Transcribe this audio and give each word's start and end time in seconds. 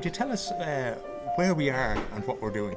could 0.00 0.06
you 0.06 0.10
tell 0.12 0.32
us 0.32 0.50
uh, 0.52 0.98
where 1.34 1.52
we 1.52 1.68
are 1.68 1.94
and 2.14 2.26
what 2.26 2.40
we're 2.40 2.50
doing? 2.50 2.74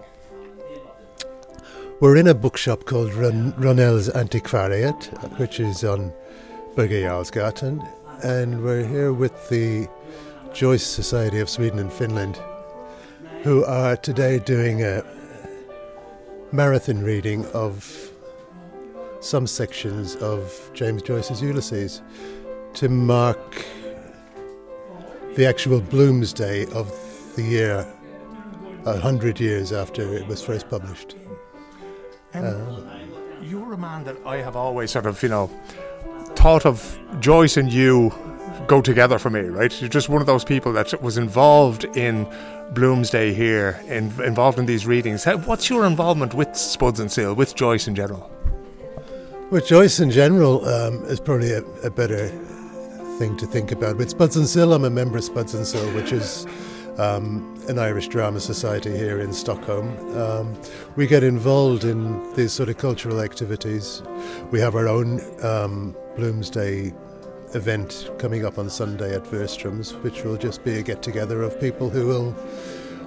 We're 2.01 2.17
in 2.17 2.27
a 2.27 2.33
bookshop 2.33 2.83
called 2.83 3.11
Rönnells 3.11 4.11
Antikvariat, 4.13 5.39
which 5.39 5.61
is 5.61 5.85
on 5.85 6.11
Birger 6.75 7.23
and 8.25 8.61
we're 8.61 8.85
here 8.85 9.13
with 9.13 9.47
the 9.47 9.87
Joyce 10.53 10.85
Society 10.85 11.39
of 11.39 11.49
Sweden 11.49 11.79
and 11.79 11.93
Finland, 11.93 12.41
who 13.43 13.63
are 13.63 13.95
today 13.95 14.39
doing 14.39 14.83
a 14.83 15.01
marathon 16.51 17.03
reading 17.03 17.45
of 17.53 18.11
some 19.21 19.47
sections 19.47 20.17
of 20.17 20.69
James 20.73 21.01
Joyce's 21.01 21.41
Ulysses 21.41 22.01
to 22.73 22.89
mark 22.89 23.65
the 25.35 25.45
actual 25.45 25.79
Bloomsday 25.79 26.69
of 26.73 27.02
the 27.35 27.43
year, 27.43 27.85
a 28.85 28.99
hundred 28.99 29.39
years 29.39 29.71
after 29.71 30.13
it 30.13 30.27
was 30.27 30.41
first 30.41 30.69
published. 30.69 31.15
Um, 32.33 32.45
uh, 32.45 32.99
you're 33.41 33.73
a 33.73 33.77
man 33.77 34.03
that 34.05 34.17
I 34.25 34.37
have 34.37 34.55
always 34.55 34.91
sort 34.91 35.05
of, 35.05 35.21
you 35.21 35.29
know, 35.29 35.47
thought 36.35 36.65
of 36.65 36.99
Joyce 37.19 37.57
and 37.57 37.71
you 37.71 38.11
go 38.67 38.81
together 38.81 39.19
for 39.19 39.29
me, 39.29 39.41
right? 39.41 39.81
You're 39.81 39.89
just 39.89 40.09
one 40.09 40.21
of 40.21 40.27
those 40.27 40.43
people 40.43 40.71
that 40.73 41.01
was 41.01 41.17
involved 41.17 41.85
in 41.95 42.25
Bloomsday 42.73 43.33
here, 43.33 43.79
in, 43.87 44.05
involved 44.23 44.57
in 44.57 44.65
these 44.65 44.85
readings. 44.85 45.23
How, 45.23 45.37
what's 45.37 45.69
your 45.69 45.85
involvement 45.85 46.33
with 46.33 46.55
Spuds 46.55 46.99
and 46.99 47.11
Sill, 47.11 47.33
with 47.33 47.55
Joyce 47.55 47.87
in 47.87 47.95
general? 47.95 48.31
With 49.51 49.67
Joyce 49.67 49.99
in 49.99 50.09
general 50.09 50.65
um, 50.67 51.03
is 51.05 51.19
probably 51.19 51.51
a, 51.51 51.63
a, 51.83 51.89
better 51.89 52.29
thing 53.19 53.37
to 53.37 53.45
think 53.45 53.71
about. 53.71 53.97
With 53.97 54.09
Spuds 54.09 54.37
and 54.37 54.47
Sill, 54.47 54.73
I'm 54.73 54.85
a 54.85 54.89
member 54.89 55.17
of 55.17 55.23
Spuds 55.23 55.53
and 55.53 55.67
Sill, 55.67 55.85
which 55.93 56.11
is 56.11 56.47
um, 56.97 57.59
an 57.67 57.79
Irish 57.79 58.07
drama 58.07 58.39
society 58.39 58.95
here 58.95 59.19
in 59.19 59.33
Stockholm. 59.33 59.87
Um, 60.17 60.61
we 60.95 61.07
get 61.07 61.23
involved 61.23 61.83
in 61.83 62.33
these 62.35 62.51
sort 62.51 62.69
of 62.69 62.77
cultural 62.77 63.21
activities. 63.21 64.03
We 64.51 64.59
have 64.59 64.75
our 64.75 64.87
own 64.87 65.19
um, 65.43 65.95
Bloomsday 66.15 66.93
event 67.55 68.09
coming 68.17 68.45
up 68.45 68.57
on 68.57 68.69
Sunday 68.69 69.15
at 69.15 69.23
Wirström's, 69.25 69.93
which 69.95 70.23
will 70.23 70.37
just 70.37 70.63
be 70.63 70.79
a 70.79 70.81
get 70.81 71.01
together 71.01 71.43
of 71.43 71.59
people 71.59 71.89
who 71.89 72.07
will 72.07 72.35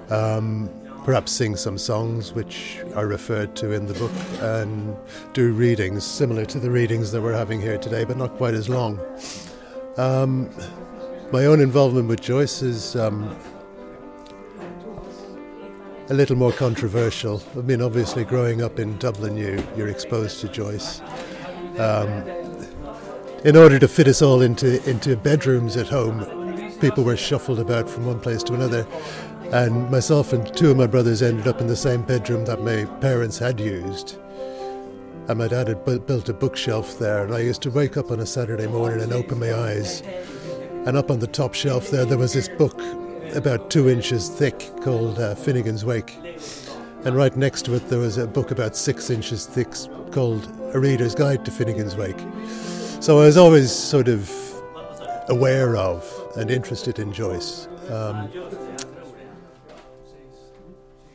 um, 0.09 0.69
perhaps 1.03 1.31
sing 1.31 1.55
some 1.55 1.77
songs 1.77 2.33
which 2.33 2.79
are 2.95 3.07
referred 3.07 3.55
to 3.55 3.71
in 3.71 3.85
the 3.87 3.93
book 3.93 4.11
and 4.41 4.95
do 5.33 5.53
readings 5.53 6.05
similar 6.05 6.45
to 6.45 6.59
the 6.59 6.69
readings 6.69 7.11
that 7.11 7.21
we're 7.21 7.33
having 7.33 7.61
here 7.61 7.77
today, 7.77 8.03
but 8.03 8.17
not 8.17 8.35
quite 8.35 8.53
as 8.53 8.67
long. 8.67 8.99
Um, 9.97 10.49
my 11.31 11.45
own 11.45 11.59
involvement 11.61 12.07
with 12.07 12.21
Joyce 12.21 12.61
is 12.61 12.95
um, 12.95 13.35
a 16.09 16.13
little 16.13 16.35
more 16.35 16.51
controversial. 16.53 17.41
I 17.57 17.61
mean, 17.61 17.81
obviously, 17.81 18.23
growing 18.23 18.61
up 18.61 18.79
in 18.79 18.97
Dublin, 18.97 19.35
you, 19.35 19.61
you're 19.75 19.89
exposed 19.89 20.39
to 20.41 20.47
Joyce. 20.47 21.01
Um, 21.77 22.23
in 23.43 23.55
order 23.55 23.77
to 23.77 23.87
fit 23.87 24.07
us 24.07 24.21
all 24.21 24.41
into 24.41 24.83
into 24.89 25.15
bedrooms 25.15 25.77
at 25.77 25.87
home, 25.87 26.71
people 26.79 27.03
were 27.03 27.17
shuffled 27.17 27.59
about 27.59 27.89
from 27.89 28.05
one 28.05 28.19
place 28.19 28.41
to 28.43 28.53
another, 28.53 28.87
and 29.51 29.89
myself 29.91 30.33
and 30.33 30.55
two 30.55 30.71
of 30.71 30.77
my 30.77 30.87
brothers 30.87 31.21
ended 31.21 31.47
up 31.47 31.61
in 31.61 31.67
the 31.67 31.75
same 31.75 32.01
bedroom 32.01 32.45
that 32.45 32.61
my 32.61 32.85
parents 32.99 33.37
had 33.37 33.59
used. 33.59 34.17
And 35.27 35.39
my 35.39 35.49
dad 35.49 35.67
had 35.67 35.83
built 35.83 36.29
a 36.29 36.33
bookshelf 36.33 36.97
there, 36.99 37.25
and 37.25 37.35
I 37.35 37.39
used 37.39 37.61
to 37.63 37.69
wake 37.69 37.97
up 37.97 38.11
on 38.11 38.21
a 38.21 38.25
Saturday 38.25 38.67
morning 38.67 39.01
and 39.01 39.11
open 39.11 39.39
my 39.39 39.53
eyes, 39.53 40.01
and 40.85 40.95
up 40.95 41.11
on 41.11 41.19
the 41.19 41.27
top 41.27 41.53
shelf 41.53 41.89
there 41.89 42.05
there 42.05 42.17
was 42.17 42.31
this 42.31 42.47
book 42.47 42.79
about 43.35 43.69
two 43.69 43.89
inches 43.89 44.29
thick 44.29 44.71
called 44.81 45.19
uh, 45.19 45.35
Finnegans 45.35 45.83
Wake. 45.83 46.17
And 47.05 47.15
right 47.15 47.35
next 47.35 47.63
to 47.65 47.75
it, 47.75 47.87
there 47.89 47.99
was 47.99 48.17
a 48.17 48.27
book 48.27 48.51
about 48.51 48.75
six 48.75 49.09
inches 49.09 49.45
thick 49.45 49.73
called 50.11 50.47
A 50.73 50.79
Reader's 50.79 51.15
Guide 51.15 51.45
to 51.45 51.51
Finnegans 51.51 51.95
Wake. 51.95 52.19
So 53.01 53.19
I 53.19 53.25
was 53.25 53.37
always 53.37 53.71
sort 53.71 54.07
of 54.07 54.31
aware 55.29 55.75
of 55.77 56.05
and 56.35 56.49
interested 56.49 56.99
in 56.99 57.13
Joyce. 57.13 57.67
Um, 57.89 58.29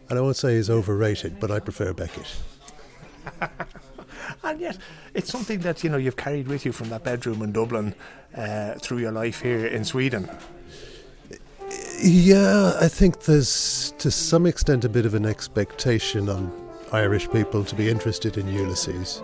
and 0.08 0.18
I 0.18 0.22
won't 0.22 0.36
say 0.36 0.56
he's 0.56 0.70
overrated, 0.70 1.40
but 1.40 1.50
I 1.50 1.58
prefer 1.60 1.92
Beckett. 1.92 2.36
and 4.44 4.60
yet, 4.60 4.78
it's 5.14 5.30
something 5.30 5.60
that 5.60 5.82
you 5.82 5.90
know 5.90 5.96
you've 5.96 6.16
carried 6.16 6.48
with 6.48 6.64
you 6.64 6.72
from 6.72 6.88
that 6.90 7.04
bedroom 7.04 7.42
in 7.42 7.52
Dublin 7.52 7.94
uh, 8.36 8.74
through 8.74 8.98
your 8.98 9.12
life 9.12 9.40
here 9.40 9.66
in 9.66 9.84
Sweden. 9.84 10.28
Yeah, 12.04 12.76
I 12.80 12.88
think 12.88 13.20
there's 13.20 13.94
to 13.98 14.10
some 14.10 14.44
extent 14.44 14.84
a 14.84 14.88
bit 14.88 15.06
of 15.06 15.14
an 15.14 15.24
expectation 15.24 16.28
on 16.28 16.52
Irish 16.90 17.30
people 17.30 17.62
to 17.62 17.76
be 17.76 17.88
interested 17.88 18.36
in 18.36 18.48
Ulysses. 18.48 19.22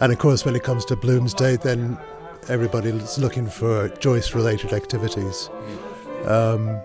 And 0.00 0.12
of 0.12 0.18
course, 0.18 0.44
when 0.44 0.56
it 0.56 0.64
comes 0.64 0.84
to 0.86 0.96
Bloomsday, 0.96 1.62
then 1.62 1.96
everybody's 2.48 3.16
looking 3.16 3.46
for 3.46 3.90
Joyce 4.00 4.34
related 4.34 4.72
activities. 4.72 5.50
Um, 6.24 6.80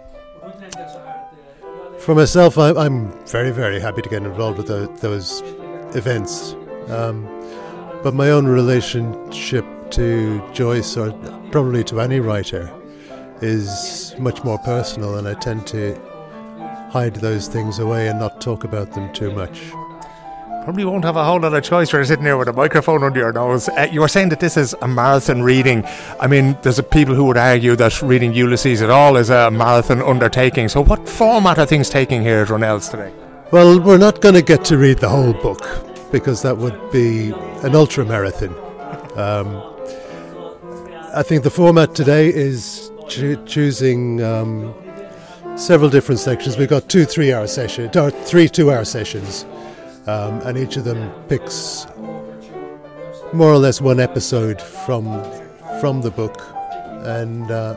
for 1.97 2.13
myself, 2.13 2.59
I, 2.59 2.85
am 2.85 3.11
very, 3.25 3.49
very 3.49 3.79
happy 3.79 4.03
to 4.03 4.09
get 4.09 4.21
involved 4.21 4.59
with 4.59 4.67
the, 4.67 4.95
those 5.01 5.41
events. 5.95 6.53
Um, 6.89 7.25
but 8.03 8.13
my 8.13 8.29
own 8.29 8.45
relationship 8.45 9.65
to 9.89 10.47
Joyce, 10.53 10.95
or 10.97 11.13
probably 11.49 11.83
to 11.85 11.99
any 11.99 12.19
writer, 12.19 12.71
is 13.45 14.15
much 14.17 14.43
more 14.43 14.57
personal, 14.59 15.17
and 15.17 15.27
I 15.27 15.35
tend 15.35 15.65
to 15.67 15.95
hide 16.91 17.15
those 17.15 17.47
things 17.47 17.79
away 17.79 18.07
and 18.09 18.19
not 18.19 18.41
talk 18.41 18.63
about 18.63 18.93
them 18.93 19.13
too 19.13 19.31
much 19.31 19.71
probably 20.65 20.83
won't 20.83 21.05
have 21.05 21.15
a 21.15 21.23
whole 21.23 21.39
lot 21.39 21.53
of 21.53 21.63
choice 21.63 21.93
when 21.93 21.99
you're 21.99 22.05
sitting 22.05 22.25
here 22.25 22.37
with 22.37 22.47
a 22.47 22.53
microphone 22.53 23.03
under 23.03 23.19
your 23.19 23.31
nose. 23.31 23.69
Uh, 23.69 23.87
you 23.91 24.01
were 24.01 24.07
saying 24.07 24.29
that 24.29 24.39
this 24.39 24.57
is 24.57 24.75
a 24.81 24.87
marathon 24.87 25.43
reading. 25.43 25.85
I 26.19 26.25
mean, 26.25 26.57
there's 26.63 26.81
people 26.81 27.13
who 27.13 27.25
would 27.25 27.37
argue 27.37 27.75
that 27.75 28.01
reading 28.01 28.33
Ulysses 28.33 28.81
at 28.81 28.89
all 28.89 29.15
is 29.15 29.29
a 29.29 29.51
marathon 29.51 30.01
undertaking. 30.01 30.67
So, 30.67 30.83
what 30.83 31.07
format 31.07 31.59
are 31.59 31.67
things 31.67 31.87
taking 31.87 32.23
here 32.23 32.39
at 32.39 32.47
Rönnells 32.47 32.89
today? 32.89 33.13
Well, 33.51 33.79
we're 33.79 33.99
not 33.99 34.21
going 34.21 34.33
to 34.33 34.41
get 34.41 34.65
to 34.65 34.77
read 34.79 34.97
the 34.97 35.09
whole 35.09 35.33
book 35.33 35.63
because 36.11 36.41
that 36.41 36.57
would 36.57 36.91
be 36.91 37.31
an 37.61 37.75
ultra 37.75 38.03
marathon. 38.03 38.55
Um, 39.15 39.61
I 41.13 41.21
think 41.21 41.43
the 41.43 41.51
format 41.51 41.93
today 41.93 42.27
is 42.27 42.84
cho- 43.07 43.43
choosing 43.45 44.21
um, 44.23 44.73
several 45.55 45.89
different 45.89 46.19
sections. 46.19 46.57
We've 46.57 46.69
got 46.69 46.89
two 46.89 47.05
three-hour 47.05 47.47
sessions, 47.47 47.95
or 47.95 48.11
three 48.11 48.49
two-hour 48.49 48.85
sessions 48.85 49.45
um, 50.07 50.39
and 50.41 50.57
each 50.57 50.77
of 50.77 50.83
them 50.83 51.11
picks 51.27 51.87
more 53.33 53.51
or 53.51 53.57
less 53.57 53.81
one 53.81 53.99
episode 53.99 54.61
from 54.61 55.05
from 55.81 56.01
the 56.01 56.11
book, 56.11 56.41
and 57.05 57.49
uh, 57.51 57.75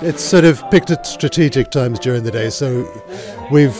it's 0.00 0.22
sort 0.22 0.44
of 0.44 0.62
picked 0.70 0.90
at 0.90 1.06
strategic 1.06 1.70
times 1.70 1.98
during 1.98 2.22
the 2.22 2.30
day. 2.30 2.48
So 2.50 2.88
we've 3.50 3.76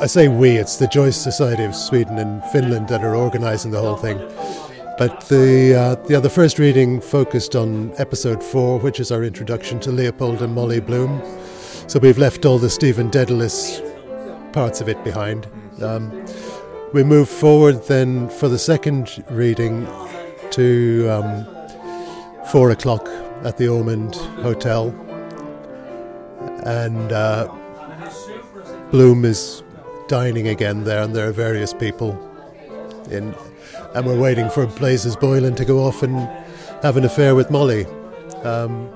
I 0.00 0.06
say 0.06 0.28
we, 0.28 0.50
it's 0.50 0.76
the 0.76 0.86
Joyce 0.86 1.16
Society 1.16 1.64
of 1.64 1.74
Sweden 1.74 2.18
and 2.18 2.44
Finland 2.46 2.88
that 2.88 3.02
are 3.02 3.16
organising 3.16 3.70
the 3.70 3.80
whole 3.80 3.96
thing. 3.96 4.18
But 4.98 5.20
the 5.28 5.74
uh, 5.74 5.96
yeah, 6.08 6.20
the 6.20 6.30
first 6.30 6.58
reading 6.58 7.02
focused 7.02 7.54
on 7.54 7.92
episode 7.98 8.42
four, 8.42 8.78
which 8.78 8.98
is 8.98 9.12
our 9.12 9.22
introduction 9.24 9.78
to 9.80 9.90
Leopold 9.90 10.40
and 10.40 10.54
Molly 10.54 10.80
Bloom. 10.80 11.20
So 11.86 11.98
we've 11.98 12.16
left 12.16 12.46
all 12.46 12.58
the 12.58 12.70
Stephen 12.70 13.10
Dedalus 13.10 13.82
parts 14.54 14.80
of 14.80 14.88
it 14.88 15.02
behind. 15.04 15.46
Um, 15.82 16.24
we 16.94 17.04
move 17.04 17.28
forward 17.28 17.86
then 17.86 18.30
for 18.30 18.48
the 18.48 18.58
second 18.58 19.22
reading 19.28 19.86
to 20.52 21.08
um, 21.10 21.46
four 22.46 22.70
o'clock 22.70 23.06
at 23.44 23.58
the 23.58 23.68
Ormond 23.68 24.14
Hotel, 24.40 24.88
and 26.64 27.12
uh, 27.12 27.52
Bloom 28.90 29.26
is 29.26 29.62
dining 30.08 30.48
again 30.48 30.84
there, 30.84 31.02
and 31.02 31.14
there 31.14 31.28
are 31.28 31.32
various 31.32 31.74
people 31.74 32.18
in, 33.08 33.34
and 33.94 34.06
we're 34.06 34.18
waiting 34.18 34.48
for 34.50 34.66
Blazes 34.66 35.16
Boylan 35.16 35.54
to 35.56 35.64
go 35.64 35.84
off 35.84 36.02
and 36.02 36.16
have 36.82 36.96
an 36.96 37.04
affair 37.04 37.34
with 37.34 37.50
Molly. 37.50 37.86
Um, 38.44 38.90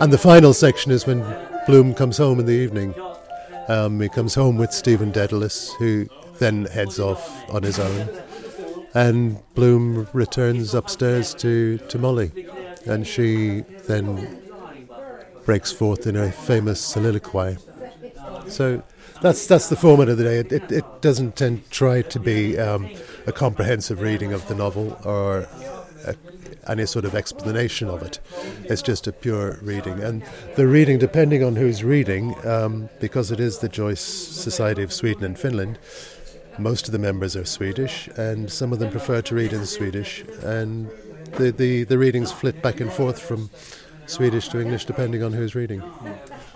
and 0.00 0.12
the 0.12 0.18
final 0.18 0.52
section 0.52 0.92
is 0.92 1.06
when 1.06 1.24
Bloom 1.66 1.94
comes 1.94 2.18
home 2.18 2.38
in 2.38 2.46
the 2.46 2.52
evening. 2.52 2.94
Um, 3.68 4.00
he 4.00 4.08
comes 4.08 4.34
home 4.34 4.56
with 4.56 4.72
Stephen 4.72 5.10
Dedalus, 5.10 5.74
who 5.78 6.06
then 6.38 6.66
heads 6.66 7.00
off 7.00 7.48
on 7.50 7.62
his 7.62 7.78
own. 7.78 8.08
And 8.94 9.38
Bloom 9.54 10.06
returns 10.12 10.74
upstairs 10.74 11.34
to, 11.34 11.78
to 11.78 11.98
Molly, 11.98 12.46
and 12.86 13.06
she 13.06 13.62
then 13.86 14.42
breaks 15.44 15.72
forth 15.72 16.06
in 16.06 16.16
a 16.16 16.30
famous 16.30 16.80
soliloquy. 16.80 17.56
So 18.48 18.82
that's 19.20 19.46
that's 19.46 19.68
the 19.68 19.76
format 19.76 20.08
of 20.08 20.18
the 20.18 20.24
day. 20.24 20.38
It, 20.38 20.52
it, 20.52 20.72
it 20.72 20.84
doesn't 21.00 21.36
tend 21.36 21.70
try 21.70 22.02
to 22.02 22.20
be 22.20 22.58
um, 22.58 22.88
a 23.26 23.32
comprehensive 23.32 24.00
reading 24.00 24.32
of 24.32 24.46
the 24.48 24.54
novel 24.54 24.98
or 25.04 25.48
a, 26.06 26.14
any 26.68 26.86
sort 26.86 27.04
of 27.04 27.14
explanation 27.14 27.88
of 27.88 28.02
it. 28.02 28.18
It's 28.64 28.82
just 28.82 29.06
a 29.06 29.12
pure 29.12 29.58
reading. 29.62 30.00
And 30.00 30.24
the 30.56 30.66
reading, 30.66 30.98
depending 30.98 31.44
on 31.44 31.56
who's 31.56 31.84
reading, 31.84 32.34
um, 32.46 32.88
because 33.00 33.30
it 33.30 33.40
is 33.40 33.58
the 33.58 33.68
Joyce 33.68 34.00
Society 34.00 34.82
of 34.82 34.92
Sweden 34.92 35.24
and 35.24 35.38
Finland, 35.38 35.78
most 36.58 36.86
of 36.86 36.92
the 36.92 36.98
members 36.98 37.36
are 37.36 37.44
Swedish, 37.44 38.08
and 38.16 38.50
some 38.50 38.72
of 38.72 38.78
them 38.78 38.90
prefer 38.90 39.20
to 39.22 39.34
read 39.34 39.52
in 39.52 39.66
Swedish. 39.66 40.24
And 40.42 40.90
the, 41.32 41.52
the, 41.52 41.84
the 41.84 41.98
readings 41.98 42.32
flit 42.32 42.62
back 42.62 42.80
and 42.80 42.92
forth 42.92 43.20
from 43.20 43.50
Swedish 44.06 44.48
to 44.48 44.60
English 44.60 44.84
depending 44.84 45.22
on 45.22 45.32
who's 45.32 45.54
reading. 45.54 45.82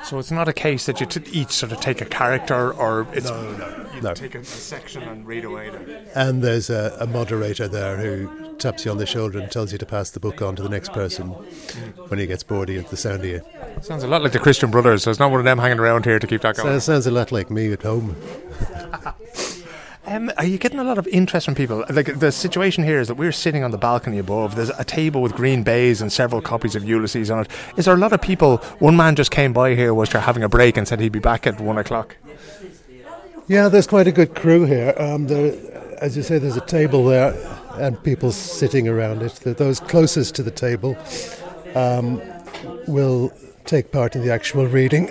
So 0.05 0.19
it's 0.19 0.31
not 0.31 0.49
a 0.49 0.53
case 0.53 0.87
that 0.87 1.01
you 1.01 1.07
t- 1.07 1.31
each 1.31 1.51
sort 1.51 1.73
of 1.73 1.81
take 1.81 2.01
a 2.01 2.05
character 2.05 2.73
or 2.73 3.07
it's 3.13 3.29
no, 3.29 3.53
no, 3.53 3.87
you 3.95 4.01
no. 4.01 4.15
take 4.15 4.35
a, 4.35 4.41
a, 4.41 4.45
section 4.45 5.03
and 5.03 5.27
read 5.27 5.45
away. 5.45 5.71
And 6.15 6.43
there's 6.43 6.71
a, 6.71 6.97
a, 7.01 7.07
moderator 7.07 7.69
there 7.69 7.97
who 7.97 8.57
taps 8.57 8.85
you 8.85 8.91
on 8.91 8.97
the 8.97 9.07
shoulder 9.07 9.39
and 9.39 9.51
tells 9.51 9.73
you 9.73 9.79
to 9.79 9.87
pass 9.87 10.11
the 10.11 10.21
book 10.21 10.41
on 10.41 10.57
to 10.57 10.63
the 10.63 10.69
next 10.69 10.93
person 10.93 11.29
when 12.09 12.19
he 12.19 12.27
gets 12.27 12.43
bored 12.43 12.71
of 12.71 12.89
the 12.91 12.97
sound 12.97 13.21
of 13.21 13.27
you. 13.27 13.43
Sounds 13.83 14.03
a 14.03 14.09
lot 14.09 14.23
like 14.23 14.33
the 14.33 14.39
Christian 14.39 14.71
Brothers. 14.71 15.03
So 15.03 15.11
it's 15.11 15.21
not 15.21 15.31
one 15.31 15.41
of 15.41 15.45
them 15.45 15.59
hanging 15.59 15.79
around 15.79 16.05
here 16.07 16.19
to 16.19 16.27
keep 16.27 16.41
that 16.43 16.57
going. 16.57 16.69
So 16.69 16.79
sounds 16.79 17.07
a 17.07 17.11
lot 17.11 17.31
like 17.31 17.51
me 17.51 17.73
at 17.73 17.83
home. 17.83 18.17
Um, 20.07 20.33
are 20.39 20.47
you 20.47 20.57
getting 20.57 20.79
a 20.79 20.85
lot 20.85 20.97
of 20.97 21.07
interest 21.09 21.45
from 21.45 21.55
people? 21.55 21.85
Like 21.91 22.19
the 22.19 22.33
situation 22.33 22.85
here 22.85 23.01
is 23.01 23.09
that 23.09 23.17
we're 23.17 23.33
sitting 23.33 23.63
on 23.63 23.71
the 23.71 23.79
balcony 23.79 24.19
above. 24.19 24.57
There's 24.57 24.71
a 24.71 24.85
table 24.85 25.21
with 25.21 25.35
green 25.35 25.63
baize 25.63 26.01
and 26.01 26.11
several 26.11 26.41
copies 26.41 26.75
of 26.75 26.85
Ulysses 26.85 27.31
on 27.31 27.41
it. 27.41 27.49
Is 27.77 27.85
there 27.85 27.95
a 27.95 27.99
lot 27.99 28.13
of 28.13 28.23
people? 28.23 28.57
One 28.79 28.97
man 28.97 29.15
just 29.15 29.31
came 29.31 29.53
by 29.53 29.75
here, 29.75 29.93
was 29.93 30.11
having 30.11 30.43
a 30.43 30.49
break, 30.49 30.77
and 30.77 30.89
said 30.89 31.01
he'd 31.01 31.13
be 31.13 31.19
back 31.19 31.47
at 31.47 31.61
one 31.61 31.77
o'clock. 31.77 32.17
Yeah, 33.47 33.69
there's 33.69 33.87
quite 33.87 34.07
a 34.07 34.13
good 34.13 34.35
crew 34.35 34.65
here. 34.65 34.95
Um, 34.97 35.27
there, 35.27 35.55
as 36.01 36.17
you 36.17 36.23
say, 36.23 36.39
there's 36.39 36.57
a 36.57 36.67
table 36.67 37.05
there, 37.05 37.35
and 37.75 38.03
people 38.03 38.33
sitting 38.33 38.89
around 38.89 39.23
it. 39.23 39.35
Those 39.59 39.81
closest 39.81 40.35
to 40.37 40.43
the 40.43 40.51
table 40.51 40.97
um, 41.75 42.23
will 42.87 43.33
take 43.67 43.93
part 43.93 44.17
in 44.17 44.23
the 44.25 44.33
actual 44.33 44.67
reading. 44.67 45.11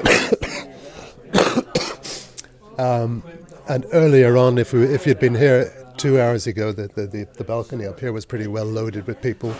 um, 2.79 3.23
and 3.69 3.85
earlier 3.93 4.35
on, 4.35 4.57
if 4.57 4.73
we, 4.73 4.83
if 4.83 5.05
you'd 5.05 5.19
been 5.19 5.35
here 5.35 5.71
two 5.97 6.19
hours 6.19 6.47
ago, 6.47 6.71
the, 6.71 6.87
the, 6.87 7.27
the, 7.37 7.43
balcony 7.43 7.85
up 7.85 7.99
here 7.99 8.11
was 8.11 8.25
pretty 8.25 8.47
well 8.47 8.65
loaded 8.65 9.05
with 9.05 9.21
people, 9.21 9.53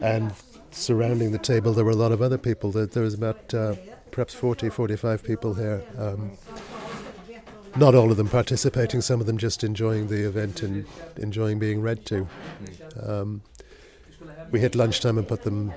and 0.00 0.32
surrounding 0.70 1.32
the 1.32 1.38
table 1.38 1.72
there 1.72 1.84
were 1.84 1.90
a 1.90 1.96
lot 1.96 2.12
of 2.12 2.22
other 2.22 2.38
people. 2.38 2.70
There, 2.70 2.86
there 2.86 3.02
was 3.02 3.14
about 3.14 3.52
uh, 3.52 3.74
perhaps 4.12 4.32
40, 4.32 4.68
45 4.68 5.24
people 5.24 5.54
here. 5.54 5.82
Um, 5.98 6.32
not 7.74 7.94
all 7.94 8.10
of 8.10 8.16
them 8.16 8.28
participating, 8.28 9.00
some 9.00 9.20
of 9.20 9.26
them 9.26 9.38
just 9.38 9.64
enjoying 9.64 10.06
the 10.06 10.26
event 10.26 10.62
and 10.62 10.86
enjoying 11.16 11.58
being 11.58 11.80
read 11.80 12.06
to. 12.06 12.28
Um, 13.02 13.42
we 14.50 14.60
hit 14.60 14.74
lunchtime 14.74 15.18
and 15.18 15.26
put 15.26 15.42
them 15.42 15.72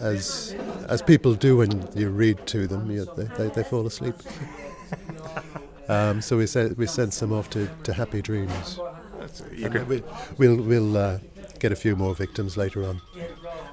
as 0.00 0.56
as 0.88 1.02
people 1.02 1.34
do 1.34 1.58
when 1.58 1.88
you 1.94 2.08
read 2.08 2.46
to 2.46 2.66
them. 2.66 2.90
You, 2.90 3.06
they, 3.16 3.24
they, 3.36 3.48
they 3.48 3.62
fall 3.62 3.86
asleep. 3.86 4.14
Um, 5.88 6.22
so 6.22 6.36
we 6.36 6.46
we 6.76 6.86
sent 6.86 7.12
some 7.12 7.32
off 7.32 7.50
to, 7.50 7.68
to 7.82 7.92
happy 7.92 8.22
dreams. 8.22 8.78
We, 9.52 10.02
we'll 10.38 10.56
we'll 10.56 10.96
uh, 10.96 11.18
get 11.58 11.72
a 11.72 11.76
few 11.76 11.96
more 11.96 12.14
victims 12.14 12.56
later 12.56 12.84
on. 12.84 13.00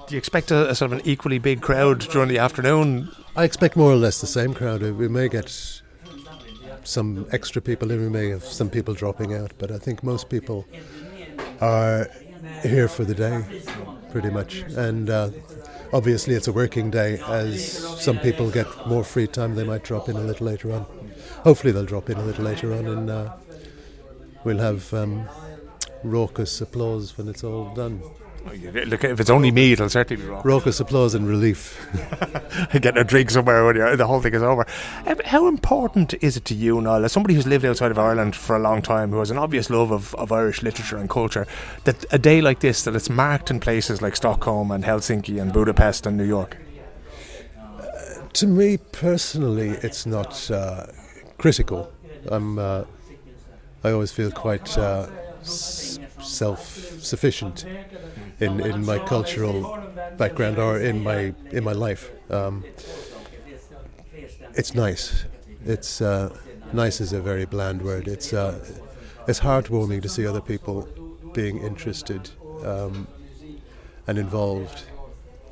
Do 0.07 0.15
you 0.15 0.17
expect 0.17 0.51
a, 0.51 0.69
a, 0.69 0.75
sort 0.75 0.91
of 0.91 0.99
an 0.99 1.05
equally 1.05 1.39
big 1.39 1.61
crowd 1.61 1.99
during 1.99 2.27
the 2.27 2.37
afternoon? 2.37 3.11
I 3.35 3.43
expect 3.45 3.75
more 3.77 3.91
or 3.91 3.95
less 3.95 4.19
the 4.19 4.27
same 4.27 4.53
crowd. 4.53 4.81
We 4.81 5.07
may 5.07 5.29
get 5.29 5.81
some 6.83 7.27
extra 7.31 7.61
people 7.61 7.91
in. 7.91 8.01
We 8.01 8.09
may 8.09 8.29
have 8.29 8.43
some 8.43 8.69
people 8.69 8.93
dropping 8.93 9.33
out, 9.33 9.53
but 9.57 9.71
I 9.71 9.77
think 9.77 10.03
most 10.03 10.29
people 10.29 10.65
are 11.61 12.09
here 12.63 12.87
for 12.87 13.05
the 13.05 13.15
day, 13.15 13.43
pretty 14.11 14.29
much. 14.29 14.59
And 14.75 15.09
uh, 15.09 15.29
obviously, 15.93 16.33
it's 16.33 16.47
a 16.47 16.53
working 16.53 16.91
day. 16.91 17.19
As 17.27 18.01
some 18.01 18.19
people 18.19 18.51
get 18.51 18.67
more 18.87 19.03
free 19.03 19.27
time, 19.27 19.55
they 19.55 19.63
might 19.63 19.83
drop 19.83 20.09
in 20.09 20.17
a 20.17 20.21
little 20.21 20.47
later 20.47 20.73
on 20.73 20.85
hopefully 21.43 21.71
they'll 21.71 21.85
drop 21.85 22.09
in 22.09 22.17
a 22.17 22.23
little 22.23 22.45
later 22.45 22.73
on 22.73 22.87
and 22.87 23.09
uh, 23.09 23.33
we'll 24.43 24.59
have 24.59 24.93
um, 24.93 25.27
raucous 26.03 26.61
applause 26.61 27.17
when 27.17 27.27
it's 27.27 27.43
all 27.43 27.73
done. 27.73 28.01
Look, 28.43 29.03
if 29.03 29.19
it's 29.19 29.29
only 29.29 29.51
me, 29.51 29.73
it'll 29.73 29.89
certainly 29.89 30.23
be 30.23 30.27
raucous. 30.27 30.45
Raucous 30.45 30.79
applause 30.79 31.13
and 31.13 31.27
relief. 31.27 31.79
Getting 32.71 32.97
a 32.97 33.03
drink 33.03 33.29
somewhere 33.29 33.65
when 33.65 33.97
the 33.97 34.07
whole 34.07 34.19
thing 34.19 34.33
is 34.33 34.41
over. 34.41 34.65
How 35.25 35.47
important 35.47 36.15
is 36.21 36.37
it 36.37 36.45
to 36.45 36.55
you, 36.55 36.81
Niall, 36.81 37.05
as 37.05 37.11
somebody 37.11 37.35
who's 37.35 37.45
lived 37.45 37.65
outside 37.65 37.91
of 37.91 37.99
Ireland 37.99 38.35
for 38.35 38.55
a 38.55 38.59
long 38.59 38.81
time, 38.81 39.11
who 39.11 39.19
has 39.19 39.29
an 39.29 39.37
obvious 39.37 39.69
love 39.69 39.91
of, 39.91 40.15
of 40.15 40.31
Irish 40.31 40.63
literature 40.63 40.97
and 40.97 41.07
culture, 41.07 41.45
that 41.83 42.03
a 42.11 42.17
day 42.17 42.41
like 42.41 42.61
this, 42.61 42.83
that 42.83 42.95
it's 42.95 43.11
marked 43.11 43.51
in 43.51 43.59
places 43.59 44.01
like 44.01 44.15
Stockholm 44.15 44.71
and 44.71 44.83
Helsinki 44.83 45.39
and 45.39 45.53
Budapest 45.53 46.07
and 46.07 46.17
New 46.17 46.25
York? 46.25 46.57
Uh, 47.59 48.27
to 48.33 48.47
me 48.47 48.77
personally, 48.77 49.69
it's 49.69 50.07
not. 50.07 50.49
Uh, 50.49 50.87
critical. 51.41 51.91
I'm. 52.29 52.59
Uh, 52.59 52.83
I 53.83 53.91
always 53.91 54.11
feel 54.11 54.29
quite 54.31 54.77
uh, 54.77 55.07
s- 55.41 55.97
self-sufficient 56.21 57.65
in, 58.39 58.59
in 58.59 58.85
my 58.85 58.99
cultural 58.99 59.79
background 60.17 60.59
or 60.59 60.79
in 60.79 61.01
my 61.03 61.33
in 61.49 61.63
my 61.63 61.71
life. 61.73 62.11
Um, 62.29 62.63
it's 64.53 64.75
nice. 64.75 65.25
It's 65.65 66.01
uh, 66.01 66.29
nice 66.73 67.01
is 67.01 67.11
a 67.13 67.21
very 67.21 67.45
bland 67.45 67.81
word. 67.81 68.07
It's 68.07 68.33
uh, 68.33 68.53
it's 69.27 69.39
heartwarming 69.39 70.01
to 70.03 70.09
see 70.09 70.27
other 70.27 70.41
people 70.41 70.87
being 71.33 71.57
interested 71.57 72.29
um, 72.63 73.07
and 74.07 74.17
involved. 74.19 74.83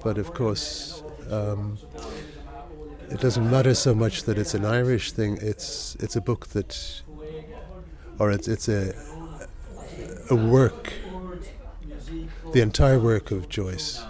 But 0.03 0.17
of 0.17 0.33
course. 0.33 1.03
Um, 1.31 1.77
it 3.11 3.19
doesn't 3.19 3.49
matter 3.49 3.73
so 3.73 3.93
much 3.95 4.23
that 4.23 4.37
it's 4.37 4.53
an 4.53 4.65
Irish 4.65 5.11
thing. 5.11 5.37
It's 5.41 5.95
it's 5.99 6.15
a 6.15 6.21
book 6.21 6.47
that, 6.47 7.01
or 8.19 8.31
it's 8.31 8.47
it's 8.47 8.67
a 8.67 8.93
a 10.29 10.35
work. 10.35 10.93
The 12.53 12.61
entire 12.61 12.99
work 12.99 13.31
of 13.31 13.47
Joyce, 13.47 14.01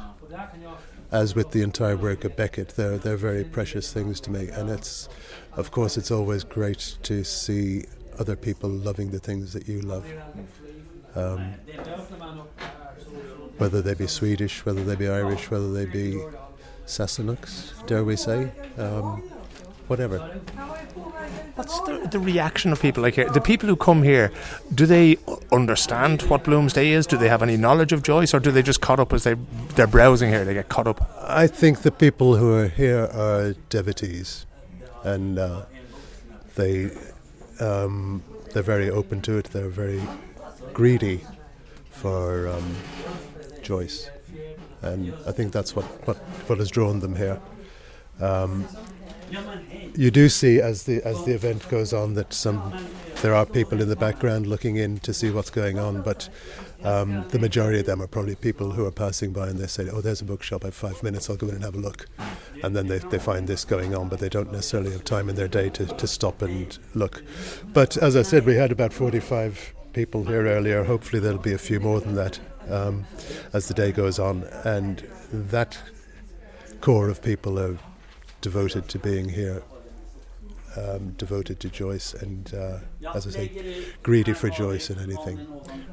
as 1.11 1.35
with 1.35 1.51
the 1.51 1.61
entire 1.61 1.97
work 1.97 2.23
of 2.23 2.35
Beckett, 2.35 2.69
they're 2.69 2.97
they're 2.97 3.17
very 3.17 3.43
precious 3.43 3.91
things 3.91 4.19
to 4.21 4.31
me, 4.31 4.49
and 4.49 4.69
it's, 4.69 5.09
of 5.55 5.71
course, 5.71 5.97
it's 5.97 6.11
always 6.11 6.43
great 6.43 6.97
to 7.03 7.23
see 7.23 7.85
other 8.17 8.35
people 8.35 8.69
loving 8.69 9.11
the 9.11 9.19
things 9.19 9.53
that 9.53 9.67
you 9.67 9.81
love. 9.81 10.05
Um, 11.15 11.53
whether 13.57 13.81
they 13.81 13.93
be 13.93 14.07
Swedish, 14.07 14.65
whether 14.65 14.83
they 14.83 14.95
be 14.95 15.09
Irish, 15.09 15.51
whether 15.51 15.71
they 15.71 15.85
be 15.85 16.21
Sassenachs, 16.89 17.85
dare 17.85 18.03
we 18.03 18.15
say, 18.15 18.51
um, 18.79 19.21
whatever. 19.87 20.17
What's 21.53 21.79
the, 21.81 22.07
the, 22.11 22.17
reaction 22.19 22.71
of 22.71 22.81
people 22.81 23.03
like 23.03 23.13
here? 23.13 23.29
The 23.29 23.41
people 23.41 23.69
who 23.69 23.75
come 23.75 24.01
here, 24.01 24.31
do 24.73 24.87
they 24.87 25.17
understand 25.51 26.23
what 26.23 26.43
Bloomsday 26.43 26.87
is? 26.87 27.05
Do 27.05 27.15
they 27.15 27.29
have 27.29 27.43
any 27.43 27.57
knowledge 27.57 27.93
of 27.93 28.01
Joyce, 28.01 28.33
or 28.33 28.39
do 28.39 28.51
they 28.51 28.63
just 28.63 28.81
caught 28.81 28.99
up 28.99 29.13
as 29.13 29.23
they 29.23 29.35
they're 29.75 29.85
browsing 29.87 30.29
here? 30.29 30.43
They 30.43 30.55
get 30.55 30.69
caught 30.69 30.87
up. 30.87 31.07
I 31.21 31.45
think 31.45 31.83
the 31.83 31.91
people 31.91 32.37
who 32.37 32.53
are 32.53 32.67
here 32.67 33.03
are 33.13 33.53
devotees, 33.69 34.47
and 35.03 35.37
uh, 35.37 35.65
they 36.55 36.89
um, 37.59 38.23
they're 38.53 38.63
very 38.63 38.89
open 38.89 39.21
to 39.21 39.37
it. 39.37 39.45
They're 39.45 39.69
very 39.69 40.01
greedy 40.73 41.23
for 41.91 42.47
um, 42.47 42.75
Joyce 43.61 44.09
and 44.81 45.13
I 45.27 45.31
think 45.31 45.51
that's 45.51 45.75
what, 45.75 45.85
what, 46.07 46.17
what 46.47 46.59
has 46.59 46.69
drawn 46.69 46.99
them 46.99 47.15
here. 47.15 47.39
Um, 48.19 48.67
you 49.95 50.11
do 50.11 50.27
see 50.27 50.59
as 50.59 50.83
the 50.83 51.03
as 51.03 51.23
the 51.25 51.33
event 51.33 51.67
goes 51.69 51.93
on 51.93 52.15
that 52.15 52.33
some 52.33 52.73
there 53.21 53.35
are 53.35 53.45
people 53.45 53.81
in 53.81 53.89
the 53.89 53.95
background 53.95 54.47
looking 54.47 54.77
in 54.77 54.97
to 54.99 55.13
see 55.13 55.29
what's 55.29 55.49
going 55.49 55.77
on, 55.77 56.01
but 56.01 56.29
um, 56.83 57.27
the 57.29 57.39
majority 57.39 57.79
of 57.79 57.85
them 57.85 58.01
are 58.01 58.07
probably 58.07 58.35
people 58.35 58.71
who 58.71 58.85
are 58.85 58.91
passing 58.91 59.33
by 59.33 59.49
and 59.49 59.59
they 59.59 59.67
say, 59.67 59.89
"Oh, 59.89 60.01
there's 60.01 60.21
a 60.21 60.25
bookshop. 60.25 60.63
I 60.63 60.67
have 60.67 60.75
five 60.75 61.03
minutes. 61.03 61.29
I'll 61.29 61.35
go 61.35 61.47
in 61.47 61.55
and 61.55 61.63
have 61.63 61.75
a 61.75 61.79
look," 61.79 62.07
and 62.63 62.75
then 62.75 62.87
they, 62.87 62.99
they 62.99 63.19
find 63.19 63.47
this 63.47 63.65
going 63.65 63.93
on, 63.93 64.07
but 64.09 64.19
they 64.19 64.29
don't 64.29 64.51
necessarily 64.51 64.91
have 64.91 65.03
time 65.03 65.29
in 65.29 65.35
their 65.35 65.47
day 65.47 65.69
to, 65.69 65.85
to 65.85 66.07
stop 66.07 66.41
and 66.41 66.77
look. 66.95 67.23
But 67.73 67.97
as 67.97 68.15
I 68.15 68.21
said, 68.21 68.45
we 68.45 68.55
had 68.55 68.71
about 68.71 68.93
forty 68.93 69.19
five 69.19 69.73
people 69.93 70.23
here 70.23 70.47
earlier. 70.47 70.85
Hopefully, 70.85 71.19
there'll 71.19 71.37
be 71.37 71.53
a 71.53 71.57
few 71.57 71.79
more 71.79 71.99
than 71.99 72.15
that 72.15 72.39
um, 72.69 73.05
as 73.53 73.67
the 73.67 73.73
day 73.73 73.91
goes 73.91 74.19
on, 74.19 74.43
and 74.63 75.07
that 75.31 75.77
core 76.81 77.09
of 77.09 77.21
people 77.21 77.59
are 77.59 77.77
devoted 78.41 78.87
to 78.89 78.99
being 78.99 79.29
here, 79.29 79.61
um, 80.77 81.11
devoted 81.17 81.59
to 81.59 81.69
Joyce, 81.69 82.13
and 82.13 82.53
uh, 82.53 82.79
as 83.13 83.27
I 83.27 83.31
say, 83.31 83.85
greedy 84.03 84.33
for 84.33 84.49
Joyce 84.49 84.89
and 84.89 85.01
anything. 85.01 85.45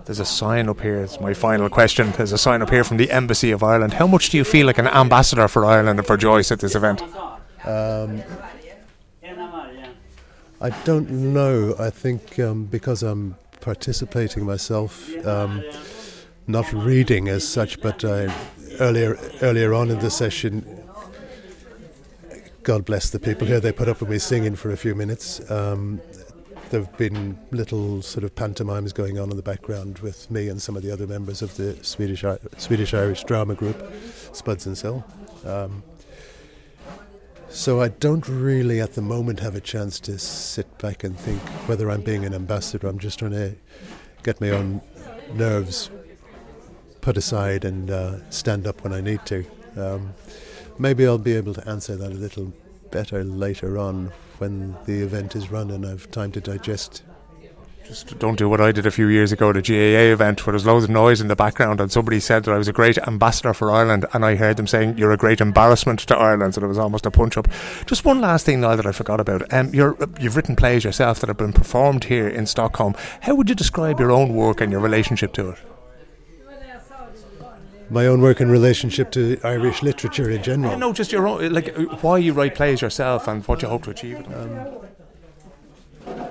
There's 0.05 0.21
a 0.21 0.25
sign 0.25 0.69
up 0.69 0.81
here. 0.81 1.03
It's 1.03 1.21
my 1.21 1.35
final 1.35 1.69
question. 1.69 2.13
There's 2.13 2.33
a 2.33 2.39
sign 2.39 2.63
up 2.63 2.71
here 2.71 2.85
from 2.85 2.97
the 2.99 3.11
Embassy 3.11 3.51
of 3.51 3.63
Ireland. 3.63 3.95
How 3.95 4.07
much 4.07 4.31
do 4.31 4.37
you 4.37 4.45
feel 4.45 4.67
like 4.67 4.79
an 4.79 4.87
ambassador 4.89 5.49
for 5.49 5.65
Ireland 5.65 5.99
and 5.99 6.07
for 6.07 6.17
Joyce 6.17 6.53
at 6.53 6.61
this 6.61 6.75
event? 6.75 7.03
Um, 7.65 8.23
I 10.61 10.71
don't 10.85 11.11
know. 11.11 11.75
I 11.79 11.91
think 11.91 12.39
um, 12.39 12.65
because 12.65 13.03
I'm 13.03 13.37
participating 13.61 14.45
myself. 14.45 15.09
Um, 15.27 15.63
not 16.47 16.73
reading 16.73 17.29
as 17.29 17.47
such, 17.47 17.81
but 17.81 18.05
uh, 18.05 18.33
earlier 18.81 19.19
earlier 19.43 19.75
on 19.75 19.91
in 19.91 19.99
the 19.99 20.11
session, 20.11 20.65
God 22.63 22.85
bless 22.85 23.11
the 23.11 23.19
people 23.19 23.47
here. 23.47 23.61
They 23.61 23.73
put 23.73 23.89
up 23.89 24.01
with 24.01 24.11
me 24.11 24.19
singing 24.19 24.57
for 24.57 24.71
a 24.71 24.77
few 24.77 24.95
minutes. 24.95 25.51
Um, 25.51 26.01
there 26.71 26.81
have 26.81 26.97
been 26.97 27.39
little 27.53 28.03
sort 28.03 28.25
of 28.25 28.35
pantomimes 28.35 28.93
going 28.93 29.19
on 29.19 29.31
in 29.31 29.37
the 29.37 29.43
background 29.43 30.01
with 30.01 30.31
me 30.31 30.49
and 30.49 30.61
some 30.61 30.77
of 30.77 30.83
the 30.83 30.91
other 30.91 31.07
members 31.07 31.43
of 31.43 31.57
the 31.57 31.83
Swedish 31.85 32.25
Swedish 32.59 32.95
Irish 32.95 33.25
drama 33.25 33.55
group, 33.55 33.93
Spuds 34.33 34.67
and 34.67 34.77
Sill. 34.77 35.05
Um, 35.45 35.83
so 37.49 37.81
I 37.81 37.89
don't 37.89 38.29
really 38.29 38.81
at 38.81 38.95
the 38.95 39.03
moment 39.03 39.41
have 39.41 39.55
a 39.55 39.61
chance 39.61 40.01
to 40.01 40.19
sit 40.19 40.79
back 40.79 41.05
and 41.05 41.19
think 41.19 41.41
whether 41.69 41.91
I'm 41.91 42.03
being 42.03 42.25
an 42.25 42.35
ambassador. 42.35 42.89
I'm 42.89 42.99
just 42.99 43.21
trying 43.21 43.31
to 43.31 43.55
get 44.23 44.41
my 44.41 44.51
own 44.51 44.83
nerves 45.33 45.91
put 47.07 47.17
aside 47.17 47.65
and 47.65 47.89
uh, 47.89 48.19
stand 48.31 48.67
up 48.67 48.83
when 48.83 48.93
I 48.93 49.01
need 49.01 49.25
to. 49.27 49.47
Um, 49.77 50.13
maybe 50.77 51.07
I'll 51.07 51.19
be 51.19 51.37
able 51.37 51.55
to 51.55 51.69
answer 51.69 51.95
that 51.95 52.11
a 52.11 52.21
little 52.27 52.53
better 52.91 53.23
later 53.23 53.79
on 53.79 54.11
when 54.39 54.77
the 54.87 55.03
event 55.03 55.37
is 55.37 55.49
run 55.49 55.71
and 55.71 55.87
I've 55.87 56.11
time 56.11 56.33
to 56.33 56.41
digest 56.41 57.05
just 57.85 58.19
don't 58.19 58.37
do 58.37 58.49
what 58.49 58.61
I 58.61 58.73
did 58.73 58.85
a 58.85 58.91
few 58.91 59.07
years 59.07 59.31
ago 59.31 59.51
at 59.51 59.57
a 59.57 59.63
GAA 59.63 60.13
event 60.13 60.45
where 60.45 60.51
there's 60.51 60.67
loads 60.67 60.83
of 60.83 60.91
noise 60.91 61.21
in 61.21 61.29
the 61.29 61.37
background 61.37 61.81
and 61.81 61.93
somebody 61.93 62.19
said 62.19 62.43
that 62.43 62.53
I 62.53 62.59
was 62.59 62.67
a 62.67 62.73
great 62.73 62.99
ambassador 62.99 63.55
for 63.55 63.71
Ireland 63.71 64.05
and 64.13 64.25
I 64.25 64.35
heard 64.35 64.57
them 64.57 64.67
saying 64.67 64.99
you're 64.99 65.13
a 65.13 65.17
great 65.17 65.41
embarrassment 65.41 66.01
to 66.01 66.17
Ireland 66.17 66.57
so 66.57 66.65
it 66.65 66.67
was 66.67 66.79
almost 66.79 67.07
a 67.07 67.13
punch 67.13 67.37
up. 67.37 67.47
Just 67.87 68.05
one 68.05 68.21
last 68.21 68.45
thing 68.45 68.61
now 68.61 68.75
that 68.75 68.87
I 68.87 68.91
forgot 68.91 69.21
about. 69.21 69.53
Um, 69.55 69.73
you 69.73 69.95
have 70.01 70.37
written 70.37 70.57
plays 70.57 70.83
yourself 70.83 71.21
that 71.21 71.29
have 71.29 71.37
been 71.37 71.53
performed 71.53 72.03
here 72.03 72.27
in 72.27 72.47
Stockholm. 72.47 72.97
How 73.21 73.37
would 73.37 73.49
you 73.49 73.55
describe 73.55 74.01
your 74.01 74.11
own 74.11 74.35
work 74.35 74.61
and 74.61 74.73
your 74.73 74.81
relationship 74.81 75.33
to 75.35 75.51
it? 75.51 75.59
My 77.91 78.07
own 78.07 78.21
work 78.21 78.41
in 78.41 78.51
relationship 78.51 79.11
to 79.13 79.39
Irish 79.45 79.83
literature 79.83 80.31
in 80.31 80.43
general. 80.43 80.73
Yeah, 80.73 80.79
no, 80.79 80.93
just 80.93 81.13
your 81.13 81.27
own, 81.29 81.53
like 81.53 81.75
why 82.03 82.19
you 82.19 82.33
write 82.33 82.55
plays 82.55 82.81
yourself 82.83 83.29
and 83.29 83.47
what 83.47 83.63
you 83.63 83.69
hope 83.69 83.85
to 83.85 83.91
achieve 83.91 84.19
with 84.19 84.29
them. 84.29 84.59
Um, 86.07 86.27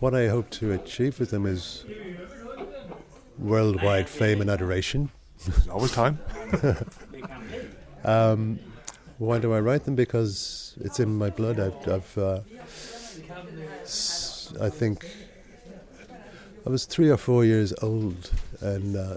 what 0.00 0.14
I 0.14 0.28
hope 0.28 0.50
to 0.50 0.72
achieve 0.72 1.20
with 1.20 1.30
them 1.30 1.46
is 1.46 1.84
worldwide 3.38 4.08
fame 4.08 4.40
and 4.40 4.50
adoration. 4.50 5.10
Always 5.70 5.92
time. 5.92 6.18
um, 8.04 8.58
why 9.18 9.38
do 9.38 9.52
I 9.52 9.60
write 9.60 9.84
them? 9.84 9.94
Because 9.94 10.74
it's 10.80 11.00
in 11.00 11.16
my 11.16 11.30
blood. 11.30 11.60
I've, 11.60 11.88
I've 11.88 12.18
uh, 12.18 12.40
I 14.60 14.68
think 14.68 15.06
I 16.66 16.70
was 16.70 16.84
three 16.84 17.10
or 17.10 17.16
four 17.16 17.44
years 17.44 17.72
old, 17.82 18.30
and 18.60 18.96
uh, 18.96 19.16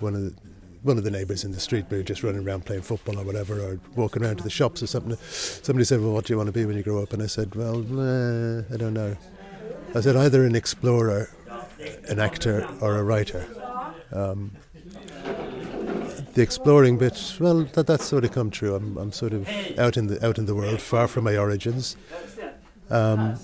one 0.00 0.14
of 0.14 0.22
the 0.22 0.49
one 0.82 0.98
of 0.98 1.04
the 1.04 1.10
neighbours 1.10 1.44
in 1.44 1.52
the 1.52 1.60
street, 1.60 1.86
we 1.90 1.98
were 1.98 2.02
just 2.02 2.22
running 2.22 2.46
around 2.46 2.64
playing 2.64 2.82
football 2.82 3.18
or 3.18 3.24
whatever, 3.24 3.60
or 3.60 3.80
walking 3.96 4.24
around 4.24 4.36
to 4.36 4.44
the 4.44 4.50
shops 4.50 4.82
or 4.82 4.86
something. 4.86 5.16
Somebody 5.20 5.84
said, 5.84 6.00
"Well, 6.00 6.12
what 6.12 6.24
do 6.26 6.32
you 6.32 6.36
want 6.36 6.48
to 6.48 6.52
be 6.52 6.64
when 6.64 6.76
you 6.76 6.82
grow 6.82 7.02
up?" 7.02 7.12
And 7.12 7.22
I 7.22 7.26
said, 7.26 7.54
"Well, 7.54 7.78
uh, 7.78 8.62
I 8.72 8.76
don't 8.76 8.94
know." 8.94 9.16
I 9.94 10.00
said, 10.00 10.16
"Either 10.16 10.44
an 10.44 10.54
explorer, 10.54 11.30
an 12.08 12.18
actor, 12.18 12.66
or 12.80 12.96
a 12.96 13.02
writer." 13.02 13.46
Um, 14.12 14.52
the 16.34 16.42
exploring 16.42 16.96
bit, 16.96 17.36
well, 17.40 17.64
that, 17.64 17.86
that's 17.86 18.04
sort 18.04 18.24
of 18.24 18.32
come 18.32 18.50
true. 18.50 18.74
I'm, 18.74 18.96
I'm 18.96 19.12
sort 19.12 19.32
of 19.32 19.48
out 19.78 19.96
in 19.96 20.06
the 20.06 20.24
out 20.24 20.38
in 20.38 20.46
the 20.46 20.54
world, 20.54 20.80
far 20.80 21.08
from 21.08 21.24
my 21.24 21.36
origins. 21.36 21.96
Um, 22.88 23.36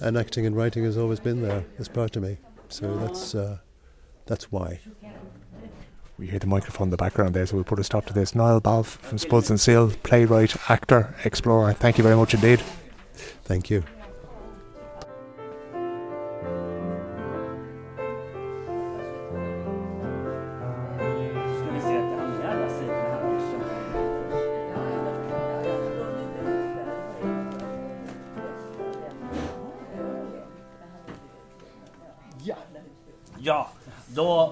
and 0.00 0.18
acting 0.18 0.44
and 0.44 0.54
writing 0.54 0.84
has 0.84 0.96
always 0.98 1.20
been 1.20 1.42
there 1.42 1.64
as 1.78 1.88
part 1.88 2.16
of 2.16 2.22
me. 2.22 2.38
So 2.68 2.94
that's 2.96 3.34
uh, 3.34 3.58
that's 4.26 4.50
why 4.52 4.80
we 6.20 6.26
hear 6.26 6.38
the 6.38 6.46
microphone 6.46 6.88
in 6.88 6.90
the 6.90 6.98
background 6.98 7.34
there, 7.34 7.46
so 7.46 7.54
we'll 7.54 7.64
put 7.64 7.78
a 7.78 7.84
stop 7.84 8.04
to 8.04 8.12
this. 8.12 8.34
Niall 8.34 8.60
Balfe 8.60 8.98
from 8.98 9.16
Spuds 9.16 9.48
and 9.48 9.58
Sill, 9.58 9.90
playwright, 10.02 10.54
actor, 10.70 11.14
explorer. 11.24 11.72
Thank 11.72 11.96
you 11.96 12.04
very 12.04 12.14
much 12.14 12.34
indeed. 12.34 12.62
Thank 13.44 13.70
you. 13.70 13.82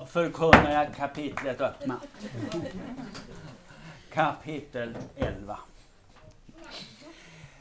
Förkunnar 0.08 0.70
jag 0.70 0.94
kapitlet 0.94 1.60
öppna. 1.60 2.00
Kapitel 4.12 4.96
11. 5.16 5.58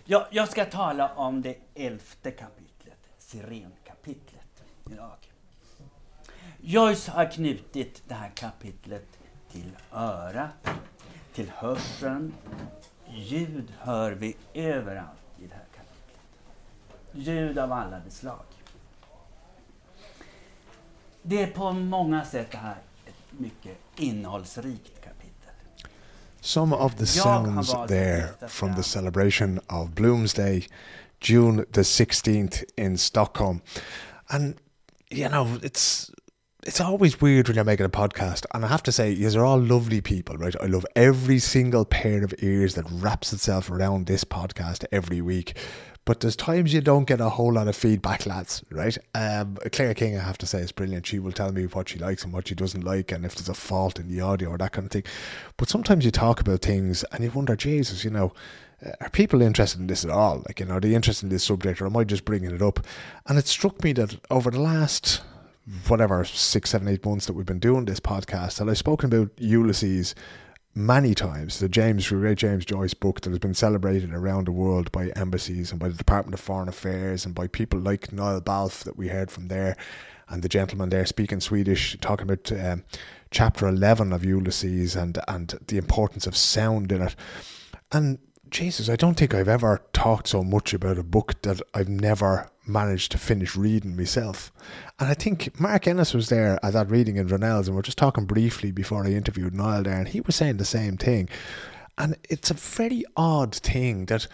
Jag, 0.06 0.26
jag 0.32 0.50
ska 0.50 0.66
tala 0.66 1.14
om 1.16 1.42
det 1.42 1.58
elfte 1.76 2.32
kapitlet, 2.32 2.98
Sirenkapitlet, 3.18 4.64
idag. 4.92 5.32
Joyce 6.62 7.12
har 7.12 7.32
knutit 7.32 8.04
det 8.08 8.14
här 8.14 8.32
kapitlet 8.36 9.20
till 9.52 9.72
örat, 9.92 10.70
till 11.34 11.50
hörseln. 11.50 12.34
Ljud 13.10 13.74
hör 13.80 14.12
vi 14.12 14.36
överallt 14.54 15.40
i 15.40 15.48
det 15.48 15.56
här 15.56 15.66
kapitlet. 15.76 16.22
Ljud 17.12 17.58
av 17.58 17.72
alla 17.72 18.00
de 18.00 18.12
slag. 18.12 18.57
Det 21.30 21.42
är 21.42 21.48
på 21.48 21.72
många 21.72 22.26
sätt 22.26 22.48
det 22.52 22.58
här 22.58 22.78
ett 23.06 23.40
mycket 23.40 23.78
innehållsrikt 23.96 25.02
kapitel. 25.04 25.52
Some 26.42 26.76
of 26.76 26.96
the 26.96 27.06
sounds 27.06 27.76
there 27.88 28.28
from 28.48 28.76
the 28.76 28.84
celebration 28.84 29.60
of 29.68 29.90
Bloomsday, 29.90 30.68
June 31.22 31.66
the 31.72 31.82
16th 31.82 32.64
in 32.76 32.98
Stockholm. 32.98 33.62
And, 34.28 34.56
you 35.10 35.30
know, 35.30 35.60
it's 35.64 36.12
it's 36.68 36.82
always 36.82 37.22
weird 37.22 37.48
when 37.48 37.56
you're 37.56 37.64
making 37.64 37.86
a 37.86 37.90
podcast, 37.90 38.46
and 38.54 38.66
I 38.66 38.68
have 38.68 38.84
to 38.84 38.92
say, 38.92 39.12
you 39.12 39.30
are 39.40 39.46
all 39.46 39.60
lovely 39.60 40.02
people, 40.02 40.38
right? 40.38 40.56
I 40.62 40.66
love 40.66 40.86
every 40.96 41.40
single 41.40 41.86
pair 41.86 42.24
of 42.24 42.34
ears 42.40 42.76
that 42.76 42.86
wraps 42.92 43.34
itself 43.34 43.72
around 43.72 44.06
this 44.06 44.24
podcast 44.26 44.86
every 44.92 45.22
week. 45.22 45.56
But 46.08 46.22
there's 46.22 46.38
times 46.38 46.74
you 46.74 46.80
don't 46.80 47.04
get 47.04 47.20
a 47.20 47.28
whole 47.28 47.52
lot 47.52 47.68
of 47.68 47.76
feedback, 47.76 48.26
lads, 48.26 48.64
right? 48.72 48.98
Um, 49.14 49.58
Claire 49.74 49.94
King, 49.94 50.18
I 50.18 50.22
have 50.22 50.38
to 50.38 50.46
say, 50.46 50.60
is 50.60 50.72
brilliant. 50.72 51.06
She 51.06 51.20
will 51.20 51.34
tell 51.34 51.52
me 51.52 51.66
what 51.66 51.90
she 51.90 52.00
likes 52.00 52.24
and 52.24 52.32
what 52.32 52.48
she 52.48 52.56
doesn't 52.56 52.86
like, 52.86 53.12
and 53.12 53.26
if 53.26 53.36
there's 53.36 53.50
a 53.50 53.54
fault 53.54 54.00
in 54.00 54.08
the 54.08 54.22
audio 54.22 54.52
or 54.52 54.58
that 54.58 54.72
kind 54.72 54.86
of 54.86 54.92
thing. 54.92 55.04
But 55.58 55.68
sometimes 55.68 56.06
you 56.06 56.12
talk 56.12 56.40
about 56.40 56.62
things 56.62 57.04
and 57.12 57.26
you 57.26 57.32
wonder, 57.32 57.58
Jesus, 57.58 58.06
you 58.06 58.10
know, 58.10 58.32
uh, 58.86 58.92
are 59.02 59.10
people 59.10 59.42
interested 59.42 59.82
in 59.82 59.88
this 59.88 60.06
at 60.06 60.10
all? 60.10 60.44
Like, 60.48 60.62
you 60.62 60.66
know, 60.68 60.76
are 60.76 60.80
they 60.80 60.96
interested 60.96 61.26
in 61.26 61.30
this 61.30 61.44
subject, 61.44 61.82
or 61.82 61.88
am 61.88 61.98
I 61.98 62.06
just 62.06 62.24
bringing 62.24 62.56
it 62.56 62.62
up? 62.62 62.80
And 63.26 63.38
it 63.38 63.46
struck 63.46 63.84
me 63.84 63.92
that 63.92 64.18
over 64.32 64.50
the 64.50 64.62
last 64.62 65.24
whatever 65.90 66.24
six, 66.24 66.70
seven, 66.70 66.88
eight 66.88 67.06
months 67.06 67.26
that 67.26 67.34
we've 67.34 67.46
been 67.46 67.60
doing 67.60 67.84
this 67.84 68.00
podcast, 68.00 68.60
that 68.60 68.70
I've 68.70 68.78
spoken 68.78 69.14
about 69.14 69.32
Ulysses 69.40 70.16
many 70.78 71.16
times. 71.16 71.60
The 71.60 71.68
James, 71.68 72.08
great 72.08 72.38
James 72.38 72.64
Joyce 72.64 72.94
book 72.94 73.22
that 73.22 73.32
has 73.32 73.40
been 73.40 73.56
celebrated 73.56 74.14
around 74.14 74.46
the 74.46 74.52
world 74.52 74.92
by 74.92 75.08
embassies 75.16 75.72
and 75.72 75.80
by 75.80 75.90
the 75.90 75.96
Department 75.96 76.36
of 76.36 76.40
Foreign 76.40 76.70
Affairs 76.70 77.26
and 77.26 77.34
by 77.34 77.48
people 77.48 77.80
like 77.80 78.14
Niall 78.14 78.42
Balfe 78.42 78.84
that 78.84 78.96
we 78.96 79.08
heard 79.08 79.32
from 79.32 79.48
there, 79.48 79.76
and 80.30 80.44
the 80.44 80.50
gentleman 80.50 80.90
there 80.90 81.06
speaking 81.06 81.40
Swedish, 81.40 81.98
talking 82.00 82.30
about 82.30 82.52
um, 82.52 82.84
chapter 83.32 83.68
eleven 83.68 84.14
of 84.14 84.24
Ulysses 84.24 84.96
and 84.96 85.20
and 85.28 85.60
the 85.68 85.78
importance 85.78 86.28
of 86.28 86.38
sound 86.38 86.92
in 86.92 87.02
it. 87.02 87.16
And 87.92 88.20
Jesus, 88.50 88.90
I 88.90 88.96
don't 88.96 89.16
think 89.16 89.34
I've 89.34 89.48
ever 89.48 89.82
talked 89.94 90.28
so 90.28 90.44
much 90.44 90.74
about 90.74 90.98
a 90.98 91.04
book 91.04 91.42
that 91.42 91.62
I've 91.74 91.90
never 91.90 92.50
managed 92.66 93.12
to 93.14 93.18
finish 93.18 93.56
reading 93.56 93.96
myself. 93.96 94.52
And 95.00 95.10
I 95.10 95.14
think 95.14 95.60
Mark 95.60 95.88
Ennis 95.88 96.14
was 96.14 96.30
there 96.30 96.60
at 96.64 96.74
that 96.74 96.90
reading 96.90 97.18
in 97.18 97.28
Rönnells, 97.28 97.68
and 97.68 97.76
we 97.76 97.80
are 97.80 97.84
just 97.84 97.98
talking 97.98 98.26
briefly 98.26 98.72
before 98.72 99.06
I 99.06 99.12
interviewed 99.12 99.54
Niall 99.54 99.84
there, 99.84 99.98
and 99.98 100.08
he 100.08 100.22
was 100.22 100.36
saying 100.36 100.58
the 100.58 100.66
same 100.66 100.98
thing. 100.98 101.30
And 101.98 102.18
it's 102.30 102.52
a 102.52 102.56
very 102.56 103.04
odd 103.16 103.56
thing 103.56 104.06
that 104.06 104.28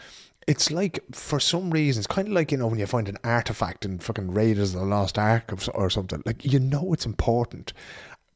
it's 0.47 0.71
like 0.71 1.03
for 1.11 1.39
some 1.39 1.71
reason 1.71 2.01
it's 2.01 2.07
kind 2.07 2.27
of 2.27 2.33
like 2.33 2.51
you 2.51 2.57
know 2.57 2.67
when 2.67 2.79
you 2.79 2.85
find 2.85 3.07
an 3.07 3.17
artifact 3.23 3.85
in 3.85 3.99
fucking 3.99 4.33
Raiders 4.33 4.73
of 4.73 4.81
the 4.81 4.85
Lost 4.85 5.17
Ark 5.17 5.53
or 5.73 5.89
something 5.89 6.21
like 6.25 6.43
you 6.43 6.59
know 6.59 6.91
it's 6.91 7.05
important 7.05 7.71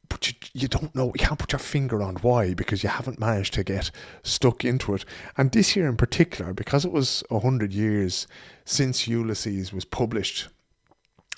but 0.08 0.28
you, 0.28 0.34
you 0.54 0.68
don't 0.68 0.94
know, 0.94 1.06
you 1.06 1.26
can't 1.26 1.38
put 1.38 1.52
your 1.52 1.58
finger 1.58 2.02
on 2.02 2.16
why 2.16 2.54
because 2.54 2.82
you 2.82 2.88
haven't 2.88 3.20
managed 3.20 3.54
to 3.54 3.64
get 3.64 3.90
stuck 4.22 4.64
into 4.64 4.94
it. 4.94 5.04
And 5.36 5.52
this 5.52 5.76
year 5.76 5.88
in 5.88 5.96
particular, 5.96 6.52
because 6.52 6.84
it 6.84 6.92
was 6.92 7.22
100 7.28 7.72
years 7.72 8.26
since 8.64 9.06
Ulysses 9.06 9.72
was 9.72 9.84
published, 9.84 10.48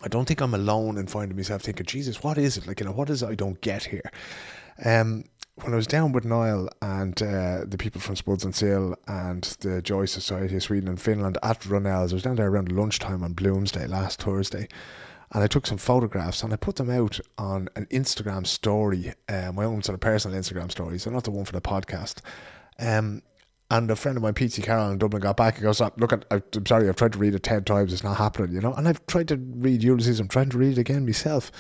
I 0.03 0.09
don't 0.09 0.27
think 0.27 0.41
I'm 0.41 0.55
alone 0.55 0.97
in 0.97 1.07
finding 1.07 1.37
myself 1.37 1.63
thinking, 1.63 1.87
Jesus, 1.87 2.23
what 2.23 2.39
is 2.39 2.57
it? 2.57 2.67
Like, 2.67 2.81
you 2.81 2.87
know, 2.87 2.93
what 2.93 3.11
is 3.11 3.23
it 3.23 3.29
I 3.29 3.35
don't 3.35 3.61
get 3.61 3.85
here? 3.85 4.11
Um, 4.85 5.25
when 5.57 5.75
I 5.75 5.77
was 5.77 5.87
down 5.87 6.13
with 6.13 6.25
Niall 6.25 6.71
and 6.81 7.21
uh, 7.23 7.65
the 7.67 7.77
people 7.77 8.01
from 8.01 8.17
Spuds 8.17 8.45
and 8.45 8.55
Sill 8.55 8.97
and 9.09 9.43
the 9.61 9.83
Joyce 9.83 10.13
Society 10.13 10.57
of 10.57 10.63
Sweden 10.63 10.89
and 10.89 11.01
Finland 11.01 11.37
at 11.43 11.61
Rönnells, 11.61 12.11
I 12.11 12.15
was 12.15 12.23
down 12.23 12.37
there 12.37 12.49
around 12.49 12.73
lunchtime 12.73 13.23
on 13.23 13.35
Bloomsday 13.35 13.87
last 13.87 14.23
Thursday 14.23 14.69
and 15.33 15.45
I 15.45 15.47
took 15.47 15.67
some 15.67 15.79
photographs 15.79 16.43
and 16.43 16.53
I 16.53 16.57
put 16.57 16.77
them 16.77 16.91
out 16.91 17.21
on 17.39 17.69
an 17.77 17.87
Instagram 17.87 18.47
story, 18.47 19.13
uh, 19.29 19.53
my 19.53 19.65
own 19.65 19.83
sort 19.83 19.95
of 19.95 20.01
personal 20.01 20.39
Instagram 20.39 20.71
story, 20.71 20.99
so 20.99 21.11
not 21.11 21.25
the 21.25 21.31
one 21.31 21.45
for 21.45 21.53
the 21.53 21.61
podcast. 21.61 22.21
Um, 22.79 23.23
and 23.71 23.89
a 23.89 23.95
friend 23.95 24.17
of 24.17 24.23
mine, 24.25 24.35
Pete 24.35 24.59
Carroll 24.63 24.91
in 24.91 24.99
Dublin, 24.99 25.23
got 25.23 25.37
back 25.37 25.55
and 25.55 25.63
goes, 25.63 25.81
Look, 25.81 26.13
at, 26.13 26.25
I'm 26.31 26.67
sorry, 26.67 26.89
I've 26.89 26.97
tried 26.97 27.13
to 27.13 27.19
read 27.19 27.35
it 27.37 27.45
10 27.45 27.65
times, 27.65 27.93
it's 27.93 28.03
not 28.03 28.17
happening, 28.17 28.53
you 28.53 28.61
know. 28.61 28.75
And 28.75 28.89
I've 28.89 29.07
tried 29.07 29.29
to 29.29 29.37
read 29.37 29.85
Ulysses, 29.85 30.19
I'm 30.19 30.27
trying 30.27 30.51
to 30.51 30.59
read 30.59 30.73
it 30.73 30.81
again 30.81 31.07
myself. 31.07 31.53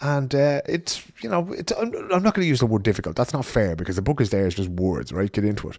And 0.00 0.34
uh, 0.34 0.60
it's, 0.66 1.06
you 1.22 1.30
know, 1.30 1.52
it's, 1.52 1.72
I'm, 1.72 1.94
I'm 2.12 2.22
not 2.22 2.34
going 2.34 2.44
to 2.44 2.48
use 2.48 2.60
the 2.60 2.66
word 2.66 2.82
difficult. 2.82 3.16
That's 3.16 3.32
not 3.32 3.46
fair 3.46 3.76
because 3.76 3.96
the 3.96 4.02
book 4.02 4.20
is 4.20 4.28
there, 4.30 4.46
it's 4.46 4.56
just 4.56 4.68
words, 4.68 5.12
right? 5.12 5.32
Get 5.32 5.44
into 5.44 5.70
it. 5.70 5.78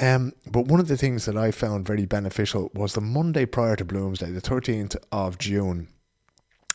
Um, 0.00 0.34
but 0.46 0.66
one 0.66 0.78
of 0.78 0.86
the 0.86 0.96
things 0.96 1.24
that 1.24 1.36
I 1.36 1.50
found 1.50 1.86
very 1.86 2.06
beneficial 2.06 2.70
was 2.74 2.92
the 2.92 3.00
Monday 3.00 3.44
prior 3.44 3.74
to 3.74 3.84
Bloomsday, 3.84 4.32
the 4.32 4.40
13th 4.40 4.96
of 5.10 5.38
June 5.38 5.88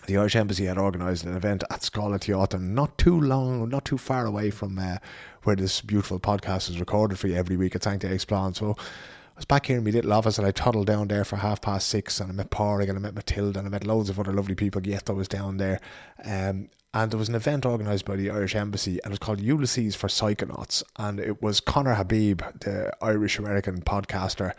the 0.08 0.18
Irish 0.18 0.36
Embassy 0.36 0.66
had 0.66 0.78
organised 0.78 1.24
an 1.26 1.36
event 1.36 1.64
at 1.70 1.82
Scoil 1.82 2.18
Teáthain, 2.18 2.70
not 2.70 2.98
too 2.98 3.20
long, 3.20 3.70
not 3.70 3.86
too 3.86 3.98
far 3.98 4.26
away 4.26 4.50
from 4.50 4.80
uh, 4.80 4.98
where 5.44 5.56
this 5.56 5.82
beautiful 5.82 6.20
podcast 6.20 6.70
is 6.70 6.80
recorded 6.80 7.20
for 7.20 7.28
you 7.28 7.36
every 7.36 7.56
week 7.56 7.76
at 7.76 7.82
Sankt 7.82 8.02
Eriksplan. 8.02 8.56
So 8.56 8.76
I 8.78 9.36
was 9.36 9.46
back 9.46 9.68
here 9.68 9.78
in 9.78 9.84
my 9.84 9.92
little 9.92 10.14
office 10.14 10.38
and 10.38 10.48
I 10.48 10.52
toddled 10.52 10.88
down 10.88 11.08
there 11.08 11.24
for 11.24 11.38
half 11.38 11.62
past 11.62 11.88
six 11.88 12.20
and 12.20 12.32
I 12.32 12.34
met 12.34 12.50
Pádraig 12.50 12.90
and 12.90 12.98
I 12.98 13.02
met 13.02 13.16
Matilda 13.16 13.60
and 13.60 13.68
I 13.68 13.72
met 13.72 13.86
loads 13.86 14.10
of 14.10 14.20
other 14.20 14.34
lovely 14.34 14.56
people. 14.56 14.86
Yet 14.86 15.10
I 15.10 15.14
was 15.14 15.28
down 15.28 15.58
there. 15.58 15.80
Um, 16.26 16.70
and 16.94 17.10
there 17.10 17.18
was 17.18 17.30
an 17.30 17.36
event 17.36 17.66
organised 17.66 18.04
by 18.04 18.18
the 18.18 18.30
Irish 18.30 18.54
Embassy 18.54 19.00
and 19.04 19.08
it 19.08 19.12
was 19.12 19.20
called 19.20 19.40
Ulysses 19.40 19.96
for 19.96 20.08
Psychonauts. 20.08 20.84
And 20.98 21.20
it 21.20 21.42
was 21.42 21.60
Conner 21.60 21.94
Habib, 21.94 22.42
the 22.60 22.92
Irish 23.02 23.40
American 23.40 23.82
podcaster 23.82 24.54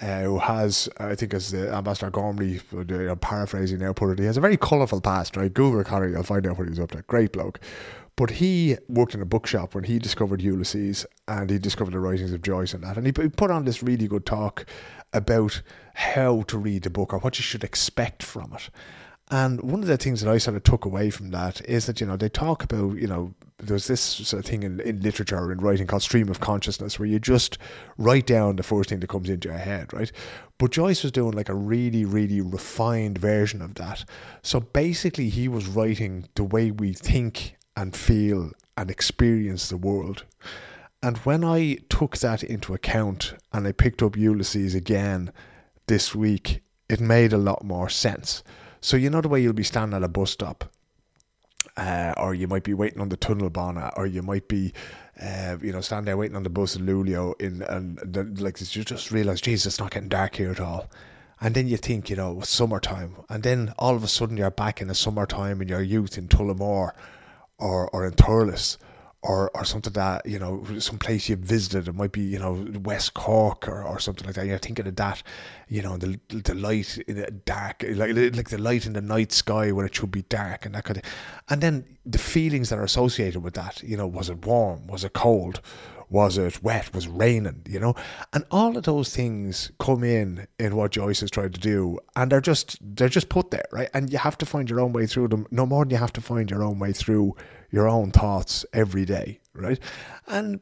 uh, 0.00 0.22
who 0.22 0.38
has, 0.38 0.88
I 0.98 1.14
think, 1.14 1.32
as 1.34 1.50
the 1.50 1.72
Ambassador 1.72 2.10
Gormley, 2.10 2.60
I'm 2.72 3.18
paraphrasing 3.18 3.78
now, 3.78 3.92
put 3.92 4.10
it, 4.10 4.18
he 4.18 4.26
has 4.26 4.36
a 4.36 4.40
very 4.40 4.56
colourful 4.56 5.00
past, 5.00 5.36
right? 5.36 5.52
Google 5.52 5.84
Conner, 5.84 6.08
you'll 6.08 6.22
find 6.22 6.46
out 6.46 6.58
what 6.58 6.64
he 6.64 6.70
was 6.70 6.80
up 6.80 6.90
to. 6.92 7.02
Great 7.02 7.32
bloke. 7.32 7.60
But 8.16 8.30
he 8.30 8.76
worked 8.88 9.14
in 9.14 9.20
a 9.20 9.26
bookshop 9.26 9.74
when 9.74 9.84
he 9.84 9.98
discovered 9.98 10.40
Ulysses 10.40 11.04
and 11.28 11.50
he 11.50 11.58
discovered 11.58 11.92
the 11.92 12.00
writings 12.00 12.32
of 12.32 12.40
Joyce 12.40 12.72
and 12.72 12.82
that. 12.82 12.96
And 12.96 13.06
he 13.06 13.12
put 13.12 13.50
on 13.50 13.66
this 13.66 13.82
really 13.82 14.08
good 14.08 14.24
talk 14.24 14.64
about 15.12 15.60
how 15.94 16.42
to 16.42 16.58
read 16.58 16.84
the 16.84 16.90
book 16.90 17.12
or 17.12 17.18
what 17.18 17.38
you 17.38 17.42
should 17.42 17.62
expect 17.62 18.22
from 18.22 18.54
it. 18.54 18.70
And 19.30 19.60
one 19.60 19.80
of 19.80 19.86
the 19.86 19.98
things 19.98 20.22
that 20.22 20.30
I 20.30 20.38
sort 20.38 20.56
of 20.56 20.62
took 20.62 20.84
away 20.84 21.10
from 21.10 21.30
that 21.30 21.60
is 21.68 21.86
that, 21.86 22.00
you 22.00 22.06
know, 22.06 22.16
they 22.16 22.28
talk 22.28 22.62
about, 22.62 22.96
you 22.96 23.06
know, 23.06 23.34
there's 23.58 23.86
this 23.86 24.00
sort 24.00 24.32
of 24.34 24.46
uh, 24.46 24.48
thing 24.48 24.62
in, 24.62 24.80
in 24.80 25.00
literature 25.00 25.38
or 25.38 25.50
in 25.50 25.58
writing 25.58 25.86
called 25.86 26.02
stream 26.02 26.28
of 26.28 26.40
consciousness 26.40 26.98
where 26.98 27.08
you 27.08 27.18
just 27.18 27.56
write 27.96 28.26
down 28.26 28.56
the 28.56 28.62
first 28.62 28.90
thing 28.90 29.00
that 29.00 29.08
comes 29.08 29.30
into 29.30 29.48
your 29.48 29.58
head, 29.58 29.92
right? 29.92 30.12
But 30.58 30.72
Joyce 30.72 31.02
was 31.02 31.12
doing 31.12 31.32
like 31.32 31.48
a 31.48 31.54
really, 31.54 32.04
really 32.04 32.40
refined 32.40 33.18
version 33.18 33.62
of 33.62 33.74
that. 33.76 34.04
So 34.42 34.60
basically, 34.60 35.30
he 35.30 35.48
was 35.48 35.66
writing 35.66 36.28
the 36.34 36.44
way 36.44 36.70
we 36.70 36.92
think 36.92 37.56
and 37.76 37.96
feel 37.96 38.52
and 38.76 38.90
experience 38.90 39.68
the 39.68 39.76
world. 39.76 40.24
And 41.02 41.16
when 41.18 41.44
I 41.44 41.78
took 41.88 42.18
that 42.18 42.42
into 42.42 42.74
account 42.74 43.34
and 43.52 43.66
I 43.66 43.72
picked 43.72 44.02
up 44.02 44.16
Ulysses 44.16 44.74
again 44.74 45.32
this 45.86 46.14
week, 46.14 46.62
it 46.88 47.00
made 47.00 47.32
a 47.32 47.38
lot 47.38 47.64
more 47.64 47.88
sense. 47.88 48.42
So 48.80 48.96
you 48.96 49.10
know 49.10 49.20
the 49.20 49.28
way 49.28 49.40
you'll 49.40 49.52
be 49.52 49.62
standing 49.62 49.96
at 49.96 50.04
a 50.04 50.08
bus 50.08 50.30
stop, 50.30 50.70
uh, 51.76 52.14
or 52.16 52.34
you 52.34 52.48
might 52.48 52.64
be 52.64 52.74
waiting 52.74 53.00
on 53.00 53.08
the 53.08 53.16
tunnelbana, 53.16 53.92
or 53.96 54.06
you 54.06 54.22
might 54.22 54.48
be, 54.48 54.72
uh, 55.20 55.56
you 55.62 55.72
know, 55.72 55.80
standing 55.80 56.06
there 56.06 56.16
waiting 56.16 56.36
on 56.36 56.42
the 56.42 56.50
bus 56.50 56.76
in 56.76 56.86
Luleå, 56.86 57.38
in 57.40 57.62
and 57.62 58.40
like 58.40 58.60
you 58.74 58.84
just 58.84 59.10
realize, 59.10 59.40
Jesus, 59.40 59.74
it's 59.74 59.80
not 59.80 59.90
getting 59.90 60.08
dark 60.08 60.36
here 60.36 60.50
at 60.50 60.60
all. 60.60 60.88
And 61.40 61.54
then 61.54 61.68
you 61.68 61.76
think, 61.76 62.08
you 62.08 62.16
know, 62.16 62.38
it's 62.38 62.48
summertime, 62.48 63.16
and 63.28 63.42
then 63.42 63.74
all 63.78 63.94
of 63.94 64.02
a 64.02 64.08
sudden 64.08 64.38
you're 64.38 64.50
back 64.50 64.80
in 64.80 64.88
the 64.88 64.94
summertime 64.94 65.60
in 65.60 65.68
your 65.68 65.82
youth 65.82 66.16
in 66.16 66.28
Tullamore, 66.28 66.92
or 67.58 67.90
or 67.90 68.06
in 68.06 68.12
Thurles, 68.12 68.78
or 69.26 69.50
or 69.54 69.64
something 69.64 69.92
that 69.94 70.24
you 70.24 70.38
know 70.38 70.64
some 70.78 70.98
place 70.98 71.28
you've 71.28 71.40
visited. 71.40 71.88
It 71.88 71.94
might 71.94 72.12
be 72.12 72.20
you 72.20 72.38
know 72.38 72.66
West 72.84 73.14
Cork 73.14 73.68
or, 73.68 73.82
or 73.82 73.98
something 73.98 74.24
like 74.26 74.36
that. 74.36 74.46
You're 74.46 74.58
thinking 74.58 74.86
of 74.86 74.96
that, 74.96 75.22
you 75.68 75.82
know, 75.82 75.96
the 75.96 76.18
the 76.28 76.54
light 76.54 76.98
in 77.08 77.16
the 77.16 77.30
dark, 77.30 77.84
like 77.88 78.14
like 78.14 78.48
the 78.48 78.58
light 78.58 78.86
in 78.86 78.92
the 78.92 79.02
night 79.02 79.32
sky 79.32 79.72
when 79.72 79.84
it 79.84 79.94
should 79.94 80.12
be 80.12 80.22
dark 80.22 80.64
and 80.64 80.74
that 80.74 80.84
kind 80.84 80.98
of. 80.98 81.04
And 81.48 81.60
then 81.60 81.84
the 82.04 82.18
feelings 82.18 82.70
that 82.70 82.78
are 82.78 82.84
associated 82.84 83.40
with 83.40 83.54
that. 83.54 83.82
You 83.82 83.96
know, 83.96 84.06
was 84.06 84.30
it 84.30 84.46
warm? 84.46 84.86
Was 84.86 85.04
it 85.04 85.12
cold? 85.12 85.60
Was 86.08 86.38
it 86.38 86.62
wet? 86.62 86.94
Was 86.94 87.06
it 87.06 87.10
raining? 87.10 87.62
You 87.68 87.80
know, 87.80 87.94
and 88.32 88.44
all 88.52 88.76
of 88.76 88.84
those 88.84 89.14
things 89.14 89.72
come 89.80 90.04
in 90.04 90.46
in 90.60 90.76
what 90.76 90.92
Joyce 90.92 91.20
is 91.24 91.32
trying 91.32 91.50
to 91.50 91.60
do, 91.60 91.98
and 92.14 92.30
they're 92.30 92.40
just 92.40 92.78
they're 92.80 93.08
just 93.08 93.28
put 93.28 93.50
there, 93.50 93.66
right? 93.72 93.88
And 93.92 94.12
you 94.12 94.18
have 94.18 94.38
to 94.38 94.46
find 94.46 94.70
your 94.70 94.80
own 94.80 94.92
way 94.92 95.06
through 95.06 95.28
them. 95.28 95.48
No 95.50 95.66
more 95.66 95.84
than 95.84 95.90
you 95.90 95.96
have 95.96 96.12
to 96.12 96.20
find 96.20 96.48
your 96.48 96.62
own 96.62 96.78
way 96.78 96.92
through 96.92 97.34
your 97.70 97.88
own 97.88 98.10
thoughts 98.10 98.64
every 98.72 99.04
day, 99.04 99.40
right? 99.54 99.78
And 100.26 100.60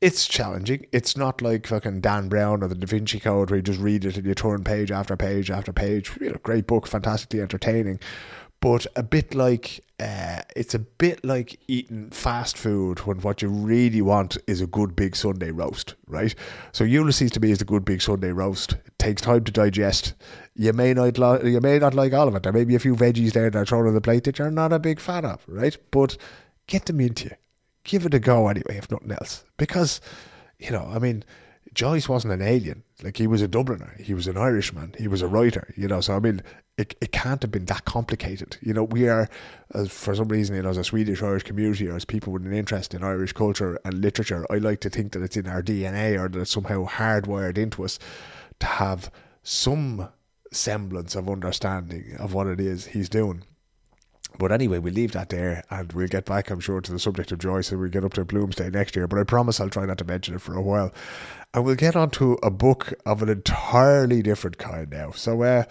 it's 0.00 0.28
challenging. 0.28 0.86
It's 0.92 1.16
not 1.16 1.42
like 1.42 1.66
fucking 1.66 2.00
Dan 2.00 2.28
Brown 2.28 2.62
or 2.62 2.68
the 2.68 2.74
Da 2.74 2.86
Vinci 2.86 3.18
Code 3.18 3.50
where 3.50 3.56
you 3.56 3.62
just 3.62 3.80
read 3.80 4.04
it 4.04 4.16
and 4.16 4.26
you 4.26 4.34
turn 4.34 4.62
page 4.62 4.90
after 4.92 5.16
page 5.16 5.50
after 5.50 5.72
page. 5.72 6.12
You 6.20 6.30
know, 6.30 6.38
great 6.42 6.66
book, 6.66 6.86
fantastically 6.86 7.40
entertaining, 7.40 7.98
but 8.60 8.86
a 8.94 9.02
bit 9.02 9.34
like 9.34 9.84
uh, 10.00 10.42
it's 10.54 10.74
a 10.74 10.78
bit 10.78 11.24
like 11.24 11.58
eating 11.66 12.10
fast 12.10 12.56
food 12.56 13.00
when 13.00 13.20
what 13.20 13.42
you 13.42 13.48
really 13.48 14.00
want 14.00 14.38
is 14.46 14.60
a 14.60 14.66
good 14.66 14.94
big 14.94 15.16
Sunday 15.16 15.50
roast, 15.50 15.96
right? 16.06 16.34
So 16.72 16.84
Ulysses 16.84 17.32
to 17.32 17.40
me 17.40 17.50
is 17.50 17.60
a 17.60 17.64
good 17.64 17.84
big 17.84 18.00
Sunday 18.00 18.30
roast. 18.30 18.74
It 18.74 18.98
takes 18.98 19.22
time 19.22 19.42
to 19.44 19.52
digest. 19.52 20.14
You 20.58 20.72
may 20.72 20.92
not 20.92 21.18
li- 21.18 21.52
you 21.52 21.60
may 21.60 21.78
not 21.78 21.94
like 21.94 22.12
all 22.12 22.26
of 22.26 22.34
it. 22.34 22.42
There 22.42 22.52
may 22.52 22.64
be 22.64 22.74
a 22.74 22.80
few 22.80 22.96
veggies 22.96 23.32
there 23.32 23.48
that 23.48 23.56
are 23.56 23.64
thrown 23.64 23.86
on 23.86 23.94
the 23.94 24.00
plate 24.00 24.24
that 24.24 24.40
you're 24.40 24.50
not 24.50 24.72
a 24.72 24.80
big 24.80 24.98
fan 24.98 25.24
of, 25.24 25.44
right? 25.46 25.76
But 25.92 26.16
get 26.66 26.86
them 26.86 27.00
into 27.00 27.26
you. 27.26 27.36
Give 27.84 28.04
it 28.04 28.12
a 28.12 28.18
go 28.18 28.48
anyway, 28.48 28.76
if 28.76 28.90
nothing 28.90 29.12
else. 29.12 29.44
Because, 29.56 30.00
you 30.58 30.72
know, 30.72 30.90
I 30.92 30.98
mean, 30.98 31.24
Joyce 31.74 32.08
wasn't 32.08 32.34
an 32.34 32.42
alien. 32.42 32.82
Like 33.04 33.18
he 33.18 33.28
was 33.28 33.40
a 33.40 33.46
Dubliner. 33.46 34.00
He 34.00 34.14
was 34.14 34.26
an 34.26 34.36
Irishman. 34.36 34.94
He 34.98 35.06
was 35.06 35.22
a 35.22 35.28
writer. 35.28 35.72
You 35.76 35.86
know, 35.86 36.00
so 36.00 36.16
I 36.16 36.18
mean, 36.18 36.42
it, 36.76 36.96
it 37.00 37.12
can't 37.12 37.40
have 37.40 37.52
been 37.52 37.66
that 37.66 37.84
complicated. 37.84 38.58
You 38.60 38.74
know, 38.74 38.82
we 38.82 39.08
are, 39.08 39.28
uh, 39.74 39.84
for 39.84 40.12
some 40.16 40.26
reason, 40.26 40.56
you 40.56 40.62
know, 40.62 40.70
as 40.70 40.76
a 40.76 40.82
Swedish 40.82 41.22
Irish 41.22 41.44
community 41.44 41.88
or 41.88 41.94
as 41.94 42.04
people 42.04 42.32
with 42.32 42.44
an 42.44 42.52
interest 42.52 42.94
in 42.94 43.04
Irish 43.04 43.32
culture 43.32 43.78
and 43.84 44.02
literature, 44.02 44.44
I 44.50 44.56
like 44.56 44.80
to 44.80 44.90
think 44.90 45.12
that 45.12 45.22
it's 45.22 45.36
in 45.36 45.46
our 45.46 45.62
DNA 45.62 46.18
or 46.18 46.28
that 46.28 46.40
it's 46.40 46.50
somehow 46.50 46.84
hardwired 46.86 47.58
into 47.58 47.84
us 47.84 48.00
to 48.58 48.66
have 48.66 49.12
some 49.44 50.08
semblance 50.52 51.14
of 51.14 51.28
understanding 51.28 52.16
of 52.18 52.34
what 52.34 52.46
it 52.46 52.60
is 52.60 52.86
he's 52.86 53.08
doing. 53.08 53.44
But 54.38 54.52
anyway, 54.52 54.78
we 54.78 54.90
leave 54.90 55.12
that 55.12 55.30
there 55.30 55.64
and 55.70 55.92
we'll 55.92 56.06
get 56.06 56.24
back, 56.24 56.50
I'm 56.50 56.60
sure, 56.60 56.80
to 56.80 56.92
the 56.92 56.98
subject 56.98 57.32
of 57.32 57.38
Joyce 57.38 57.70
and 57.70 57.80
we'll 57.80 57.90
get 57.90 58.04
up 58.04 58.14
to 58.14 58.24
Bloomsday 58.24 58.72
next 58.72 58.94
year. 58.94 59.08
But 59.08 59.18
I 59.18 59.24
promise 59.24 59.58
I'll 59.58 59.70
try 59.70 59.86
not 59.86 59.98
to 59.98 60.04
mention 60.04 60.34
it 60.34 60.40
for 60.40 60.54
a 60.54 60.62
while. 60.62 60.92
And 61.54 61.64
we'll 61.64 61.74
get 61.74 61.96
on 61.96 62.10
to 62.10 62.34
a 62.42 62.50
book 62.50 62.92
of 63.06 63.22
an 63.22 63.30
entirely 63.30 64.22
different 64.22 64.58
kind 64.58 64.90
now. 64.90 65.12
So, 65.12 65.42
uh, 65.42 65.64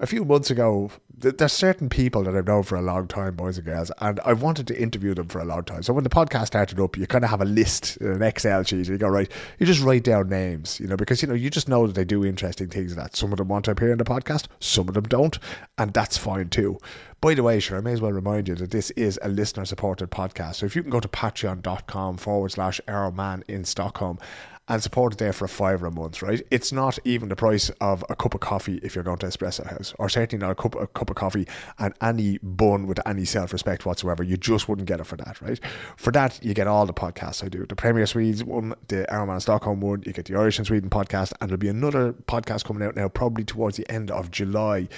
a 0.00 0.06
few 0.06 0.24
months 0.24 0.50
ago, 0.50 0.90
there's 1.20 1.52
certain 1.52 1.88
people 1.88 2.22
that 2.22 2.36
I've 2.36 2.46
known 2.46 2.62
for 2.62 2.76
a 2.76 2.82
long 2.82 3.08
time, 3.08 3.34
boys 3.34 3.58
and 3.58 3.66
girls, 3.66 3.90
and 4.00 4.20
I 4.24 4.32
wanted 4.32 4.68
to 4.68 4.80
interview 4.80 5.14
them 5.14 5.26
for 5.26 5.40
a 5.40 5.44
long 5.44 5.64
time. 5.64 5.82
So 5.82 5.92
when 5.92 6.04
the 6.04 6.10
podcast 6.10 6.46
started 6.46 6.78
up, 6.78 6.96
you 6.96 7.06
kind 7.06 7.24
of 7.24 7.30
have 7.30 7.40
a 7.40 7.44
list, 7.44 7.96
an 7.98 8.22
Excel 8.22 8.62
sheet, 8.62 8.86
and 8.86 8.88
you 8.88 8.98
go, 8.98 9.08
right, 9.08 9.30
you 9.58 9.66
just 9.66 9.82
write 9.82 10.04
down 10.04 10.28
names, 10.28 10.78
you 10.78 10.86
know, 10.86 10.96
because, 10.96 11.20
you 11.20 11.28
know, 11.28 11.34
you 11.34 11.50
just 11.50 11.68
know 11.68 11.86
that 11.86 11.94
they 11.94 12.04
do 12.04 12.24
interesting 12.24 12.68
things 12.68 12.94
that 12.94 13.16
some 13.16 13.32
of 13.32 13.38
them 13.38 13.48
want 13.48 13.64
to 13.64 13.72
appear 13.72 13.90
in 13.90 13.98
the 13.98 14.04
podcast, 14.04 14.46
some 14.60 14.88
of 14.88 14.94
them 14.94 15.04
don't, 15.04 15.38
and 15.76 15.92
that's 15.92 16.16
fine 16.16 16.48
too. 16.48 16.78
By 17.20 17.34
the 17.34 17.42
way, 17.42 17.58
sure, 17.58 17.78
I 17.78 17.80
may 17.80 17.92
as 17.92 18.00
well 18.00 18.12
remind 18.12 18.46
you 18.46 18.54
that 18.54 18.70
this 18.70 18.90
is 18.92 19.18
a 19.22 19.28
listener 19.28 19.64
supported 19.64 20.10
podcast. 20.10 20.56
So 20.56 20.66
if 20.66 20.76
you 20.76 20.82
can 20.82 20.90
go 20.90 21.00
to 21.00 21.08
patreon.com 21.08 22.16
forward 22.18 22.52
slash 22.52 22.80
Arrowman 22.86 23.42
in 23.48 23.64
Stockholm 23.64 24.20
and 24.68 24.82
support 24.82 25.14
it 25.14 25.18
there 25.18 25.32
for 25.32 25.46
a 25.46 25.48
fiver 25.48 25.86
a 25.86 25.90
month, 25.90 26.22
right? 26.22 26.42
It's 26.50 26.72
not 26.72 26.98
even 27.04 27.28
the 27.28 27.36
price 27.36 27.70
of 27.80 28.04
a 28.08 28.16
cup 28.16 28.34
of 28.34 28.40
coffee 28.40 28.78
if 28.82 28.94
you're 28.94 29.04
going 29.04 29.18
to 29.18 29.26
Espresso 29.26 29.66
House, 29.66 29.94
or 29.98 30.08
certainly 30.08 30.44
not 30.44 30.52
a 30.52 30.54
cup, 30.54 30.74
a 30.74 30.86
cup 30.86 31.10
of 31.10 31.16
coffee 31.16 31.48
and 31.78 31.94
any 32.02 32.38
bun 32.42 32.86
with 32.86 33.00
any 33.06 33.24
self 33.24 33.52
respect 33.52 33.86
whatsoever. 33.86 34.22
You 34.22 34.36
just 34.36 34.68
wouldn't 34.68 34.86
get 34.86 35.00
it 35.00 35.04
for 35.04 35.16
that, 35.16 35.40
right? 35.40 35.58
For 35.96 36.10
that, 36.12 36.38
you 36.42 36.54
get 36.54 36.66
all 36.66 36.86
the 36.86 36.94
podcasts 36.94 37.42
I 37.42 37.48
do 37.48 37.64
the 37.66 37.76
Premier 37.76 38.06
Swedes 38.06 38.44
one, 38.44 38.74
the 38.88 39.06
Arrowman 39.10 39.40
Stockholm 39.40 39.80
one, 39.80 40.02
you 40.06 40.12
get 40.12 40.26
the 40.26 40.36
Irish 40.36 40.58
and 40.58 40.66
Sweden 40.66 40.90
podcast, 40.90 41.32
and 41.40 41.48
there'll 41.50 41.58
be 41.58 41.68
another 41.68 42.12
podcast 42.12 42.64
coming 42.64 42.86
out 42.86 42.96
now, 42.96 43.08
probably 43.08 43.44
towards 43.44 43.76
the 43.76 43.90
end 43.90 44.10
of 44.10 44.30
July. 44.30 44.88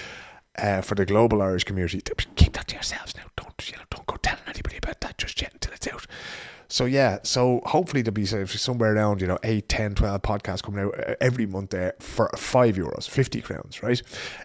Uh, 0.59 0.81
for 0.81 0.97
the 0.97 1.07
global 1.07 1.41
Irish 1.41 1.63
community, 1.63 2.03
keep 2.35 2.53
that 2.55 2.67
to 2.67 2.75
yourselves 2.75 3.17
now. 3.17 3.23
Don't 3.37 3.71
you 3.71 3.77
know? 3.77 3.85
Don't 3.89 4.05
go 4.07 4.17
telling 4.17 4.43
anybody 4.49 4.77
about 4.79 5.01
that 5.01 5.17
just 5.17 5.41
yet 5.41 5.53
until 5.53 5.73
it's 5.73 5.87
out. 5.87 6.07
So 6.71 6.85
yeah, 6.85 7.19
so 7.25 7.61
hopefully 7.67 8.03
there'll 8.03 8.15
be 8.15 8.25
somewhere 8.25 8.95
around, 8.95 9.21
you 9.21 9.27
know, 9.27 9.39
8, 9.43 9.69
10, 9.69 9.95
12 9.97 10.23
podcasts 10.23 10.63
coming 10.63 10.85
out 10.85 10.99
uh, 10.99 11.17
every 11.21 11.45
month 11.45 11.71
there 11.71 11.95
for 11.99 12.31
5 12.37 12.77
euros, 12.77 13.09
50 13.09 13.41
crowns, 13.41 13.83
right? 13.83 14.01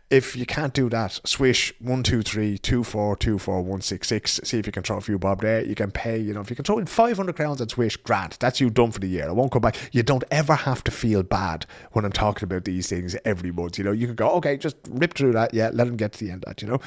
If 0.09 0.35
you 0.35 0.47
can't 0.47 0.73
do 0.73 0.89
that, 0.89 1.19
swish 1.23 1.71
123 1.79 2.57
24 2.57 3.15
24 3.17 3.55
166. 3.57 4.39
See 4.43 4.57
if 4.57 4.65
you 4.65 4.71
can 4.71 4.81
throw 4.81 4.97
a 4.97 5.01
few 5.01 5.19
bob 5.19 5.41
there. 5.41 5.63
You 5.63 5.75
can 5.75 5.91
pay, 5.91 6.17
you 6.17 6.33
know, 6.33 6.41
if 6.41 6.49
you 6.49 6.55
can 6.55 6.65
throw 6.65 6.79
in 6.79 6.87
500 6.87 7.35
crowns 7.35 7.61
and 7.61 7.69
swish, 7.69 7.95
grant. 7.97 8.39
That's 8.39 8.59
you 8.59 8.71
done 8.71 8.91
for 8.91 8.99
the 8.99 9.07
year. 9.07 9.29
I 9.29 9.31
won't 9.31 9.51
come 9.51 9.61
back. 9.61 9.77
You 9.91 10.01
don't 10.01 10.23
ever 10.31 10.55
have 10.55 10.83
to 10.85 10.91
feel 10.91 11.21
bad 11.21 11.67
when 11.91 12.05
I'm 12.05 12.11
talking 12.11 12.45
about 12.45 12.65
these 12.65 12.89
things 12.89 13.15
every 13.23 13.51
month. 13.51 13.77
You 13.77 13.83
know, 13.83 13.91
you 13.91 14.07
can 14.07 14.15
go, 14.15 14.31
okay, 14.31 14.57
just 14.57 14.77
rip 14.89 15.13
through 15.13 15.33
that. 15.33 15.53
Yeah, 15.53 15.69
let 15.71 15.85
them 15.85 15.95
get 15.95 16.13
to 16.13 16.25
the 16.25 16.31
end 16.31 16.43
of 16.43 16.49
that, 16.49 16.63
you 16.63 16.67
know. 16.67 16.81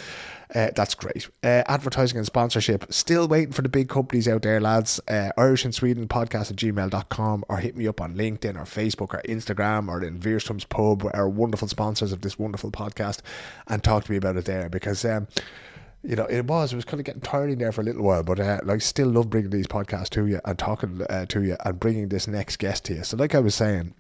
Uh, 0.55 0.71
that's 0.75 0.95
great. 0.95 1.29
Uh, 1.43 1.63
advertising 1.67 2.17
and 2.17 2.27
sponsorship. 2.27 2.87
Still 2.93 3.29
waiting 3.29 3.53
for 3.53 3.63
the 3.63 3.69
big 3.69 3.89
companies 3.89 4.27
out 4.27 4.43
there, 4.43 4.61
lads. 4.61 5.01
Uh, 5.07 5.31
Irish 5.37 5.65
and 5.65 5.75
Sweden 5.75 6.09
podcast 6.09 6.51
at 6.51 6.57
gmail.com 6.57 7.45
or 7.49 7.59
hit 7.59 7.77
me 7.77 7.87
up 7.87 8.01
on 8.01 8.15
LinkedIn 8.15 8.57
or 8.57 8.65
Facebook 8.65 9.15
or 9.15 9.23
Instagram 9.29 9.89
or 9.89 10.03
in 10.03 10.21
Wirström's 10.21 10.65
Pub, 10.65 11.09
our 11.13 11.29
wonderful 11.29 11.69
sponsors 11.69 12.13
of 12.13 12.23
this 12.23 12.39
wonderful 12.39 12.71
podcast, 12.71 13.21
and 13.67 13.85
talk 13.85 14.05
to 14.05 14.11
me 14.11 14.17
about 14.17 14.37
it 14.37 14.45
there 14.45 14.69
because. 14.69 15.05
Um, 15.05 15.29
you 16.05 16.15
know, 16.15 16.27
it 16.27 16.45
was. 16.45 16.73
It 16.73 16.77
was 16.77 16.85
kind 16.85 17.01
of 17.01 17.07
getting 17.07 17.21
tiring 17.21 17.59
there 17.59 17.73
for 17.73 17.81
a 17.81 17.85
little 17.85 18.05
while, 18.05 18.23
but 18.23 18.39
uh, 18.39 18.61
like, 18.63 18.83
still 18.83 19.09
love 19.09 19.31
bringing 19.31 19.51
these 19.51 19.67
podcasts 19.67 20.11
to 20.11 20.27
you 20.27 20.41
and 20.45 20.57
talking 20.57 21.03
uh, 21.11 21.27
to 21.27 21.43
you 21.43 21.57
and 21.65 21.81
bringing 21.81 22.09
this 22.09 22.29
next 22.29 22.59
guest 22.59 22.85
to 22.85 22.95
you. 22.95 23.03
So, 23.03 23.17
like 23.17 23.35
I 23.35 23.41
was 23.41 23.57
saying, 23.57 23.95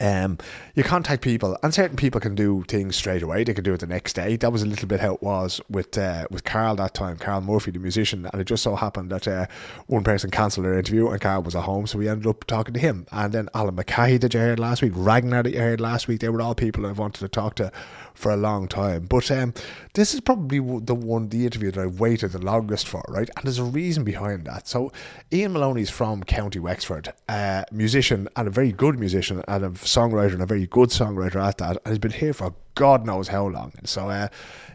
um, 0.00 0.38
you 0.74 0.82
contact 0.82 1.22
people, 1.22 1.56
and 1.62 1.72
certain 1.72 1.96
people 1.96 2.20
can 2.20 2.34
do 2.34 2.64
things 2.68 2.96
straight 2.96 3.22
away. 3.22 3.44
They 3.44 3.54
can 3.54 3.64
do 3.64 3.74
it 3.74 3.80
the 3.80 3.86
next 3.86 4.14
day. 4.14 4.36
That 4.36 4.52
was 4.52 4.62
a 4.62 4.66
little 4.66 4.88
bit 4.88 5.00
how 5.00 5.14
it 5.14 5.22
was 5.22 5.60
with 5.68 5.96
uh, 5.96 6.26
with 6.30 6.44
Carl 6.44 6.76
that 6.76 6.94
time, 6.94 7.16
Carl 7.16 7.40
Murphy, 7.40 7.70
the 7.70 7.78
musician, 7.78 8.28
and 8.32 8.40
it 8.40 8.44
just 8.44 8.62
so 8.62 8.76
happened 8.76 9.10
that 9.10 9.28
uh, 9.28 9.46
one 9.86 10.04
person 10.04 10.30
cancelled 10.30 10.66
their 10.66 10.78
interview 10.78 11.08
and 11.08 11.20
Carl 11.20 11.42
was 11.42 11.54
at 11.54 11.64
home, 11.64 11.86
so 11.86 11.98
we 11.98 12.08
ended 12.08 12.26
up 12.26 12.44
talking 12.44 12.74
to 12.74 12.80
him. 12.80 13.06
And 13.12 13.32
then 13.32 13.48
Alan 13.54 13.74
Mackay 13.74 14.18
that 14.18 14.34
you 14.34 14.40
heard 14.40 14.58
last 14.58 14.82
week, 14.82 14.92
Ragnar 14.94 15.42
that 15.42 15.52
you 15.52 15.60
heard 15.60 15.80
last 15.80 16.08
week, 16.08 16.20
they 16.20 16.28
were 16.28 16.42
all 16.42 16.54
people 16.54 16.86
I've 16.86 16.98
wanted 16.98 17.20
to 17.20 17.28
talk 17.28 17.54
to 17.56 17.72
for 18.14 18.32
a 18.32 18.36
long 18.36 18.68
time. 18.68 19.04
But 19.04 19.30
um, 19.30 19.52
this 19.94 20.14
is 20.14 20.20
probably 20.20 20.58
the 20.80 20.94
one, 20.94 21.28
the 21.28 21.44
interview 21.44 21.70
that 21.72 21.80
I've 21.80 22.00
waited 22.00 22.32
the 22.32 22.38
longest 22.38 22.88
for, 22.88 23.02
right? 23.08 23.28
And 23.36 23.44
there's 23.44 23.58
a 23.58 23.64
reason 23.64 24.04
behind 24.04 24.46
that. 24.46 24.66
So 24.68 24.92
Ian 25.32 25.52
Moloney's 25.52 25.90
from 25.90 26.22
County 26.22 26.58
Wexford, 26.58 27.12
a 27.28 27.64
musician 27.70 28.28
and 28.36 28.48
a 28.48 28.50
very 28.50 28.72
good 28.72 28.98
musician 28.98 29.42
and 29.46 29.64
a 29.64 29.70
songwriter 29.70 30.32
and 30.32 30.42
a 30.42 30.46
very 30.46 30.66
good 30.66 30.88
songwriter 30.90 31.44
at 31.44 31.58
that, 31.58 31.76
and 31.84 31.92
he's 31.92 31.98
been 31.98 32.12
here 32.12 32.32
for 32.32 32.54
God 32.74 33.06
knows 33.06 33.28
how 33.28 33.46
long. 33.46 33.72
And 33.78 33.88
so 33.88 34.08
uh, 34.08 34.28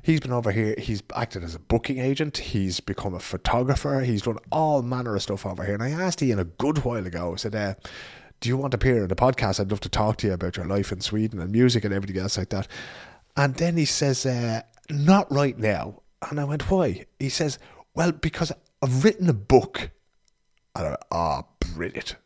he's 0.03 0.19
been 0.19 0.31
over 0.31 0.51
here. 0.51 0.75
He's 0.77 1.03
acted 1.15 1.43
as 1.43 1.55
a 1.55 1.59
booking 1.59 1.99
agent. 1.99 2.37
He's 2.37 2.79
become 2.79 3.13
a 3.13 3.19
photographer. 3.19 4.01
He's 4.01 4.21
done 4.21 4.37
all 4.51 4.81
manner 4.81 5.15
of 5.15 5.21
stuff 5.21 5.45
over 5.45 5.65
here. 5.65 5.73
And 5.73 5.83
I 5.83 5.89
asked 5.89 6.21
Ian 6.23 6.39
a 6.39 6.45
good 6.45 6.83
while 6.85 7.05
ago. 7.05 7.33
I 7.33 7.35
said, 7.35 7.55
uh, 7.55 7.73
"Do 8.39 8.49
you 8.49 8.57
want 8.57 8.71
to 8.71 8.75
appear 8.75 9.03
in 9.03 9.09
the 9.09 9.15
podcast? 9.15 9.59
I'd 9.59 9.71
love 9.71 9.81
to 9.81 9.89
talk 9.89 10.17
to 10.17 10.27
you 10.27 10.33
about 10.33 10.55
your 10.55 10.65
life 10.65 10.91
in 10.91 11.01
Sweden 11.01 11.39
and 11.39 11.51
music 11.51 11.83
and 11.83 11.93
everything 11.93 12.21
else 12.21 12.37
like 12.37 12.49
that." 12.49 12.67
And 13.39 13.55
then 13.55 13.77
he 13.77 13.85
says, 13.85 14.25
uh, 14.25 14.63
"Not 14.89 15.31
right 15.31 15.57
now." 15.57 16.01
And 16.29 16.41
I 16.41 16.43
went, 16.43 16.69
"Why?" 16.69 17.05
He 17.19 17.29
says, 17.29 17.57
"Well, 17.95 18.11
because 18.11 18.51
I've 18.81 19.05
written 19.05 19.29
a 19.29 19.33
book." 19.33 19.91
And 20.75 20.85
I 20.85 20.89
went, 20.89 21.03
"Ah, 21.09 21.43
oh, 21.43 21.47
brilliant." 21.73 22.17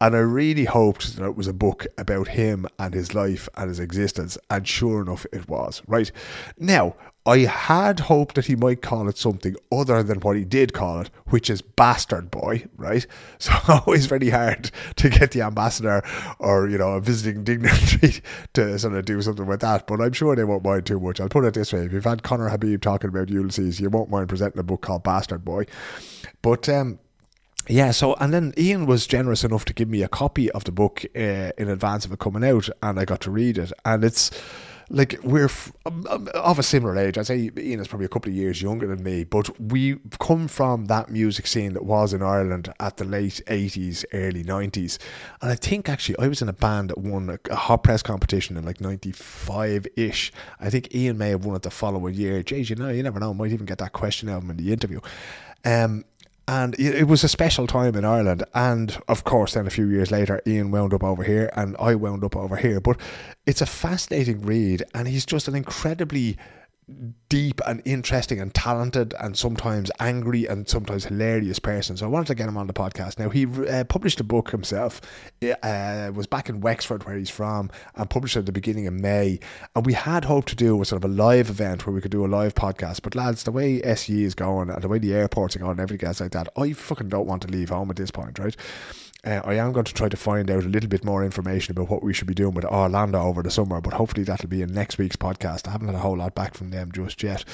And 0.00 0.14
I 0.14 0.20
really 0.20 0.66
hoped 0.66 1.16
that 1.16 1.24
it 1.24 1.34
was 1.34 1.48
a 1.48 1.52
book 1.52 1.88
about 1.98 2.28
him 2.28 2.68
and 2.78 2.94
his 2.94 3.16
life 3.16 3.48
and 3.56 3.68
his 3.68 3.80
existence. 3.80 4.38
And 4.48 4.68
sure 4.68 5.02
enough, 5.02 5.26
it 5.32 5.48
was. 5.48 5.82
Right. 5.88 6.12
Now, 6.56 6.94
I 7.26 7.40
had 7.40 8.00
hoped 8.00 8.34
that 8.36 8.46
he 8.46 8.56
might 8.56 8.80
call 8.80 9.08
it 9.08 9.18
something 9.18 9.54
other 9.70 10.02
than 10.02 10.20
what 10.20 10.36
he 10.36 10.44
did 10.44 10.72
call 10.72 11.00
it, 11.00 11.10
which 11.26 11.50
is 11.50 11.60
Bastard 11.60 12.30
Boy, 12.30 12.66
right? 12.76 13.06
So 13.38 13.52
always 13.68 14.06
very 14.06 14.30
hard 14.30 14.70
to 14.96 15.08
get 15.08 15.30
the 15.30 15.42
ambassador 15.42 16.02
or, 16.38 16.68
you 16.68 16.76
know, 16.78 16.92
a 16.92 17.00
visiting 17.00 17.42
dignitary 17.42 18.22
to 18.54 18.78
sort 18.78 18.94
of 18.94 19.04
do 19.04 19.20
something 19.22 19.46
with 19.46 19.60
that. 19.60 19.86
But 19.86 20.00
I'm 20.00 20.12
sure 20.12 20.36
they 20.36 20.44
won't 20.44 20.64
mind 20.64 20.86
too 20.86 21.00
much. 21.00 21.20
I'll 21.20 21.28
put 21.28 21.44
it 21.44 21.54
this 21.54 21.72
way. 21.72 21.84
If 21.84 21.92
you've 21.92 22.04
had 22.04 22.22
Conner 22.22 22.48
Habib 22.48 22.82
talking 22.82 23.08
about 23.08 23.30
Ulysses, 23.30 23.80
you 23.80 23.88
won't 23.88 24.10
mind 24.10 24.28
presenting 24.28 24.60
a 24.60 24.62
book 24.62 24.82
called 24.82 25.02
Bastard 25.02 25.44
Boy. 25.44 25.66
But, 26.42 26.68
um, 26.68 26.98
yeah, 27.68 27.92
so 27.92 28.14
and 28.14 28.32
then 28.32 28.52
Ian 28.58 28.86
was 28.86 29.06
generous 29.06 29.44
enough 29.44 29.64
to 29.66 29.72
give 29.72 29.88
me 29.88 30.02
a 30.02 30.08
copy 30.08 30.50
of 30.50 30.64
the 30.64 30.72
book 30.72 31.04
uh, 31.14 31.52
in 31.56 31.68
advance 31.68 32.04
of 32.04 32.12
it 32.12 32.18
coming 32.18 32.44
out, 32.44 32.68
and 32.82 32.98
I 32.98 33.04
got 33.04 33.20
to 33.22 33.30
read 33.30 33.58
it. 33.58 33.72
And 33.84 34.02
it's 34.02 34.30
like 34.90 35.18
we're 35.22 35.44
f- 35.44 35.72
um, 35.86 36.04
um, 36.10 36.28
of 36.34 36.58
a 36.58 36.62
similar 36.62 36.96
age. 36.98 37.16
I'd 37.16 37.26
say 37.26 37.50
Ian 37.56 37.80
is 37.80 37.88
probably 37.88 38.06
a 38.06 38.08
couple 38.08 38.30
of 38.30 38.36
years 38.36 38.60
younger 38.60 38.88
than 38.88 39.02
me, 39.02 39.22
but 39.24 39.58
we 39.60 39.98
come 40.18 40.48
from 40.48 40.86
that 40.86 41.08
music 41.10 41.46
scene 41.46 41.72
that 41.74 41.84
was 41.84 42.12
in 42.12 42.22
Ireland 42.22 42.72
at 42.80 42.96
the 42.96 43.04
late 43.04 43.40
eighties, 43.46 44.04
early 44.12 44.42
nineties. 44.42 44.98
And 45.40 45.50
I 45.50 45.54
think 45.54 45.88
actually 45.88 46.18
I 46.18 46.26
was 46.26 46.42
in 46.42 46.48
a 46.48 46.52
band 46.52 46.90
that 46.90 46.98
won 46.98 47.38
a, 47.48 47.54
hot 47.54 47.84
press 47.84 48.02
competition 48.02 48.56
in 48.56 48.64
like 48.64 48.80
ninety 48.80 49.12
five 49.12 49.86
ish. 49.96 50.32
I 50.58 50.68
think 50.70 50.92
Ian 50.94 51.18
may 51.18 51.30
have 51.30 51.44
won 51.44 51.54
it 51.54 51.62
the 51.62 51.70
following 51.70 52.14
year. 52.14 52.42
Jeez, 52.42 52.68
you 52.68 52.76
know, 52.76 52.88
you 52.88 53.02
never 53.02 53.20
know. 53.20 53.32
Might 53.32 53.52
even 53.52 53.66
get 53.66 53.78
that 53.78 53.92
question 53.92 54.28
out 54.28 54.38
of 54.38 54.42
him 54.44 54.50
in 54.50 54.56
the 54.56 54.72
interview. 54.72 55.00
Um, 55.64 56.04
and 56.50 56.74
it 56.80 57.06
was 57.06 57.22
a 57.22 57.28
special 57.28 57.68
time 57.68 57.94
in 57.94 58.04
Ireland. 58.04 58.42
And 58.54 59.00
of 59.06 59.22
course, 59.22 59.54
then 59.54 59.68
a 59.68 59.70
few 59.70 59.86
years 59.86 60.10
later, 60.10 60.42
Ian 60.44 60.72
wound 60.72 60.92
up 60.92 61.04
over 61.04 61.22
here, 61.22 61.48
and 61.54 61.76
I 61.78 61.94
wound 61.94 62.24
up 62.24 62.34
over 62.34 62.56
here. 62.56 62.80
But 62.80 63.00
it's 63.46 63.60
a 63.60 63.66
fascinating 63.66 64.42
read, 64.42 64.82
and 64.92 65.06
he's 65.06 65.24
just 65.24 65.46
an 65.46 65.54
incredibly 65.54 66.36
deep 67.28 67.60
and 67.66 67.80
interesting 67.84 68.40
and 68.40 68.52
talented 68.52 69.14
and 69.20 69.36
sometimes 69.36 69.90
angry 70.00 70.46
and 70.46 70.68
sometimes 70.68 71.04
hilarious 71.04 71.58
person. 71.58 71.96
So 71.96 72.06
I 72.06 72.08
wanted 72.08 72.26
to 72.26 72.34
get 72.34 72.48
him 72.48 72.56
on 72.56 72.66
the 72.66 72.72
podcast. 72.72 73.18
Now 73.18 73.28
he 73.28 73.46
uh, 73.46 73.84
published 73.84 74.20
a 74.20 74.24
book 74.24 74.50
himself. 74.50 75.00
It 75.40 75.56
uh, 75.62 76.12
was 76.14 76.26
back 76.26 76.48
in 76.48 76.60
Wexford 76.60 77.04
where 77.04 77.16
he's 77.16 77.30
from 77.30 77.70
and 77.94 78.10
published 78.10 78.36
at 78.36 78.46
the 78.46 78.52
beginning 78.52 78.86
of 78.86 78.94
May. 78.94 79.38
And 79.74 79.86
we 79.86 79.92
had 79.92 80.24
hoped 80.24 80.48
to 80.48 80.56
do 80.56 80.80
a 80.80 80.84
sort 80.84 81.04
of 81.04 81.10
a 81.10 81.12
live 81.12 81.50
event 81.50 81.86
where 81.86 81.94
we 81.94 82.00
could 82.00 82.10
do 82.10 82.24
a 82.24 82.28
live 82.28 82.54
podcast. 82.54 83.02
But 83.02 83.14
lads, 83.14 83.44
the 83.44 83.52
way 83.52 83.82
SE 83.82 84.24
is 84.24 84.34
going 84.34 84.70
and 84.70 84.82
the 84.82 84.88
way 84.88 84.98
the 84.98 85.14
airports 85.14 85.56
are 85.56 85.60
going 85.60 85.72
and 85.72 85.80
everything 85.80 86.06
else 86.06 86.20
like 86.20 86.32
that, 86.32 86.48
I 86.56 86.72
fucking 86.72 87.08
don't 87.08 87.26
want 87.26 87.42
to 87.42 87.48
leave 87.48 87.70
home 87.70 87.90
at 87.90 87.96
this 87.96 88.10
point, 88.10 88.38
right? 88.38 88.56
Uh, 89.24 89.40
I 89.44 89.54
am 89.54 89.72
going 89.72 89.84
to 89.84 89.92
try 89.92 90.08
to 90.08 90.16
find 90.16 90.50
out 90.50 90.64
a 90.64 90.68
little 90.68 90.88
bit 90.88 91.04
more 91.04 91.24
information 91.24 91.72
about 91.72 91.90
what 91.90 92.02
we 92.02 92.14
should 92.14 92.26
be 92.26 92.34
doing 92.34 92.54
with 92.54 92.64
Orlando 92.64 93.20
over 93.20 93.42
the 93.42 93.50
summer, 93.50 93.80
but 93.80 93.92
hopefully 93.92 94.24
that'll 94.24 94.48
be 94.48 94.62
in 94.62 94.72
next 94.72 94.96
week's 94.96 95.16
podcast. 95.16 95.68
I 95.68 95.72
haven't 95.72 95.88
had 95.88 95.96
a 95.96 96.00
whole 96.00 96.16
lot 96.16 96.34
back 96.34 96.54
from 96.54 96.70
them 96.70 96.90
just 96.92 97.22
yet. 97.22 97.44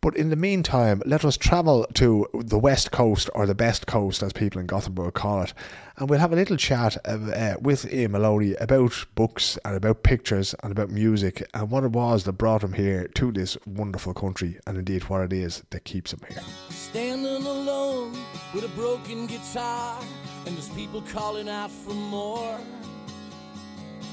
But 0.00 0.16
in 0.16 0.30
the 0.30 0.36
meantime, 0.36 1.02
let 1.06 1.24
us 1.24 1.36
travel 1.36 1.84
to 1.94 2.26
the 2.32 2.58
West 2.58 2.92
Coast, 2.92 3.28
or 3.34 3.46
the 3.46 3.54
Best 3.54 3.88
Coast, 3.88 4.22
as 4.22 4.32
people 4.32 4.60
in 4.60 4.66
Gothenburg 4.66 5.14
call 5.14 5.42
it, 5.42 5.54
and 5.96 6.08
we'll 6.08 6.20
have 6.20 6.32
a 6.32 6.36
little 6.36 6.56
chat 6.56 6.96
uh, 7.04 7.56
with 7.60 7.92
Ian 7.92 8.12
Moloney 8.12 8.54
about 8.60 9.04
books 9.16 9.58
and 9.64 9.74
about 9.74 10.04
pictures 10.04 10.54
and 10.62 10.70
about 10.70 10.90
music 10.90 11.44
and 11.52 11.68
what 11.68 11.82
it 11.82 11.90
was 11.90 12.22
that 12.24 12.34
brought 12.34 12.62
him 12.62 12.74
here 12.74 13.08
to 13.16 13.32
this 13.32 13.58
wonderful 13.66 14.14
country, 14.14 14.60
and 14.68 14.78
indeed 14.78 15.02
what 15.08 15.22
it 15.22 15.32
is 15.32 15.64
that 15.70 15.82
keeps 15.82 16.12
him 16.12 16.20
here. 16.28 16.42
Standing 16.70 17.44
alone 17.44 18.16
with 18.54 18.64
a 18.64 18.68
broken 18.76 19.26
guitar, 19.26 20.00
and 20.48 20.56
there's 20.56 20.70
people 20.70 21.02
calling 21.12 21.46
out 21.46 21.70
for 21.70 21.92
more. 21.92 22.58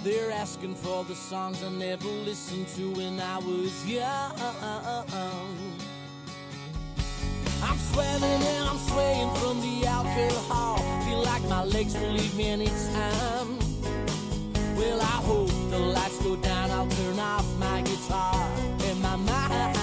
They're 0.04 0.32
asking 0.32 0.76
for 0.76 1.06
the 1.06 1.16
songs 1.16 1.64
I 1.64 1.70
never 1.70 2.10
listened 2.10 2.68
to 2.76 2.92
when 2.92 3.22
I 3.22 3.38
was 3.38 3.74
young. 3.88 4.34
I'm 7.64 7.78
sweating 7.78 8.42
and 8.54 8.66
I'm 8.70 8.78
swaying 8.78 9.34
from 9.36 9.62
the 9.62 9.88
alcohol. 9.88 10.78
Feel 11.06 11.24
like 11.24 11.44
my 11.44 11.64
legs 11.64 11.94
will 11.98 12.12
leave 12.12 12.36
me 12.36 12.50
anytime. 12.50 13.58
Well, 14.76 15.00
I 15.00 15.18
hope 15.30 15.48
the 15.70 15.80
lights 15.80 16.22
go 16.22 16.36
down. 16.36 16.70
I'll 16.72 16.90
turn 16.90 17.18
off 17.18 17.48
my 17.58 17.82
guitar 17.82 18.36
and 18.84 19.02
my 19.02 19.16
mind. 19.16 19.78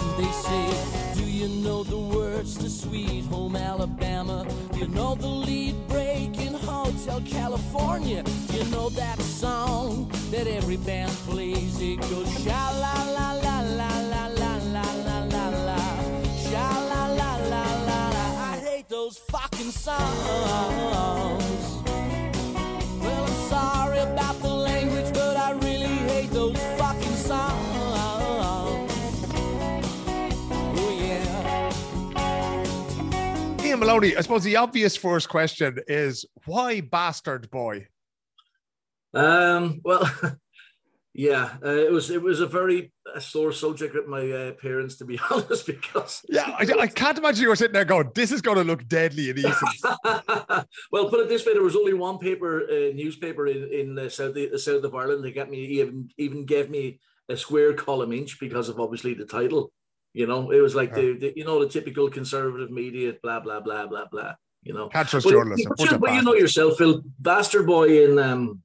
And 0.00 0.10
they 0.16 0.32
say, 0.32 1.20
Do 1.20 1.30
you 1.30 1.48
know 1.48 1.84
the 1.84 1.98
words 1.98 2.56
to 2.56 2.70
Sweet 2.70 3.26
Home 3.26 3.54
Alabama? 3.56 3.87
Do 4.18 4.78
you 4.80 4.88
know 4.88 5.14
the 5.14 5.28
lead 5.28 5.76
break 5.86 6.40
in 6.40 6.52
Hotel 6.52 7.22
California? 7.24 8.24
You 8.52 8.64
know 8.64 8.88
that 8.90 9.20
song 9.20 10.10
that 10.32 10.48
every 10.48 10.76
band 10.76 11.12
plays? 11.28 11.80
It 11.80 12.00
goes 12.00 12.28
sha 12.42 12.70
la 12.80 12.94
la 13.12 13.32
la 13.34 13.60
la 13.60 14.00
la 14.00 14.26
la 14.26 14.56
la 14.74 14.92
la 15.06 15.18
la 15.22 15.48
la 15.50 15.78
sha 16.50 16.68
la 16.90 17.06
la 17.06 17.36
la 17.36 17.64
la 17.86 18.08
la. 18.08 18.52
I 18.52 18.58
hate 18.60 18.88
those 18.88 19.18
fucking 19.18 19.70
songs. 19.70 21.47
Moloney, 33.88 34.14
I 34.14 34.20
suppose 34.20 34.44
the 34.44 34.56
obvious 34.56 34.96
first 34.96 35.30
question 35.30 35.78
is 35.86 36.26
why 36.44 36.82
Bastard 36.82 37.50
Boy? 37.50 37.86
Um, 39.14 39.80
well, 39.82 40.06
yeah, 41.14 41.54
uh, 41.64 41.70
it 41.70 41.90
was 41.90 42.10
it 42.10 42.20
was 42.20 42.40
a 42.40 42.46
very 42.46 42.92
uh, 43.10 43.18
sore 43.18 43.50
subject 43.50 43.94
with 43.94 44.06
my 44.06 44.30
uh, 44.30 44.52
parents, 44.60 44.96
to 44.96 45.06
be 45.06 45.18
honest, 45.30 45.66
because 45.66 46.20
Yeah, 46.28 46.54
I, 46.58 46.66
I 46.80 46.86
can't 46.86 47.16
imagine 47.16 47.44
you 47.44 47.48
were 47.48 47.56
sitting 47.56 47.72
there 47.72 47.86
going, 47.86 48.10
"This 48.14 48.30
is 48.30 48.42
going 48.42 48.58
to 48.58 48.62
look 48.62 48.86
deadly 48.88 49.30
and 49.30 49.38
easy." 49.38 49.66
well, 50.92 51.08
put 51.08 51.20
it 51.20 51.30
this 51.30 51.46
way: 51.46 51.54
there 51.54 51.62
was 51.62 51.74
only 51.74 51.94
one 51.94 52.18
paper, 52.18 52.64
uh, 52.70 52.92
newspaper 52.94 53.46
in 53.46 53.72
in 53.72 53.94
the 53.94 54.10
south 54.10 54.34
the 54.34 54.58
south 54.58 54.84
of 54.84 54.94
Ireland 54.94 55.24
that 55.24 55.34
got 55.34 55.48
me 55.48 55.60
even 55.80 56.10
even 56.18 56.44
gave 56.44 56.68
me 56.68 57.00
a 57.30 57.38
square 57.38 57.72
column 57.72 58.12
inch 58.12 58.38
because 58.38 58.68
of 58.68 58.80
obviously 58.80 59.14
the 59.14 59.24
title. 59.24 59.72
You 60.14 60.26
know, 60.26 60.50
it 60.50 60.60
was 60.60 60.74
like 60.74 60.94
the, 60.94 61.12
the 61.18 61.32
you 61.36 61.44
know 61.44 61.60
the 61.62 61.68
typical 61.68 62.08
conservative 62.10 62.70
media, 62.70 63.14
blah 63.22 63.40
blah 63.40 63.60
blah 63.60 63.86
blah 63.86 64.06
blah. 64.10 64.34
You 64.62 64.74
know, 64.74 64.88
Can't 64.88 65.08
trust 65.08 65.24
but, 65.24 65.30
journalism. 65.32 65.72
but 65.76 65.90
you- 65.90 65.98
but 65.98 66.14
you 66.14 66.22
know 66.22 66.34
yourself, 66.34 66.78
Phil. 66.78 67.02
Bastard 67.18 67.66
boy 67.66 68.04
in 68.04 68.18
um 68.18 68.62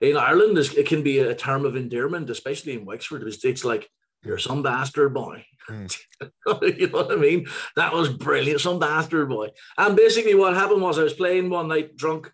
in 0.00 0.16
Ireland, 0.16 0.58
is, 0.58 0.74
it 0.74 0.86
can 0.88 1.02
be 1.02 1.20
a 1.20 1.34
term 1.34 1.64
of 1.64 1.76
endearment, 1.76 2.28
especially 2.28 2.72
in 2.72 2.84
Wexford. 2.84 3.22
It's, 3.22 3.44
it's 3.44 3.64
like 3.64 3.88
You're 4.24 4.36
some 4.38 4.62
bastard 4.62 5.14
boy. 5.14 5.44
Mm. 5.70 5.96
you 6.78 6.88
know 6.88 7.04
what 7.04 7.12
I 7.12 7.16
mean? 7.16 7.46
That 7.76 7.92
was 7.94 8.08
brilliant. 8.08 8.60
Some 8.60 8.80
bastard 8.80 9.28
boy. 9.28 9.50
And 9.78 9.94
basically, 9.96 10.34
what 10.34 10.54
happened 10.54 10.82
was 10.82 10.98
I 10.98 11.04
was 11.04 11.14
playing 11.14 11.50
one 11.50 11.68
night 11.68 11.96
drunk 11.96 12.32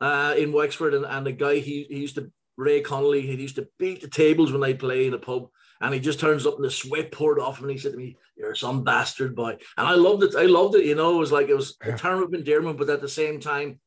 uh, 0.00 0.34
in 0.38 0.52
Wexford, 0.52 0.94
and, 0.94 1.04
and 1.04 1.26
the 1.26 1.32
guy 1.32 1.56
he, 1.56 1.86
he 1.90 1.98
used 1.98 2.14
to 2.14 2.30
Ray 2.56 2.80
Connolly, 2.82 3.22
he 3.22 3.34
used 3.34 3.56
to 3.56 3.68
beat 3.78 4.00
the 4.00 4.08
tables 4.08 4.52
when 4.52 4.62
I 4.64 4.72
play 4.74 5.06
in 5.06 5.14
a 5.14 5.18
pub. 5.18 5.48
And 5.80 5.94
he 5.94 6.00
just 6.00 6.20
turns 6.20 6.46
up 6.46 6.56
and 6.56 6.64
the 6.64 6.70
sweat 6.70 7.12
poured 7.12 7.38
off 7.38 7.58
him. 7.58 7.64
And 7.64 7.72
he 7.72 7.78
said 7.78 7.92
to 7.92 7.98
me, 7.98 8.16
You're 8.36 8.54
some 8.54 8.84
bastard 8.84 9.36
boy. 9.36 9.58
And 9.76 9.86
I 9.86 9.94
loved 9.94 10.22
it. 10.24 10.34
I 10.36 10.46
loved 10.46 10.74
it. 10.74 10.84
You 10.84 10.94
know, 10.94 11.16
it 11.16 11.18
was 11.18 11.32
like 11.32 11.48
it 11.48 11.56
was 11.56 11.76
a 11.82 11.92
term 11.92 12.22
of 12.22 12.34
endearment, 12.34 12.78
but 12.78 12.90
at 12.90 13.00
the 13.00 13.08
same 13.08 13.40
time, 13.40 13.78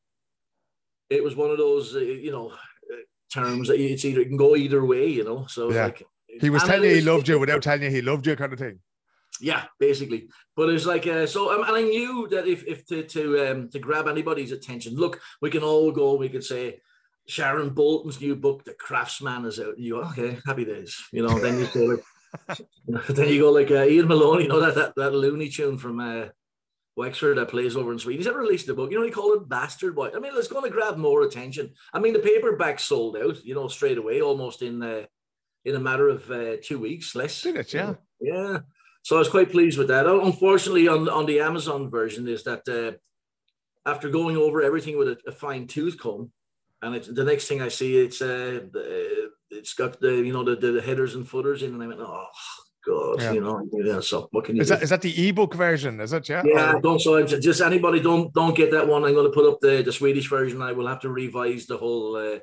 it 1.10 1.22
was 1.22 1.36
one 1.36 1.50
of 1.50 1.58
those, 1.58 1.94
uh, 1.94 2.00
you 2.00 2.32
know, 2.32 2.50
uh, 2.50 2.96
terms 3.32 3.68
that 3.68 3.78
it's 3.78 4.04
either, 4.04 4.22
it 4.22 4.28
can 4.28 4.36
go 4.36 4.56
either 4.56 4.84
way, 4.84 5.06
you 5.08 5.24
know. 5.24 5.46
So 5.46 5.70
yeah. 5.70 5.84
like, 5.84 6.02
he 6.40 6.50
was 6.50 6.62
telling 6.62 6.88
you 6.88 6.96
he 6.96 7.02
loved 7.02 7.28
you 7.28 7.38
without 7.38 7.62
telling 7.62 7.82
you 7.82 7.90
he 7.90 8.02
loved 8.02 8.26
you, 8.26 8.36
kind 8.36 8.52
of 8.52 8.58
thing. 8.58 8.78
Yeah, 9.40 9.64
basically. 9.78 10.28
But 10.56 10.70
it's 10.70 10.86
like 10.86 11.06
uh, 11.06 11.26
so, 11.26 11.52
um, 11.54 11.66
and 11.66 11.76
I 11.76 11.82
knew 11.82 12.28
that 12.30 12.46
if 12.46 12.66
if 12.66 12.86
to 12.86 13.02
to 13.02 13.50
um, 13.50 13.68
to 13.70 13.78
grab 13.78 14.06
anybody's 14.08 14.52
attention, 14.52 14.94
look, 14.94 15.20
we 15.40 15.50
can 15.50 15.62
all 15.62 15.90
go. 15.90 16.14
We 16.14 16.28
could 16.28 16.44
say 16.44 16.80
Sharon 17.26 17.70
Bolton's 17.70 18.20
new 18.20 18.34
book, 18.34 18.64
The 18.64 18.74
Craftsman, 18.74 19.44
is 19.44 19.60
out. 19.60 19.78
You 19.78 19.94
go, 19.94 20.08
okay, 20.08 20.38
happy 20.46 20.64
days. 20.64 20.96
You 21.12 21.26
know, 21.26 21.38
then 21.38 21.58
you 21.58 21.68
go 21.72 21.84
like, 21.84 22.58
then 23.08 23.28
you 23.28 23.40
go 23.40 23.50
like 23.52 23.70
uh, 23.70 23.84
Ian 23.84 24.08
Moloney. 24.08 24.44
You 24.44 24.48
know 24.48 24.60
that 24.60 24.74
that 24.74 24.94
that 24.96 25.14
Looney 25.14 25.48
Tune 25.48 25.78
from 25.78 26.00
uh, 26.00 26.26
Wexford 26.96 27.38
that 27.38 27.48
plays 27.48 27.76
over 27.76 27.92
in 27.92 27.98
Sweden. 27.98 28.18
He's 28.20 28.26
ever 28.26 28.40
released 28.40 28.68
a 28.68 28.74
book. 28.74 28.90
You 28.90 28.98
know, 28.98 29.04
he 29.04 29.10
called 29.10 29.40
it 29.40 29.48
Bastard 29.48 29.94
Boy. 29.94 30.10
I 30.14 30.18
mean, 30.18 30.32
it's 30.34 30.48
going 30.48 30.64
to 30.64 30.70
grab 30.70 30.96
more 30.96 31.22
attention. 31.22 31.72
I 31.92 32.00
mean, 32.00 32.12
the 32.12 32.18
paperback 32.18 32.80
sold 32.80 33.16
out. 33.16 33.44
You 33.44 33.54
know, 33.54 33.68
straight 33.68 33.98
away, 33.98 34.20
almost 34.20 34.62
in 34.62 34.82
uh, 34.82 35.04
in 35.64 35.74
a 35.74 35.80
matter 35.80 36.08
of 36.08 36.30
uh, 36.30 36.56
two 36.62 36.78
weeks, 36.78 37.14
less. 37.14 37.40
Did 37.42 37.56
it? 37.56 37.72
Yeah. 37.72 37.94
Yeah. 38.20 38.58
So 39.02 39.16
I 39.16 39.18
was 39.18 39.28
quite 39.28 39.50
pleased 39.50 39.78
with 39.78 39.88
that. 39.88 40.06
Unfortunately, 40.06 40.88
on 40.88 41.08
on 41.08 41.26
the 41.26 41.40
Amazon 41.40 41.90
version, 41.90 42.28
is 42.28 42.44
that 42.44 42.68
uh, 42.68 42.98
after 43.88 44.08
going 44.08 44.36
over 44.36 44.62
everything 44.62 44.98
with 44.98 45.08
a, 45.08 45.16
a 45.26 45.32
fine 45.32 45.66
tooth 45.66 45.98
comb, 45.98 46.30
and 46.82 46.94
it's 46.96 47.08
the 47.08 47.24
next 47.24 47.46
thing 47.46 47.62
I 47.62 47.68
see, 47.68 47.96
it's 47.96 48.20
uh, 48.20 48.60
it's 49.50 49.74
got 49.74 50.00
the 50.00 50.14
you 50.14 50.32
know 50.32 50.44
the, 50.44 50.56
the 50.56 50.82
headers 50.82 51.14
and 51.14 51.26
footers 51.26 51.62
in, 51.62 51.74
and 51.74 51.82
I 51.82 51.86
went, 51.86 52.00
oh 52.00 52.26
god, 52.86 53.22
yeah. 53.22 53.32
you 53.32 53.40
know, 53.40 53.66
yeah. 53.72 54.00
So 54.00 54.28
what 54.32 54.44
can 54.44 54.56
you? 54.56 54.62
Is 54.62 54.68
do? 54.68 54.74
that 54.74 54.82
is 54.82 54.90
that 54.90 55.02
the 55.02 55.28
ebook 55.28 55.54
version? 55.54 56.00
Is 56.00 56.12
it? 56.12 56.28
Yeah. 56.28 56.42
Yeah. 56.44 56.74
Or... 56.74 56.80
Don't 56.80 57.00
so 57.00 57.24
just 57.24 57.60
anybody 57.60 58.00
don't 58.00 58.32
don't 58.34 58.56
get 58.56 58.70
that 58.72 58.86
one. 58.86 59.04
I'm 59.04 59.14
going 59.14 59.30
to 59.30 59.32
put 59.32 59.48
up 59.50 59.60
the 59.60 59.82
the 59.82 59.92
Swedish 59.92 60.28
version. 60.28 60.60
I 60.60 60.72
will 60.72 60.88
have 60.88 61.00
to 61.00 61.08
revise 61.08 61.66
the 61.66 61.76
whole. 61.76 62.16
Uh, 62.16 62.38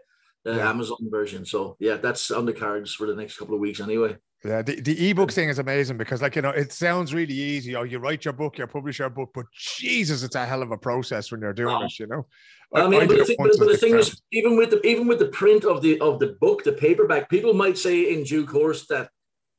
the 0.45 0.56
yeah. 0.56 0.69
Amazon 0.69 1.10
version. 1.10 1.45
So 1.45 1.75
yeah, 1.80 1.97
that's 1.97 2.32
on 2.32 2.45
the 2.45 2.54
cards 2.54 2.93
for 2.93 3.06
the 3.08 3.15
next 3.15 3.38
couple 3.38 3.56
of 3.56 3.60
weeks 3.60 3.82
anyway. 3.82 4.15
Yeah, 4.43 4.62
the, 4.62 4.80
the 4.80 5.10
ebook 5.10 5.32
thing 5.34 5.49
is 5.49 5.60
amazing 5.60 5.97
because, 5.97 6.21
like, 6.21 6.38
you 6.38 6.41
know, 6.41 6.52
it 6.52 6.71
sounds 6.71 7.13
really 7.13 7.34
easy. 7.34 7.75
Oh, 7.75 7.84
you 7.84 7.99
write 7.99 8.23
your 8.23 8.34
book, 8.34 8.58
you 8.58 8.65
publish 8.67 8.99
your 8.99 9.10
book, 9.10 9.32
but 9.34 9.45
Jesus, 9.54 10.23
it's 10.23 10.36
a 10.36 10.45
hell 10.45 10.62
of 10.62 10.71
a 10.71 10.78
process 10.78 11.30
when 11.30 11.41
you're 11.41 11.52
doing 11.52 11.75
oh. 11.75 11.84
it, 11.84 11.99
you 11.99 12.08
know. 12.08 12.25
I, 12.73 12.84
I 12.84 12.88
mean, 12.88 13.02
I 13.02 13.08
but, 13.08 13.17
the 13.17 13.25
thing, 13.25 13.36
but, 13.38 13.52
but 13.60 13.67
the 13.67 13.78
thing 13.78 13.95
is, 13.95 14.21
even 14.32 14.56
with 14.56 14.69
the 14.69 14.86
even 14.88 15.08
with 15.08 15.19
the 15.19 15.28
print 15.28 15.65
of 15.65 15.82
the 15.82 15.99
of 15.99 16.19
the 16.19 16.38
book, 16.39 16.63
the 16.63 16.71
paperback, 16.71 17.30
people 17.30 17.54
might 17.54 17.78
say 17.78 18.13
in 18.13 18.23
due 18.23 18.45
course 18.45 18.86
that, 18.88 19.10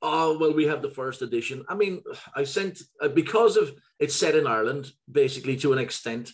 oh, 0.01 0.38
well, 0.38 0.55
we 0.55 0.64
have 0.66 0.81
the 0.81 0.90
first 0.90 1.21
edition. 1.21 1.62
I 1.69 1.75
mean, 1.75 2.03
I 2.35 2.45
sent 2.45 2.81
uh, 3.03 3.09
because 3.09 3.59
of 3.59 3.75
it's 3.99 4.16
set 4.16 4.35
in 4.35 4.47
Ireland, 4.47 4.93
basically 5.11 5.57
to 5.59 5.75
an 5.75 5.79
extent 5.79 6.33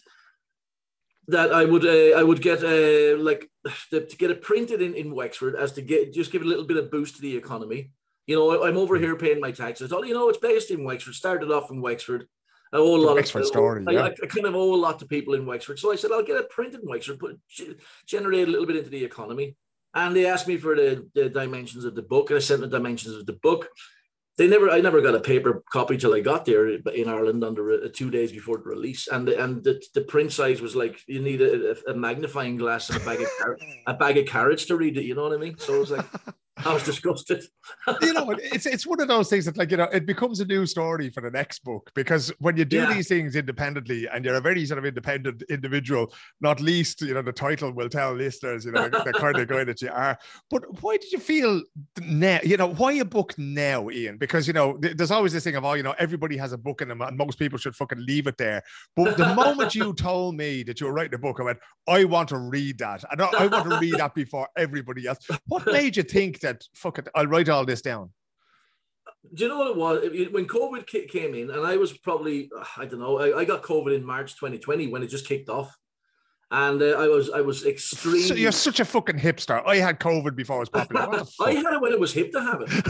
that 1.29 1.53
I 1.53 1.65
would 1.65 1.85
uh, 1.85 2.17
I 2.17 2.23
would 2.23 2.41
get 2.41 2.63
uh, 2.63 3.21
like 3.21 3.51
to, 3.91 4.07
to 4.07 4.17
get 4.17 4.31
it 4.31 4.43
printed 4.43 4.83
in, 4.83 4.95
in 4.95 5.15
Wexford 5.15 5.57
as 5.57 5.73
to 5.73 5.83
get 5.83 6.13
just 6.13 6.31
give 6.31 6.43
a 6.43 6.47
little 6.47 6.65
bit 6.65 6.77
of 6.77 6.93
boost 6.93 7.17
to 7.17 7.23
the 7.23 7.37
economy. 7.37 7.91
You 8.27 8.37
know, 8.37 8.65
I'm 8.65 8.77
over 8.77 8.97
here 8.97 9.17
paying 9.17 9.41
my 9.41 9.53
taxes. 9.53 9.93
Oh, 9.93 10.03
you 10.03 10.15
know, 10.15 10.29
it's 10.29 10.39
based 10.39 10.71
in 10.71 10.85
Wexford. 10.85 11.15
Started 11.15 11.51
off 11.51 11.71
in 11.71 11.81
Wexford. 11.81 12.27
A 12.73 12.79
whole 12.79 12.99
lot 12.99 13.15
Wexford 13.15 13.43
of 13.43 13.49
story. 13.49 13.85
I, 13.87 13.93
yeah. 13.93 14.03
I, 14.03 14.07
I, 14.07 14.27
kind 14.27 14.47
of 14.47 14.57
owe 14.57 14.75
a 14.75 14.77
lot 14.77 14.99
to 14.99 15.07
people 15.07 15.35
in 15.35 15.47
Wexford, 15.47 15.79
so 15.79 15.93
I 15.93 15.97
said 15.97 16.11
I'll 16.11 16.25
get 16.25 16.37
it 16.37 16.51
printed 16.51 16.83
in 16.83 16.89
Wexford, 16.89 17.21
put 17.21 17.39
generate 18.07 18.49
a 18.49 18.51
little 18.51 18.67
bit 18.67 18.77
into 18.77 18.91
the 18.91 19.05
economy. 19.05 19.57
And 19.95 20.15
they 20.15 20.27
asked 20.27 20.49
me 20.49 20.57
for 20.57 20.75
the, 20.75 21.09
the 21.15 21.31
dimensions 21.31 21.85
of 21.85 21.95
the 21.95 22.03
book, 22.03 22.31
and 22.31 22.37
I 22.37 22.41
sent 22.41 22.61
the 22.61 22.67
dimensions 22.67 23.15
of 23.15 23.25
the 23.25 23.35
book 23.35 23.69
they 24.37 24.47
never 24.47 24.71
I 24.71 24.81
never 24.81 25.01
got 25.01 25.15
a 25.15 25.21
paper 25.21 25.63
copy 25.73 25.97
till 25.97 26.15
I 26.15 26.21
got 26.21 26.45
there 26.45 26.69
in 26.69 27.09
Ireland 27.09 27.43
under 27.43 27.71
a, 27.71 27.89
two 27.89 28.11
days 28.11 28.33
before 28.33 28.59
the 28.59 28.65
release 28.65 29.09
and 29.09 29.27
the, 29.27 29.43
and 29.43 29.65
the, 29.65 29.83
the 29.95 30.03
print 30.03 30.33
size 30.33 30.61
was 30.61 30.77
like 30.77 31.01
you 31.07 31.21
need 31.21 31.41
a, 31.41 31.77
a 31.91 31.95
magnifying 31.95 32.57
glass 32.57 32.91
and 32.91 33.01
a 33.01 33.05
bag 33.05 33.21
of 33.21 33.29
a 33.87 33.95
bag 33.95 34.19
of 34.19 34.27
carrots 34.27 34.67
to 34.67 34.77
read 34.77 34.97
it 34.99 35.05
you 35.05 35.15
know 35.15 35.25
what 35.25 35.33
I 35.33 35.39
mean 35.39 35.59
so 35.59 35.77
it 35.77 35.81
was 35.81 35.91
like 35.91 36.07
I 36.65 36.73
was 36.73 36.85
disgusted. 36.85 37.45
you 38.03 38.15
know, 38.15 38.31
it's 38.31 38.65
it's 38.65 38.87
one 38.87 39.01
of 39.01 39.09
those 39.09 39.29
things 39.29 39.45
that 39.45 39.59
like 39.59 39.71
you 39.71 39.77
know 39.77 39.89
it 39.93 40.07
becomes 40.07 40.41
a 40.41 40.45
new 40.45 40.65
story 40.65 41.11
for 41.11 41.21
the 41.21 41.31
next 41.31 41.65
book 41.65 41.91
because 41.95 42.33
when 42.39 42.57
you 42.57 42.65
do 42.65 42.79
yeah. 42.79 42.95
these 42.95 43.09
things 43.09 43.37
independently 43.37 44.09
and 44.09 44.25
you're 44.25 44.37
a 44.37 44.41
very 44.41 44.65
sort 44.65 44.79
of 44.79 44.87
independent 44.87 45.43
individual, 45.51 46.13
not 46.41 46.61
least 46.61 47.03
you 47.03 47.13
know 47.13 47.21
the 47.21 47.33
title 47.33 47.73
will 47.73 47.91
tell 47.91 48.15
listeners 48.15 48.65
you 48.65 48.73
know 48.73 48.89
the 48.89 49.13
kind 49.19 49.37
of 49.37 49.49
guy 49.49 49.65
that 49.65 49.83
you 49.83 49.91
are. 49.91 50.19
But 50.51 50.83
why 50.83 50.97
did 50.97 51.13
you 51.13 51.19
feel 51.19 51.63
now? 52.01 52.41
You 52.43 52.57
know, 52.57 52.69
why 52.69 52.93
a 52.93 53.05
book 53.05 53.35
now, 53.37 53.91
Ian? 53.91 54.17
Because 54.17 54.47
you 54.47 54.55
know 54.55 54.79
there's 54.81 55.11
always 55.11 55.35
this 55.35 55.45
thing 55.45 55.57
of 55.57 55.65
oh 55.65 55.75
you 55.75 55.83
know 55.83 55.95
everybody 55.99 56.39
has 56.39 56.53
a 56.53 56.59
book 56.59 56.81
in 56.81 56.89
them 56.89 57.03
and 57.03 57.19
most 57.19 57.39
people 57.39 57.59
should 57.59 57.77
fucking 57.77 58.05
leave 58.07 58.27
it 58.29 58.39
there. 58.39 58.63
But 58.95 59.19
the 59.19 59.35
moment 59.35 59.75
you 59.75 59.93
told 59.99 60.37
me 60.37 60.63
that 60.63 60.81
you 60.81 60.87
were 60.87 60.93
writing 60.95 61.15
a 61.15 61.19
book, 61.19 61.39
I 61.39 61.43
went 61.43 61.59
I 61.87 62.05
want 62.05 62.31
to 62.31 62.39
read 62.39 62.79
that. 62.79 63.05
I, 63.11 63.23
I 63.23 63.47
want 63.47 63.71
to 63.71 63.79
read 63.79 63.95
that 63.99 64.15
before 64.15 64.49
everybody 64.57 65.07
else. 65.07 65.19
What 65.49 65.67
made 65.67 65.97
you 65.97 66.03
think? 66.03 66.41
Said, 66.47 66.63
"Fuck 66.75 66.99
it, 66.99 67.09
I'll 67.15 67.27
write 67.27 67.49
all 67.49 67.65
this 67.65 67.83
down." 67.83 68.11
Do 69.35 69.45
you 69.45 69.49
know 69.51 69.59
what 69.59 69.71
it 69.71 69.77
was 69.77 70.33
when 70.33 70.47
COVID 70.47 70.87
came 71.09 71.35
in, 71.35 71.51
and 71.51 71.67
I 71.67 71.77
was 71.77 71.93
probably 71.99 72.51
I 72.77 72.87
don't 72.87 73.01
know 73.01 73.19
I, 73.19 73.39
I 73.41 73.45
got 73.45 73.63
COVID 73.63 73.95
in 73.95 74.05
March 74.05 74.35
2020 74.35 74.89
when 74.89 75.03
it 75.03 75.09
just 75.09 75.27
kicked 75.27 75.49
off, 75.49 75.77
and 76.51 76.81
uh, 76.81 76.97
I 76.99 77.09
was 77.09 77.31
I 77.31 77.41
was 77.41 77.67
extremely. 77.67 78.23
So 78.23 78.35
you're 78.35 78.53
such 78.53 78.81
a 78.81 78.85
fucking 78.85 79.19
hipster. 79.19 79.63
I 79.67 79.77
had 79.77 79.99
COVID 79.99 80.37
before 80.37 80.57
it 80.57 80.61
was 80.61 80.69
popular. 80.69 81.03
I 81.41 81.53
had 81.53 81.75
it 81.75 81.81
when 81.81 81.93
it 81.93 82.01
was 82.01 82.13
hip 82.13 82.33
to 82.33 82.41
have 82.41 82.61
it. 82.63 82.71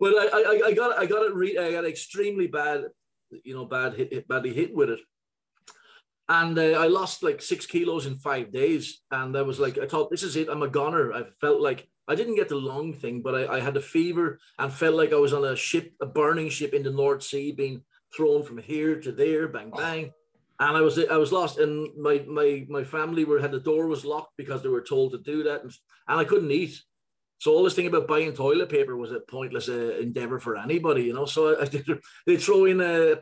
but 0.00 0.14
I, 0.14 0.26
I, 0.34 0.62
I 0.66 0.72
got 0.72 0.98
I 0.98 1.06
got 1.06 1.26
it 1.26 1.34
re- 1.34 1.58
I 1.58 1.72
got 1.72 1.84
extremely 1.84 2.46
bad, 2.46 2.84
you 3.44 3.54
know, 3.54 3.64
bad 3.64 3.94
hit, 3.94 4.28
badly 4.28 4.52
hit 4.52 4.74
with 4.74 4.90
it 4.90 5.00
and 6.28 6.58
uh, 6.58 6.62
I 6.62 6.86
lost 6.86 7.22
like 7.22 7.42
six 7.42 7.66
kilos 7.66 8.06
in 8.06 8.16
five 8.16 8.52
days. 8.52 9.02
And 9.10 9.36
I 9.36 9.42
was 9.42 9.58
like, 9.58 9.78
I 9.78 9.86
thought, 9.86 10.10
this 10.10 10.22
is 10.22 10.36
it. 10.36 10.48
I'm 10.48 10.62
a 10.62 10.68
goner. 10.68 11.12
I 11.12 11.24
felt 11.40 11.60
like 11.60 11.88
I 12.08 12.14
didn't 12.14 12.36
get 12.36 12.48
the 12.48 12.56
lung 12.56 12.94
thing, 12.94 13.22
but 13.22 13.34
I, 13.34 13.56
I 13.56 13.60
had 13.60 13.76
a 13.76 13.80
fever 13.80 14.38
and 14.58 14.72
felt 14.72 14.94
like 14.94 15.12
I 15.12 15.16
was 15.16 15.32
on 15.32 15.44
a 15.44 15.56
ship, 15.56 15.92
a 16.00 16.06
burning 16.06 16.48
ship 16.48 16.74
in 16.74 16.82
the 16.82 16.90
North 16.90 17.22
Sea, 17.22 17.52
being 17.52 17.82
thrown 18.16 18.42
from 18.42 18.58
here 18.58 19.00
to 19.00 19.12
there, 19.12 19.48
bang 19.48 19.70
bang. 19.76 20.12
And 20.60 20.76
I 20.76 20.80
was 20.80 20.98
I 20.98 21.16
was 21.16 21.32
lost, 21.32 21.58
and 21.58 21.88
my 21.98 22.24
my 22.28 22.66
my 22.68 22.84
family 22.84 23.24
were 23.24 23.40
had 23.40 23.50
the 23.50 23.58
door 23.58 23.86
was 23.88 24.04
locked 24.04 24.36
because 24.36 24.62
they 24.62 24.68
were 24.68 24.82
told 24.82 25.12
to 25.12 25.18
do 25.18 25.42
that, 25.44 25.62
and, 25.62 25.72
and 26.06 26.20
I 26.20 26.24
couldn't 26.24 26.52
eat. 26.52 26.80
So 27.38 27.52
all 27.52 27.64
this 27.64 27.74
thing 27.74 27.88
about 27.88 28.06
buying 28.06 28.32
toilet 28.32 28.68
paper 28.68 28.96
was 28.96 29.10
a 29.10 29.18
pointless 29.18 29.68
uh, 29.68 29.96
endeavor 30.00 30.38
for 30.38 30.56
anybody, 30.56 31.02
you 31.04 31.14
know. 31.14 31.24
So 31.24 31.56
I, 31.56 31.62
I 31.62 31.64
did, 31.64 31.88
they 32.26 32.36
throw 32.36 32.66
in 32.66 32.80
a 32.80 33.16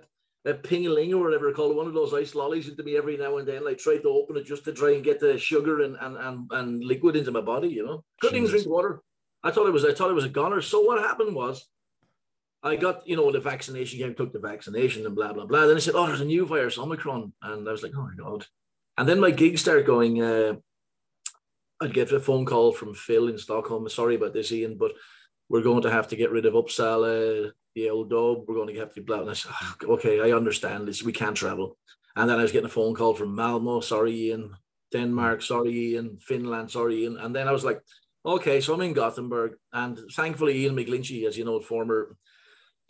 a 0.46 0.54
pingaling 0.54 1.12
or 1.12 1.22
whatever 1.22 1.52
called 1.52 1.76
one 1.76 1.86
of 1.86 1.94
those 1.94 2.14
ice 2.14 2.34
lollies 2.34 2.68
into 2.68 2.82
me 2.82 2.96
every 2.96 3.16
now 3.16 3.36
and 3.36 3.46
then. 3.46 3.66
I 3.66 3.74
tried 3.74 3.98
to 3.98 4.08
open 4.08 4.36
it 4.36 4.46
just 4.46 4.64
to 4.64 4.72
try 4.72 4.92
and 4.92 5.04
get 5.04 5.20
the 5.20 5.38
sugar 5.38 5.82
and 5.82 5.96
and 6.00 6.16
and, 6.16 6.50
and 6.50 6.84
liquid 6.84 7.16
into 7.16 7.30
my 7.30 7.42
body. 7.42 7.68
You 7.68 7.84
know, 7.84 8.04
couldn't 8.20 8.38
even 8.38 8.50
drink 8.50 8.66
water. 8.66 9.02
I 9.42 9.50
thought 9.50 9.66
it 9.66 9.72
was 9.72 9.84
I 9.84 9.92
thought 9.92 10.10
it 10.10 10.14
was 10.14 10.24
a 10.24 10.30
goner. 10.30 10.62
So 10.62 10.80
what 10.80 11.00
happened 11.00 11.34
was, 11.34 11.68
I 12.62 12.76
got 12.76 13.06
you 13.06 13.16
know 13.16 13.30
the 13.30 13.40
vaccination 13.40 13.98
game, 13.98 14.14
took 14.14 14.32
the 14.32 14.38
vaccination 14.38 15.04
and 15.04 15.14
blah 15.14 15.32
blah 15.32 15.46
blah. 15.46 15.66
Then 15.66 15.76
I 15.76 15.80
said, 15.80 15.94
oh, 15.94 16.06
there's 16.06 16.20
a 16.22 16.24
new 16.24 16.46
virus, 16.46 16.78
Omicron, 16.78 17.32
and 17.42 17.68
I 17.68 17.72
was 17.72 17.82
like, 17.82 17.92
oh 17.96 18.02
my 18.02 18.14
god. 18.16 18.46
And 18.96 19.08
then 19.08 19.20
my 19.20 19.30
gigs 19.30 19.60
started 19.60 19.86
going. 19.86 20.22
Uh, 20.22 20.54
I'd 21.82 21.94
get 21.94 22.12
a 22.12 22.20
phone 22.20 22.44
call 22.44 22.72
from 22.72 22.92
Phil 22.92 23.28
in 23.28 23.38
Stockholm. 23.38 23.88
Sorry 23.88 24.14
about 24.14 24.34
this, 24.34 24.52
Ian, 24.52 24.76
but 24.76 24.92
we're 25.48 25.62
going 25.62 25.82
to 25.82 25.90
have 25.90 26.08
to 26.08 26.16
get 26.16 26.30
rid 26.30 26.44
of 26.44 26.52
Uppsala, 26.52 27.52
the 27.74 27.90
old 27.90 28.10
dog. 28.10 28.44
We're 28.46 28.54
going 28.54 28.74
to 28.74 28.80
have 28.80 28.94
to 28.94 29.00
be 29.00 29.04
blah. 29.04 29.20
And 29.20 29.30
I 29.30 29.34
said, 29.34 29.52
oh, 29.60 29.94
okay, 29.94 30.20
I 30.20 30.36
understand 30.36 30.86
this. 30.86 31.02
We 31.02 31.12
can't 31.12 31.36
travel. 31.36 31.76
And 32.16 32.28
then 32.28 32.38
I 32.38 32.42
was 32.42 32.52
getting 32.52 32.66
a 32.66 32.70
phone 32.70 32.94
call 32.94 33.14
from 33.14 33.34
Malmo. 33.34 33.80
Sorry, 33.80 34.12
Ian. 34.12 34.56
Denmark. 34.92 35.42
Sorry, 35.42 35.92
Ian. 35.92 36.18
Finland. 36.20 36.70
Sorry, 36.70 37.02
Ian. 37.02 37.16
And 37.18 37.34
then 37.34 37.48
I 37.48 37.52
was 37.52 37.64
like, 37.64 37.80
okay, 38.24 38.60
so 38.60 38.74
I'm 38.74 38.80
in 38.82 38.92
Gothenburg. 38.92 39.56
And 39.72 39.98
thankfully, 40.12 40.58
Ian 40.58 40.76
McGlinchey, 40.76 41.26
as 41.26 41.38
you 41.38 41.44
know, 41.44 41.60
former 41.60 42.16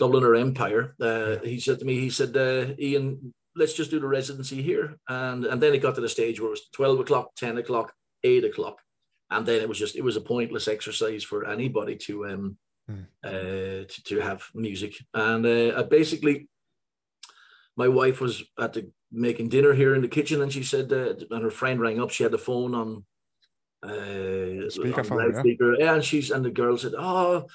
Dubliner 0.01 0.40
Empire, 0.40 0.95
uh, 1.01 1.37
he 1.45 1.61
said 1.61 1.79
to 1.81 1.85
me, 1.85 2.01
he 2.01 2.11
said, 2.11 2.37
uh, 2.37 2.75
Ian, 2.79 3.35
let's 3.55 3.75
just 3.75 3.90
do 3.90 4.01
the 4.01 4.09
residency 4.09 4.62
here. 4.62 4.99
And, 5.09 5.45
and 5.45 5.61
then 5.61 5.75
it 5.75 5.83
got 5.83 5.95
to 5.97 6.01
the 6.01 6.09
stage 6.09 6.40
where 6.40 6.49
it 6.49 6.53
was 6.53 6.69
12 6.73 7.01
o'clock, 7.01 7.35
10 7.37 7.59
o'clock, 7.59 7.93
8 8.25 8.45
o'clock. 8.45 8.79
And 9.31 9.47
then 9.47 9.61
it 9.61 9.69
was 9.69 9.79
just, 9.79 9.97
it 9.97 10.03
was 10.03 10.16
a 10.16 10.21
pointless 10.21 10.66
exercise 10.66 11.23
for 11.23 11.47
anybody 11.47 11.97
to, 11.97 12.27
um, 12.27 12.57
mm. 12.90 13.07
uh, 13.24 13.85
to, 13.87 14.03
to, 14.05 14.20
have 14.20 14.42
music. 14.55 14.94
And 15.14 15.46
uh, 15.46 15.83
basically, 15.85 16.48
my 17.76 17.88
wife 17.88 18.20
was 18.20 18.42
at 18.59 18.72
the 18.72 18.90
making 19.12 19.48
dinner 19.48 19.72
here 19.72 19.94
in 19.94 20.03
the 20.03 20.09
kitchen, 20.09 20.42
and 20.42 20.53
she 20.53 20.62
said, 20.62 20.92
uh, 20.92 21.14
and 21.31 21.42
her 21.42 21.50
friend 21.50 21.81
rang 21.81 22.00
up. 22.00 22.11
She 22.11 22.22
had 22.22 22.33
the 22.33 22.38
phone 22.38 22.74
on 22.74 23.05
uh, 23.83 24.68
speaker, 24.70 25.05
phone, 25.05 25.44
yeah. 25.44 25.74
yeah. 25.79 25.94
and 25.94 26.05
she's 26.05 26.31
and 26.31 26.44
the 26.44 26.50
girl 26.50 26.76
said, 26.76 26.92
"Oh, 26.98 27.46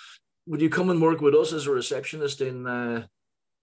would 0.48 0.62
you 0.62 0.70
come 0.70 0.90
and 0.90 1.02
work 1.02 1.22
with 1.22 1.36
us 1.36 1.54
as 1.54 1.68
a 1.68 1.72
receptionist 1.72 2.42
in 2.42 2.68
uh, 2.68 3.06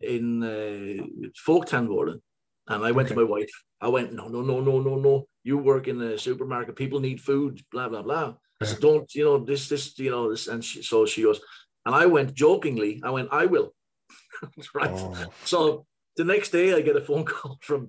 in 0.01 0.43
uh, 0.43 1.31
Folktandvården? 1.47 2.21
And 2.69 2.85
I 2.85 2.93
went 2.93 3.07
okay. 3.07 3.15
to 3.17 3.21
my 3.21 3.29
wife. 3.29 3.51
I 3.81 3.89
went, 3.89 4.13
no, 4.13 4.29
no, 4.29 4.41
no, 4.41 4.61
no, 4.61 4.81
no, 4.81 4.95
no. 4.95 5.27
You 5.43 5.59
work 5.59 5.89
in 5.89 5.99
the 5.99 6.17
supermarket. 6.17 6.77
People 6.77 7.01
need 7.01 7.21
food. 7.21 7.61
Blah 7.73 7.89
blah 7.89 8.03
blah. 8.03 8.35
I 8.63 8.65
said, 8.65 8.81
don't, 8.81 9.13
you 9.13 9.25
know, 9.25 9.39
this, 9.39 9.69
this, 9.69 9.99
you 9.99 10.11
know, 10.11 10.31
this. 10.31 10.47
And 10.47 10.65
she, 10.65 10.83
so 10.83 11.05
she 11.05 11.25
goes, 11.25 11.41
and 11.87 11.95
I 11.95 12.07
went 12.07 12.35
jokingly. 12.35 13.01
I 13.05 13.11
went, 13.11 13.29
I 13.33 13.47
will. 13.47 13.75
right. 14.75 14.91
Oh. 14.93 15.33
So 15.45 15.87
the 16.17 16.25
next 16.25 16.51
day, 16.51 16.75
I 16.75 16.81
get 16.81 16.97
a 16.97 17.01
phone 17.01 17.25
call 17.33 17.59
from 17.61 17.89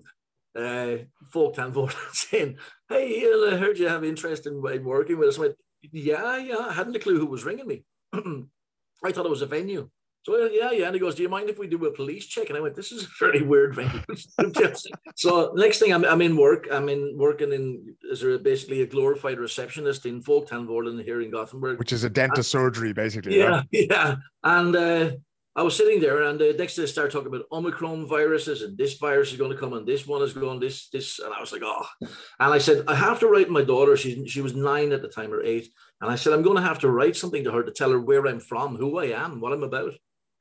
uh, 0.56 0.98
Folktandvården 1.34 1.96
saying, 2.14 2.58
"Hey, 2.90 3.26
I 3.26 3.58
heard 3.58 3.80
you 3.80 3.88
have 3.88 4.04
interest 4.04 4.48
in, 4.48 4.64
in 4.68 4.84
working 4.84 5.18
with 5.18 5.30
us." 5.30 5.38
I 5.38 5.42
went, 5.42 5.56
"Yeah, 5.92 6.38
yeah." 6.38 6.58
I 6.58 6.74
hadn't 6.74 6.96
a 6.96 7.00
clue 7.00 7.20
who 7.20 7.26
was 7.26 7.44
ringing 7.44 7.68
me. 7.68 7.84
I 8.14 9.12
thought 9.12 9.26
it 9.26 9.30
was 9.30 9.42
a 9.42 9.48
venue. 9.48 9.90
So 10.24 10.38
yeah, 10.48 10.72
yeah. 10.72 10.86
And 10.86 10.96
he 10.96 11.00
goes, 11.02 11.16
"Do 11.16 11.24
you 11.24 11.30
mind 11.30 11.50
if 11.50 11.60
we 11.60 11.68
do 11.68 11.86
a 11.86 11.92
police 11.92 12.26
check?" 12.28 12.48
And 12.50 12.58
I 12.58 12.62
went, 12.62 12.76
"This 12.76 12.94
is 12.94 13.04
a 13.04 13.08
very 13.20 13.42
weird 13.42 13.76
venue." 13.76 14.02
so 15.16 15.52
next 15.56 15.80
thing, 15.80 15.94
I'm, 15.94 16.06
I'm 16.06 16.22
in 16.22 16.38
work. 16.38 16.68
I'm 16.72 16.88
in 16.88 17.16
working 17.18 17.52
in 17.52 17.96
a, 18.10 18.38
basically 18.38 18.82
a 18.84 18.88
glorified 18.88 19.38
receptionist 19.38 20.06
in 20.06 20.24
Folktandvården 20.24 21.04
here 21.04 21.22
in 21.22 21.30
Gothenburg, 21.30 21.78
which 21.78 21.92
is 21.92 22.06
a 22.06 22.10
dentist 22.10 22.50
surgery, 22.50 22.94
basically. 22.94 23.38
Yeah, 23.38 23.50
right? 23.50 23.66
yeah. 23.72 24.16
And 24.44 24.76
uh, 24.76 25.12
I 25.58 25.62
was 25.62 25.76
sitting 25.76 26.00
there, 26.00 26.24
and 26.24 26.42
uh, 26.42 26.54
next 26.58 26.78
they 26.78 26.86
start 26.86 27.12
talking 27.12 27.28
about 27.28 27.46
Omicron 27.52 28.08
viruses, 28.08 28.62
and 28.62 28.78
this 28.78 28.98
virus 28.98 29.32
is 29.32 29.38
going 29.38 29.52
to 29.52 29.58
come, 29.58 29.74
and 29.74 29.86
this 29.86 30.08
one 30.08 30.24
is 30.24 30.34
going, 30.34 30.60
this, 30.60 30.88
this, 30.88 31.20
and 31.20 31.34
I 31.34 31.40
was 31.40 31.52
like, 31.52 31.62
oh. 31.64 31.86
And 32.02 32.54
I 32.54 32.58
said, 32.58 32.86
I 32.88 32.96
have 32.96 33.20
to 33.20 33.28
write 33.28 33.50
my 33.50 33.64
daughter. 33.64 33.96
She 33.98 34.26
she 34.28 34.42
was 34.42 34.56
nine 34.56 34.94
at 34.94 35.02
the 35.02 35.10
time, 35.10 35.34
or 35.34 35.44
eight, 35.44 35.68
and 36.00 36.10
I 36.10 36.16
said, 36.16 36.32
I'm 36.32 36.44
going 36.44 36.56
to 36.56 36.64
have 36.64 36.80
to 36.80 36.90
write 36.90 37.18
something 37.18 37.44
to 37.44 37.52
her 37.52 37.64
to 37.64 37.72
tell 37.72 37.92
her 37.92 38.00
where 38.00 38.26
I'm 38.26 38.40
from, 38.40 38.78
who 38.78 38.98
I 38.98 39.08
am, 39.08 39.42
what 39.42 39.54
I'm 39.54 39.64
about, 39.64 39.94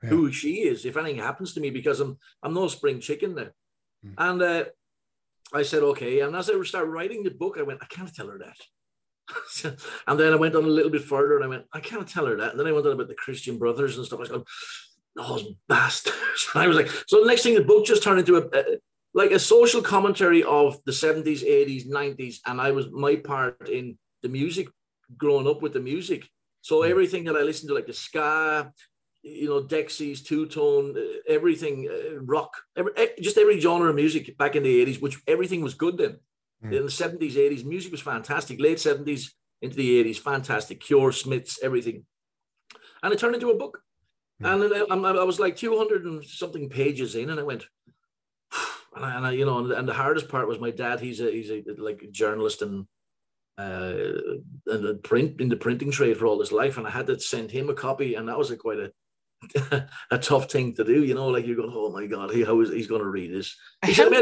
yeah. 0.03 0.09
who 0.09 0.33
she 0.33 0.63
is, 0.63 0.85
if 0.85 0.97
anything 0.97 1.19
happens 1.19 1.55
to 1.55 1.61
me, 1.61 1.71
because 1.71 2.01
I'm 2.01 2.19
I'm 2.43 2.55
no 2.55 2.69
spring 2.69 3.01
chicken 3.01 3.35
there. 3.35 3.55
Mm. 4.05 4.15
And 4.19 4.43
uh, 4.43 4.65
I 5.53 5.63
said, 5.63 5.83
okay. 5.83 6.21
And 6.21 6.35
as 6.35 6.49
I 6.49 6.63
started 6.63 6.91
writing 6.91 7.23
the 7.23 7.31
book, 7.31 7.57
I 7.59 7.63
went, 7.63 7.83
I 7.83 7.87
can't 7.87 8.15
tell 8.15 8.29
her 8.29 8.39
that. 8.39 8.57
and 10.07 10.19
then 10.19 10.33
I 10.33 10.37
went 10.37 10.57
on 10.57 10.65
a 10.65 10.69
little 10.69 10.91
bit 10.91 11.05
further 11.05 11.37
and 11.37 11.45
I 11.45 11.49
went, 11.49 11.65
I 11.73 11.81
can't 11.81 12.09
tell 12.09 12.27
her 12.27 12.37
that. 12.37 12.51
And 12.51 12.61
then 12.61 12.67
I 12.67 12.73
went 12.73 12.87
on 12.87 12.93
about 12.93 13.09
the 13.09 13.15
Christian 13.15 13.59
brothers 13.59 13.97
and 13.97 14.07
stuff. 14.07 14.19
I 14.19 14.21
was 14.21 14.29
going, 14.29 14.45
those 15.15 15.45
bastards. 15.69 16.49
I 16.55 16.67
was 16.67 16.77
like, 16.77 16.89
so 17.07 17.21
the 17.21 17.27
next 17.27 17.43
thing, 17.43 17.55
the 17.55 17.63
book 17.63 17.85
just 17.85 18.03
turned 18.03 18.21
into 18.21 18.37
a, 18.37 18.59
a 18.59 18.79
like 19.15 19.31
a 19.31 19.39
social 19.39 19.83
commentary 19.83 20.43
of 20.43 20.79
the 20.87 20.93
70s, 20.93 21.45
80s, 21.45 21.87
90s. 21.87 22.37
And 22.47 22.61
I 22.61 22.71
was 22.71 22.91
my 22.91 23.17
part 23.17 23.69
in 23.69 23.99
the 24.23 24.29
music, 24.29 24.69
growing 25.17 25.47
up 25.47 25.61
with 25.61 25.75
the 25.75 25.81
music. 25.81 26.27
So 26.63 26.83
hmm. 26.83 26.91
everything 26.91 27.25
that 27.25 27.37
I 27.37 27.43
listened 27.43 27.69
to, 27.69 27.75
like 27.75 27.87
the 27.87 27.93
ska, 27.93 28.73
you 29.23 29.49
know, 29.49 29.63
Dexys, 29.63 30.25
two 30.25 30.47
tone, 30.47 30.97
uh, 30.97 31.19
everything, 31.29 31.89
uh, 31.89 32.21
rock, 32.21 32.57
every, 32.77 32.93
just 33.21 33.39
every 33.39 33.61
genre 33.61 33.91
of 33.91 33.95
music 33.95 34.37
back 34.37 34.57
in 34.57 34.63
the 34.63 34.85
80s, 34.85 35.01
which 35.01 35.21
everything 35.27 35.63
was 35.63 35.75
good 35.75 35.97
then. 35.97 36.19
Mm. 36.65 36.77
In 36.77 36.83
the 36.85 36.91
70s, 36.91 37.35
80s, 37.35 37.65
music 37.65 37.93
was 37.93 38.01
fantastic. 38.01 38.61
Late 38.61 38.79
70s 38.79 39.31
into 39.61 39.77
the 39.77 40.05
80s, 40.05 40.19
fantastic. 40.19 40.81
Cure, 40.81 41.13
Smiths, 41.13 41.61
everything. 41.63 42.05
And 43.03 43.13
it 43.13 43.19
turned 43.19 43.35
into 43.35 43.51
a 43.51 43.57
book. 43.57 43.83
And 44.45 44.63
then 44.63 44.73
I, 44.91 44.95
I, 44.95 45.25
was 45.25 45.39
like 45.39 45.57
200 45.57 46.05
and 46.05 46.25
something 46.25 46.69
pages 46.69 47.15
in, 47.15 47.31
and 47.31 47.39
I 47.39 47.45
went, 47.45 47.65
and 48.97 49.05
I, 49.05 49.17
and 49.17 49.27
I 49.27 49.31
you 49.33 49.47
know, 49.47 49.59
and, 49.59 49.71
and, 49.71 49.89
the 49.89 49.95
hardest 49.95 50.29
part 50.29 50.49
was 50.49 50.59
my 50.59 50.71
dad. 50.71 50.99
He's 50.99 51.21
a 51.21 51.31
he's 51.31 51.51
a 51.51 51.63
like 51.79 52.03
a 52.03 52.11
journalist 52.11 52.63
and 52.63 52.87
uh 53.57 54.03
and 54.67 55.03
print 55.05 55.41
in 55.41 55.49
the 55.49 55.57
printing 55.57 55.93
trade 55.93 56.17
for 56.17 56.27
all 56.27 56.41
his 56.41 56.51
life, 56.51 56.77
and 56.77 56.87
I 56.87 56.91
had 56.91 57.07
to 57.07 57.21
send 57.21 57.53
him 57.53 57.71
a 57.71 57.75
copy, 57.75 58.17
and 58.17 58.29
that 58.29 58.39
was 58.39 58.51
a 58.51 58.57
quite 58.57 58.79
a 58.79 58.91
a 60.11 60.19
tough 60.19 60.51
thing 60.51 60.75
to 60.75 60.85
do. 60.85 61.05
You 61.05 61.15
know, 61.15 61.29
like 61.29 61.47
you 61.47 61.57
go, 61.57 61.71
oh 61.73 61.91
my 61.93 62.07
god, 62.07 62.31
he 62.31 62.43
how 62.43 62.61
is 62.61 62.71
he's 62.71 62.87
going 62.87 63.03
to 63.03 63.09
read 63.09 63.33
this? 63.33 63.57
He 63.85 63.95
said, 63.95 64.13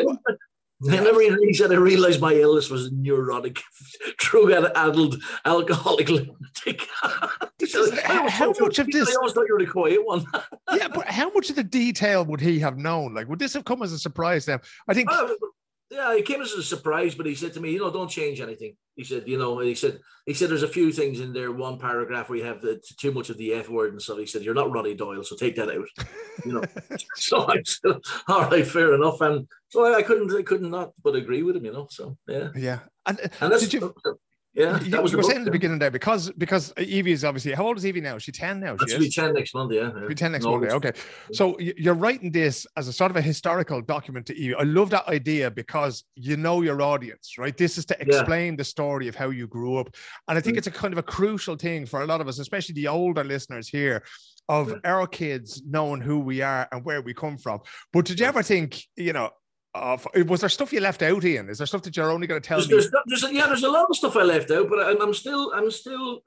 I 0.89 0.97
never 0.97 1.21
even 1.21 1.53
said 1.53 1.73
I 1.73 1.77
realized 1.77 2.23
my 2.23 2.33
illness 2.33 2.71
was 2.71 2.91
neurotic, 2.91 3.61
drug-addled, 4.17 5.23
alcoholic 5.45 6.09
lunatic. 6.09 6.87
how, 7.03 8.29
how 8.29 8.53
much 8.59 8.79
of 8.79 8.87
this? 8.91 9.11
I 9.11 9.15
always 9.17 9.35
thought 9.35 9.47
you 9.47 9.55
were 9.55 9.65
the 9.65 9.71
quiet 9.71 10.05
one. 10.07 10.25
yeah, 10.75 10.89
but 10.89 11.07
how 11.07 11.31
much 11.33 11.51
of 11.51 11.57
the 11.57 11.65
detail 11.65 12.25
would 12.25 12.41
he 12.41 12.59
have 12.61 12.79
known? 12.79 13.13
Like, 13.13 13.29
would 13.29 13.39
this 13.39 13.53
have 13.53 13.67
come 13.67 13.83
as 13.83 13.93
a 13.93 13.99
surprise 13.99 14.47
to 14.47 14.53
him? 14.53 14.61
I 14.89 14.95
think. 14.95 15.11
Uh, 15.13 15.29
yeah, 15.91 16.15
it 16.15 16.25
came 16.25 16.41
as 16.41 16.53
a 16.53 16.63
surprise, 16.63 17.17
but 17.17 17.27
he 17.27 17.35
said 17.35 17.53
to 17.55 17.61
me, 17.61 17.73
you 17.73 17.81
know, 17.81 17.91
don't 17.91 18.09
change 18.09 18.41
anything. 18.41 18.77
He 18.95 19.03
said, 19.03 19.27
you 19.27 19.37
know, 19.39 19.59
he 19.59 19.75
said, 19.75 19.99
he 20.25 20.35
said, 20.35 20.49
there's 20.49 20.63
a 20.63 20.69
few 20.69 20.93
things 20.93 21.19
in 21.19 21.33
there. 21.33 21.51
One 21.51 21.79
paragraph 21.79 22.29
where 22.29 22.39
you 22.39 22.45
have 22.45 22.61
the, 22.61 22.81
too 22.97 23.11
much 23.11 23.29
of 23.29 23.39
the 23.39 23.55
F 23.55 23.69
word 23.69 23.93
and 23.93 24.01
stuff. 24.01 24.19
He 24.19 24.27
said, 24.27 24.43
you're 24.43 24.55
not 24.55 24.71
Roddy 24.71 24.95
Doyle, 24.95 25.25
so 25.25 25.35
take 25.37 25.57
that 25.57 25.71
out. 25.71 25.89
You 26.47 26.53
know, 26.53 26.65
so 27.17 27.47
I 27.47 27.61
said, 27.67 27.97
all 28.27 28.49
right, 28.49 28.67
fair 28.67 28.95
enough. 28.95 29.21
And 29.21 29.47
so 29.69 29.85
I, 29.85 29.99
I, 29.99 30.03
couldn't, 30.03 30.35
I 30.35 30.43
couldn't 30.43 30.71
not 30.71 30.93
but 31.05 31.15
agree 31.15 31.43
with 31.43 31.55
him. 31.55 31.67
You 31.67 31.73
know, 31.73 31.87
so 31.91 32.17
yeah, 32.27 32.49
yeah. 32.57 32.79
And, 33.05 33.21
uh, 33.21 33.29
and 33.43 33.53
that's, 33.53 33.69
did 33.69 33.75
you? 33.75 33.95
Yeah, 34.61 34.81
you, 34.81 35.03
was 35.03 35.13
you 35.13 35.19
were 35.19 35.25
saying 35.25 35.41
in 35.41 35.45
the 35.45 35.51
beginning 35.51 35.79
there 35.79 35.91
because 35.91 36.31
because 36.33 36.73
Evie 36.79 37.13
is 37.13 37.25
obviously 37.25 37.53
how 37.53 37.67
old 37.67 37.79
is 37.79 37.87
Evie 37.87 38.01
now? 38.01 38.17
Is 38.17 38.23
she 38.23 38.33
ten 38.33 38.61
now? 38.61 38.77
She 38.77 38.91
She'll 38.91 39.01
be 39.01 39.11
ten 39.11 39.33
next 39.33 39.55
month. 39.55 39.73
Yeah, 39.73 39.91
yeah. 39.95 40.07
be 40.07 40.15
ten 40.15 40.33
next 40.33 40.45
Monday. 40.45 40.71
Okay, 40.71 40.93
so 41.33 41.59
you're 41.59 41.95
writing 41.95 42.31
this 42.31 42.67
as 42.77 42.89
a 42.89 42.93
sort 42.93 43.11
of 43.11 43.17
a 43.17 43.23
historical 43.23 43.81
document 43.81 44.27
to 44.27 44.37
Evie. 44.37 44.55
I 44.55 44.65
love 44.65 44.91
that 44.91 45.09
idea 45.09 45.51
because 45.51 46.05
you 46.15 46.37
know 46.37 46.63
your 46.63 46.83
audience, 46.83 47.37
right? 47.39 47.57
This 47.57 47.79
is 47.79 47.85
to 47.87 48.01
explain 48.01 48.53
yeah. 48.53 48.57
the 48.59 48.65
story 48.65 49.09
of 49.09 49.15
how 49.15 49.31
you 49.31 49.47
grew 49.47 49.77
up, 49.77 49.95
and 50.29 50.37
I 50.37 50.41
think 50.41 50.57
mm. 50.57 50.59
it's 50.59 50.67
a 50.67 50.73
kind 50.73 50.93
of 50.93 50.99
a 50.99 51.03
crucial 51.03 51.57
thing 51.57 51.87
for 51.87 52.03
a 52.03 52.07
lot 52.07 52.21
of 52.21 52.29
us, 52.29 52.39
especially 52.39 52.75
the 52.75 52.89
older 52.89 53.25
listeners 53.25 53.69
here, 53.69 54.03
of 54.51 54.75
our 54.85 55.07
kids 55.07 55.63
knowing 55.65 56.01
who 56.01 56.19
we 56.19 56.43
are 56.43 56.67
and 56.73 56.85
where 56.85 57.01
we 57.01 57.15
come 57.15 57.39
from. 57.39 57.61
But 57.93 58.05
did 58.05 58.19
you 58.19 58.27
ever 58.27 58.43
think, 58.43 58.83
you 58.97 59.13
know, 59.13 59.31
of 59.75 60.07
was 60.27 60.41
there 60.41 60.49
stuff 60.49 60.73
you 60.73 60.81
left 60.81 61.03
out 61.03 61.25
ian? 61.25 61.49
Is 61.49 61.59
there 61.59 61.67
stuff 61.67 61.83
that 61.83 61.97
you're 61.97 62.11
only 62.11 62.27
going 62.27 62.41
to 62.41 62.47
tell 62.47 62.59
there's, 62.59 62.69
me? 62.69 62.75
there's, 63.07 63.23
there's, 63.23 63.33
yeah 63.33 63.47
there's 63.47 63.63
a 63.63 63.71
lot 63.71 63.87
of 63.89 63.97
stuff 63.97 64.17
i 64.17 64.23
left 64.23 64.51
out 64.51 64.69
but 64.69 64.81
i'm, 64.81 65.01
I'm 65.01 65.15
still 65.15 65.53
i'm 65.55 65.71
still 65.71 66.23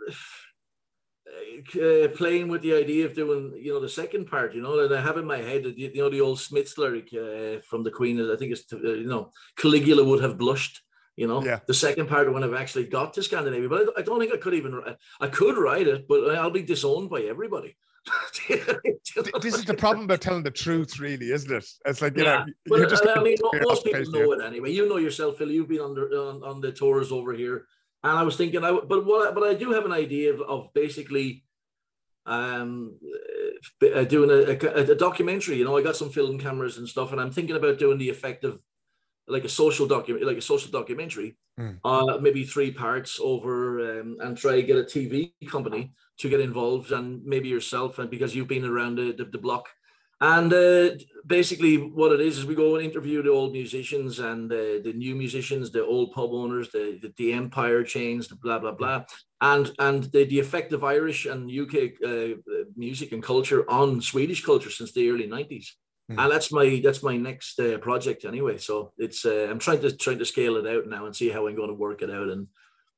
uh, 1.76 2.08
playing 2.16 2.48
with 2.48 2.62
the 2.62 2.74
idea 2.74 3.06
of 3.06 3.14
doing 3.14 3.54
you 3.62 3.74
know 3.74 3.82
the 3.82 3.90
second 3.90 4.28
part 4.28 4.54
you 4.54 4.62
know 4.62 4.80
and 4.80 4.94
i 4.94 5.02
have 5.02 5.18
in 5.18 5.26
my 5.26 5.38
head 5.38 5.66
you 5.76 5.92
know 5.96 6.10
the 6.10 6.22
old 6.22 6.40
smiths 6.40 6.78
lyric 6.78 7.10
uh, 7.14 7.60
from 7.68 7.84
the 7.84 7.92
queen 7.92 8.20
i 8.32 8.36
think 8.36 8.54
it's 8.54 8.72
uh, 8.72 8.78
you 8.78 9.08
know 9.08 9.32
caligula 9.58 10.04
would 10.04 10.22
have 10.22 10.38
blushed 10.38 10.82
you 11.16 11.28
know 11.28 11.44
yeah. 11.44 11.60
the 11.68 11.74
second 11.74 12.08
part 12.08 12.32
when 12.32 12.44
i've 12.44 12.54
actually 12.54 12.86
got 12.86 13.14
to 13.14 13.24
scandinavia 13.24 13.68
but 13.68 13.90
I, 13.98 14.02
I 14.02 14.04
don't 14.04 14.20
think 14.20 14.34
i 14.34 14.38
could 14.38 14.54
even 14.54 14.82
i 15.20 15.28
could 15.28 15.58
write 15.58 15.88
it 15.88 16.08
but 16.08 16.36
i'll 16.36 16.50
be 16.50 16.64
disowned 16.64 17.10
by 17.10 17.22
everybody 17.22 17.76
this 18.50 19.56
is 19.56 19.66
the 19.66 19.76
problem 19.78 20.06
about 20.06 20.22
telling 20.22 20.44
the 20.44 20.52
truth, 20.52 21.00
really, 21.00 21.32
isn't 21.32 21.52
it? 21.52 21.66
It's 21.86 22.02
like 22.02 22.18
you 22.18 22.24
yeah. 22.24 22.46
know, 22.46 22.78
well, 22.78 22.90
just 22.90 23.08
I 23.08 23.22
mean, 23.22 23.38
most 23.62 23.86
people 23.86 24.12
know 24.12 24.34
it 24.34 24.44
anyway. 24.44 24.72
You 24.72 24.90
know 24.90 24.98
yourself, 24.98 25.38
Phil. 25.38 25.52
You've 25.52 25.70
been 25.70 25.80
on 25.80 25.96
the 25.96 26.02
on, 26.02 26.44
on 26.44 26.62
the 26.62 26.72
tours 26.72 27.12
over 27.12 27.34
here, 27.34 27.66
and 28.04 28.18
I 28.18 28.24
was 28.24 28.36
thinking, 28.36 28.64
I 28.64 28.72
but 28.72 29.06
what, 29.06 29.34
but 29.34 29.44
I 29.44 29.54
do 29.54 29.72
have 29.72 29.86
an 29.86 29.94
idea 29.94 30.34
of, 30.34 30.42
of 30.42 30.74
basically 30.74 31.44
um 32.26 32.98
uh, 33.82 34.04
doing 34.06 34.30
a, 34.30 34.54
a, 34.54 34.92
a, 34.92 34.96
documentary 34.96 35.58
you 35.58 35.66
know 35.66 35.78
i 35.78 35.82
got 35.82 35.96
some 35.96 36.10
film 36.10 36.40
cameras 36.40 36.78
and 36.78 36.88
stuff 36.88 37.12
and 37.12 37.20
i'm 37.20 37.32
thinking 37.32 37.58
about 37.58 37.78
doing 37.78 37.98
the 37.98 38.10
effect 38.10 38.46
of 38.46 38.62
like 39.28 39.44
a 39.44 39.50
social 39.50 39.86
document 39.86 40.26
like 40.26 40.38
a 40.38 40.42
social 40.42 40.72
documentary 40.72 41.36
mm. 41.60 41.78
uh 41.84 42.18
maybe 42.20 42.46
three 42.46 42.72
parts 42.72 43.20
over 43.22 44.00
um, 44.00 44.16
and 44.22 44.38
try 44.38 44.56
to 44.56 44.64
get 44.64 44.78
a 44.78 44.84
tv 44.84 45.34
company 45.50 45.92
to 46.20 46.30
get 46.30 46.40
involved 46.40 46.92
and 46.92 47.24
maybe 47.26 47.50
yourself 47.50 48.00
and 48.00 48.10
because 48.10 48.36
you've 48.36 48.48
been 48.48 48.66
around 48.66 48.96
the, 48.96 49.14
the, 49.14 49.26
the 49.26 49.38
block. 49.38 49.68
And 50.22 50.54
uh, 50.54 50.92
basically 51.26 51.76
what 51.76 52.14
it 52.14 52.22
is 52.22 52.38
is 52.38 52.46
we 52.46 52.56
go 52.56 52.76
and 52.76 52.86
interview 52.86 53.22
the 53.22 53.32
old 53.32 53.52
musicians 53.52 54.20
and 54.20 54.50
uh, 54.50 54.80
the 54.82 54.94
new 54.96 55.16
musicians 55.16 55.70
the 55.70 55.84
old 55.84 56.14
pub 56.14 56.32
owners 56.32 56.70
the, 56.70 56.98
the, 57.02 57.14
the 57.18 57.34
empire 57.34 57.84
chains 57.84 58.30
the 58.30 58.36
blah 58.36 58.60
blah 58.60 58.72
blah. 58.72 59.04
And 59.42 59.72
and 59.80 60.04
the, 60.06 60.24
the 60.24 60.40
effect 60.40 60.72
of 60.72 60.84
irish 60.84 61.26
and 61.26 61.52
uk 61.52 61.76
uh, 62.06 62.36
music 62.78 63.12
and 63.12 63.22
culture 63.22 63.70
on 63.70 64.00
swedish 64.00 64.46
culture 64.46 64.70
since 64.70 64.94
the 64.94 65.10
early 65.10 65.28
90s 65.28 65.68
mm. 66.10 66.18
and 66.18 66.32
that's 66.32 66.54
my 66.54 66.80
that's 66.82 67.04
my 67.04 67.18
next 67.18 67.60
uh, 67.60 67.78
project 67.80 68.24
anyway. 68.24 68.58
So 68.58 68.94
it's 68.98 69.26
uh, 69.26 69.48
i'm 69.50 69.60
trying 69.60 69.82
to 69.82 69.92
trying 69.98 70.20
to 70.20 70.26
scale 70.26 70.56
it 70.56 70.68
out 70.68 70.88
now 70.88 71.06
and 71.06 71.14
see 71.14 71.30
how 71.30 71.48
i'm 71.48 71.56
going 71.58 71.70
to 71.70 71.74
work 71.74 72.02
it 72.02 72.12
out 72.12 72.30
and 72.30 72.48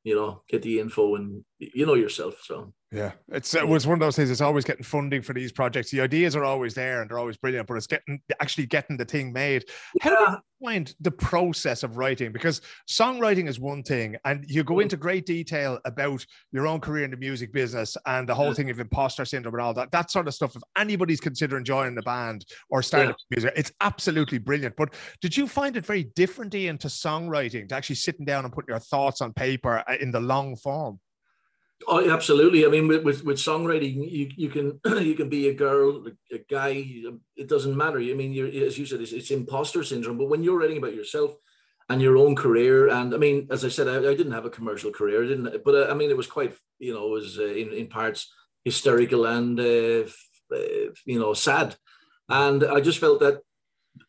you 0.06 0.16
know 0.16 0.44
get 0.48 0.62
the 0.62 0.80
info 0.80 1.16
and 1.16 1.44
you 1.58 1.86
know 1.86 1.96
yourself 1.96 2.36
so 2.44 2.72
yeah, 2.96 3.12
it's 3.28 3.54
it 3.54 3.68
was 3.68 3.86
one 3.86 3.96
of 3.96 4.00
those 4.00 4.16
things. 4.16 4.32
It's 4.32 4.40
always 4.40 4.64
getting 4.64 4.84
funding 4.84 5.22
for 5.22 5.34
these 5.34 5.52
projects. 5.52 5.92
The 5.92 6.00
ideas 6.00 6.34
are 6.34 6.46
always 6.46 6.74
there 6.74 7.02
and 7.02 7.10
they're 7.10 7.20
always 7.20 7.36
brilliant, 7.36 7.68
but 7.68 7.76
it's 7.76 7.88
getting 7.88 8.22
actually 8.40 8.68
getting 8.68 8.96
the 8.96 9.04
thing 9.04 9.34
made. 9.34 9.66
How 10.00 10.10
do 10.12 10.32
you 10.32 10.38
find 10.64 10.96
the 11.02 11.12
process 11.12 11.84
of 11.84 11.98
writing? 11.98 12.32
Because 12.32 12.62
songwriting 12.90 13.50
is 13.50 13.60
one 13.60 13.84
thing, 13.84 14.16
and 14.24 14.46
you 14.48 14.64
go 14.64 14.76
mm. 14.76 14.84
into 14.84 14.96
great 14.96 15.26
detail 15.26 15.78
about 15.84 16.26
your 16.54 16.68
own 16.68 16.80
career 16.80 17.04
in 17.04 17.12
the 17.12 17.18
music 17.18 17.52
business 17.52 17.98
and 18.06 18.30
the 18.30 18.34
whole 18.34 18.48
yeah. 18.48 18.54
thing 18.54 18.70
of 18.70 18.80
imposter 18.80 19.26
syndrome 19.26 19.56
and 19.56 19.62
all 19.62 19.74
that. 19.74 19.92
That 19.92 20.10
sort 20.10 20.30
of 20.30 20.34
stuff. 20.34 20.56
If 20.56 20.64
anybody's 20.78 21.20
considering 21.20 21.66
joining 21.66 21.96
the 21.96 22.02
band 22.04 22.46
or 22.70 22.82
starting 22.82 23.10
yeah. 23.10 23.16
music, 23.36 23.54
it's 23.58 23.74
absolutely 23.82 24.38
brilliant. 24.38 24.76
But 24.78 24.94
did 25.22 25.36
you 25.36 25.48
find 25.48 25.76
it 25.76 25.86
very 25.86 26.06
differently 26.16 26.68
into 26.68 26.88
songwriting 26.88 27.68
to 27.68 27.76
actually 27.76 27.98
sitting 27.98 28.26
down 28.26 28.46
and 28.46 28.54
putting 28.54 28.72
your 28.72 28.80
thoughts 28.80 29.20
on 29.20 29.34
paper 29.34 29.84
uh, 29.86 29.98
in 30.00 30.12
the 30.12 30.22
long 30.22 30.56
form? 30.56 31.00
Oh, 31.88 32.10
absolutely. 32.10 32.66
I 32.66 32.70
mean, 32.70 32.88
with, 32.88 33.04
with, 33.04 33.24
with 33.26 33.38
songwriting, 33.38 34.10
you, 34.10 34.30
you 34.36 34.50
can 34.50 34.80
you 35.06 35.16
can 35.16 35.30
be 35.30 35.50
a 35.50 35.54
girl, 35.54 36.06
a 36.32 36.38
guy. 36.50 36.86
It 37.36 37.48
doesn't 37.48 37.76
matter. 37.76 38.00
I 38.00 38.14
mean, 38.14 38.32
you're, 38.32 38.48
as 38.66 38.78
you 38.78 38.86
said, 38.86 39.02
it's, 39.02 39.12
it's 39.12 39.32
imposter 39.32 39.84
syndrome. 39.84 40.18
But 40.18 40.30
when 40.30 40.44
you're 40.44 40.58
writing 40.58 40.78
about 40.78 40.96
yourself 40.96 41.36
and 41.90 42.02
your 42.02 42.18
own 42.18 42.36
career, 42.36 42.88
and 42.90 43.14
I 43.14 43.18
mean, 43.18 43.48
as 43.52 43.66
I 43.66 43.70
said, 43.70 43.88
I, 43.88 43.98
I 43.98 44.16
didn't 44.16 44.32
have 44.32 44.46
a 44.46 44.50
commercial 44.50 44.92
career. 44.92 45.24
I 45.24 45.28
didn't, 45.28 45.64
but 45.64 45.76
uh, 45.76 45.92
I 45.92 45.94
mean, 45.96 46.10
it 46.10 46.18
was 46.18 46.28
quite, 46.28 46.56
you 46.80 46.94
know, 46.94 47.08
it 47.08 47.12
was 47.12 47.40
uh, 47.40 47.44
in 47.44 47.74
in 47.74 47.88
parts 47.88 48.32
hysterical 48.64 49.26
and 49.26 49.60
uh, 49.60 50.04
uh, 50.56 50.92
you 51.06 51.20
know 51.20 51.34
sad. 51.34 51.76
And 52.30 52.64
I 52.64 52.80
just 52.82 53.00
felt 53.00 53.20
that 53.20 53.42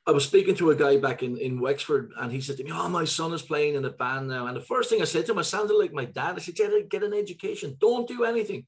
I 0.07 0.12
was 0.12 0.24
speaking 0.24 0.55
to 0.57 0.70
a 0.70 0.76
guy 0.76 0.99
back 0.99 1.22
in, 1.22 1.37
in 1.37 1.61
Wexford, 1.61 2.12
and 2.16 2.30
he 2.30 2.41
said 2.41 2.57
to 2.59 2.64
me, 2.64 2.70
Oh, 2.72 2.89
my 2.89 3.05
son 3.05 3.32
is 3.32 3.43
playing 3.43 3.74
in 3.74 3.84
a 3.84 3.91
band 3.91 4.28
now. 4.28 4.47
And 4.47 4.57
the 4.57 4.61
first 4.61 4.91
thing 4.91 5.03
I 5.03 5.05
said 5.05 5.26
to 5.26 5.32
him, 5.32 5.39
I 5.39 5.43
sounded 5.43 5.74
like 5.74 5.93
my 5.93 6.05
dad. 6.05 6.37
I 6.37 6.39
said, 6.39 6.55
Get, 6.55 6.89
get 6.89 7.03
an 7.03 7.14
education. 7.14 7.76
Don't 7.80 8.09
do 8.09 8.24
anything. 8.24 8.66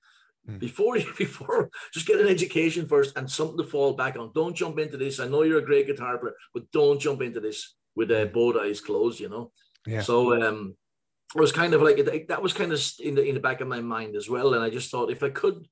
Mm. 0.49 0.59
Before 0.59 0.97
you, 0.97 1.13
before, 1.19 1.71
just 1.93 2.07
get 2.07 2.21
an 2.21 2.29
education 2.29 2.87
first 2.87 3.17
and 3.17 3.31
something 3.31 3.59
to 3.59 3.65
fall 3.65 3.93
back 3.95 4.17
on. 4.19 4.33
Don't 4.35 4.57
jump 4.57 4.79
into 4.79 4.97
this. 4.97 5.21
I 5.21 5.29
know 5.29 5.43
you're 5.43 5.59
a 5.59 5.65
great 5.65 5.87
guitar 5.87 6.19
player, 6.19 6.35
but 6.55 6.71
don't 6.73 7.01
jump 7.01 7.23
into 7.23 7.41
this 7.41 7.75
with 7.95 8.11
uh, 8.11 8.27
both 8.27 8.57
eyes 8.57 8.81
closed, 8.81 9.21
you 9.21 9.29
know? 9.29 9.53
Yeah. 9.87 10.03
So, 10.03 10.43
um, 10.43 10.77
it 11.35 11.41
was 11.41 11.53
kind 11.53 11.75
of 11.75 11.83
like 11.83 12.27
that 12.29 12.43
was 12.43 12.55
kind 12.55 12.73
of 12.73 12.83
in 13.01 13.15
the 13.15 13.23
in 13.23 13.35
the 13.35 13.41
back 13.41 13.61
of 13.61 13.69
my 13.69 13.81
mind 13.81 14.17
as 14.17 14.31
well, 14.31 14.55
and 14.55 14.65
I 14.65 14.71
just 14.71 14.91
thought 14.91 15.11
if 15.11 15.23
I 15.23 15.29
could 15.29 15.67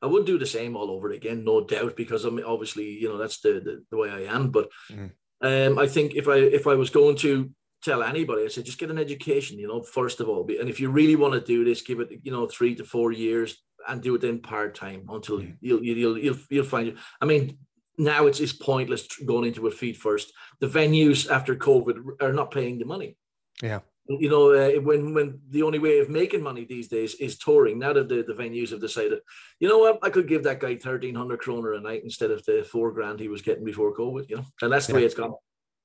I 0.00 0.06
would 0.06 0.26
do 0.26 0.38
the 0.38 0.46
same 0.46 0.76
all 0.76 0.90
over 0.90 1.10
again, 1.10 1.44
no 1.44 1.64
doubt, 1.64 1.96
because 1.96 2.24
I'm 2.24 2.40
obviously, 2.46 2.90
you 2.90 3.08
know, 3.08 3.18
that's 3.18 3.40
the 3.40 3.60
the, 3.64 3.84
the 3.90 3.96
way 3.96 4.10
I 4.10 4.32
am. 4.34 4.50
But 4.50 4.68
mm. 4.90 5.10
um, 5.40 5.78
I 5.78 5.86
think 5.86 6.14
if 6.14 6.28
I 6.28 6.36
if 6.36 6.66
I 6.66 6.74
was 6.74 6.90
going 6.90 7.16
to 7.16 7.50
tell 7.82 8.02
anybody, 8.02 8.44
I 8.44 8.48
said 8.48 8.64
just 8.64 8.78
get 8.78 8.90
an 8.90 8.98
education, 8.98 9.58
you 9.58 9.68
know, 9.68 9.82
first 9.82 10.20
of 10.20 10.28
all. 10.28 10.48
And 10.60 10.68
if 10.68 10.80
you 10.80 10.90
really 10.90 11.16
want 11.16 11.34
to 11.34 11.40
do 11.40 11.64
this, 11.64 11.82
give 11.82 12.00
it, 12.00 12.10
you 12.22 12.32
know, 12.32 12.46
three 12.46 12.74
to 12.76 12.84
four 12.84 13.12
years 13.12 13.56
and 13.88 14.02
do 14.02 14.14
it 14.14 14.20
then 14.20 14.40
part 14.40 14.74
time 14.74 15.06
until 15.08 15.38
mm. 15.38 15.56
you'll, 15.60 15.82
you'll 15.82 16.18
you'll 16.18 16.38
you'll 16.50 16.64
find 16.64 16.88
it. 16.88 16.96
I 17.20 17.24
mean, 17.24 17.58
now 17.96 18.26
it's 18.26 18.40
it's 18.40 18.52
pointless 18.52 19.06
going 19.26 19.46
into 19.46 19.66
it 19.66 19.74
feet 19.74 19.96
first. 19.96 20.32
The 20.60 20.68
venues 20.68 21.30
after 21.30 21.56
COVID 21.56 22.22
are 22.22 22.32
not 22.32 22.52
paying 22.52 22.78
the 22.78 22.84
money. 22.84 23.16
Yeah 23.62 23.80
you 24.08 24.30
know, 24.30 24.52
uh, 24.52 24.80
when 24.80 25.12
when 25.12 25.40
the 25.50 25.62
only 25.62 25.78
way 25.78 25.98
of 25.98 26.08
making 26.08 26.42
money 26.42 26.64
these 26.64 26.88
days 26.88 27.14
is 27.16 27.38
touring. 27.38 27.78
Now 27.78 27.92
that 27.92 28.08
the, 28.08 28.22
the 28.22 28.32
venues 28.32 28.70
have 28.70 28.80
decided, 28.80 29.20
you 29.60 29.68
know 29.68 29.78
what, 29.78 29.98
I 30.02 30.10
could 30.10 30.28
give 30.28 30.44
that 30.44 30.60
guy 30.60 30.76
thirteen 30.76 31.14
hundred 31.14 31.40
kroner 31.40 31.74
a 31.74 31.80
night 31.80 32.04
instead 32.04 32.30
of 32.30 32.44
the 32.44 32.66
four 32.70 32.90
grand 32.92 33.20
he 33.20 33.28
was 33.28 33.42
getting 33.42 33.64
before 33.64 33.94
COVID. 33.94 34.28
You 34.28 34.36
know, 34.36 34.44
and 34.62 34.72
that's 34.72 34.86
the 34.86 34.94
yeah. 34.94 34.98
way 34.98 35.04
it's 35.04 35.14
gone. 35.14 35.34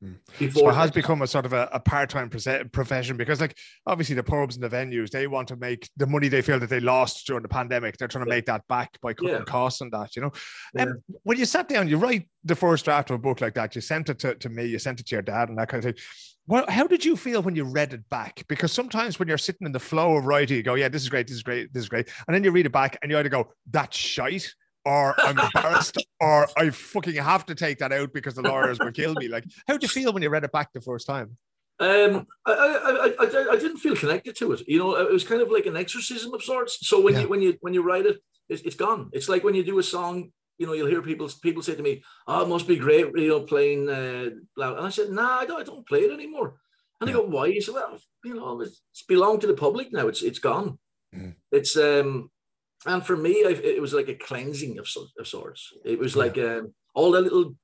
Hmm. 0.04 0.14
Before 0.38 0.64
so 0.64 0.70
it 0.70 0.76
has 0.76 0.92
become 0.92 1.22
a 1.22 1.28
sort 1.28 1.46
of 1.46 1.54
a, 1.54 1.70
a 1.72 1.80
part-time 1.80 2.30
profession 2.30 3.16
because 3.16 3.40
like 3.40 3.58
obviously 3.88 4.16
the 4.16 4.24
pubs 4.24 4.56
and 4.56 4.64
the 4.64 4.68
venues 4.68 5.10
they 5.10 5.28
want 5.28 5.48
to 5.48 5.56
make 5.56 5.90
the 5.96 6.06
money 6.06 6.28
they 6.28 6.42
feel 6.42 6.60
that 6.60 6.70
they 6.70 6.82
lost 6.82 7.26
during 7.26 7.42
the 7.42 7.48
pandemic. 7.48 7.96
They're 7.96 8.10
trying 8.10 8.26
to 8.26 8.30
make 8.30 8.46
that 8.48 8.68
back 8.68 9.00
by 9.02 9.14
cutting 9.14 9.36
yeah. 9.36 9.44
costs 9.44 9.80
and 9.80 9.94
that 9.94 10.14
you 10.18 10.24
know? 10.24 10.32
And 10.78 10.90
um, 10.90 11.04
when 11.24 11.38
you 11.38 11.46
sat 11.46 11.70
down 11.70 11.88
you 11.88 11.96
write 11.96 12.28
the 12.44 12.56
first 12.56 12.84
draft 12.84 13.12
of 13.12 13.16
a 13.16 13.20
book 13.20 13.40
like 13.40 13.54
that 13.54 13.76
you 13.76 13.82
sent 13.82 14.10
it 14.10 14.20
to, 14.20 14.36
to 14.36 14.50
me 14.50 14.66
you 14.66 14.78
sent 14.78 15.00
it 15.00 15.06
to 15.06 15.16
your 15.16 15.22
dad 15.22 15.48
and 15.48 15.58
that 15.58 15.70
kind 15.70 15.86
of 15.86 15.96
thing. 15.96 16.04
Well, 16.48 16.66
how 16.68 16.86
did 16.86 17.06
you 17.06 17.16
feel 17.16 17.42
when 17.42 17.56
you 17.56 17.64
read 17.64 17.94
it 17.94 18.10
back? 18.10 18.44
Because 18.50 18.74
sometimes 18.74 19.18
when 19.18 19.30
you're 19.30 19.38
sitting 19.38 19.66
in 19.66 19.72
the 19.72 19.80
flow 19.80 20.18
of 20.18 20.26
writing, 20.26 20.58
you 20.58 20.64
go, 20.64 20.74
"Yeah, 20.74 20.90
this 20.90 21.02
is 21.02 21.08
great, 21.08 21.26
this 21.26 21.38
is 21.38 21.44
great, 21.44 21.74
this 21.74 21.84
is 21.84 21.88
great," 21.88 22.10
and 22.28 22.36
then 22.36 22.44
you 22.44 22.52
read 22.52 22.66
it 22.66 22.74
back 22.74 22.98
and 23.02 23.10
you 23.10 23.18
either 23.18 23.30
go, 23.30 23.54
"That's 23.72 23.96
shite," 23.96 24.54
or 24.86 25.16
"I'm 25.20 25.40
embarrassed," 25.56 25.98
or 26.20 26.48
"I 26.58 26.70
fucking 26.70 27.16
have 27.16 27.46
to 27.48 27.56
take 27.56 27.80
that 27.80 27.92
out 27.92 28.14
because 28.14 28.36
the 28.36 28.42
lawyers 28.42 28.80
will 28.80 28.92
kill 28.92 29.14
me." 29.16 29.28
Like, 29.28 29.46
how 29.68 29.74
did 29.74 29.84
you 29.84 29.90
feel 29.90 30.14
when 30.14 30.24
you 30.24 30.30
read 30.30 30.44
it 30.44 30.52
back 30.52 30.74
the 30.74 30.82
first 30.82 31.08
time? 31.08 31.38
Um, 31.80 32.28
I, 32.46 32.52
I, 32.52 33.26
I, 33.26 33.52
I, 33.54 33.56
didn't 33.58 33.78
feel 33.78 33.96
connected 33.96 34.36
to 34.38 34.52
it. 34.54 34.62
You 34.68 34.78
know, 34.78 34.96
it 34.96 35.12
was 35.12 35.24
kind 35.24 35.42
of 35.42 35.52
like 35.52 35.66
an 35.66 35.76
exorcism 35.76 36.34
of 36.34 36.44
sorts. 36.44 36.88
So 36.88 37.02
when 37.02 37.16
yeah. 37.16 37.22
you 37.22 37.28
when 37.28 37.42
you 37.42 37.58
when 37.62 37.74
you 37.74 37.84
write 37.84 38.06
it, 38.06 38.20
it's, 38.48 38.62
it's 38.62 38.76
gone. 38.76 39.10
It's 39.12 39.28
like 39.28 39.44
when 39.44 39.56
you 39.56 39.64
do 39.64 39.80
a 39.80 39.84
song 39.84 40.32
you 40.58 40.68
know, 40.68 40.74
you'll 40.74 40.88
hear 40.88 41.02
people 41.02 41.30
people 41.42 41.64
say 41.64 41.76
to 41.76 41.82
me, 41.82 42.04
"Oh, 42.28 42.44
it 42.44 42.48
must 42.48 42.68
be 42.68 42.78
great, 42.78 43.08
you 43.16 43.28
know, 43.28 43.42
playing." 43.42 43.90
Uh, 43.90 44.30
loud. 44.56 44.78
And 44.78 44.86
I 44.86 44.90
said, 44.90 45.10
"Nah, 45.10 45.40
I 45.40 45.46
don't, 45.46 45.60
I 45.60 45.64
don't 45.64 45.88
play 45.88 46.02
it 46.02 46.12
anymore." 46.12 46.56
And 47.02 47.10
yeah. 47.10 47.16
I 47.16 47.20
go, 47.20 47.26
"Why?" 47.26 47.50
He 47.50 47.62
said, 47.62 47.74
"Well, 47.74 47.98
you 48.24 48.36
know, 48.36 48.62
it's, 48.62 48.82
it's 48.92 49.04
belonged 49.04 49.42
to 49.42 49.48
the 49.48 49.56
public 49.56 49.92
now. 49.92 50.08
It's 50.08 50.22
it's 50.22 50.40
gone. 50.40 50.80
Mm. 51.14 51.36
It's 51.52 51.76
um." 51.76 52.30
And 52.86 53.06
for 53.06 53.16
me, 53.16 53.46
I, 53.46 53.50
it 53.50 53.82
was 53.82 53.94
like 53.94 54.10
a 54.10 54.16
cleansing 54.16 54.78
of, 54.78 54.88
of 55.18 55.28
sorts. 55.28 55.74
It 55.86 56.00
was 56.00 56.16
like 56.16 56.38
um, 56.38 56.74
all 56.94 57.12
the 57.12 57.22
little 57.22 57.56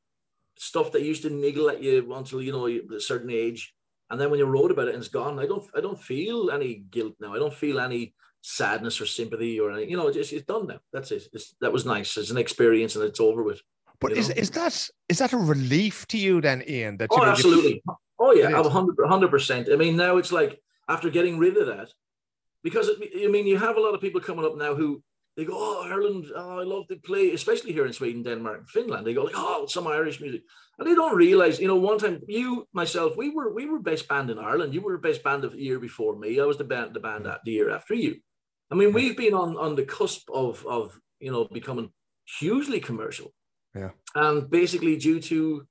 stuff 0.58 0.92
that 0.92 1.02
used 1.02 1.24
to 1.24 1.30
niggle 1.30 1.70
at 1.70 1.84
you 1.84 2.14
until 2.14 2.42
you 2.42 2.52
know 2.52 2.68
a 2.68 3.00
certain 3.02 3.30
age, 3.30 3.74
and 4.10 4.20
then 4.20 4.30
when 4.30 4.40
you 4.40 4.46
wrote 4.46 4.72
about 4.72 4.88
it 4.88 4.94
and 4.94 5.04
it's 5.04 5.12
gone, 5.12 5.40
I 5.40 5.46
don't 5.46 5.66
I 5.76 5.82
don't 5.82 6.00
feel 6.00 6.52
any 6.52 6.84
guilt 6.90 7.16
now. 7.20 7.34
I 7.34 7.40
don't 7.40 7.54
feel 7.54 7.80
any 7.80 8.14
sadness 8.42 9.02
or 9.02 9.06
sympathy 9.06 9.60
or 9.60 9.72
anything. 9.72 9.90
You 9.90 9.98
know, 9.98 10.08
it's, 10.08 10.32
it's 10.32 10.46
done 10.46 10.68
now. 10.68 10.80
That's 10.94 11.12
it. 11.12 11.28
It's, 11.34 11.56
that 11.62 11.74
was 11.74 11.86
nice. 11.86 12.16
It's 12.18 12.32
an 12.32 12.38
experience 12.38 12.96
and 12.96 13.04
it's 13.04 13.20
over 13.20 13.44
with. 13.44 13.62
But 14.00 14.14
is, 14.14 14.30
is 14.30 14.50
that 14.52 14.90
is 15.10 15.18
that 15.20 15.34
a 15.34 15.38
relief 15.38 16.08
to 16.08 16.18
you 16.18 16.40
then, 16.40 16.64
Ian? 16.68 16.98
That 16.98 17.10
oh, 17.12 17.18
know, 17.18 17.26
absolutely. 17.26 17.84
oh 18.18 18.32
yeah, 18.32 18.48
I'm 18.48 18.64
100 18.64 19.28
percent. 19.30 19.68
I 19.72 19.76
mean, 19.76 19.98
now 19.98 20.16
it's 20.16 20.32
like 20.32 20.62
after 20.88 21.10
getting 21.10 21.38
rid 21.38 21.58
of 21.58 21.68
that, 21.68 21.90
because 22.64 22.90
it, 22.90 22.98
I 23.26 23.28
mean, 23.28 23.48
you 23.48 23.58
have 23.58 23.78
a 23.78 23.82
lot 23.82 23.94
of 23.94 24.02
people 24.02 24.22
coming 24.22 24.46
up 24.46 24.58
now 24.58 24.76
who 24.76 25.02
they 25.38 25.46
go, 25.46 25.54
"Oh, 25.56 25.82
Ireland, 25.84 26.26
oh, 26.36 26.60
I 26.60 26.64
love 26.64 26.88
to 26.88 26.98
play," 26.98 27.32
especially 27.32 27.72
here 27.72 27.86
in 27.86 27.94
Sweden, 27.94 28.24
Denmark, 28.24 28.70
Finland. 28.70 29.06
They 29.06 29.14
go 29.14 29.24
like, 29.24 29.36
"Oh, 29.38 29.66
some 29.68 29.88
Irish 29.88 30.20
music," 30.20 30.44
and 30.78 30.88
they 30.88 30.96
don't 30.96 31.16
realize. 31.16 31.60
You 31.60 31.68
know, 31.68 31.78
one 31.78 31.98
time 31.98 32.22
you, 32.28 32.68
myself, 32.74 33.16
we 33.16 33.30
were 33.30 33.54
we 33.54 33.66
were 33.66 33.80
best 33.80 34.08
band 34.08 34.30
in 34.30 34.40
Ireland. 34.40 34.74
You 34.74 34.82
were 34.82 34.98
best 34.98 35.24
band 35.24 35.46
of 35.46 35.54
the 35.54 35.62
year 35.62 35.80
before 35.80 36.18
me. 36.18 36.40
I 36.40 36.46
was 36.46 36.58
the 36.58 36.64
band 36.64 36.94
the 36.94 37.00
band 37.00 37.26
the 37.26 37.52
year 37.52 37.70
after 37.70 37.94
you. 37.94 38.18
I 38.72 38.76
mean, 38.76 38.94
we've 38.94 39.18
been 39.18 39.34
on 39.34 39.58
on 39.58 39.76
the 39.76 39.86
cusp 39.86 40.30
of 40.30 40.66
of 40.66 41.00
you 41.20 41.32
know 41.32 41.46
becoming 41.46 41.92
hugely 42.40 42.80
commercial. 42.80 43.34
Yeah. 43.76 43.92
And 44.16 44.50
basically 44.50 44.98
due 44.98 45.20
to 45.22 45.68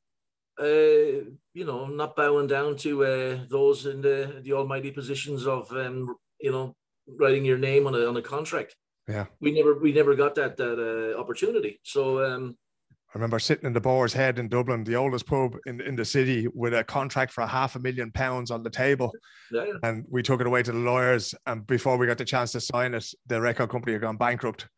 uh, 0.60 1.30
you 1.54 1.64
know 1.64 1.86
not 1.86 2.16
bowing 2.16 2.46
down 2.46 2.76
to 2.78 3.04
uh, 3.04 3.38
those 3.48 3.86
in 3.86 4.00
the 4.00 4.40
the 4.42 4.52
almighty 4.52 4.90
positions 4.90 5.46
of 5.46 5.70
um, 5.72 6.16
you 6.40 6.52
know 6.52 6.74
writing 7.16 7.44
your 7.44 7.58
name 7.58 7.86
on 7.86 7.94
a 7.94 8.06
on 8.06 8.16
a 8.16 8.22
contract. 8.22 8.76
Yeah. 9.08 9.26
We 9.40 9.52
never 9.52 9.78
we 9.78 9.92
never 9.92 10.14
got 10.14 10.34
that 10.36 10.56
that 10.56 10.78
uh, 10.78 11.18
opportunity. 11.18 11.80
So 11.82 12.24
um 12.24 12.56
I 12.90 13.16
remember 13.16 13.38
sitting 13.38 13.64
in 13.64 13.72
the 13.72 13.80
Boar's 13.80 14.12
Head 14.12 14.38
in 14.38 14.48
Dublin, 14.48 14.84
the 14.84 14.96
oldest 14.96 15.26
pub 15.26 15.56
in, 15.64 15.80
in 15.80 15.96
the 15.96 16.04
city, 16.04 16.46
with 16.48 16.74
a 16.74 16.84
contract 16.84 17.32
for 17.32 17.40
a 17.40 17.46
half 17.46 17.74
a 17.74 17.78
million 17.78 18.12
pounds 18.12 18.50
on 18.50 18.62
the 18.62 18.68
table. 18.68 19.10
Yeah. 19.50 19.64
And 19.82 20.04
we 20.10 20.22
took 20.22 20.42
it 20.42 20.46
away 20.46 20.62
to 20.62 20.72
the 20.72 20.78
lawyers. 20.78 21.34
And 21.46 21.66
before 21.66 21.96
we 21.96 22.06
got 22.06 22.18
the 22.18 22.26
chance 22.26 22.52
to 22.52 22.60
sign 22.60 22.92
it, 22.92 23.06
the 23.26 23.40
record 23.40 23.70
company 23.70 23.94
had 23.94 24.02
gone 24.02 24.18
bankrupt. 24.18 24.68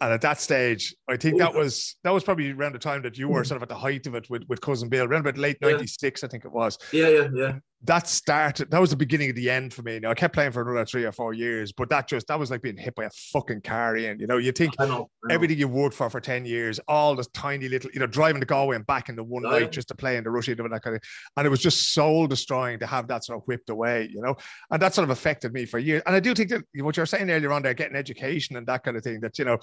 And 0.00 0.12
at 0.12 0.20
that 0.20 0.40
stage, 0.40 0.94
I 1.08 1.16
think 1.16 1.38
that 1.38 1.54
was 1.54 1.96
that 2.04 2.10
was 2.10 2.22
probably 2.22 2.52
around 2.52 2.74
the 2.74 2.78
time 2.78 3.02
that 3.02 3.18
you 3.18 3.28
were 3.28 3.42
sort 3.42 3.56
of 3.56 3.64
at 3.64 3.68
the 3.68 3.74
height 3.74 4.06
of 4.06 4.14
it 4.14 4.30
with, 4.30 4.44
with 4.48 4.60
cousin 4.60 4.88
Bill, 4.88 5.06
around 5.06 5.20
about 5.20 5.38
late 5.38 5.58
'96, 5.60 6.22
yeah. 6.22 6.26
I 6.26 6.30
think 6.30 6.44
it 6.44 6.52
was. 6.52 6.78
Yeah, 6.92 7.08
yeah, 7.08 7.28
yeah 7.34 7.58
that 7.84 8.06
started 8.06 8.70
that 8.70 8.80
was 8.80 8.90
the 8.90 8.96
beginning 8.96 9.30
of 9.30 9.36
the 9.36 9.50
end 9.50 9.74
for 9.74 9.82
me. 9.82 9.98
Now 9.98 10.10
I 10.10 10.14
kept 10.14 10.34
playing 10.34 10.52
for 10.52 10.62
another 10.62 10.84
three 10.84 11.04
or 11.04 11.10
four 11.10 11.34
years, 11.34 11.72
but 11.72 11.88
that 11.90 12.08
just 12.08 12.28
that 12.28 12.38
was 12.38 12.50
like 12.50 12.62
being 12.62 12.76
hit 12.76 12.94
by 12.94 13.04
a 13.04 13.10
fucking 13.10 13.62
car 13.62 13.96
in. 13.96 14.20
You 14.20 14.28
know, 14.28 14.36
you 14.36 14.52
think 14.52 14.74
I 14.78 14.86
know, 14.86 14.92
I 15.24 15.28
know. 15.28 15.34
everything 15.34 15.58
you 15.58 15.66
worked 15.66 15.94
for 15.96 16.08
for 16.08 16.20
10 16.20 16.44
years, 16.44 16.78
all 16.86 17.16
this 17.16 17.26
tiny 17.28 17.68
little, 17.68 17.90
you 17.92 17.98
know, 17.98 18.06
driving 18.06 18.40
to 18.40 18.46
Galway 18.46 18.76
and 18.76 18.86
back 18.86 19.08
in 19.08 19.16
the 19.16 19.24
one 19.24 19.44
oh, 19.44 19.50
night 19.50 19.72
just 19.72 19.88
to 19.88 19.96
play 19.96 20.16
in 20.16 20.22
the 20.22 20.30
Russia 20.30 20.52
and 20.52 20.72
that 20.72 20.82
kind 20.82 20.96
of 20.96 21.02
and 21.36 21.46
it 21.46 21.50
was 21.50 21.60
just 21.60 21.92
soul 21.92 22.26
destroying 22.28 22.78
to 22.78 22.86
have 22.86 23.08
that 23.08 23.24
sort 23.24 23.38
of 23.38 23.44
whipped 23.46 23.68
away, 23.68 24.08
you 24.12 24.22
know. 24.22 24.36
And 24.70 24.80
that 24.80 24.94
sort 24.94 25.04
of 25.04 25.10
affected 25.10 25.52
me 25.52 25.64
for 25.64 25.78
years. 25.80 26.02
And 26.06 26.14
I 26.14 26.20
do 26.20 26.34
think 26.34 26.50
that 26.50 26.62
what 26.76 26.96
you're 26.96 27.06
saying 27.06 27.30
earlier 27.30 27.52
on 27.52 27.62
there, 27.62 27.74
getting 27.74 27.96
education 27.96 28.56
and 28.56 28.66
that 28.68 28.84
kind 28.84 28.96
of 28.96 29.02
thing, 29.02 29.20
that 29.20 29.38
you 29.38 29.44
know, 29.44 29.58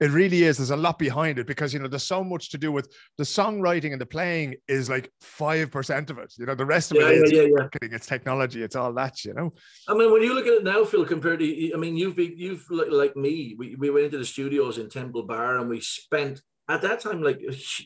it 0.00 0.10
really 0.10 0.42
is, 0.42 0.58
there's 0.58 0.70
a 0.70 0.76
lot 0.76 0.98
behind 0.98 1.38
it 1.38 1.46
because 1.46 1.72
you 1.72 1.80
know, 1.80 1.88
there's 1.88 2.02
so 2.02 2.22
much 2.22 2.50
to 2.50 2.58
do 2.58 2.70
with 2.70 2.92
the 3.16 3.24
songwriting 3.24 3.92
and 3.92 4.00
the 4.00 4.06
playing 4.06 4.56
is 4.68 4.90
like 4.90 5.10
five 5.22 5.70
percent 5.70 6.10
of 6.10 6.18
it. 6.18 6.34
You 6.38 6.44
know, 6.44 6.54
the 6.54 6.66
rest 6.66 6.90
of 6.90 6.98
yeah, 6.98 7.08
it 7.08 7.32
yeah, 7.32 7.42
is 7.42 7.50
yeah, 7.56 7.61
marketing, 7.62 7.90
it's 7.92 8.06
technology. 8.06 8.62
It's 8.62 8.76
all 8.76 8.92
that, 8.94 9.24
you 9.24 9.34
know. 9.34 9.52
I 9.88 9.94
mean, 9.94 10.12
when 10.12 10.22
you 10.22 10.34
look 10.34 10.46
at 10.46 10.54
it 10.54 10.64
now, 10.64 10.84
Phil, 10.84 11.04
compared 11.04 11.40
to, 11.40 11.72
I 11.72 11.76
mean, 11.76 11.96
you've 11.96 12.16
been, 12.16 12.34
you've 12.36 12.64
like 12.70 13.16
me, 13.16 13.56
we, 13.58 13.74
we 13.76 13.90
went 13.90 14.06
into 14.06 14.18
the 14.18 14.24
studios 14.24 14.78
in 14.78 14.88
Temple 14.88 15.24
Bar 15.24 15.58
and 15.58 15.68
we 15.68 15.80
spent 15.80 16.40
at 16.68 16.82
that 16.82 17.00
time 17.00 17.22
like 17.22 17.40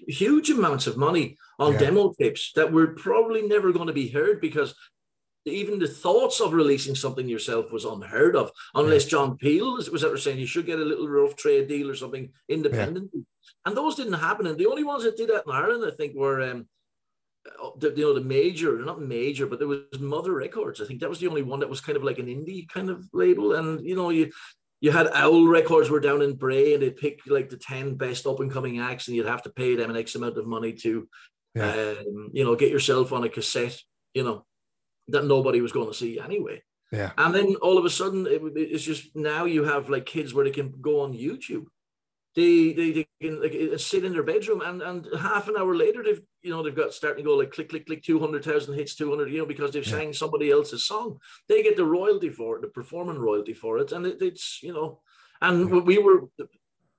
huge 0.06 0.50
amounts 0.50 0.86
of 0.86 0.96
money 0.96 1.36
on 1.58 1.72
yeah. 1.72 1.78
demo 1.78 2.12
tapes 2.18 2.52
that 2.54 2.72
were 2.72 2.88
probably 2.88 3.42
never 3.42 3.72
going 3.72 3.86
to 3.86 3.92
be 3.92 4.08
heard 4.08 4.40
because 4.40 4.74
even 5.46 5.78
the 5.78 5.88
thoughts 5.88 6.40
of 6.40 6.52
releasing 6.52 6.94
something 6.94 7.28
yourself 7.28 7.72
was 7.72 7.84
unheard 7.84 8.36
of 8.36 8.50
unless 8.74 9.04
yeah. 9.04 9.10
John 9.10 9.36
Peel 9.36 9.74
was, 9.74 10.04
ever 10.04 10.18
saying 10.18 10.38
you 10.38 10.46
should 10.46 10.66
get 10.66 10.80
a 10.80 10.84
little 10.84 11.08
rough 11.08 11.36
trade 11.36 11.68
deal 11.68 11.90
or 11.90 11.94
something 11.94 12.30
independent. 12.48 13.10
Yeah. 13.12 13.22
And 13.64 13.76
those 13.76 13.94
didn't 13.94 14.14
happen. 14.14 14.46
And 14.46 14.58
the 14.58 14.66
only 14.66 14.84
ones 14.84 15.04
that 15.04 15.16
did 15.16 15.30
that 15.30 15.44
in 15.46 15.52
Ireland, 15.52 15.84
I 15.86 15.94
think, 15.94 16.14
were 16.14 16.42
um, 16.42 16.66
the, 17.78 17.92
you 17.96 18.04
know 18.04 18.14
the 18.14 18.20
major 18.20 18.78
not 18.84 19.00
major 19.00 19.46
but 19.46 19.58
there 19.58 19.68
was 19.68 19.80
mother 19.98 20.32
records 20.32 20.80
i 20.80 20.84
think 20.84 21.00
that 21.00 21.08
was 21.08 21.20
the 21.20 21.28
only 21.28 21.42
one 21.42 21.60
that 21.60 21.68
was 21.68 21.80
kind 21.80 21.96
of 21.96 22.04
like 22.04 22.18
an 22.18 22.26
indie 22.26 22.68
kind 22.68 22.90
of 22.90 23.06
label 23.12 23.54
and 23.54 23.84
you 23.86 23.94
know 23.94 24.10
you 24.10 24.30
you 24.80 24.90
had 24.90 25.08
owl 25.14 25.46
records 25.46 25.88
were 25.88 26.00
down 26.00 26.22
in 26.22 26.34
bray 26.34 26.74
and 26.74 26.82
they'd 26.82 26.96
pick 26.96 27.20
like 27.26 27.48
the 27.48 27.56
10 27.56 27.94
best 27.94 28.26
up 28.26 28.40
and 28.40 28.52
coming 28.52 28.78
acts 28.80 29.08
and 29.08 29.16
you'd 29.16 29.26
have 29.26 29.42
to 29.42 29.50
pay 29.50 29.74
them 29.76 29.90
an 29.90 29.96
x 29.96 30.14
amount 30.14 30.36
of 30.36 30.46
money 30.46 30.72
to 30.72 31.08
yeah. 31.54 31.70
um, 31.70 32.30
you 32.32 32.44
know 32.44 32.54
get 32.56 32.70
yourself 32.70 33.12
on 33.12 33.24
a 33.24 33.28
cassette 33.28 33.80
you 34.14 34.24
know 34.24 34.44
that 35.08 35.24
nobody 35.24 35.60
was 35.60 35.72
going 35.72 35.88
to 35.88 35.94
see 35.94 36.18
anyway 36.20 36.60
Yeah. 36.92 37.12
And 37.18 37.34
then 37.34 37.56
all 37.56 37.78
of 37.78 37.84
a 37.84 37.90
sudden, 37.90 38.26
it, 38.26 38.40
would- 38.40 38.56
it's 38.56 38.84
just 38.84 39.14
now 39.16 39.44
you 39.44 39.64
have 39.64 39.90
like 39.90 40.06
kids 40.06 40.32
where 40.32 40.44
they 40.44 40.52
can 40.52 40.72
go 40.80 41.00
on 41.00 41.12
YouTube. 41.12 41.66
They 42.36 42.74
they, 42.74 42.92
they 42.92 43.06
can 43.20 43.40
like, 43.40 43.54
uh, 43.54 43.78
sit 43.78 44.04
in 44.04 44.12
their 44.12 44.22
bedroom 44.22 44.60
and 44.60 44.82
and 44.82 45.08
half 45.18 45.48
an 45.48 45.56
hour 45.58 45.74
later 45.74 46.02
they've 46.02 46.20
you 46.42 46.50
know 46.50 46.62
they've 46.62 46.76
got 46.76 46.92
starting 46.92 47.24
to 47.24 47.30
go 47.30 47.36
like 47.36 47.50
click 47.50 47.70
click 47.70 47.86
click 47.86 48.02
two 48.02 48.20
hundred 48.20 48.44
thousand 48.44 48.74
hits 48.74 48.94
two 48.94 49.08
hundred 49.08 49.32
you 49.32 49.38
know 49.38 49.46
because 49.46 49.70
they've 49.70 49.86
sang 49.86 50.12
somebody 50.12 50.50
else's 50.50 50.84
song. 50.86 51.18
They 51.48 51.62
get 51.62 51.76
the 51.76 51.86
royalty 51.86 52.28
for 52.28 52.56
it, 52.56 52.62
the 52.62 52.68
performing 52.68 53.18
royalty 53.18 53.54
for 53.54 53.78
it, 53.78 53.90
and 53.92 54.04
it, 54.06 54.20
it's 54.20 54.62
you 54.62 54.74
know, 54.74 55.00
and 55.40 55.84
we 55.86 55.96
were, 55.96 56.28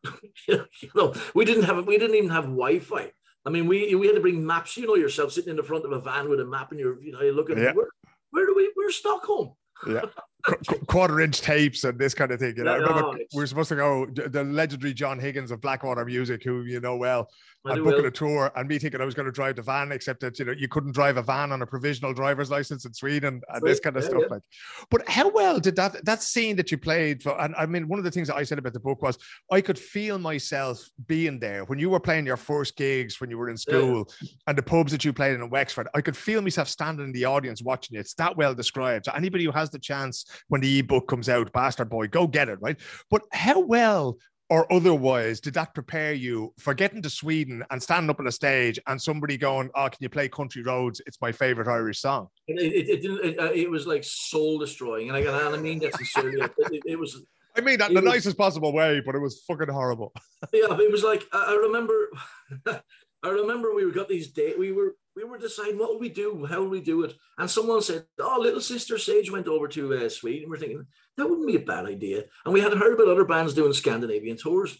you 0.47 0.89
know, 0.95 1.13
we 1.35 1.45
didn't 1.45 1.65
have 1.65 1.85
we 1.85 1.99
didn't 1.99 2.15
even 2.15 2.31
have 2.31 2.45
Wi-Fi. 2.45 3.11
I 3.45 3.49
mean, 3.49 3.67
we 3.67 3.93
we 3.93 4.07
had 4.07 4.15
to 4.15 4.21
bring 4.21 4.43
maps. 4.43 4.75
You 4.75 4.87
know 4.87 4.95
yourself 4.95 5.31
sitting 5.31 5.51
in 5.51 5.55
the 5.57 5.63
front 5.63 5.85
of 5.85 5.91
a 5.91 5.99
van 5.99 6.29
with 6.29 6.39
a 6.39 6.45
map, 6.45 6.71
and 6.71 6.79
you're 6.79 6.99
you 7.01 7.11
know 7.11 7.21
you're 7.21 7.33
looking 7.33 7.59
Yeah. 7.59 7.73
where 7.73 7.89
where 8.31 8.47
do 8.47 8.55
we 8.55 8.71
where's 8.75 8.95
Stockholm? 8.95 9.53
Yeah. 9.87 10.01
Qu- 10.45 10.55
qu- 10.67 10.85
quarter 10.85 11.19
inch 11.19 11.41
tapes 11.41 11.83
and 11.83 11.97
this 11.99 12.13
kind 12.13 12.31
of 12.31 12.39
thing. 12.39 12.53
You 12.55 12.63
know, 12.63 12.75
remember 12.75 13.01
no, 13.01 13.17
we 13.33 13.39
were 13.41 13.47
supposed 13.47 13.69
to 13.69 13.75
go, 13.75 14.05
the 14.05 14.43
legendary 14.43 14.93
John 14.93 15.19
Higgins 15.19 15.51
of 15.51 15.59
Blackwater 15.61 16.05
Music, 16.05 16.43
who 16.43 16.61
you 16.63 16.79
know 16.79 16.95
well, 16.95 17.27
and 17.65 17.83
booking 17.83 18.01
well. 18.03 18.05
a 18.07 18.11
tour 18.11 18.51
and 18.55 18.69
me 18.69 18.77
thinking 18.77 19.01
I 19.01 19.05
was 19.05 19.15
going 19.15 19.25
to 19.25 19.31
drive 19.31 19.55
the 19.57 19.61
van, 19.63 19.91
except 19.91 20.21
that 20.21 20.37
you 20.39 20.45
know 20.45 20.53
you 20.53 20.67
couldn't 20.67 20.93
drive 20.93 21.17
a 21.17 21.23
van 21.23 21.51
on 21.51 21.63
a 21.63 21.65
provisional 21.65 22.13
driver's 22.13 22.49
license 22.51 22.85
in 22.85 22.93
Sweden 22.93 23.41
and 23.51 23.61
this 23.63 23.79
kind 23.79 23.97
of 23.97 24.03
yeah, 24.03 24.09
stuff. 24.09 24.21
yeah. 24.21 24.27
Like, 24.35 24.41
but 24.91 25.09
how 25.09 25.27
well 25.29 25.59
did 25.59 25.75
that 25.77 26.05
that 26.05 26.21
scene 26.21 26.55
that 26.57 26.71
you 26.71 26.77
played 26.77 27.23
for? 27.23 27.39
And 27.41 27.55
I 27.57 27.65
mean, 27.65 27.87
one 27.87 27.97
of 27.99 28.05
the 28.05 28.11
things 28.11 28.27
that 28.27 28.35
I 28.35 28.43
said 28.43 28.59
about 28.59 28.73
the 28.73 28.79
book 28.79 29.01
was 29.01 29.17
I 29.51 29.59
could 29.59 29.79
feel 29.79 30.17
myself 30.19 30.87
being 31.07 31.39
there 31.39 31.65
when 31.65 31.79
you 31.79 31.89
were 31.89 31.99
playing 31.99 32.25
your 32.27 32.37
first 32.37 32.77
gigs 32.77 33.19
when 33.19 33.29
you 33.31 33.37
were 33.39 33.49
in 33.49 33.57
Yeah. 33.67 33.73
school 33.73 34.09
and 34.45 34.57
the 34.57 34.63
pubs 34.63 34.91
that 34.91 35.03
you 35.03 35.11
played 35.13 35.33
in 35.33 35.49
Wexford. 35.49 35.87
I 35.95 36.01
could 36.01 36.15
feel 36.15 36.41
myself 36.43 36.69
standing 36.69 37.07
in 37.07 37.11
the 37.11 37.25
audience 37.25 37.61
watching 37.63 37.95
you. 37.95 37.99
It's 38.01 38.13
that 38.13 38.37
well 38.37 38.53
described. 38.53 39.05
So 39.05 39.11
anybody 39.13 39.43
who 39.43 39.51
has 39.51 39.71
the 39.71 39.79
chance 39.79 40.25
when 40.47 40.61
the 40.61 40.79
ebook 40.79 41.07
comes 41.07 41.29
out, 41.29 41.51
Bastard 41.51 41.89
Boy, 41.89 42.07
go 42.07 42.27
get 42.27 42.49
it, 42.49 42.59
right? 42.61 42.77
But 43.09 43.23
how 43.31 43.59
well 43.59 44.17
or 44.49 44.71
otherwise 44.71 45.41
did 45.41 45.53
that 45.55 45.73
prepare 45.73 46.13
you 46.13 46.53
for 46.57 46.73
getting 46.73 47.01
to 47.01 47.09
Sweden 47.09 47.63
and 47.69 47.81
standing 47.83 48.09
up 48.09 48.19
on 48.19 48.27
a 48.27 48.31
stage 48.31 48.79
and 48.87 49.01
somebody 49.01 49.37
going, 49.37 49.69
"Oh, 49.75 49.89
can 49.89 49.97
you 49.99 50.09
play 50.09 50.29
Country 50.29 50.63
Roads? 50.63 51.01
It's 51.05 51.19
my 51.21 51.31
favorite 51.31 51.67
Irish 51.67 51.99
song." 51.99 52.27
It, 52.47 52.59
it, 52.59 52.89
it 52.89 53.01
didn't. 53.01 53.25
It, 53.25 53.39
uh, 53.39 53.51
it 53.51 53.69
was 53.69 53.85
like 53.85 54.03
soul 54.03 54.57
destroying, 54.57 55.09
and 55.09 55.17
I, 55.17 55.21
and 55.21 55.55
I 55.55 55.57
mean 55.57 55.79
that 55.79 55.95
sincerely. 55.95 56.41
It, 56.41 56.51
it, 56.71 56.83
it 56.85 56.99
was. 56.99 57.21
I 57.55 57.61
mean 57.61 57.79
that 57.79 57.89
in 57.89 57.95
the 57.95 58.01
was- 58.01 58.13
nicest 58.13 58.37
possible 58.37 58.71
way, 58.71 59.01
but 59.05 59.15
it 59.15 59.19
was 59.19 59.43
fucking 59.47 59.69
horrible. 59.69 60.13
Yeah, 60.53 60.77
it 60.79 60.91
was 60.91 61.03
like 61.03 61.25
I, 61.33 61.55
remember. 61.55 62.09
I 63.23 63.29
remember 63.29 63.73
we 63.73 63.91
got 63.91 64.07
these 64.07 64.27
day. 64.27 64.53
We 64.57 64.71
were 64.71 64.95
we 65.17 65.23
were 65.23 65.39
deciding 65.39 65.79
what 65.79 65.89
will 65.89 65.99
we 65.99 66.09
do, 66.09 66.45
how 66.45 66.61
will 66.61 66.69
we 66.69 66.81
do 66.81 67.03
it, 67.03 67.15
and 67.39 67.49
someone 67.49 67.81
said, 67.81 68.05
"Oh, 68.19 68.39
little 68.39 68.61
sister 68.61 68.97
Sage 68.99 69.31
went 69.31 69.47
over 69.47 69.67
to 69.69 69.93
uh, 69.95 70.09
Sweden." 70.09 70.47
We're 70.47 70.59
thinking 70.59 70.85
that 71.17 71.27
wouldn't 71.27 71.47
be 71.47 71.55
a 71.55 71.71
bad 71.73 71.85
idea, 71.85 72.25
and 72.45 72.53
we 72.53 72.61
had 72.61 72.73
heard 72.73 72.93
about 72.93 73.09
other 73.09 73.25
bands 73.25 73.55
doing 73.55 73.73
Scandinavian 73.73 74.37
tours, 74.37 74.77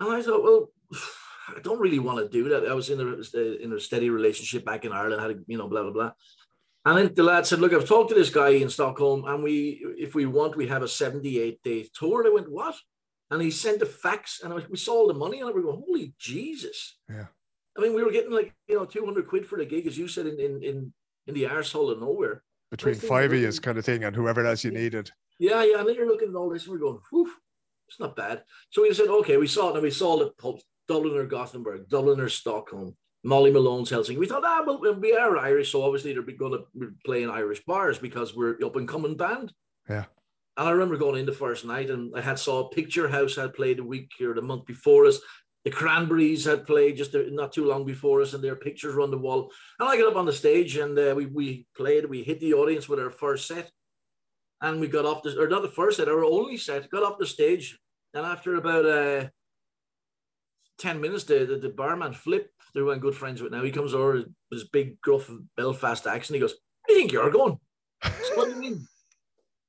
and 0.00 0.12
I 0.12 0.22
thought, 0.22 0.42
well. 0.42 0.70
I 1.48 1.58
don't 1.58 1.80
really 1.80 1.98
want 1.98 2.20
to 2.20 2.28
do 2.28 2.50
that. 2.50 2.70
I 2.70 2.72
was 2.72 2.88
in 2.88 3.00
a 3.00 3.64
in 3.64 3.72
a 3.72 3.80
steady 3.80 4.10
relationship 4.10 4.64
back 4.64 4.84
in 4.84 4.92
Ireland. 4.92 5.20
Had 5.20 5.32
a, 5.32 5.40
you 5.48 5.58
know, 5.58 5.68
blah 5.68 5.82
blah 5.82 5.90
blah. 5.90 6.12
And 6.84 6.98
then 6.98 7.14
the 7.14 7.24
lad 7.24 7.46
said, 7.46 7.58
"Look, 7.58 7.72
I've 7.72 7.88
talked 7.88 8.10
to 8.10 8.14
this 8.14 8.30
guy 8.30 8.50
in 8.50 8.70
Stockholm, 8.70 9.24
and 9.26 9.42
we, 9.42 9.84
if 9.98 10.14
we 10.14 10.24
want, 10.24 10.56
we 10.56 10.68
have 10.68 10.82
a 10.82 10.88
seventy-eight 10.88 11.60
day 11.64 11.88
tour." 11.92 12.20
And 12.20 12.28
I 12.28 12.34
went, 12.34 12.50
"What?" 12.50 12.76
And 13.28 13.42
he 13.42 13.50
sent 13.50 13.82
a 13.82 13.86
fax, 13.86 14.40
and 14.42 14.54
was, 14.54 14.68
we 14.68 14.76
saw 14.76 14.94
all 14.94 15.08
the 15.08 15.14
money, 15.14 15.40
and 15.40 15.48
I 15.48 15.52
was 15.52 15.64
going, 15.64 15.82
"Holy 15.84 16.14
Jesus!" 16.16 16.96
Yeah. 17.10 17.26
I 17.76 17.80
mean, 17.80 17.94
we 17.94 18.02
were 18.02 18.12
getting 18.12 18.32
like 18.32 18.54
you 18.68 18.76
know 18.76 18.84
two 18.84 19.04
hundred 19.04 19.26
quid 19.28 19.46
for 19.46 19.58
the 19.58 19.64
gig, 19.64 19.86
as 19.86 19.96
you 19.96 20.08
said, 20.08 20.26
in 20.26 20.38
in 20.38 20.62
in, 20.62 20.92
in 21.26 21.34
the 21.34 21.44
arsehole 21.44 21.90
of 21.90 22.00
nowhere. 22.00 22.42
Between 22.70 22.94
five 22.94 23.32
you 23.34 23.52
kind 23.52 23.78
of 23.78 23.84
thing 23.84 24.04
and 24.04 24.16
whoever 24.16 24.46
else 24.46 24.64
you 24.64 24.70
needed. 24.70 25.10
Yeah, 25.38 25.62
yeah. 25.62 25.78
And 25.78 25.88
then 25.88 25.94
you're 25.94 26.08
looking 26.08 26.30
at 26.30 26.34
all 26.34 26.48
this, 26.48 26.64
and 26.64 26.72
we're 26.72 26.78
going, 26.78 26.98
"Whew, 27.10 27.30
it's 27.88 28.00
not 28.00 28.16
bad." 28.16 28.44
So 28.70 28.82
we 28.82 28.94
said, 28.94 29.08
"Okay," 29.08 29.36
we 29.36 29.46
saw 29.46 29.70
it, 29.70 29.74
and 29.74 29.82
we 29.82 29.90
saw 29.90 30.18
the 30.18 30.30
pubs, 30.30 30.64
Dublin 30.88 31.16
or 31.16 31.26
Gothenburg, 31.26 31.88
Dublin 31.88 32.20
or 32.20 32.28
Stockholm. 32.28 32.96
Molly 33.24 33.52
Malone's 33.52 33.90
Helsinki. 33.90 34.18
We 34.18 34.26
thought, 34.26 34.42
ah, 34.44 34.64
well, 34.66 34.94
we 34.94 35.14
are 35.14 35.38
Irish, 35.38 35.70
so 35.70 35.84
obviously 35.84 36.12
they're 36.12 36.22
going 36.22 36.58
to 36.58 36.92
play 37.06 37.22
in 37.22 37.30
Irish 37.30 37.62
bars 37.64 37.98
because 37.98 38.34
we're 38.34 38.56
up 38.64 38.74
and 38.76 38.88
coming 38.88 39.16
band. 39.16 39.52
Yeah. 39.88 40.06
And 40.56 40.68
I 40.68 40.72
remember 40.72 40.96
going 40.96 41.20
in 41.20 41.26
the 41.26 41.32
first 41.32 41.64
night, 41.64 41.88
and 41.88 42.12
I 42.16 42.20
had 42.20 42.38
saw 42.38 42.68
Picture 42.68 43.08
House 43.08 43.36
had 43.36 43.54
played 43.54 43.78
a 43.78 43.84
week 43.84 44.10
or 44.20 44.34
the 44.34 44.42
month 44.42 44.66
before 44.66 45.06
us. 45.06 45.18
The 45.64 45.70
Cranberries 45.70 46.44
had 46.44 46.66
played 46.66 46.96
just 46.96 47.14
not 47.14 47.52
too 47.52 47.64
long 47.64 47.84
before 47.84 48.20
us, 48.20 48.34
and 48.34 48.42
their 48.42 48.56
pictures 48.56 48.94
were 48.94 49.02
on 49.02 49.12
the 49.12 49.18
wall. 49.18 49.52
And 49.78 49.88
I 49.88 49.96
got 49.96 50.10
up 50.10 50.16
on 50.16 50.26
the 50.26 50.32
stage, 50.32 50.76
and 50.76 50.98
uh, 50.98 51.14
we 51.16 51.26
we 51.26 51.66
played. 51.76 52.06
We 52.06 52.24
hit 52.24 52.40
the 52.40 52.54
audience 52.54 52.88
with 52.88 52.98
our 52.98 53.10
first 53.10 53.46
set, 53.46 53.70
and 54.60 54.80
we 54.80 54.88
got 54.88 55.04
off 55.04 55.22
the 55.22 55.40
or 55.40 55.48
not 55.48 55.62
the 55.62 55.68
first 55.68 55.98
set, 55.98 56.08
our 56.08 56.24
only 56.24 56.56
set. 56.56 56.90
Got 56.90 57.04
off 57.04 57.18
the 57.18 57.26
stage, 57.26 57.78
and 58.12 58.26
after 58.26 58.56
about 58.56 58.86
uh, 58.86 59.28
ten 60.78 61.00
minutes, 61.00 61.24
the, 61.24 61.44
the 61.46 61.56
the 61.58 61.68
barman 61.68 62.12
Flip, 62.12 62.50
who 62.74 62.90
I'm 62.90 62.98
good 62.98 63.14
friends 63.14 63.40
with 63.40 63.52
now, 63.52 63.62
he 63.62 63.70
comes 63.70 63.94
over 63.94 64.14
with 64.14 64.26
his 64.50 64.64
big 64.64 65.00
gruff 65.00 65.30
Belfast 65.56 66.06
accent. 66.08 66.34
He 66.34 66.40
goes, 66.40 66.56
"I 66.90 66.94
think 66.94 67.12
you're 67.12 67.30
going." 67.30 67.58
So 68.02 68.10
what 68.34 68.48
do 68.48 68.54
you 68.54 68.60
mean? 68.60 68.86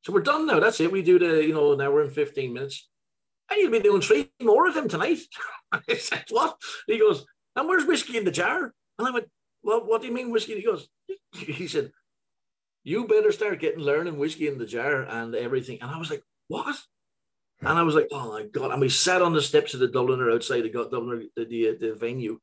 So 0.03 0.11
we're 0.11 0.21
done 0.21 0.45
now. 0.45 0.59
That's 0.59 0.79
it. 0.81 0.91
We 0.91 1.01
do 1.01 1.17
the, 1.17 1.45
you 1.45 1.53
know, 1.53 1.75
now 1.75 1.91
we're 1.91 2.03
in 2.03 2.09
15 2.09 2.53
minutes. 2.53 2.89
And 3.53 3.61
you'll 3.61 3.71
be 3.71 3.79
doing 3.79 4.01
three 4.01 4.31
more 4.41 4.67
of 4.67 4.73
them 4.73 4.89
tonight. 4.89 5.19
I 5.71 5.95
said, 5.95 6.25
what? 6.31 6.57
He 6.87 6.97
goes, 6.97 7.25
and 7.55 7.67
where's 7.67 7.85
whiskey 7.85 8.17
in 8.17 8.25
the 8.25 8.31
jar? 8.31 8.73
And 8.97 9.07
I 9.07 9.11
went, 9.11 9.27
well, 9.61 9.85
what 9.85 10.01
do 10.01 10.07
you 10.07 10.13
mean 10.13 10.31
whiskey? 10.31 10.55
He 10.55 10.63
goes, 10.63 10.87
he 11.35 11.67
said, 11.67 11.91
you 12.83 13.07
better 13.07 13.31
start 13.31 13.59
getting 13.59 13.79
learning 13.79 14.17
whiskey 14.17 14.47
in 14.47 14.57
the 14.57 14.65
jar 14.65 15.03
and 15.03 15.35
everything. 15.35 15.79
And 15.81 15.91
I 15.91 15.97
was 15.97 16.09
like, 16.09 16.23
what? 16.47 16.75
And 17.61 17.77
I 17.77 17.83
was 17.83 17.95
like, 17.95 18.07
oh 18.11 18.31
my 18.31 18.43
God. 18.43 18.71
And 18.71 18.81
we 18.81 18.89
sat 18.89 19.21
on 19.21 19.33
the 19.33 19.41
steps 19.41 19.73
of 19.73 19.79
the 19.79 19.87
Dubliner 19.87 20.33
outside 20.33 20.61
the 20.61 20.69
Dubliner, 20.69 21.25
the, 21.35 21.45
the, 21.45 21.77
the 21.79 21.95
venue 21.95 22.39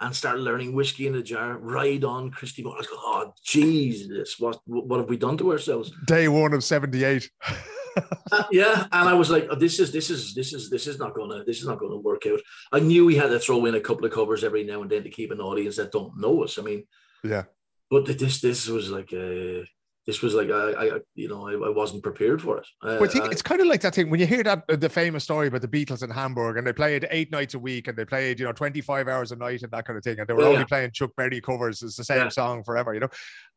and 0.00 0.14
started 0.14 0.42
learning 0.42 0.74
whiskey 0.74 1.06
in 1.06 1.12
the 1.12 1.22
jar, 1.22 1.56
ride 1.58 2.04
on 2.04 2.30
Christy 2.30 2.62
Moore. 2.62 2.74
I 2.74 2.78
was 2.78 2.86
going, 2.88 3.00
oh, 3.02 3.32
Jesus, 3.44 4.38
what, 4.40 4.60
what 4.66 4.98
have 4.98 5.08
we 5.08 5.16
done 5.16 5.38
to 5.38 5.52
ourselves? 5.52 5.92
Day 6.06 6.28
one 6.28 6.52
of 6.52 6.64
78. 6.64 7.30
Uh, 8.32 8.44
yeah, 8.50 8.86
and 8.92 9.08
I 9.08 9.14
was 9.14 9.30
like, 9.30 9.46
oh, 9.50 9.54
this 9.54 9.78
is 9.78 9.92
this 9.92 10.10
is 10.10 10.34
this 10.34 10.52
is 10.52 10.70
this 10.70 10.86
is 10.86 10.98
not 10.98 11.14
gonna 11.14 11.44
this 11.44 11.60
is 11.60 11.66
not 11.66 11.78
gonna 11.78 11.96
work 11.96 12.26
out. 12.26 12.40
I 12.72 12.80
knew 12.80 13.04
we 13.04 13.16
had 13.16 13.28
to 13.30 13.38
throw 13.38 13.64
in 13.66 13.74
a 13.74 13.80
couple 13.80 14.04
of 14.06 14.12
covers 14.12 14.42
every 14.44 14.64
now 14.64 14.82
and 14.82 14.90
then 14.90 15.04
to 15.04 15.10
keep 15.10 15.30
an 15.30 15.40
audience 15.40 15.76
that 15.76 15.92
don't 15.92 16.18
know 16.18 16.42
us. 16.44 16.58
I 16.58 16.62
mean, 16.62 16.84
Yeah. 17.22 17.44
but 17.90 18.06
this 18.06 18.40
this 18.40 18.66
was 18.68 18.90
like 18.90 19.12
uh 19.12 19.64
this 20.06 20.20
was 20.20 20.34
like 20.34 20.50
I, 20.50 20.70
I 20.96 21.00
you 21.14 21.28
know 21.28 21.48
I, 21.48 21.52
I 21.52 21.70
wasn't 21.70 22.02
prepared 22.02 22.42
for 22.42 22.58
it. 22.58 22.66
Uh, 22.82 22.98
Well, 23.00 23.04
I 23.04 23.06
think 23.12 23.24
I- 23.24 23.30
it's 23.30 23.42
kind 23.42 23.60
of 23.60 23.66
like 23.66 23.80
that 23.82 23.94
thing 23.94 24.10
when 24.10 24.20
you 24.20 24.26
hear 24.26 24.42
that 24.42 24.64
uh, 24.68 24.76
the 24.76 24.88
famous 24.88 25.24
story 25.24 25.48
about 25.48 25.62
the 25.62 25.68
Beatles 25.68 26.02
in 26.02 26.10
Hamburg 26.10 26.56
and 26.58 26.66
they 26.66 26.72
played 26.72 27.06
eight 27.10 27.32
nights 27.32 27.54
a 27.54 27.58
week 27.58 27.88
and 27.88 27.96
they 27.96 28.04
played 28.04 28.38
you 28.38 28.46
know 28.46 28.52
twenty 28.52 28.80
five 28.80 29.08
hours 29.08 29.32
a 29.32 29.36
night 29.36 29.62
and 29.62 29.70
that 29.72 29.86
kind 29.86 29.96
of 29.96 30.04
thing 30.04 30.18
and 30.18 30.28
they 30.28 30.34
were 30.34 30.42
Yeah, 30.42 30.48
only 30.48 30.60
yeah. 30.60 30.64
playing 30.66 30.90
Chuck 30.92 31.10
Berry 31.16 31.40
covers. 31.40 31.82
It's 31.82 31.96
the 31.96 32.04
same 32.04 32.18
Yeah. 32.18 32.28
song 32.28 32.62
forever, 32.64 32.92
you 32.94 33.00
know. 33.00 33.08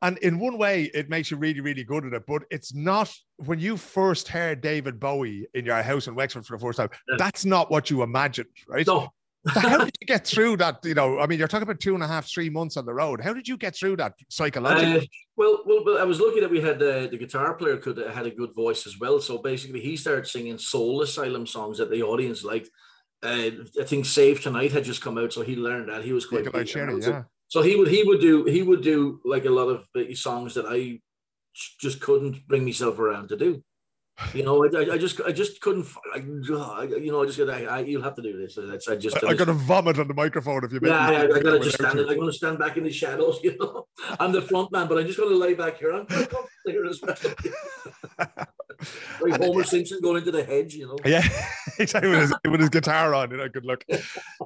And 0.02 0.18
in 0.20 0.40
one 0.40 0.58
way, 0.58 0.90
it 0.94 1.10
makes 1.10 1.32
you 1.32 1.38
really 1.38 1.60
really 1.62 1.84
good 1.84 2.06
at 2.06 2.14
it, 2.14 2.24
but 2.28 2.44
it's 2.50 2.74
not 2.74 3.14
when 3.38 3.60
you 3.60 3.78
first 3.78 4.28
heard 4.28 4.62
David 4.62 5.00
Bowie 5.00 5.48
in 5.54 5.66
your 5.66 5.82
house 5.84 6.08
in 6.08 6.16
Wexford 6.16 6.46
for 6.46 6.58
the 6.58 6.62
first 6.62 6.78
time. 6.78 6.90
That's 7.18 7.46
not 7.46 7.70
what 7.70 7.90
you 7.90 8.02
imagined, 8.04 8.50
right? 8.68 8.88
no, 8.88 9.10
So 9.54 9.60
how 9.60 9.78
did 9.78 9.96
you 10.02 10.08
get 10.08 10.26
through 10.26 10.58
that? 10.58 10.80
You 10.84 10.94
know, 10.94 11.20
I 11.20 11.28
mean, 11.28 11.40
you're 11.40 11.48
talking 11.48 11.64
about 11.64 11.80
two 11.80 11.96
and 11.96 12.04
a 12.04 12.08
half, 12.08 12.28
three 12.28 12.50
months 12.50 12.78
on 12.78 12.86
the 12.86 12.94
road. 12.94 13.22
How 13.22 13.34
did 13.34 13.48
you 13.48 13.58
get 13.58 13.76
through 13.76 13.98
that 13.98 14.14
psychologically? 14.30 14.98
Uh, 14.98 15.06
well, 15.36 15.64
well, 15.66 15.98
I 15.98 16.04
was 16.04 16.20
lucky 16.20 16.40
that 16.40 16.50
we 16.50 16.62
had 16.62 16.82
uh, 16.82 17.08
the 17.08 17.18
guitar 17.18 17.54
player 17.54 17.78
could 17.78 17.98
had 17.98 18.26
a 18.26 18.32
good 18.32 18.54
voice 18.56 18.88
as 18.88 19.00
well. 19.00 19.20
So 19.20 19.38
basically, 19.38 19.82
he 19.82 19.98
started 19.98 20.28
singing 20.28 20.58
soul 20.58 21.02
asylum 21.02 21.46
songs 21.46 21.78
that 21.78 21.92
the 21.92 22.04
audience 22.04 22.44
liked. 22.44 22.70
Uh, 23.24 23.50
I 23.80 23.84
think 23.84 24.06
"Save 24.06 24.42
Tonight" 24.42 24.72
had 24.72 24.84
just 24.84 25.02
come 25.02 25.18
out, 25.18 25.34
so 25.34 25.42
he 25.42 25.56
learned 25.56 25.90
that 25.90 26.04
he 26.04 26.14
was 26.14 26.26
quite. 26.26 26.52
Big 26.52 26.68
Cherry, 26.68 27.00
yeah. 27.02 27.24
So 27.48 27.62
he 27.62 27.76
would 27.76 27.88
he 27.88 28.04
would 28.04 28.20
do 28.20 28.44
he 28.46 28.62
would 28.62 28.82
do 28.82 29.22
like 29.24 29.46
a 29.46 29.50
lot 29.50 29.70
of 29.70 29.86
uh, 29.96 30.14
songs 30.14 30.54
that 30.56 30.66
I 30.68 31.00
just 31.80 32.02
couldn't 32.02 32.48
bring 32.48 32.66
myself 32.66 33.00
around 33.00 33.30
to 33.30 33.38
do. 33.38 33.64
You 34.34 34.44
know, 34.44 34.66
I, 34.66 34.94
I- 34.94 34.98
just 34.98 35.22
I 35.22 35.32
just 35.32 35.62
couldn't. 35.62 35.86
I, 36.14 36.18
you 36.18 37.12
know, 37.12 37.22
I 37.22 37.26
just 37.28 37.40
I, 37.40 37.66
I, 37.66 37.80
you'll 37.82 38.02
have 38.02 38.16
to 38.16 38.22
do 38.22 38.36
this. 38.38 38.58
I, 38.58 38.94
I 38.94 38.96
just 38.96 39.24
I, 39.24 39.30
am 39.30 39.38
gonna 39.38 39.54
vomit 39.54 40.00
on 40.00 40.08
the 40.08 40.14
microphone 40.16 40.64
if 40.64 40.72
you 40.72 40.80
yeah, 40.84 41.08
I, 41.08 41.24
I 41.24 41.40
gotta 41.40 41.60
just 41.60 41.76
stand. 41.76 42.00
I'm 42.00 42.18
gonna 42.18 42.34
stand 42.34 42.58
back 42.58 42.78
in 42.78 42.84
the 42.84 42.92
shadows. 42.92 43.40
You 43.48 43.56
know, 43.60 43.88
I'm 44.20 44.32
the 44.34 44.42
front 44.42 44.72
man, 44.72 44.88
but 44.88 44.98
I'm 44.98 45.06
just 45.06 45.20
gonna 45.20 45.36
lay 45.36 45.54
back 45.54 45.78
here. 45.78 45.92
I'm 45.94 46.06
quite 46.06 46.30
comfortable 46.30 46.50
here 46.66 46.86
as 46.86 47.00
well. 47.02 47.16
like 49.22 49.42
Homer 49.42 49.64
Simpson 49.64 50.00
going 50.02 50.18
into 50.18 50.32
the 50.32 50.44
hedge. 50.44 50.76
You 50.76 50.88
know. 50.88 50.98
Yeah, 51.06 51.24
exactly. 51.80 52.10
With 52.12 52.22
his, 52.22 52.34
with 52.50 52.60
his 52.60 52.70
guitar 52.70 53.14
on, 53.14 53.32
you 53.32 53.38
know, 53.38 53.50
good 53.50 53.66
luck. 53.66 53.84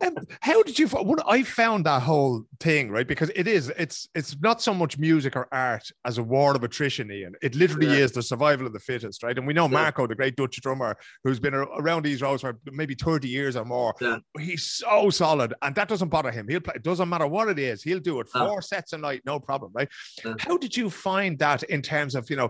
Um, 0.01 0.15
how 0.39 0.63
did 0.63 0.77
you? 0.79 0.87
What 0.87 1.23
I 1.27 1.43
found 1.43 1.85
that 1.85 2.01
whole 2.01 2.43
thing 2.59 2.89
right 2.91 3.07
because 3.07 3.31
it 3.35 3.47
is. 3.47 3.71
It's 3.77 4.07
it's 4.15 4.35
not 4.41 4.61
so 4.61 4.73
much 4.73 4.97
music 4.97 5.35
or 5.35 5.47
art 5.51 5.89
as 6.05 6.17
a 6.17 6.23
war 6.23 6.55
of 6.55 6.63
attrition, 6.63 7.11
Ian. 7.11 7.33
It 7.41 7.55
literally 7.55 7.87
Yeah. 7.87 8.03
is 8.05 8.11
the 8.11 8.21
survival 8.23 8.67
of 8.67 8.73
the 8.73 8.79
fittest, 8.79 9.23
right? 9.23 9.37
And 9.37 9.47
we 9.47 9.53
know 9.53 9.67
Marco, 9.67 10.07
the 10.07 10.15
great 10.15 10.35
Dutch 10.35 10.59
drummer, 10.61 10.95
who's 11.23 11.39
been 11.39 11.53
around 11.53 12.03
these 12.03 12.21
roads 12.21 12.41
for 12.41 12.57
maybe 12.71 12.95
thirty 12.95 13.27
years 13.27 13.55
or 13.55 13.65
more. 13.65 13.93
Yeah. 14.01 14.17
He's 14.39 14.63
so 14.63 15.09
solid, 15.09 15.53
and 15.61 15.75
that 15.75 15.87
doesn't 15.87 16.09
bother 16.09 16.31
him. 16.31 16.47
He'll 16.47 16.61
play. 16.61 16.73
It 16.75 16.83
doesn't 16.83 17.09
matter 17.09 17.27
what 17.27 17.49
it 17.49 17.59
is. 17.59 17.83
He'll 17.83 17.99
do 17.99 18.19
it 18.19 18.29
four 18.29 18.61
sets 18.61 18.93
a 18.93 18.97
night, 18.97 19.21
no 19.25 19.39
problem, 19.39 19.71
right? 19.73 19.89
Yeah. 20.23 20.35
How 20.39 20.57
did 20.57 20.75
you 20.77 20.89
find 20.89 21.37
that 21.39 21.63
in 21.63 21.81
terms 21.81 22.15
of 22.15 22.29
you 22.29 22.35
know? 22.35 22.49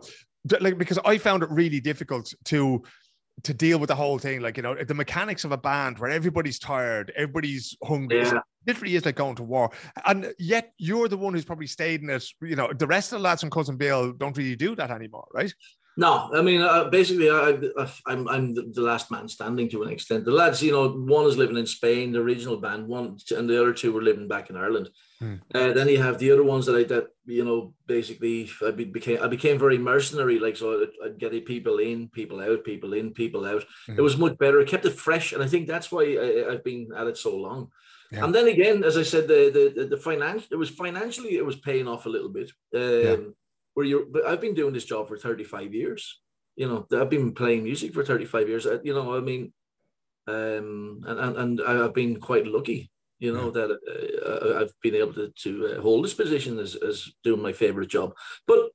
Like 0.60 0.78
because 0.78 1.00
I 1.06 1.18
found 1.18 1.44
it 1.44 1.50
really 1.50 1.80
difficult 1.80 2.34
to 2.46 2.84
to 3.44 3.54
deal 3.54 3.80
with 3.80 3.88
the 3.88 3.96
whole 3.96 4.20
thing. 4.20 4.42
Like 4.42 4.58
you 4.58 4.64
know, 4.64 4.76
the 4.76 4.94
mechanics 4.94 5.44
of 5.44 5.52
a 5.52 5.58
band 5.58 6.00
where 6.00 6.12
everybody's 6.12 6.60
tired, 6.60 7.12
everybody's 7.16 7.76
hungry. 7.84 8.20
Yeah. 8.20 8.40
literally 8.68 8.96
is 8.96 9.06
like 9.06 9.16
going 9.16 9.36
to 9.36 9.44
war. 9.44 9.72
And 10.06 10.34
yet 10.38 10.74
you're 10.78 11.08
the 11.08 11.18
one 11.18 11.34
who's 11.34 11.46
probably 11.46 11.68
stayed 11.68 12.02
in 12.02 12.10
it. 12.10 12.26
You 12.42 12.56
know, 12.56 12.72
the 12.74 12.88
rest 12.88 13.12
of 13.12 13.20
the 13.20 13.24
lads 13.24 13.42
from 13.42 13.50
Cousin 13.50 13.78
Bill 13.78 14.14
don't 14.14 14.38
really 14.38 14.56
do 14.56 14.76
that 14.76 14.92
anymore, 14.92 15.28
right? 15.34 15.54
No, 15.98 16.30
I 16.34 16.42
mean, 16.42 16.62
uh, 16.62 16.86
basically, 16.86 17.30
I, 17.30 17.60
I, 17.78 17.92
I'm 18.08 18.28
I'm 18.30 18.54
the, 18.54 18.82
last 18.82 19.12
man 19.12 19.28
standing 19.28 19.70
to 19.70 19.84
an 19.84 19.90
extent. 19.90 20.24
The 20.24 20.32
lads, 20.32 20.64
you 20.64 20.72
know, 20.72 20.88
one 20.90 21.26
is 21.26 21.38
living 21.38 21.58
in 21.58 21.66
Spain, 21.66 22.14
the 22.14 22.20
original 22.20 22.58
band, 22.58 22.88
one, 22.88 23.18
and 23.36 23.50
the 23.50 23.62
other 23.62 23.74
two 23.74 23.92
were 23.92 24.02
living 24.02 24.28
back 24.30 24.50
in 24.50 24.56
Ireland. 24.56 24.90
Hmm. 25.20 25.36
Uh, 25.54 25.74
then 25.74 25.90
you 25.90 26.02
have 26.02 26.18
the 26.18 26.32
other 26.32 26.44
ones 26.44 26.66
that 26.66 26.78
I 26.78 26.84
that 26.86 27.08
you 27.26 27.44
know 27.44 27.74
basically 27.88 28.50
I 28.66 28.72
be, 28.72 28.86
became 28.86 29.22
I 29.22 29.28
became 29.28 29.60
very 29.60 29.78
mercenary. 29.78 30.40
Like 30.40 30.56
so, 30.56 30.82
I'd, 30.82 31.06
I'd 31.06 31.20
get 31.20 31.46
people 31.46 31.80
in, 31.80 32.08
people 32.08 32.40
out, 32.40 32.64
people 32.64 32.94
in, 32.94 33.12
people 33.12 33.46
out. 33.46 33.66
Hmm. 33.88 33.98
It 33.98 34.02
was 34.02 34.18
much 34.18 34.38
better. 34.38 34.62
It 34.62 34.70
kept 34.70 34.86
it 34.86 34.94
fresh, 34.94 35.34
and 35.34 35.44
I 35.44 35.48
think 35.48 35.68
that's 35.68 35.92
why 35.92 36.04
I, 36.04 36.54
I've 36.54 36.64
been 36.64 36.92
at 36.96 37.08
it 37.08 37.18
so 37.18 37.36
long. 37.36 37.70
Yeah. 38.14 38.24
And 38.24 38.34
then 38.34 38.48
again, 38.48 38.84
as 38.86 38.98
I 38.98 39.04
said, 39.04 39.28
the 39.28 39.52
the 39.54 39.82
the, 39.82 39.88
the 39.90 39.98
finance 39.98 40.48
it 40.50 40.56
was 40.56 40.70
financially 40.70 41.36
it 41.36 41.46
was 41.46 41.58
paying 41.58 41.88
off 41.88 42.06
a 42.06 42.10
little 42.10 42.30
bit. 42.30 42.52
Um, 42.74 43.36
Where 43.74 43.86
you're, 43.86 44.06
but 44.06 44.26
I've 44.26 44.42
been 44.42 44.54
doing 44.54 44.74
this 44.74 44.86
job 44.86 45.08
for 45.08 45.18
35 45.18 45.74
years. 45.74 46.20
You 46.56 46.68
know, 46.68 46.86
I've 47.00 47.10
been 47.10 47.34
playing 47.34 47.64
music 47.64 47.94
for 47.94 48.04
35 48.04 48.50
years. 48.50 48.66
Uh, 48.66 48.80
You 48.84 48.94
know, 48.94 49.16
I 49.16 49.22
mean, 49.22 49.54
um, 50.28 51.04
and 51.08 51.20
and, 51.20 51.38
and 51.38 51.62
I've 51.62 51.94
been 51.94 52.20
quite 52.20 52.46
lucky. 52.48 52.92
You 53.20 53.34
know 53.34 53.52
that 53.52 53.70
uh, 53.72 54.60
I've 54.62 54.74
been 54.82 54.96
able 54.96 55.14
to 55.14 55.32
to 55.44 55.52
uh, 55.68 55.82
hold 55.82 56.04
this 56.04 56.14
position 56.16 56.60
as 56.60 56.76
as 56.76 57.12
doing 57.24 57.42
my 57.42 57.54
favorite 57.54 57.90
job. 57.90 58.14
But 58.48 58.72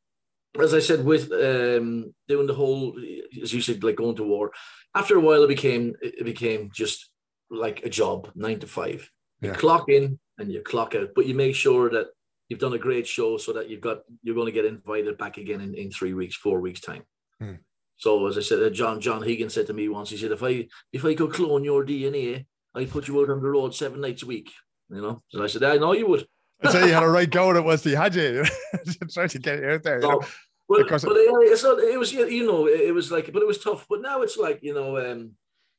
as 0.60 0.72
I 0.72 0.78
said, 0.80 1.04
with 1.04 1.30
um, 1.32 2.14
doing 2.28 2.46
the 2.46 2.54
whole, 2.54 2.96
as 3.42 3.52
you 3.52 3.60
said, 3.60 3.82
like 3.84 3.96
going 3.96 4.16
to 4.16 4.24
war. 4.24 4.52
After 4.94 5.16
a 5.16 5.20
while, 5.20 5.42
it 5.42 5.48
became 5.48 5.94
it 6.00 6.24
became 6.24 6.70
just 6.72 7.10
like 7.50 7.84
a 7.84 7.90
job, 7.90 8.30
nine 8.34 8.60
to 8.60 8.66
five. 8.66 9.10
You 9.40 9.50
Yeah. 9.50 9.56
clock 9.56 9.88
in 9.88 10.18
and 10.38 10.50
you 10.52 10.62
clock 10.62 10.94
out, 10.94 11.10
but 11.14 11.26
you 11.26 11.34
make 11.34 11.54
sure 11.54 11.90
that 11.90 12.06
you've 12.48 12.60
done 12.60 12.74
a 12.74 12.78
great 12.78 13.06
show 13.06 13.36
so 13.36 13.52
that 13.52 13.68
you've 13.68 13.80
got 13.80 14.02
you're 14.22 14.34
going 14.34 14.46
to 14.46 14.52
get 14.52 14.64
invited 14.64 15.18
back 15.18 15.36
again 15.38 15.60
in, 15.60 15.74
in 15.74 15.90
three 15.90 16.14
weeks, 16.14 16.36
four 16.36 16.60
weeks 16.60 16.80
time. 16.80 17.04
Hmm. 17.40 17.54
So 17.96 18.26
as 18.26 18.36
I 18.36 18.42
said, 18.42 18.62
uh, 18.62 18.70
John 18.70 19.00
John 19.00 19.22
Higgins 19.22 19.54
said 19.54 19.66
to 19.68 19.72
me 19.72 19.88
once, 19.88 20.10
he 20.10 20.16
said, 20.16 20.32
if 20.32 20.42
I 20.42 20.68
if 20.92 21.04
I 21.04 21.14
could 21.14 21.32
clone 21.32 21.64
your 21.64 21.84
DNA, 21.84 22.46
I'd 22.74 22.90
put 22.90 23.08
you 23.08 23.20
out 23.20 23.30
on 23.30 23.42
the 23.42 23.48
road 23.48 23.74
seven 23.74 24.00
nights 24.00 24.22
a 24.22 24.26
week. 24.26 24.50
You 24.90 25.00
know, 25.00 25.22
so 25.28 25.42
I 25.42 25.46
said, 25.48 25.64
I 25.64 25.76
know 25.76 25.92
you 25.92 26.06
would. 26.06 26.26
I'd 26.62 26.72
say 26.72 26.86
you 26.86 26.94
had 26.94 27.02
a 27.02 27.08
right 27.08 27.30
go 27.30 27.50
at 27.50 27.56
it, 27.56 27.64
was 27.64 27.84
you 27.84 27.96
had 27.96 28.14
you 28.14 28.44
trying 29.12 29.28
to 29.30 29.38
get 29.38 29.58
it 29.58 29.70
out 29.70 29.82
there. 29.82 30.00
you 30.00 30.08
know? 30.08 30.20
So, 30.20 30.28
but, 30.68 30.78
Because- 30.78 31.04
but 31.04 31.16
it, 31.16 31.28
it's 31.50 31.64
not, 31.64 31.78
it 31.78 31.98
was 31.98 32.12
you 32.12 32.46
know 32.46 32.66
it 32.66 32.94
was 32.94 33.10
like 33.10 33.32
but 33.32 33.42
it 33.42 33.46
was 33.46 33.58
tough. 33.58 33.86
But 33.88 34.02
now 34.02 34.22
it's 34.22 34.36
like 34.36 34.60
you 34.62 34.74
know 34.74 34.98
um, 34.98 35.32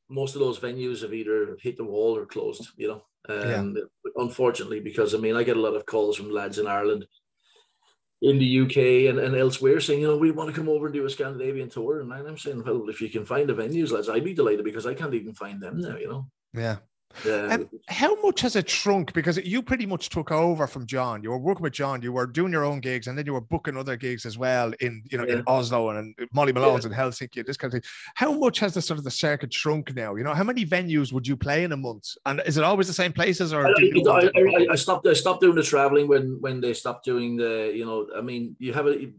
most 0.08 0.34
of 0.34 0.40
those 0.40 0.58
venues 0.58 1.02
have 1.02 1.14
either 1.14 1.56
hit 1.60 1.76
the 1.76 1.84
wall 1.84 2.16
or 2.16 2.26
closed. 2.26 2.68
You 2.76 2.88
know, 2.88 3.02
um, 3.28 3.76
unfortunately, 4.16 4.80
because 4.80 5.14
I 5.14 5.18
mean 5.18 5.36
I 5.36 5.42
get 5.42 5.56
a 5.56 5.60
lot 5.60 5.74
of 5.74 5.86
calls 5.86 6.16
from 6.16 6.30
lads 6.30 6.58
in 6.58 6.66
Ireland, 6.66 7.06
in 8.20 8.38
the 8.38 8.60
UK 8.60 9.10
and, 9.10 9.18
and 9.18 9.36
elsewhere 9.36 9.80
saying 9.80 10.00
you 10.00 10.08
know 10.08 10.16
we 10.16 10.30
want 10.30 10.48
to 10.48 10.56
come 10.58 10.68
over 10.68 10.86
and 10.86 10.94
do 10.94 11.04
a 11.04 11.10
Scandinavian 11.10 11.68
tour, 11.68 12.00
and 12.00 12.12
I'm 12.12 12.38
saying 12.38 12.64
well 12.64 12.88
if 12.88 13.00
you 13.00 13.08
can 13.08 13.24
find 13.24 13.48
the 13.48 13.54
venues, 13.54 13.92
lads, 13.92 14.08
I'd 14.08 14.24
be 14.24 14.34
delighted 14.34 14.64
because 14.64 14.86
I 14.86 14.94
can't 14.94 15.14
even 15.14 15.34
find 15.34 15.60
them 15.60 15.80
now. 15.80 15.96
You 15.96 16.08
know. 16.08 16.26
Yeah. 16.54 16.76
Uh, 17.26 17.48
Um, 17.48 17.68
how 17.88 18.20
much 18.22 18.40
has 18.42 18.54
it 18.54 18.68
shrunk? 18.68 19.12
Because 19.12 19.38
you 19.38 19.62
pretty 19.62 19.86
much 19.86 20.08
took 20.08 20.30
over 20.30 20.66
from 20.66 20.86
John. 20.86 21.22
You 21.22 21.30
were 21.30 21.38
working 21.38 21.62
with 21.62 21.72
John. 21.72 22.02
You 22.02 22.12
were 22.12 22.26
doing 22.26 22.52
your 22.52 22.64
own 22.64 22.80
gigs, 22.80 23.06
and 23.06 23.16
then 23.16 23.26
you 23.26 23.32
were 23.32 23.40
booking 23.40 23.76
other 23.76 23.96
gigs 23.96 24.26
as 24.26 24.38
well 24.38 24.72
in 24.80 25.02
you 25.10 25.18
know 25.18 25.24
in 25.24 25.42
Oslo 25.46 25.90
and 25.90 26.14
Molly 26.32 26.52
Malone's 26.52 26.84
in 26.84 26.92
Helsinki. 26.92 27.44
This 27.44 27.56
kind 27.56 27.72
of 27.72 27.80
thing. 27.80 27.90
How 28.14 28.32
much 28.32 28.60
has 28.60 28.74
the 28.74 28.82
sort 28.82 28.98
of 28.98 29.04
the 29.04 29.10
circuit 29.10 29.52
shrunk 29.52 29.94
now? 29.94 30.14
You 30.14 30.24
know, 30.24 30.34
how 30.34 30.44
many 30.44 30.64
venues 30.64 31.12
would 31.12 31.26
you 31.26 31.36
play 31.36 31.64
in 31.64 31.72
a 31.72 31.76
month? 31.76 32.14
And 32.26 32.42
is 32.46 32.58
it 32.58 32.64
always 32.64 32.86
the 32.86 32.92
same 32.92 33.12
places, 33.12 33.52
or 33.52 33.66
I, 33.66 33.70
I, 33.70 34.30
I, 34.36 34.66
I 34.72 34.74
stopped. 34.76 35.06
I 35.06 35.14
stopped 35.14 35.40
doing 35.40 35.56
the 35.56 35.62
traveling 35.62 36.08
when 36.08 36.38
when 36.40 36.60
they 36.60 36.74
stopped 36.74 37.04
doing 37.04 37.36
the. 37.36 37.72
You 37.74 37.84
know, 37.84 38.06
I 38.16 38.20
mean, 38.20 38.54
you 38.58 38.72
have 38.72 38.86
a. 38.86 39.10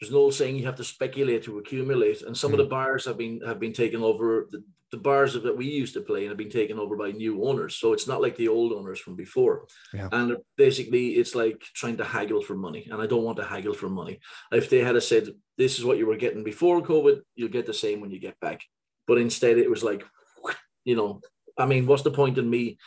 There's 0.00 0.10
an 0.10 0.16
old 0.16 0.34
saying 0.34 0.56
you 0.56 0.66
have 0.66 0.76
to 0.76 0.84
speculate 0.84 1.44
to 1.44 1.58
accumulate, 1.58 2.22
and 2.22 2.36
some 2.36 2.52
of 2.52 2.58
the 2.58 2.64
hmm. 2.64 2.70
bars 2.70 3.04
have 3.06 3.18
been 3.18 3.40
have 3.46 3.60
been 3.60 3.72
taken 3.72 4.02
over. 4.02 4.46
The, 4.50 4.62
the 4.92 4.98
bars 4.98 5.34
that 5.34 5.56
we 5.56 5.66
used 5.66 5.94
to 5.94 6.00
play 6.00 6.20
and 6.20 6.28
have 6.28 6.38
been 6.38 6.48
taken 6.48 6.78
over 6.78 6.96
by 6.96 7.10
new 7.10 7.44
owners. 7.44 7.74
So 7.74 7.92
it's 7.92 8.06
not 8.06 8.22
like 8.22 8.36
the 8.36 8.46
old 8.46 8.72
owners 8.72 9.00
from 9.00 9.16
before. 9.16 9.66
Yeah. 9.92 10.08
And 10.12 10.36
basically, 10.56 11.16
it's 11.16 11.34
like 11.34 11.60
trying 11.74 11.96
to 11.96 12.04
haggle 12.04 12.40
for 12.40 12.54
money, 12.54 12.86
and 12.90 13.02
I 13.02 13.06
don't 13.06 13.24
want 13.24 13.38
to 13.38 13.44
haggle 13.44 13.74
for 13.74 13.88
money. 13.88 14.20
If 14.52 14.70
they 14.70 14.78
had 14.78 15.02
said 15.02 15.28
this 15.58 15.78
is 15.78 15.84
what 15.84 15.98
you 15.98 16.06
were 16.06 16.16
getting 16.16 16.44
before 16.44 16.82
COVID, 16.82 17.20
you'll 17.34 17.48
get 17.48 17.66
the 17.66 17.74
same 17.74 18.00
when 18.00 18.10
you 18.10 18.20
get 18.20 18.38
back. 18.38 18.62
But 19.08 19.18
instead, 19.18 19.58
it 19.58 19.70
was 19.70 19.82
like, 19.82 20.04
you 20.84 20.94
know, 20.94 21.20
I 21.58 21.66
mean, 21.66 21.86
what's 21.86 22.02
the 22.02 22.10
point 22.10 22.38
in 22.38 22.48
me 22.48 22.78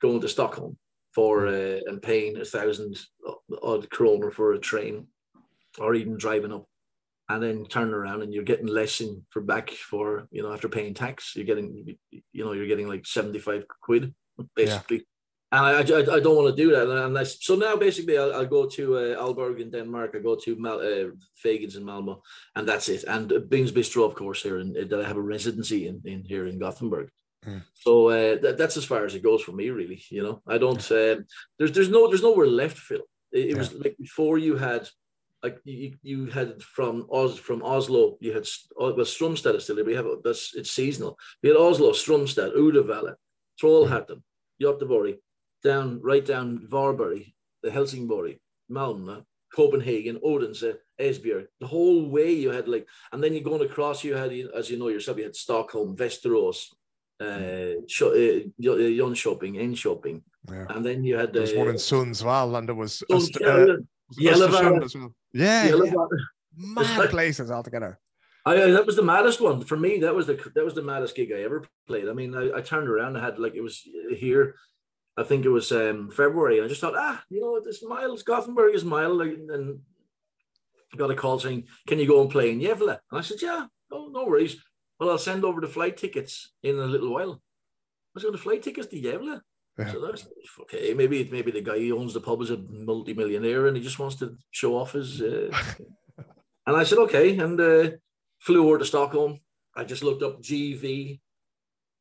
going 0.00 0.20
to 0.20 0.28
Stockholm 0.28 0.76
for 1.14 1.46
hmm. 1.46 1.48
uh, 1.48 1.90
and 1.90 2.02
paying 2.02 2.36
a 2.36 2.44
thousand 2.44 2.98
uh, 3.26 3.32
odd 3.62 3.88
kroner 3.88 4.30
for 4.30 4.52
a 4.52 4.58
train, 4.58 5.06
or 5.78 5.94
even 5.94 6.16
driving 6.16 6.52
up, 6.52 6.66
and 7.28 7.42
then 7.42 7.66
turn 7.66 7.92
around 7.92 8.22
and 8.22 8.32
you're 8.32 8.44
getting 8.44 8.66
less 8.66 9.00
in 9.00 9.24
for 9.30 9.42
back 9.42 9.70
for 9.70 10.28
you 10.30 10.42
know 10.42 10.52
after 10.52 10.68
paying 10.68 10.94
tax, 10.94 11.34
you're 11.36 11.46
getting 11.46 11.96
you 12.10 12.44
know 12.44 12.52
you're 12.52 12.66
getting 12.66 12.88
like 12.88 13.06
seventy 13.06 13.38
five 13.38 13.64
quid 13.82 14.14
basically. 14.56 15.06
And 15.52 15.64
I, 15.64 15.78
I, 15.78 16.16
I 16.16 16.20
don't 16.20 16.36
want 16.36 16.54
to 16.54 16.62
do 16.62 16.72
that. 16.72 16.90
And 16.90 17.16
I, 17.16 17.22
so 17.22 17.54
now 17.54 17.76
basically 17.76 18.18
I'll, 18.18 18.34
I'll 18.34 18.46
go 18.46 18.66
to 18.66 18.96
uh, 18.96 19.22
Aalborg 19.22 19.60
in 19.60 19.70
Denmark. 19.70 20.14
I 20.14 20.18
go 20.18 20.34
to 20.34 20.56
Mal, 20.56 20.80
uh, 20.80 21.10
Fagans 21.42 21.76
in 21.76 21.84
Malmo, 21.84 22.20
and 22.56 22.68
that's 22.68 22.88
it. 22.88 23.04
And 23.04 23.32
uh, 23.32 23.38
Beans 23.38 23.70
Bistro, 23.70 24.04
of 24.04 24.16
course, 24.16 24.42
here 24.42 24.58
in, 24.58 24.72
that 24.72 25.00
I 25.00 25.06
have 25.06 25.16
a 25.16 25.22
residency 25.22 25.86
in, 25.86 26.02
in 26.04 26.24
here 26.24 26.48
in 26.48 26.58
Gothenburg. 26.58 27.10
Mm. 27.46 27.62
So 27.74 28.08
uh, 28.08 28.38
that, 28.40 28.56
that's 28.58 28.76
as 28.76 28.84
far 28.84 29.04
as 29.04 29.14
it 29.14 29.22
goes 29.22 29.40
for 29.40 29.52
me, 29.52 29.70
really. 29.70 30.02
You 30.10 30.22
know, 30.24 30.42
I 30.48 30.58
don't. 30.58 30.90
Um, 30.90 31.26
there's 31.58 31.72
there's 31.72 31.90
no 31.90 32.08
there's 32.08 32.22
nowhere 32.22 32.48
left, 32.48 32.78
Phil. 32.78 33.02
It, 33.32 33.50
it 33.50 33.56
was 33.56 33.72
like 33.72 33.96
before 33.98 34.38
you 34.38 34.56
had. 34.56 34.88
Like 35.46 35.58
you, 35.64 35.92
you 36.02 36.26
had 36.38 36.50
from 36.76 36.94
Os 37.18 37.32
from 37.48 37.60
Oslo, 37.62 38.02
you 38.24 38.32
had 38.38 38.46
oh, 38.80 38.92
well 38.96 39.10
Stromstad 39.16 39.54
is 39.56 39.62
still 39.64 39.76
there. 39.76 39.84
We 39.92 39.94
have 40.00 40.08
that's 40.26 40.44
it's 40.58 40.72
seasonal. 40.80 41.12
We 41.42 41.48
had 41.50 41.58
Oslo, 41.66 41.88
Stromstad, 41.92 42.50
Uddevalla, 42.64 43.12
Trollhättan, 43.60 44.20
Göteborg, 44.60 45.18
down 45.62 46.00
right 46.10 46.26
down 46.34 46.48
Varberg, 46.72 47.20
the 47.62 47.70
Helsingborg, 47.70 48.38
Malmö, 48.76 49.16
Copenhagen, 49.54 50.18
Odense, 50.30 50.70
Esbjerg. 51.00 51.46
The 51.60 51.68
whole 51.74 52.02
way 52.16 52.30
you 52.32 52.50
had 52.50 52.66
like, 52.74 52.86
and 53.12 53.22
then 53.22 53.32
you're 53.32 53.50
going 53.50 53.64
across. 53.70 54.02
You 54.02 54.14
had, 54.22 54.32
as 54.60 54.68
you 54.70 54.78
know 54.78 54.88
yourself, 54.88 55.16
you 55.18 55.24
had 55.24 55.36
Stockholm, 55.36 55.96
Västerås, 55.96 56.58
uh, 57.20 57.74
Scho- 57.86 58.16
uh, 58.22 58.40
Jönköping, 58.60 59.54
Enköping, 59.64 60.22
Yeah. 60.50 60.66
and 60.74 60.84
then 60.86 61.04
you 61.04 61.16
had 61.22 61.32
There 61.32 61.42
was 61.42 61.54
one 61.54 61.68
uh, 61.68 61.74
in 61.74 61.76
Sundsvall, 61.90 62.56
and 62.58 62.68
there 62.68 62.74
was 62.84 62.92
Sund- 63.10 63.36
Öst- 63.38 63.46
uh, 63.46 63.76
Gällivare. 64.18 64.48
Östersund 64.48 64.84
as 64.84 64.94
well. 64.94 65.14
Yeah, 65.32 65.64
yeah. 65.64 65.70
Gällivare. 65.72 66.18
mad 66.56 67.10
places 67.10 67.50
altogether. 67.50 67.98
I, 68.46 68.54
I- 68.62 68.70
that 68.70 68.86
was 68.86 68.96
the 68.96 69.02
maddest 69.02 69.40
one 69.40 69.64
for 69.64 69.76
me. 69.76 69.98
That 70.00 70.14
was 70.14 70.26
the 70.26 70.34
that 70.54 70.64
was 70.64 70.74
the 70.74 70.82
maddest 70.82 71.16
gig 71.16 71.32
I 71.32 71.42
ever 71.42 71.64
played. 71.86 72.08
I 72.08 72.12
mean, 72.12 72.34
I, 72.34 72.58
I 72.58 72.60
turned 72.62 72.88
around. 72.88 73.16
I 73.16 73.20
had 73.24 73.38
like 73.38 73.54
it 73.56 73.62
was 73.62 73.82
here. 74.16 74.54
I 75.18 75.24
think 75.24 75.44
it 75.44 75.50
was 75.50 75.72
um, 75.72 76.10
February. 76.10 76.60
I 76.62 76.68
just 76.68 76.80
thought, 76.80 76.94
ah, 76.96 77.24
you 77.30 77.40
know 77.40 77.60
this 77.60 77.82
Miles 77.82 78.22
Gothenburg 78.22 78.74
is 78.74 78.84
mile, 78.84 79.14
like, 79.14 79.32
and 79.48 79.80
got 80.96 81.10
a 81.10 81.14
call 81.14 81.38
saying, 81.38 81.64
"Can 81.88 81.98
you 81.98 82.06
go 82.06 82.20
and 82.20 82.30
play 82.30 82.50
in 82.50 82.60
Gävle?" 82.60 82.98
And 83.10 83.18
I 83.18 83.22
said, 83.22 83.40
"Yeah, 83.42 83.66
oh, 83.90 84.08
no 84.12 84.24
worries. 84.26 84.56
Well, 85.00 85.10
I'll 85.10 85.18
send 85.18 85.44
over 85.44 85.60
the 85.60 85.68
flight 85.68 85.96
tickets 85.96 86.52
in 86.62 86.78
a 86.78 86.86
little 86.86 87.12
while." 87.12 87.40
I 88.16 88.20
said, 88.20 88.32
"The 88.32 88.38
flight 88.38 88.62
tickets 88.62 88.88
to 88.88 89.00
Gävle." 89.00 89.40
Yeah. 89.78 89.92
So 89.92 90.06
that's 90.06 90.26
okay. 90.62 90.94
Maybe 90.94 91.28
maybe 91.30 91.50
the 91.50 91.60
guy 91.60 91.78
who 91.78 91.98
owns 91.98 92.14
the 92.14 92.20
pub 92.20 92.40
is 92.42 92.50
a 92.50 92.56
multi-millionaire 92.56 93.66
and 93.66 93.76
he 93.76 93.82
just 93.82 93.98
wants 93.98 94.16
to 94.16 94.36
show 94.50 94.76
off 94.76 94.92
his. 94.92 95.20
Uh... 95.20 95.50
and 96.66 96.76
I 96.76 96.84
said, 96.84 96.98
"Okay," 96.98 97.38
and 97.38 97.60
uh, 97.60 97.90
flew 98.40 98.66
over 98.66 98.78
to 98.78 98.84
Stockholm. 98.84 99.38
I 99.74 99.84
just 99.84 100.02
looked 100.02 100.22
up 100.22 100.40
GV 100.40 101.20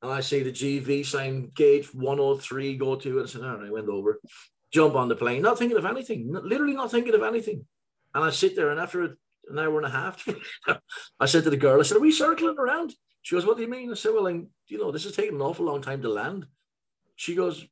and 0.05 0.13
I 0.13 0.21
see 0.21 0.43
the 0.43 0.51
GV 0.51 1.05
sign 1.05 1.51
gate 1.55 1.93
103, 1.93 2.77
go 2.77 2.95
to 2.95 3.19
it. 3.19 3.23
I 3.23 3.25
said, 3.25 3.41
all 3.41 3.57
right, 3.57 3.67
I 3.67 3.71
went 3.71 3.89
over, 3.89 4.21
jump 4.71 4.95
on 4.95 5.07
the 5.07 5.15
plane, 5.15 5.41
not 5.41 5.57
thinking 5.57 5.77
of 5.77 5.85
anything, 5.85 6.31
literally 6.31 6.73
not 6.73 6.91
thinking 6.91 7.15
of 7.15 7.23
anything. 7.23 7.65
And 8.13 8.23
I 8.23 8.29
sit 8.29 8.55
there, 8.55 8.69
and 8.69 8.79
after 8.79 9.03
an 9.03 9.59
hour 9.59 9.77
and 9.77 9.85
a 9.85 9.89
half, 9.89 10.25
I 11.19 11.25
said 11.25 11.43
to 11.45 11.49
the 11.49 11.57
girl, 11.57 11.79
I 11.79 11.83
said, 11.83 11.97
Are 11.97 12.01
we 12.01 12.11
circling 12.11 12.57
around? 12.57 12.93
She 13.23 13.35
goes, 13.35 13.45
What 13.45 13.57
do 13.57 13.63
you 13.63 13.69
mean? 13.69 13.91
I 13.91 13.95
said, 13.95 14.11
Well, 14.13 14.27
I'm, 14.27 14.47
you 14.67 14.77
know, 14.77 14.91
this 14.91 15.05
is 15.05 15.15
taking 15.15 15.35
an 15.35 15.41
awful 15.41 15.65
long 15.65 15.81
time 15.81 16.01
to 16.01 16.09
land. 16.09 16.45
She 17.15 17.35
goes, 17.35 17.65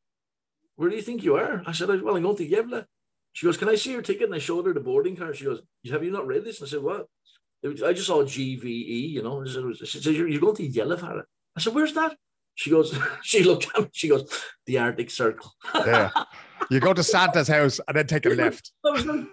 Where 0.75 0.89
do 0.89 0.95
you 0.95 1.01
think 1.01 1.23
you 1.23 1.35
are? 1.35 1.63
I 1.65 1.71
said, 1.71 1.89
Well, 2.01 2.15
I'm 2.15 2.23
going 2.23 2.37
to 2.37 2.47
Gävle. 2.47 2.85
She 3.33 3.45
goes, 3.45 3.57
Can 3.57 3.69
I 3.69 3.75
see 3.75 3.91
your 3.91 4.01
ticket? 4.01 4.23
And 4.25 4.35
I 4.35 4.39
showed 4.39 4.65
her 4.65 4.73
the 4.73 4.79
boarding 4.79 5.15
card. 5.15 5.35
She 5.37 5.45
goes, 5.45 5.61
Have 5.91 6.03
you 6.03 6.11
not 6.11 6.27
read 6.27 6.43
this? 6.45 6.59
And 6.59 6.67
I 6.67 6.69
said, 6.71 6.81
What? 6.83 7.07
Was- 7.63 7.83
I 7.83 7.93
just 7.93 8.07
saw 8.07 8.23
GVE, 8.23 9.09
you 9.11 9.21
know. 9.23 9.43
She 9.45 9.85
said, 9.99 10.13
You're 10.13 10.27
you're 10.27 10.41
going 10.41 10.55
to 10.55 10.69
Gällivare. 10.69 11.23
I 11.55 11.59
said, 11.59 11.73
Where's 11.73 11.93
that? 11.93 12.15
She 12.55 12.69
goes, 12.69 12.97
She 13.23 13.43
looked 13.43 13.67
at 13.75 13.81
me. 13.81 13.89
She 13.93 14.07
goes, 14.09 14.29
The 14.65 14.77
Arctic 14.79 15.09
Circle. 15.09 15.51
Yeah. 15.75 16.11
You 16.69 16.79
go 16.79 16.93
to 16.93 17.03
Santa's 17.03 17.47
house 17.47 17.79
and 17.87 17.97
then 17.97 18.07
take 18.07 18.25
a 18.25 18.29
left. 18.43 18.71
I 18.85 18.89
was 18.91 19.05
like, 19.05 19.25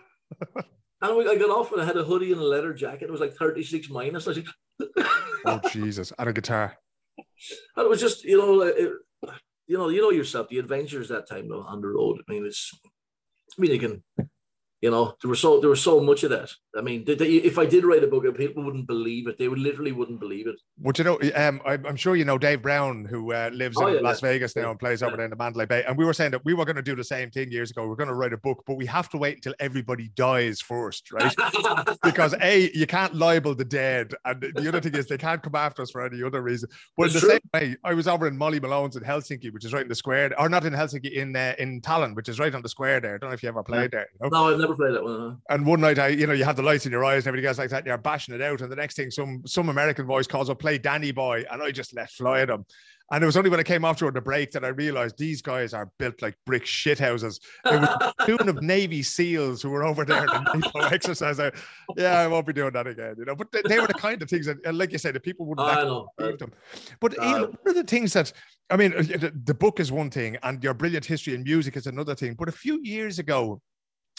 And 1.03 1.17
we, 1.17 1.29
I 1.29 1.37
got 1.37 1.51
off 1.51 1.73
and 1.73 1.81
I 1.81 1.85
had 1.85 1.97
a 1.97 2.05
hoodie 2.05 2.33
and 2.33 2.41
a 2.41 2.45
leather 2.45 2.73
jacket. 2.75 3.05
It 3.05 3.13
was 3.13 3.21
like 3.21 3.35
36 3.35 3.89
minus. 3.91 4.27
I 4.27 4.33
said, 4.35 4.47
Oh 5.47 5.61
Jesus! 5.71 6.13
And 6.19 6.29
a 6.29 6.33
guitar. 6.33 6.77
and 7.19 7.85
it 7.85 7.89
was 7.89 8.01
just, 8.01 8.25
you 8.25 8.37
know, 8.39 8.63
it, 8.63 8.91
you 9.71 9.79
know, 9.79 9.89
you 9.89 10.03
know 10.03 10.11
yourself, 10.11 10.49
the 10.49 10.59
adventures 10.59 11.11
that 11.11 11.29
time 11.29 11.49
on 11.53 11.81
the 11.81 11.87
road. 11.87 12.21
I 12.29 12.33
mean, 12.33 12.45
it's, 12.45 12.77
I 13.57 13.61
mean, 13.61 13.71
you 13.71 13.79
can, 13.79 14.03
you 14.81 14.91
know, 14.91 15.15
there 15.21 15.29
was 15.29 15.41
so 15.41 15.61
there 15.61 15.69
was 15.69 15.83
so 15.83 16.01
much 16.01 16.25
of 16.25 16.31
that. 16.31 16.51
I 16.77 16.81
mean, 16.81 17.05
they, 17.05 17.15
if 17.15 17.59
I 17.59 17.67
did 17.67 17.85
write 17.85 18.03
a 18.03 18.07
book, 18.07 18.25
people 18.37 18.65
wouldn't 18.65 18.87
believe 18.87 19.27
it. 19.27 19.37
They 19.39 19.49
would 19.49 19.59
literally 19.59 19.93
wouldn't 19.93 20.21
believe 20.21 20.47
it. 20.47 20.57
Would 20.79 20.99
you 20.99 21.05
know? 21.05 21.19
Um, 21.35 21.61
I, 21.67 21.75
I'm 21.75 21.97
sure 21.97 22.17
you 22.17 22.25
know 22.25 22.39
Dave 22.39 22.63
Brown, 22.63 23.05
who 23.05 23.33
uh, 23.33 23.51
lives 23.53 23.77
Oh, 23.79 23.89
in 23.89 23.97
yeah, 23.97 24.01
Las 24.01 24.23
yeah. 24.23 24.31
Vegas 24.31 24.57
now 24.57 24.71
and 24.71 24.79
plays 24.79 25.03
over 25.03 25.13
Yeah. 25.13 25.17
there 25.17 25.25
in 25.27 25.31
the 25.31 25.37
Mandalay 25.37 25.67
Bay. 25.67 25.85
And 25.87 25.99
we 25.99 26.05
were 26.05 26.15
saying 26.15 26.31
that 26.31 26.45
we 26.45 26.55
were 26.55 26.65
going 26.65 26.77
to 26.77 26.83
do 26.83 26.97
the 26.97 27.05
same 27.05 27.31
thing 27.31 27.51
years 27.53 27.71
ago. 27.71 27.87
We're 27.87 27.95
going 27.97 28.09
to 28.09 28.15
write 28.15 28.33
a 28.33 28.39
book, 28.39 28.63
but 28.67 28.77
we 28.77 28.87
have 28.87 29.11
to 29.11 29.19
wait 29.19 29.37
until 29.37 29.55
everybody 29.61 30.11
dies 30.15 30.61
first, 30.61 31.13
right? 31.13 31.35
because 32.03 32.35
a 32.41 32.71
you 32.75 32.87
can't 32.87 33.15
libel 33.15 33.55
the 33.55 33.65
dead, 33.65 34.15
and 34.25 34.41
the 34.41 34.69
other 34.69 34.81
thing 34.81 34.95
is 34.95 35.07
they 35.07 35.19
can't 35.19 35.43
come 35.43 35.55
after 35.57 35.83
us 35.83 35.91
for 35.91 36.05
any 36.05 36.23
other 36.23 36.41
reason. 36.41 36.71
But 36.97 37.09
in 37.09 37.13
the 37.15 37.21
true. 37.21 37.29
same 37.31 37.41
way, 37.53 37.77
I 37.85 37.93
was 37.93 38.09
over 38.09 38.27
in 38.27 38.37
Molly 38.37 38.61
Malone's 38.61 38.97
in 38.97 39.03
Helsinki, 39.03 39.53
which 39.53 39.65
is 39.65 39.73
right 39.75 39.83
in 39.83 39.89
the 39.89 39.95
square, 39.95 40.33
or 40.41 40.49
not 40.49 40.65
in 40.65 40.73
Helsinki, 40.73 41.13
in 41.13 41.37
uh, 41.37 41.55
in 41.59 41.83
Tallinn, 41.83 42.15
which 42.15 42.29
is 42.29 42.39
right 42.39 42.55
on 42.55 42.63
the 42.63 42.69
square 42.69 43.01
there. 43.01 43.17
I 43.17 43.19
don't 43.19 43.31
know 43.31 43.35
if 43.35 43.43
you 43.43 43.49
ever 43.51 43.63
played 43.63 43.91
there. 43.91 44.09
You 44.21 44.31
know? 44.31 44.39
no, 44.39 44.53
I've 44.53 44.59
never 44.59 44.70
played 44.77 44.95
that 44.95 45.03
one. 45.05 45.21
huh? 45.49 45.55
And 45.55 45.67
one 45.67 45.81
night, 45.81 45.99
I, 45.99 46.09
you 46.09 46.27
know, 46.27 46.33
you 46.33 46.45
have 46.45 46.57
the 46.57 46.63
lights 46.63 46.87
in 46.87 46.93
your 46.93 47.05
eyes 47.05 47.25
and 47.25 47.29
everything 47.29 47.49
else 47.49 47.59
like 47.59 47.71
that, 47.71 47.79
and 47.79 47.87
you're 47.87 47.99
bashing 47.99 48.35
it 48.35 48.43
out. 48.43 48.61
And 48.61 48.71
the 48.71 48.77
next 48.77 48.97
thing, 48.97 49.11
some 49.11 49.43
some 49.47 49.69
American 49.69 50.07
voice 50.07 50.27
calls 50.27 50.51
up, 50.51 50.59
play 50.59 50.79
Danny 50.79 51.13
Boy, 51.13 51.45
and 51.51 51.63
I 51.63 51.71
just 51.71 51.95
let 51.95 52.11
fly 52.11 52.41
at 52.41 52.49
them. 52.49 52.65
And 53.13 53.25
it 53.25 53.27
was 53.27 53.37
only 53.37 53.51
when 53.51 53.59
I 53.59 53.65
came 53.65 53.85
after 53.85 54.05
during 54.05 54.15
the 54.15 54.21
break 54.21 54.53
that 54.53 54.65
I 54.65 54.69
realized 54.69 55.19
these 55.19 55.43
guys 55.43 55.75
are 55.75 55.91
built 55.99 56.23
like 56.23 56.37
brick 56.47 56.65
shithouses. 56.65 57.41
It 57.65 57.81
was 57.81 57.89
a 58.01 58.25
tune 58.25 58.49
of 58.49 58.63
Navy 58.63 59.03
SEALs 59.03 59.61
who 59.61 59.71
were 59.71 59.83
over 59.83 60.05
there 60.05 60.21
in 60.21 60.27
the 60.29 60.53
NATO 60.77 60.79
exercise. 60.95 61.41
I, 61.41 61.51
yeah, 61.97 62.21
I 62.21 62.29
won't 62.29 62.47
be 62.47 62.53
doing 62.53 62.71
that 62.73 62.87
again, 62.87 63.17
you 63.19 63.25
know. 63.25 63.35
But 63.35 63.51
they, 63.51 63.63
they 63.67 63.81
were 63.81 63.89
the 63.89 63.95
kind 63.95 64.23
of 64.23 64.31
things 64.31 64.47
that, 64.47 64.59
like 64.73 64.93
you 64.93 64.99
said, 64.99 65.17
the 65.17 65.21
people 65.21 65.45
wouldn't 65.47 65.67
I 65.67 65.73
actually 65.73 65.89
know. 65.89 66.09
believe 66.19 66.39
them. 66.39 66.53
But 67.01 67.19
Uh, 67.19 67.25
Ian, 67.25 67.41
one 67.41 67.59
of 67.67 67.75
the 67.75 67.83
things 67.83 68.13
that 68.13 68.33
I 68.71 68.77
mean, 68.77 68.95
uh, 68.95 68.99
the, 69.03 69.33
the 69.45 69.55
book 69.55 69.81
is 69.81 69.91
one 69.91 70.11
thing, 70.11 70.37
and 70.45 70.63
your 70.63 70.75
brilliant 70.75 71.05
history 71.05 71.35
and 71.35 71.43
music 71.43 71.77
is 71.77 71.89
another 71.89 72.15
thing. 72.15 72.35
But 72.35 72.49
a 72.49 72.53
few 72.53 72.79
years 72.81 73.19
ago, 73.19 73.61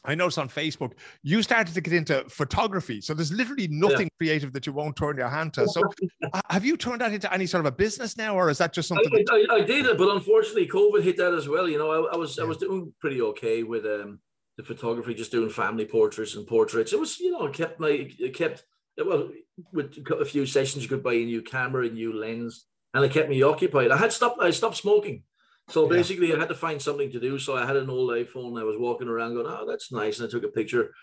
I 0.04 0.16
noticed 0.16 0.40
on 0.40 0.50
Facebook 0.50 0.94
you 1.22 1.44
started 1.44 1.74
to 1.74 1.82
get 1.82 1.94
into 1.94 2.24
photography. 2.28 3.02
So 3.02 3.14
there's 3.14 3.32
literally 3.32 3.68
nothing 3.68 4.10
creative 4.18 4.52
that 4.54 4.66
you 4.66 4.74
won't 4.74 4.96
turn 4.96 5.18
your 5.18 5.30
hand 5.30 5.54
to. 5.54 5.68
So 5.68 5.84
have 6.50 6.66
you 6.66 6.78
turned 6.78 7.02
that 7.02 7.14
into 7.14 7.32
any 7.34 7.46
sort 7.46 7.66
of 7.66 7.74
a 7.74 7.76
business 7.76 8.18
now, 8.18 8.36
or 8.36 8.50
is 8.50 8.58
that 8.58 8.74
just 8.74 8.92
I, 8.92 8.96
something? 8.96 9.26
that- 9.26 9.48
I, 9.52 9.56
I 9.56 9.62
did 9.62 9.86
it, 9.86 9.98
but 9.98 10.10
unfortunately, 10.10 10.68
COVID 10.68 11.04
hit 11.04 11.18
that 11.18 11.34
as 11.34 11.48
well. 11.48 11.70
You 11.70 11.78
know, 11.78 11.92
I, 11.92 12.14
I 12.14 12.18
was 12.18 12.40
I 12.40 12.44
was 12.44 12.58
doing 12.58 12.94
pretty 13.00 13.22
okay 13.22 13.64
with 13.64 13.86
um, 13.86 14.20
the 14.58 14.64
photography, 14.64 15.14
just 15.14 15.32
doing 15.32 15.50
family 15.50 15.86
portraits 15.86 16.36
and 16.36 16.48
portraits. 16.48 16.94
It 16.94 17.00
was, 17.00 17.20
you 17.20 17.32
know, 17.32 17.46
it 17.46 17.54
kept 17.54 17.80
my 17.80 18.08
it 18.20 18.36
kept 18.36 18.64
well 18.98 19.30
with 19.72 19.98
a 20.20 20.26
few 20.26 20.46
sessions. 20.46 20.84
You 20.84 20.90
could 20.90 21.04
buy 21.04 21.14
a 21.14 21.26
new 21.26 21.42
camera, 21.42 21.86
a 21.86 21.90
new 21.90 22.14
lens, 22.14 22.66
and 22.94 23.06
it 23.06 23.12
kept 23.12 23.30
me 23.30 23.44
occupied. 23.44 23.92
I 23.92 23.98
had 23.98 24.12
stopped. 24.12 24.42
I 24.42 24.52
stopped 24.52 24.78
smoking. 24.78 25.24
So 25.70 25.84
Yeah. 25.84 25.98
basically, 25.98 26.34
I 26.34 26.40
had 26.40 26.50
to 26.50 26.56
find 26.56 26.82
something 26.82 27.12
to 27.12 27.20
do. 27.20 27.40
So 27.40 27.56
I 27.56 27.66
had 27.66 27.76
an 27.78 27.90
old 27.90 28.10
iPhone. 28.12 28.60
I 28.60 28.64
was 28.64 28.78
walking 28.78 29.08
around 29.08 29.36
going, 29.36 29.48
"Oh, 29.48 29.66
that's 29.68 29.92
nice," 29.92 30.20
and 30.20 30.28
I 30.28 30.32
took 30.32 30.44
a 30.44 30.50
picture. 30.50 30.94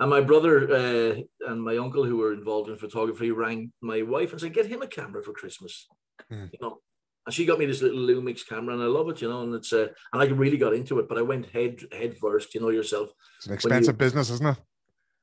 And 0.00 0.10
my 0.10 0.20
brother 0.20 0.70
uh, 0.70 1.14
and 1.48 1.62
my 1.62 1.76
uncle, 1.76 2.04
who 2.04 2.16
were 2.18 2.32
involved 2.32 2.68
in 2.68 2.76
photography, 2.76 3.30
rang 3.30 3.72
my 3.80 4.02
wife 4.02 4.32
and 4.32 4.40
said, 4.40 4.54
"Get 4.54 4.66
him 4.66 4.82
a 4.82 4.86
camera 4.86 5.22
for 5.22 5.32
Christmas." 5.32 5.88
Hmm. 6.30 6.46
You 6.52 6.58
know, 6.60 6.80
and 7.26 7.34
she 7.34 7.46
got 7.46 7.58
me 7.58 7.66
this 7.66 7.82
little 7.82 8.00
Lumix 8.00 8.46
camera, 8.46 8.74
and 8.74 8.82
I 8.82 8.86
love 8.86 9.08
it. 9.08 9.20
You 9.22 9.28
know, 9.28 9.42
and 9.42 9.54
it's 9.54 9.72
uh, 9.72 9.88
and 10.12 10.22
I 10.22 10.26
really 10.26 10.58
got 10.58 10.74
into 10.74 10.98
it. 10.98 11.08
But 11.08 11.18
I 11.18 11.22
went 11.22 11.46
head 11.46 11.80
head 11.92 12.16
first. 12.18 12.54
You 12.54 12.60
know 12.60 12.70
yourself. 12.70 13.10
It's 13.38 13.46
an 13.46 13.54
expensive 13.54 13.98
business, 13.98 14.30
isn't 14.30 14.46
it? 14.46 14.56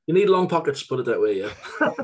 You 0.07 0.13
need 0.13 0.29
long 0.29 0.47
pockets. 0.47 0.83
Put 0.83 0.99
it 0.99 1.05
that 1.05 1.21
way. 1.21 1.39
Yeah. 1.41 1.53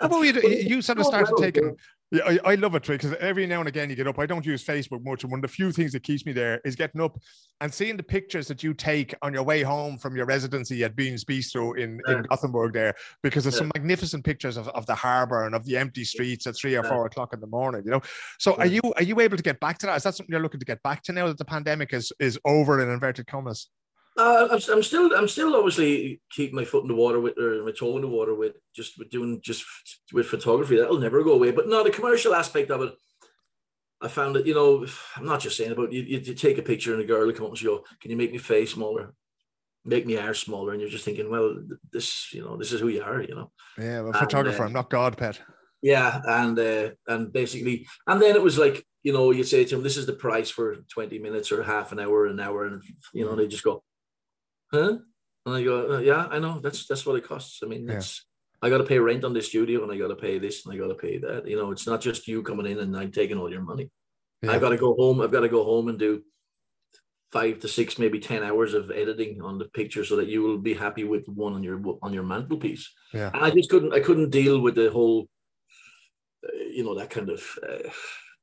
How 0.00 0.06
about 0.06 0.22
you? 0.22 0.32
You 0.70 0.82
sort 0.82 0.98
of 0.98 1.06
started 1.06 1.34
taking. 1.38 1.76
Yeah, 2.12 2.22
I, 2.26 2.38
I 2.44 2.54
love 2.56 2.74
it, 2.74 2.84
because 2.84 3.14
every 3.20 3.46
now 3.46 3.60
and 3.60 3.68
again 3.68 3.88
you 3.88 3.94
get 3.94 4.08
up. 4.08 4.18
I 4.18 4.26
don't 4.26 4.44
use 4.44 4.64
Facebook 4.64 5.04
much, 5.04 5.22
and 5.22 5.30
one 5.30 5.38
of 5.38 5.42
the 5.42 5.48
few 5.48 5.70
things 5.70 5.92
that 5.92 6.02
keeps 6.02 6.26
me 6.26 6.32
there 6.32 6.60
is 6.64 6.74
getting 6.74 7.00
up 7.00 7.16
and 7.60 7.72
seeing 7.72 7.96
the 7.96 8.02
pictures 8.02 8.48
that 8.48 8.64
you 8.64 8.74
take 8.74 9.14
on 9.22 9.32
your 9.32 9.44
way 9.44 9.62
home 9.62 9.96
from 9.96 10.16
your 10.16 10.26
residency 10.26 10.82
at 10.82 10.96
Beans 10.96 11.24
Bistro 11.24 11.78
in, 11.78 12.00
in 12.08 12.22
Gothenburg 12.22 12.72
there, 12.72 12.94
because 13.22 13.44
there's 13.44 13.54
Yeah. 13.54 13.60
some 13.60 13.70
magnificent 13.76 14.24
pictures 14.24 14.56
of, 14.56 14.66
of 14.70 14.86
the 14.86 14.94
harbour 14.94 15.46
and 15.46 15.54
of 15.54 15.64
the 15.64 15.76
empty 15.76 16.02
streets 16.02 16.48
at 16.48 16.56
three 16.56 16.74
or 16.74 16.82
Yeah. 16.82 16.88
four 16.90 17.06
o'clock 17.06 17.32
in 17.32 17.38
the 17.38 17.46
morning. 17.46 17.82
You 17.84 17.92
know, 17.92 18.00
so 18.40 18.54
are 18.56 18.66
you 18.66 18.80
are 18.96 19.04
you 19.04 19.20
able 19.20 19.36
to 19.36 19.42
get 19.42 19.60
back 19.60 19.78
to 19.78 19.86
that? 19.86 19.96
Is 19.96 20.02
that 20.02 20.16
something 20.16 20.32
you're 20.32 20.42
looking 20.42 20.60
to 20.60 20.66
get 20.66 20.82
back 20.82 21.04
to 21.04 21.12
now 21.12 21.28
that 21.28 21.38
the 21.38 21.44
pandemic 21.44 21.92
is 21.92 22.12
is 22.18 22.36
over 22.44 22.82
in 22.82 22.88
inverted 22.90 23.28
commas? 23.28 23.68
Uh, 24.20 24.48
I'm, 24.52 24.60
I'm 24.70 24.82
still, 24.82 25.14
I'm 25.16 25.28
still 25.28 25.56
obviously 25.56 26.20
keeping 26.30 26.54
my 26.56 26.64
foot 26.66 26.82
in 26.82 26.88
the 26.88 26.94
water 26.94 27.18
with, 27.20 27.38
or 27.38 27.64
my 27.64 27.72
toe 27.72 27.96
in 27.96 28.02
the 28.02 28.08
water 28.08 28.34
with 28.34 28.54
just 28.76 28.98
with 28.98 29.08
doing 29.10 29.40
just 29.42 29.64
with 30.12 30.26
photography. 30.26 30.76
That'll 30.76 30.98
never 30.98 31.22
go 31.24 31.32
away. 31.32 31.52
But 31.52 31.68
no, 31.68 31.82
the 31.82 31.90
commercial 31.90 32.34
aspect 32.34 32.70
of 32.70 32.82
it, 32.82 32.92
I 34.02 34.08
found 34.08 34.36
that 34.36 34.46
you 34.46 34.54
know, 34.54 34.86
I'm 35.16 35.24
not 35.24 35.40
just 35.40 35.56
saying 35.56 35.72
about 35.72 35.92
you. 35.92 36.02
You, 36.02 36.18
you 36.18 36.34
take 36.34 36.58
a 36.58 36.62
picture 36.62 36.92
and 36.92 37.02
a 37.02 37.06
girl 37.06 37.26
will 37.26 37.32
come 37.32 37.46
up 37.46 37.52
and 37.52 37.64
go, 37.64 37.84
"Can 38.00 38.10
you 38.10 38.16
make 38.18 38.32
me 38.32 38.38
face 38.38 38.72
smaller, 38.72 39.14
make 39.84 40.04
me 40.06 40.14
hair 40.14 40.34
smaller?" 40.34 40.72
And 40.72 40.80
you're 40.82 40.90
just 40.90 41.04
thinking, 41.06 41.30
well, 41.30 41.56
this, 41.90 42.32
you 42.34 42.42
know, 42.42 42.58
this 42.58 42.72
is 42.72 42.80
who 42.80 42.88
you 42.88 43.02
are, 43.02 43.22
you 43.22 43.34
know. 43.34 43.50
Yeah, 43.78 44.00
I'm 44.00 44.04
a 44.06 44.08
And, 44.08 44.16
photographer. 44.18 44.62
uh, 44.62 44.66
I'm 44.66 44.74
not 44.74 44.90
God, 44.90 45.16
pet. 45.16 45.40
Yeah, 45.82 46.20
and 46.26 46.58
uh, 46.58 46.90
and 47.08 47.32
basically, 47.32 47.86
and 48.06 48.20
then 48.20 48.36
it 48.36 48.42
was 48.42 48.58
like 48.58 48.84
you 49.02 49.14
know, 49.14 49.30
you 49.30 49.44
say 49.44 49.64
to 49.64 49.74
them, 49.76 49.82
"This 49.84 49.96
is 49.96 50.04
the 50.04 50.12
price 50.12 50.50
for 50.50 50.76
twenty 50.92 51.18
minutes 51.18 51.50
or 51.52 51.62
half 51.62 51.90
an 51.92 52.00
hour, 52.00 52.26
an 52.26 52.38
hour," 52.38 52.66
and 52.66 52.82
you 53.14 53.24
know, 53.24 53.34
they 53.34 53.48
just 53.48 53.64
go, 53.64 53.82
"Huh?" 54.72 54.98
And 55.46 55.54
I 55.54 55.62
go, 55.64 55.96
uh, 55.96 55.98
"Yeah, 55.98 56.26
I 56.30 56.38
know. 56.38 56.60
That's 56.60 56.86
that's 56.86 57.06
what 57.06 57.16
it 57.16 57.24
costs. 57.24 57.62
I 57.62 57.66
mean, 57.66 57.88
Yeah. 57.88 58.02
I 58.62 58.68
got 58.68 58.78
to 58.78 58.84
pay 58.84 58.98
rent 58.98 59.24
on 59.24 59.32
the 59.32 59.40
studio, 59.42 59.82
and 59.82 59.90
I 59.92 59.96
got 59.96 60.08
to 60.08 60.16
pay 60.16 60.38
this, 60.38 60.64
and 60.64 60.74
I 60.74 60.78
got 60.78 60.88
to 60.88 60.94
pay 60.94 61.18
that. 61.18 61.46
You 61.48 61.56
know, 61.56 61.70
it's 61.70 61.86
not 61.86 62.00
just 62.00 62.28
you 62.28 62.42
coming 62.42 62.66
in 62.66 62.78
and 62.78 62.96
I'm 62.96 63.10
taking 63.10 63.38
all 63.38 63.50
your 63.50 63.62
money. 63.62 63.90
Yeah. 64.42 64.52
I've 64.52 64.60
got 64.60 64.70
to 64.70 64.76
go 64.76 64.94
home. 64.94 65.20
I've 65.20 65.32
got 65.32 65.40
to 65.40 65.48
go 65.48 65.64
home 65.64 65.88
and 65.88 65.98
do 65.98 66.22
five 67.32 67.58
to 67.60 67.68
six, 67.68 67.98
maybe 67.98 68.18
ten 68.20 68.42
hours 68.42 68.74
of 68.74 68.90
editing 68.90 69.40
on 69.40 69.56
the 69.58 69.66
picture, 69.66 70.04
so 70.04 70.16
that 70.16 70.28
you 70.28 70.42
will 70.42 70.58
be 70.58 70.74
happy 70.74 71.04
with 71.04 71.26
one 71.28 71.54
on 71.54 71.62
your 71.62 71.80
on 72.02 72.12
your 72.12 72.24
mantelpiece." 72.24 72.92
Yeah. 73.14 73.30
And 73.32 73.42
I 73.44 73.50
just 73.50 73.70
couldn't. 73.70 73.94
I 73.94 74.00
couldn't 74.00 74.30
deal 74.30 74.60
with 74.60 74.74
the 74.74 74.90
whole, 74.90 75.28
uh, 76.46 76.56
you 76.76 76.84
know, 76.84 76.94
that 76.98 77.10
kind 77.10 77.30
of 77.30 77.42
uh, 77.66 77.88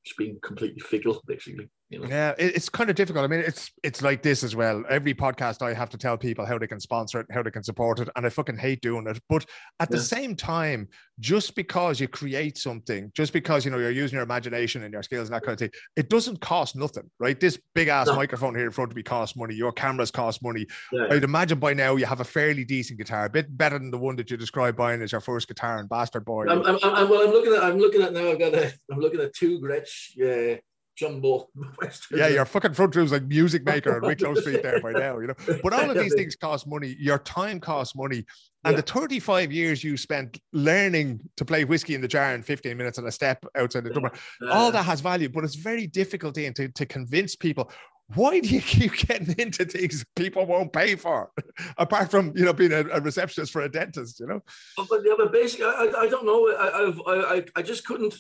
just 0.03 0.17
being 0.17 0.39
completely 0.41 0.79
fickle, 0.81 1.21
basically. 1.27 1.69
You 1.89 1.99
know. 1.99 2.07
Yeah, 2.09 2.33
it's 2.37 2.67
kind 2.67 2.89
of 2.89 2.97
difficult. 2.97 3.23
I 3.23 3.27
mean, 3.27 3.39
it's 3.39 3.71
it's 3.81 4.01
like 4.01 4.21
this 4.21 4.43
as 4.43 4.57
well. 4.57 4.83
Every 4.89 5.13
podcast 5.13 5.61
I 5.61 5.73
have 5.73 5.89
to 5.91 5.97
tell 5.97 6.17
people 6.17 6.45
how 6.45 6.57
they 6.57 6.67
can 6.67 6.81
sponsor 6.81 7.21
it, 7.21 7.27
how 7.31 7.41
they 7.41 7.51
can 7.51 7.63
support 7.63 8.01
it, 8.01 8.09
and 8.17 8.25
I 8.25 8.29
fucking 8.29 8.57
hate 8.57 8.81
doing 8.81 9.07
it. 9.07 9.21
But 9.29 9.45
at 9.79 9.89
the 9.89 9.99
same 9.99 10.35
time, 10.35 10.89
just 11.21 11.55
because 11.55 12.01
you 12.01 12.09
create 12.09 12.57
something, 12.57 13.09
just 13.15 13.31
because 13.31 13.63
you 13.63 13.71
know 13.71 13.77
you're 13.77 13.91
using 13.91 14.15
your 14.17 14.23
imagination 14.23 14.83
and 14.83 14.91
your 14.91 15.01
skills 15.01 15.29
and 15.29 15.35
that 15.35 15.43
kind 15.43 15.53
of 15.53 15.59
thing, 15.59 15.71
it 15.95 16.09
doesn't 16.09 16.41
cost 16.41 16.75
nothing, 16.75 17.09
right? 17.19 17.39
This 17.39 17.57
big 17.73 17.87
ass 17.87 18.07
No. 18.07 18.15
microphone 18.15 18.53
here 18.53 18.65
in 18.65 18.71
front 18.71 18.91
of 18.91 18.97
me 18.97 19.03
costs 19.03 19.37
money. 19.37 19.55
Your 19.55 19.71
cameras 19.71 20.11
cost 20.11 20.43
money. 20.43 20.65
Yeah. 20.91 21.07
I'd 21.09 21.23
imagine 21.23 21.57
by 21.57 21.73
now 21.73 21.95
you 21.95 22.05
have 22.05 22.19
a 22.19 22.25
fairly 22.25 22.65
decent 22.65 22.99
guitar, 22.99 23.25
a 23.25 23.29
bit 23.29 23.57
better 23.57 23.79
than 23.79 23.91
the 23.91 23.97
one 23.97 24.17
that 24.17 24.29
you 24.29 24.35
described 24.35 24.75
buying 24.75 25.01
as 25.01 25.13
your 25.13 25.21
first 25.21 25.47
guitar 25.47 25.77
and 25.77 25.87
Bastard 25.87 26.25
Boy. 26.25 26.47
I'm, 26.49 26.63
I'm, 26.65 26.77
I'm, 26.83 27.09
well, 27.09 27.25
I'm 27.25 27.31
looking 27.31 27.53
at. 27.53 27.63
I'm 27.63 27.77
looking 27.77 28.01
at 28.01 28.11
now. 28.11 28.29
I've 28.29 28.39
got 28.39 28.53
a. 28.53 28.73
I'm 28.91 28.99
looking 28.99 29.21
at 29.21 29.33
two 29.33 29.61
Gretsch 29.61 30.19
uh, 30.21 30.59
jumbo. 30.97 31.47
Western. 31.81 32.17
Yeah, 32.19 32.27
your 32.27 32.45
fucking 32.45 32.73
front 32.73 32.95
room's 32.95 33.11
like 33.11 33.23
Music 33.23 33.63
Maker 33.65 33.95
on 33.95 34.01
Wicklow 34.01 34.33
Street 34.41 34.61
there 34.63 34.81
by 34.81 34.91
now, 34.91 35.19
you 35.19 35.27
know. 35.27 35.35
But 35.63 35.73
all 35.73 35.89
of 35.89 35.97
these 35.97 36.13
things 36.13 36.35
cost 36.35 36.67
money. 36.67 36.95
Your 36.99 37.19
time 37.19 37.59
costs 37.59 37.95
money. 37.95 38.25
And 38.65 38.73
Yeah. 38.75 38.81
the 38.81 38.91
35 38.91 39.51
years 39.51 39.83
you 39.83 39.95
spent 39.95 40.39
learning 40.51 41.21
to 41.37 41.45
play 41.45 41.63
whiskey 41.63 41.95
in 41.95 42.01
the 42.01 42.07
jar 42.07 42.33
in 42.35 42.41
15 42.43 42.75
minutes 42.75 42.97
on 42.99 43.05
a 43.07 43.11
step 43.11 43.45
outside 43.55 43.83
the 43.85 43.91
door, 43.91 44.11
Uh, 44.41 44.49
all 44.51 44.71
that 44.71 44.83
has 44.83 44.99
value, 44.99 45.29
but 45.29 45.43
it's 45.43 45.55
very 45.55 45.87
difficult 45.87 46.35
to, 46.35 46.67
to 46.69 46.85
convince 46.85 47.35
people. 47.35 47.71
Why 48.15 48.39
do 48.39 48.47
you 48.49 48.61
keep 48.75 48.93
getting 48.97 49.35
into 49.37 49.65
things 49.65 50.03
people 50.15 50.45
won't 50.45 50.73
pay 50.73 50.95
for? 50.95 51.29
Apart 51.77 52.09
from, 52.09 52.33
you 52.35 52.45
know, 52.45 52.53
being 52.53 52.71
a, 52.73 52.85
a 52.91 52.99
receptionist 53.01 53.51
for 53.51 53.61
a 53.61 53.69
dentist, 53.69 54.19
you 54.19 54.27
know? 54.27 54.41
But, 54.77 55.01
yeah, 55.05 55.13
but 55.17 55.31
basically, 55.31 55.65
I, 55.65 55.69
I, 55.69 55.99
I 56.01 56.07
don't 56.09 56.25
know. 56.25 56.47
I, 56.49 56.67
I, 56.67 57.35
I, 57.35 57.45
I 57.57 57.61
just 57.61 57.85
couldn't. 57.85 58.15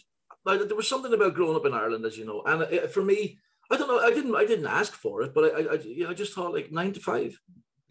Like, 0.47 0.67
there 0.67 0.77
was 0.77 0.87
something 0.87 1.13
about 1.13 1.33
growing 1.33 1.55
up 1.55 1.65
in 1.65 1.73
Ireland, 1.73 2.05
as 2.05 2.17
you 2.17 2.25
know, 2.25 2.41
and 2.45 2.63
uh, 2.63 2.87
for 2.87 3.03
me, 3.03 3.37
I 3.69 3.77
don't 3.77 3.89
know. 3.89 3.99
I 3.99 4.11
didn't. 4.11 4.35
I 4.35 4.45
didn't 4.45 4.65
ask 4.67 4.93
for 4.93 5.21
it, 5.23 5.33
but 5.33 5.43
I, 5.43 5.47
I, 5.47 5.73
I, 5.73 5.77
you 5.83 6.03
know, 6.05 6.11
I 6.11 6.13
just 6.13 6.33
thought 6.33 6.53
like 6.53 6.71
nine 6.71 6.93
to 6.93 6.99
5 6.99 7.39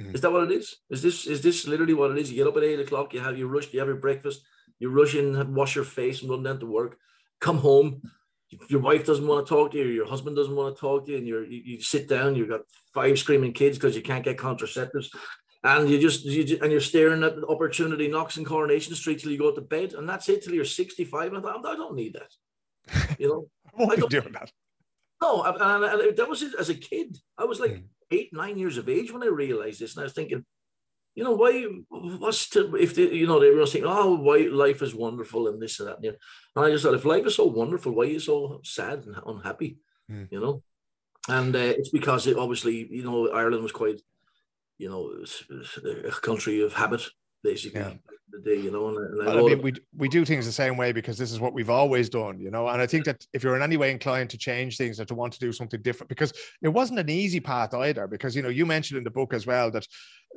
Mhm. 0.01 0.15
Is 0.15 0.21
that 0.21 0.31
what 0.31 0.45
it 0.45 0.53
is? 0.53 0.77
Is 0.91 1.01
this 1.01 1.27
is 1.27 1.41
this 1.41 1.67
literally 1.67 1.95
what 1.95 2.11
it 2.11 2.19
is? 2.19 2.31
You 2.31 2.37
get 2.37 2.47
up 2.47 2.57
at 2.59 2.65
eight 2.65 2.81
o'clock. 2.81 3.15
You 3.15 3.21
have 3.21 3.39
you 3.39 3.49
rush. 3.49 3.73
You 3.73 3.79
have 3.81 3.89
your 3.89 3.97
breakfast. 3.97 4.43
You 4.79 4.91
rush 4.91 5.15
in, 5.15 5.55
wash 5.55 5.75
your 5.75 5.85
face, 5.85 6.21
and 6.21 6.31
run 6.31 6.43
down 6.43 6.61
to 6.61 6.67
work. 6.67 6.99
Come 7.41 7.59
home. 7.59 8.03
Your 8.69 8.81
wife 8.81 9.07
doesn't 9.07 9.27
want 9.27 9.47
to 9.47 9.49
talk 9.49 9.73
to 9.73 9.79
you. 9.79 9.87
Your 9.87 10.07
husband 10.07 10.37
doesn't 10.37 10.55
want 10.55 10.77
to 10.77 10.81
talk 10.81 11.07
to 11.07 11.13
you, 11.13 11.19
and 11.19 11.27
you're, 11.27 11.47
you 11.47 11.63
you 11.65 11.83
sit 11.83 12.11
down. 12.11 12.37
You've 12.37 12.51
got 12.51 12.61
five 12.93 13.19
screaming 13.19 13.55
kids 13.55 13.79
because 13.79 13.97
you 13.97 14.03
can't 14.03 14.25
get 14.25 14.37
contraceptives 14.37 15.09
and 15.65 15.91
you 15.91 15.99
just 15.99 16.25
you 16.25 16.59
and 16.63 16.71
you're 16.71 16.81
staring 16.81 17.25
at 17.25 17.37
the 17.37 17.47
opportunity 17.47 18.09
knocks 18.09 18.37
in 18.37 18.45
Coronation 18.45 18.95
Street 18.95 19.19
till 19.19 19.33
you 19.33 19.39
go 19.39 19.53
to 19.53 19.61
bed, 19.61 19.95
and 19.95 20.09
that's 20.09 20.29
it 20.29 20.45
till 20.45 20.55
you're 20.55 20.65
65. 20.65 21.33
And 21.33 21.39
I 21.39 21.41
thought, 21.53 21.67
I 21.67 21.75
don't 21.75 21.97
need 21.97 22.15
that. 22.15 22.33
You 23.19 23.29
know, 23.29 23.49
I 23.75 23.79
won't 23.79 23.93
I 23.93 23.95
be 23.97 24.01
don't- 24.03 24.11
doing 24.11 24.33
that. 24.33 24.51
no, 25.23 25.43
and, 25.43 26.17
that 26.17 26.29
was 26.29 26.43
it 26.43 26.55
as 26.59 26.69
a 26.69 26.75
kid. 26.75 27.19
I 27.39 27.45
was 27.45 27.61
like 27.61 27.73
Mm. 27.73 27.85
eight, 28.11 28.31
nine 28.33 28.59
years 28.59 28.79
of 28.79 28.89
age 28.89 29.13
when 29.13 29.23
I 29.23 29.27
realized 29.27 29.81
this, 29.81 29.95
and 29.95 30.03
I 30.03 30.05
was 30.05 30.13
thinking, 30.13 30.45
you 31.15 31.25
know, 31.25 31.33
why 31.33 31.53
what's 31.89 32.49
to 32.51 32.77
if 32.77 32.95
they, 32.95 33.11
you 33.11 33.27
know, 33.27 33.41
they 33.41 33.51
were 33.51 33.67
saying, 33.67 33.87
oh, 33.87 34.15
why 34.17 34.39
life 34.51 34.83
is 34.83 34.95
wonderful 34.95 35.49
and 35.49 35.61
this 35.61 35.81
and 35.81 35.89
that. 35.89 35.97
And, 35.99 36.17
and 36.55 36.65
I 36.65 36.71
just 36.71 36.85
thought, 36.85 36.95
if 36.95 37.05
life 37.07 37.27
is 37.27 37.35
so 37.37 37.47
wonderful, 37.47 37.93
why 37.93 38.05
are 38.05 38.15
you 38.17 38.21
so 38.21 38.61
sad 38.65 39.07
and 39.07 39.17
unhappy? 39.27 39.79
Mm. 40.11 40.29
You 40.31 40.41
know, 40.41 40.63
and 41.29 41.57
uh, 41.57 41.59
it's 41.79 41.89
because 41.89 42.27
it 42.27 42.37
obviously, 42.37 42.87
you 42.91 43.03
know, 43.03 43.31
Ireland 43.31 43.63
was 43.63 43.73
quite, 43.73 44.01
you 44.79 44.89
know, 44.91 45.03
a 46.07 46.11
country 46.21 46.61
of 46.63 46.75
habit, 46.75 47.03
basically. 47.43 47.81
Yeah 47.81 47.95
the 48.31 48.41
day, 48.41 48.61
you 48.61 48.71
know. 48.71 48.89
And, 48.89 49.21
and 49.21 49.29
I, 49.29 49.33
I 49.33 49.43
mean, 49.43 49.63
we 49.63 49.73
we 49.97 50.09
do 50.09 50.25
things 50.25 50.47
the 50.47 50.53
same 50.53 50.77
way 50.77 50.93
because 50.93 51.19
this 51.19 51.33
is 51.33 51.41
what 51.41 51.53
we've 51.53 51.71
always 51.71 52.09
done, 52.09 52.39
you 52.41 52.51
know. 52.51 52.69
And 52.69 52.81
I 52.81 52.87
think 52.87 53.05
that 53.05 53.25
if 53.33 53.43
you're 53.43 53.57
in 53.57 53.63
any 53.63 53.77
way 53.77 53.91
inclined 53.91 54.31
to 54.31 54.39
change 54.39 54.77
things 54.77 55.01
or 55.01 55.05
to 55.05 55.15
want 55.15 55.33
to 55.35 55.39
do 55.39 55.53
something 55.53 55.83
different, 55.83 56.09
because 56.09 56.33
it 56.63 56.69
wasn't 56.69 56.99
an 56.99 57.11
easy 57.11 57.41
path 57.41 57.75
either. 57.75 58.07
Because 58.07 58.37
you 58.37 58.43
know, 58.43 58.49
you 58.49 58.67
mentioned 58.67 58.99
in 58.99 59.05
the 59.05 59.11
book 59.11 59.35
as 59.35 59.47
well 59.47 59.71
that 59.71 59.87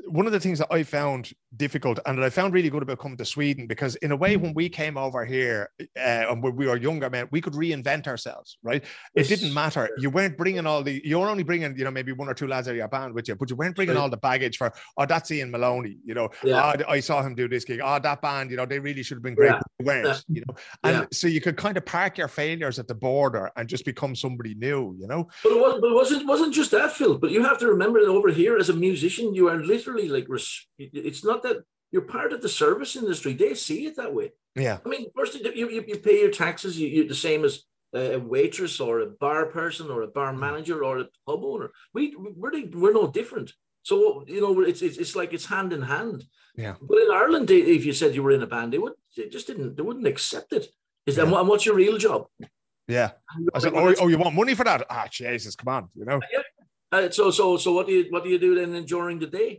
one 0.08 0.26
of 0.26 0.32
the 0.32 0.40
things 0.40 0.60
that 0.60 0.72
I 0.72 0.84
found 0.84 1.32
difficult 1.58 2.00
and 2.06 2.18
that 2.18 2.24
I 2.24 2.30
found 2.30 2.54
really 2.54 2.70
good 2.70 2.84
about 2.84 3.00
coming 3.00 3.18
to 3.18 3.26
Sweden, 3.26 3.68
because 3.68 3.96
in 3.98 4.12
a 4.12 4.16
way, 4.16 4.38
when 4.38 4.54
we 4.54 4.70
came 4.70 4.98
over 4.98 5.26
here 5.26 5.70
uh, 5.80 6.00
and 6.00 6.42
when 6.42 6.56
we 6.56 6.68
were 6.68 6.78
younger 6.78 7.10
men, 7.10 7.28
we 7.32 7.42
could 7.42 7.54
reinvent 7.54 8.08
ourselves, 8.08 8.58
right? 8.64 8.84
It 9.16 9.28
didn't 9.28 9.54
matter. 9.54 9.90
You 9.98 10.10
weren't 10.10 10.38
bringing 10.38 10.66
all 10.66 10.84
the, 10.84 11.02
you 11.04 11.20
were 11.20 11.28
only 11.28 11.44
bringing, 11.44 11.78
you 11.78 11.84
know, 11.84 11.92
maybe 11.92 12.14
one 12.14 12.30
or 12.30 12.34
two 12.34 12.48
lads 12.48 12.68
out 12.68 12.72
of 12.72 12.78
your 12.78 12.88
band 12.88 13.14
with 13.14 13.28
you, 13.28 13.36
but 13.36 13.50
you 13.50 13.56
weren't 13.56 13.76
bringing 13.76 13.98
all 13.98 14.10
the 14.10 14.18
baggage 14.18 14.58
for, 14.58 14.72
oh, 14.98 15.06
that's 15.06 15.32
Ian 15.32 15.52
Moloney, 15.52 15.98
you 16.06 16.14
know, 16.14 16.30
yeah. 16.44 16.76
oh, 16.80 16.84
I 16.90 17.02
saw 17.02 17.22
him 17.22 17.36
do 17.36 17.50
this 17.50 17.66
gig. 17.66 17.79
Oh, 17.84 18.00
that 18.00 18.22
band, 18.22 18.52
you 18.52 18.58
know, 18.58 18.66
they 18.66 18.80
really 18.80 19.04
should 19.04 19.16
have 19.18 19.24
been 19.24 19.36
great. 19.36 19.52
Yeah. 19.52 19.60
They 19.80 19.86
weren't, 19.86 20.06
Yeah. 20.08 20.18
you 20.30 20.44
know, 20.48 20.56
and 20.84 20.96
Yeah. 20.98 21.06
so 21.12 21.28
you 21.28 21.42
could 21.42 21.58
kind 21.58 21.78
of 21.78 21.86
park 21.86 22.18
your 22.18 22.28
failures 22.28 22.80
at 22.80 22.88
the 22.88 22.96
border 22.96 23.52
and 23.56 23.68
just 23.68 23.86
become 23.86 24.16
somebody 24.16 24.56
new, 24.56 24.96
you 25.00 25.08
know? 25.08 25.30
But 25.44 25.52
it, 25.54 25.60
was, 25.60 25.80
but 25.82 25.88
it 25.92 25.94
wasn't 25.96 26.28
wasn't 26.28 26.54
just 26.54 26.72
that, 26.72 26.92
Phil. 26.94 27.18
But 27.18 27.32
you 27.32 27.44
have 27.44 27.58
to 27.60 27.68
remember 27.68 28.00
that 28.02 28.08
over 28.10 28.30
here, 28.30 28.58
as 28.58 28.70
a 28.70 28.74
musician, 28.74 29.34
you 29.34 29.48
are 29.50 29.58
literally 29.58 30.08
like 30.10 30.28
it's 30.78 31.24
not 31.24 31.44
that 31.44 31.58
you're 31.92 32.04
part 32.04 32.34
of 32.34 32.42
the 32.42 32.50
service 32.50 32.96
industry. 32.96 33.34
They 33.34 33.54
see 33.56 33.86
it 33.88 33.96
that 33.98 34.14
way. 34.14 34.32
Yeah. 34.56 34.78
I 34.86 34.90
mean, 34.90 35.08
first 35.16 35.36
you 35.36 35.52
you, 35.54 35.84
you 35.88 35.98
pay 36.00 36.22
your 36.22 36.32
taxes. 36.32 36.80
You, 36.80 36.88
you 36.88 37.08
the 37.08 37.16
same 37.16 37.44
as 37.46 37.64
a 37.96 38.18
waitress 38.18 38.80
or 38.80 39.00
a 39.00 39.08
bar 39.08 39.48
person 39.48 39.90
or 39.90 40.04
a 40.04 40.08
bar 40.08 40.32
Mm. 40.34 40.40
manager 40.40 40.84
or 40.84 41.00
a 41.00 41.06
pub 41.26 41.44
owner. 41.44 41.72
We 41.94 42.16
we're 42.16 42.52
we're 42.74 42.94
no 42.94 43.08
different. 43.08 43.54
So 43.90 44.24
you 44.28 44.40
know, 44.44 44.52
it's 44.72 44.82
it's, 44.88 44.98
it's 45.04 45.16
like 45.20 45.32
it's 45.34 45.48
hand 45.56 45.72
in 45.78 45.82
hand. 45.82 46.20
Yeah. 46.64 46.76
But 46.90 46.98
in 47.04 47.10
Ireland, 47.22 47.50
if 47.50 47.84
you 47.88 47.94
said 48.00 48.14
you 48.16 48.24
were 48.26 48.36
in 48.38 48.44
a 48.44 48.52
band, 48.56 48.72
they 48.74 48.78
would 48.84 48.94
they 49.18 49.28
just 49.36 49.48
didn't 49.50 49.76
they 49.78 49.82
wouldn't 49.88 50.06
accept 50.14 50.50
it. 50.60 50.66
Is 51.08 51.16
that 51.16 51.28
Yeah. 51.28 51.40
and 51.40 51.48
what's 51.50 51.66
your 51.66 51.76
real 51.84 51.98
job? 51.98 52.22
Yeah. 52.88 53.12
I 53.56 53.60
said, 53.60 53.74
oh, 53.76 53.94
oh, 54.02 54.08
you 54.12 54.18
want 54.24 54.36
money 54.42 54.56
for 54.60 54.64
that? 54.70 54.82
Ah, 54.90 55.08
Jesus, 55.20 55.56
come 55.56 55.70
on, 55.76 55.84
you 55.96 56.06
know? 56.06 56.20
Uh, 56.92 57.10
so 57.18 57.32
so 57.32 57.46
so 57.64 57.70
what 57.78 57.86
do 57.88 57.94
you 57.98 58.04
what 58.14 58.24
do 58.24 58.30
you 58.30 58.40
do 58.48 58.52
then 58.60 58.72
during 58.86 59.18
the 59.20 59.28
day? 59.40 59.52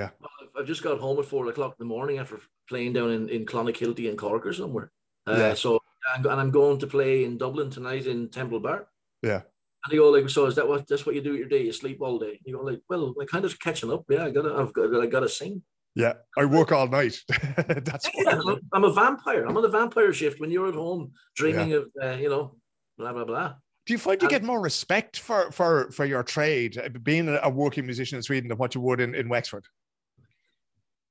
Yeah. 0.00 0.10
Well, 0.20 0.30
I've- 0.58 0.68
just 0.72 0.82
got 0.82 1.00
home 1.06 1.18
at 1.18 1.24
four 1.32 1.46
o'clock 1.48 1.72
in 1.78 1.80
the 1.86 1.92
morning 1.96 2.18
after 2.18 2.38
playing 2.68 2.92
down 2.92 3.10
in, 3.16 3.22
in 3.36 3.46
Clonakilty 3.46 4.08
and 4.10 4.18
Cork 4.18 4.44
or 4.46 4.52
somewhere. 4.52 4.88
Uh, 5.26 5.36
Yeah. 5.42 5.54
So 5.54 5.70
and 6.14 6.26
I'm 6.26 6.50
going 6.60 6.78
to 6.80 6.86
play 6.86 7.24
in 7.24 7.38
Dublin 7.38 7.70
tonight 7.70 8.06
in 8.06 8.28
Temple 8.28 8.60
Bar. 8.60 8.78
Yeah. 9.22 9.42
And 9.84 9.92
they 9.92 9.96
go 9.96 10.10
like, 10.10 10.28
so 10.28 10.46
is 10.46 10.56
that 10.56 10.68
what 10.68 10.86
that's 10.86 11.06
what 11.06 11.14
you 11.14 11.22
do 11.22 11.30
with 11.30 11.40
your 11.40 11.48
day? 11.48 11.62
You 11.64 11.72
sleep 11.72 11.98
all 12.02 12.18
day. 12.18 12.38
You 12.44 12.56
go 12.56 12.62
like, 12.62 12.80
well, 12.88 13.14
I 13.20 13.24
kind 13.24 13.44
of 13.44 13.58
catching 13.58 13.90
up. 13.90 14.04
Yeah, 14.10 14.24
I 14.26 14.30
gotta 14.30 14.54
I've 14.54 14.72
got 14.72 14.94
I 14.94 15.06
gotta 15.06 15.28
sing. 15.28 15.62
Yeah. 15.94 16.14
I 16.38 16.44
work 16.44 16.70
all 16.70 16.86
night. 16.86 17.18
That's 17.28 18.08
Yeah, 18.14 18.38
what 18.40 18.60
I'm, 18.72 18.84
a 18.84 18.92
vampire. 18.92 19.44
I'm 19.46 19.56
on 19.56 19.62
the 19.62 19.68
vampire 19.68 20.12
shift 20.12 20.38
when 20.38 20.50
you're 20.50 20.68
at 20.68 20.74
home 20.74 21.12
dreaming 21.34 21.72
of 21.72 21.90
uh, 22.02 22.10
you 22.10 22.28
know 22.28 22.56
blah 22.98 23.12
blah 23.12 23.24
blah. 23.24 23.54
Do 23.86 23.94
you 23.94 23.98
find 23.98 24.20
you 24.20 24.28
get 24.28 24.42
more 24.44 24.60
respect 24.60 25.18
for 25.18 25.50
for 25.50 25.90
for 25.92 26.04
your 26.04 26.22
trade, 26.22 26.76
uh, 26.78 26.90
being 27.02 27.28
a- 27.28 27.40
a 27.42 27.48
working 27.50 27.86
musician 27.86 28.16
in 28.16 28.22
Sweden, 28.22 28.48
than 28.48 28.58
what 28.58 28.74
you 28.74 28.82
would 28.82 29.00
in, 29.00 29.14
in 29.14 29.28
Wexford? 29.30 29.64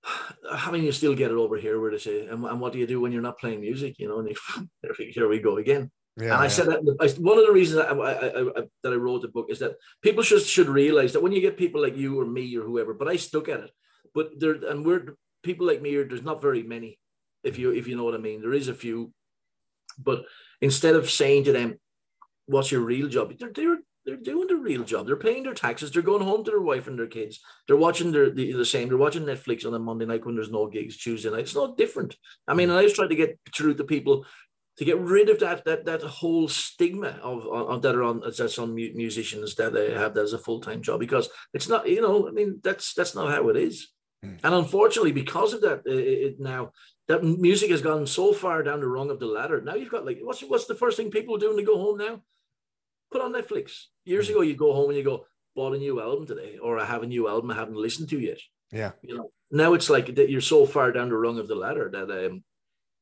I 0.51 0.71
mean, 0.71 0.83
you 0.83 0.91
still 0.91 1.15
get 1.15 1.31
it 1.31 1.37
over 1.37 1.57
here 1.57 1.81
where 1.81 1.91
they 1.91 1.97
say, 1.97 2.27
and, 2.27 2.45
and 2.45 2.61
what 2.61 2.71
do 2.71 2.79
you 2.79 2.87
do 2.87 3.01
when 3.01 3.11
you're 3.11 3.21
not 3.21 3.39
playing 3.39 3.61
music? 3.61 3.97
You 3.99 4.07
know, 4.07 4.19
and 4.19 4.29
you, 4.29 4.95
here 5.11 5.27
we 5.27 5.39
go 5.39 5.57
again. 5.57 5.91
Yeah, 6.19 6.33
and 6.33 6.43
I 6.43 6.47
said 6.47 6.67
that 6.67 6.97
I, 6.99 7.07
one 7.21 7.37
of 7.37 7.45
the 7.45 7.53
reasons 7.53 7.77
that 7.77 7.91
I, 7.91 7.95
I, 7.95 8.61
I, 8.61 8.63
that 8.83 8.93
I 8.93 8.95
wrote 8.95 9.21
the 9.21 9.29
book 9.29 9.47
is 9.49 9.59
that 9.59 9.75
people 10.01 10.23
should 10.23 10.41
should 10.41 10.67
realize 10.67 11.13
that 11.13 11.23
when 11.23 11.31
you 11.31 11.39
get 11.39 11.57
people 11.57 11.81
like 11.81 11.95
you 11.95 12.19
or 12.19 12.25
me 12.25 12.55
or 12.57 12.63
whoever, 12.63 12.93
but 12.93 13.07
I 13.07 13.15
stuck 13.15 13.47
at 13.47 13.61
it. 13.61 13.71
But 14.13 14.39
there 14.39 14.53
and 14.53 14.85
we're 14.85 15.15
people 15.43 15.67
like 15.67 15.81
me. 15.81 15.95
There's 15.95 16.23
not 16.23 16.41
very 16.41 16.63
many, 16.63 16.99
if 17.43 17.57
you 17.57 17.71
if 17.71 17.87
you 17.87 17.95
know 17.95 18.03
what 18.03 18.15
I 18.15 18.19
mean. 18.19 18.41
There 18.41 18.53
is 18.53 18.67
a 18.67 18.73
few, 18.73 19.13
but 19.97 20.25
instead 20.61 20.95
of 20.95 21.09
saying 21.09 21.45
to 21.45 21.53
them, 21.53 21.79
"What's 22.47 22.71
your 22.71 22.81
real 22.81 23.07
job?" 23.07 23.33
They're 23.37 23.51
they're 23.53 23.77
they're 24.05 24.17
doing 24.17 24.47
their 24.47 24.57
real 24.57 24.83
job. 24.83 25.05
They're 25.05 25.15
paying 25.15 25.43
their 25.43 25.53
taxes. 25.53 25.91
They're 25.91 26.01
going 26.01 26.23
home 26.23 26.43
to 26.43 26.51
their 26.51 26.61
wife 26.61 26.87
and 26.87 26.97
their 26.97 27.07
kids. 27.07 27.39
They're 27.67 27.77
watching 27.77 28.11
their 28.11 28.29
the, 28.29 28.53
the 28.53 28.65
same. 28.65 28.87
They're 28.87 28.97
watching 28.97 29.23
Netflix 29.23 29.65
on 29.65 29.73
a 29.73 29.79
Monday 29.79 30.05
night 30.05 30.25
when 30.25 30.35
there's 30.35 30.51
no 30.51 30.67
gigs. 30.67 30.97
Tuesday 30.97 31.29
night. 31.29 31.41
It's 31.41 31.55
not 31.55 31.77
different. 31.77 32.15
I 32.47 32.53
mean, 32.53 32.69
hmm. 32.69 32.75
I 32.75 32.83
was 32.83 32.93
trying 32.93 33.09
to 33.09 33.15
get 33.15 33.39
through 33.55 33.75
to 33.75 33.83
people 33.83 34.25
to 34.79 34.85
get 34.85 34.97
rid 34.97 35.29
of 35.29 35.39
that 35.41 35.65
that 35.65 35.85
that 35.85 36.01
whole 36.01 36.47
stigma 36.47 37.19
of, 37.21 37.45
of 37.45 37.81
that 37.83 37.95
are 37.95 38.03
on 38.03 38.21
that's 38.21 38.57
on 38.57 38.73
musicians 38.73 39.53
that 39.55 39.73
they 39.73 39.91
have 39.93 40.13
that 40.13 40.23
as 40.23 40.33
a 40.33 40.39
full 40.39 40.61
time 40.61 40.81
job 40.81 40.99
because 41.01 41.29
it's 41.53 41.67
not 41.69 41.87
you 41.87 42.01
know 42.01 42.27
I 42.27 42.31
mean 42.31 42.59
that's 42.63 42.93
that's 42.93 43.13
not 43.15 43.29
how 43.31 43.49
it 43.49 43.57
is, 43.57 43.89
Mm. 44.25 44.37
and 44.43 44.53
unfortunately 44.53 45.13
because 45.13 45.53
of 45.53 45.61
that 45.61 45.79
it, 45.85 46.17
it 46.27 46.39
now 46.41 46.71
that 47.07 47.23
music 47.23 47.69
has 47.71 47.81
gone 47.81 48.05
so 48.05 48.33
far 48.33 48.63
down 48.63 48.81
the 48.81 48.87
rung 48.87 49.09
of 49.11 49.19
the 49.19 49.25
ladder. 49.37 49.61
Now 49.61 49.75
you've 49.75 49.91
got 49.95 50.05
like 50.05 50.19
what's 50.21 50.41
what's 50.41 50.65
the 50.65 50.75
first 50.75 50.97
thing 50.97 51.09
people 51.09 51.35
are 51.35 51.39
doing 51.39 51.55
to 51.57 51.63
go 51.63 51.77
home 51.77 51.97
now? 51.97 52.21
Put 53.11 53.21
on 53.21 53.31
Netflix. 53.31 53.85
Years 54.03 54.27
Mm. 54.27 54.31
ago, 54.31 54.41
you 54.41 54.55
go 54.55 54.73
home 54.73 54.89
and 54.89 54.97
you 54.97 55.05
go 55.05 55.25
bought 55.55 55.73
a 55.73 55.77
new 55.77 56.01
album 56.01 56.25
today, 56.27 56.57
or 56.57 56.79
I 56.79 56.85
have 56.85 57.03
a 57.03 57.07
new 57.07 57.29
album 57.29 57.51
I 57.51 57.55
haven't 57.55 57.75
listened 57.85 58.09
to 58.09 58.19
yet 58.19 58.39
yeah, 58.71 58.91
you 59.01 59.15
know 59.17 59.31
now 59.51 59.73
it's 59.73 59.89
like 59.89 60.13
that 60.15 60.29
you're 60.29 60.41
so 60.55 60.65
far 60.65 60.91
down 60.91 61.09
the 61.09 61.17
rung 61.17 61.39
of 61.39 61.47
the 61.47 61.55
ladder 61.55 61.89
that 61.89 62.25
um 62.25 62.43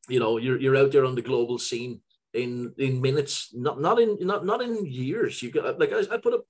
you 0.08 0.20
know 0.20 0.38
you're 0.38 0.60
you're 0.60 0.78
out 0.78 0.92
there 0.92 1.06
on 1.06 1.16
the 1.16 1.22
global 1.22 1.58
scene 1.58 2.02
in 2.34 2.74
in 2.78 3.02
minutes 3.02 3.50
not 3.54 3.80
not 3.80 4.00
in 4.00 4.18
not 4.22 4.46
not 4.46 4.62
in 4.62 4.86
years 4.86 5.42
you 5.42 5.52
got 5.52 5.80
like 5.80 5.92
I, 5.92 6.16
I 6.16 6.18
put 6.18 6.34
up 6.34 6.46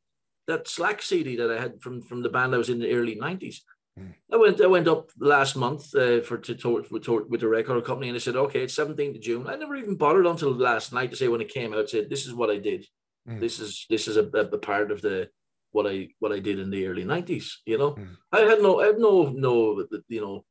that 0.47 0.67
slack 0.67 1.01
cd 1.01 1.35
that 1.37 1.51
i 1.51 1.59
had 1.59 1.81
from 1.81 2.01
from 2.01 2.21
the 2.21 2.29
band 2.29 2.53
i 2.53 2.57
was 2.57 2.69
in 2.69 2.79
the 2.79 2.91
early 2.91 3.15
90s 3.15 3.59
Mm. 3.99 4.13
I 4.31 4.37
went. 4.37 4.61
I 4.61 4.67
went 4.67 4.87
up 4.87 5.09
last 5.19 5.55
month 5.55 5.95
uh, 5.95 6.21
for 6.21 6.37
to, 6.37 6.55
to, 6.55 6.85
with, 6.91 7.03
to, 7.05 7.25
with 7.29 7.41
the 7.41 7.47
record 7.47 7.83
company, 7.83 8.09
and 8.09 8.15
I 8.15 8.19
said, 8.19 8.35
"Okay, 8.35 8.63
it's 8.63 8.75
17th 8.75 9.15
of 9.15 9.21
June." 9.21 9.47
I 9.47 9.55
never 9.55 9.75
even 9.75 9.95
bothered 9.95 10.27
until 10.27 10.53
last 10.53 10.93
night 10.93 11.09
to 11.11 11.17
say 11.17 11.27
when 11.27 11.41
it 11.41 11.49
came 11.49 11.73
out. 11.73 11.89
Said, 11.89 12.09
"This 12.09 12.27
is 12.27 12.33
what 12.33 12.49
I 12.49 12.57
did. 12.57 12.85
Mm. 13.27 13.39
This 13.39 13.59
is 13.59 13.85
this 13.89 14.07
is 14.07 14.17
a, 14.17 14.23
a, 14.23 14.41
a 14.41 14.57
part 14.59 14.91
of 14.91 15.01
the 15.01 15.29
what 15.71 15.87
I 15.87 16.09
what 16.19 16.31
I 16.31 16.39
did 16.39 16.59
in 16.59 16.69
the 16.69 16.85
early 16.85 17.05
90s." 17.05 17.53
You 17.65 17.77
know, 17.77 17.91
Mm. 17.93 18.17
I 18.31 18.41
had 18.41 18.61
no, 18.61 18.81
I 18.81 18.87
had 18.87 18.99
no, 18.99 19.29
no, 19.29 19.85
you 20.07 20.21
know, 20.21 20.45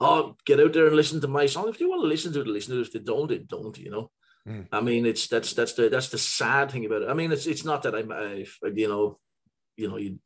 oh, 0.00 0.36
get 0.46 0.60
out 0.60 0.72
there 0.72 0.86
and 0.86 0.96
listen 0.96 1.20
to 1.20 1.28
my 1.28 1.46
song. 1.46 1.68
If 1.68 1.78
they 1.78 1.84
want 1.84 2.02
to 2.02 2.08
listen 2.08 2.32
to 2.32 2.40
it, 2.40 2.46
listen 2.46 2.74
to 2.74 2.80
it. 2.80 2.86
If 2.86 2.92
they 2.92 3.00
don't, 3.00 3.28
they 3.28 3.38
don't. 3.38 3.76
You 3.78 3.90
know. 3.90 4.10
Mm. 4.48 4.66
I 4.72 4.80
mean, 4.80 5.06
it's 5.06 5.26
that's 5.28 5.52
that's 5.52 5.74
the 5.74 5.88
that's 5.88 6.08
the 6.08 6.18
sad 6.18 6.70
thing 6.70 6.86
about 6.86 7.02
it. 7.02 7.08
I 7.08 7.14
mean, 7.14 7.30
it's 7.32 7.46
it's 7.46 7.64
not 7.64 7.82
that 7.82 7.94
I'm, 7.94 8.10
I, 8.10 8.46
you 8.74 8.88
know, 8.88 9.18
you 9.76 9.88
know, 9.88 9.96
you. 9.98 10.18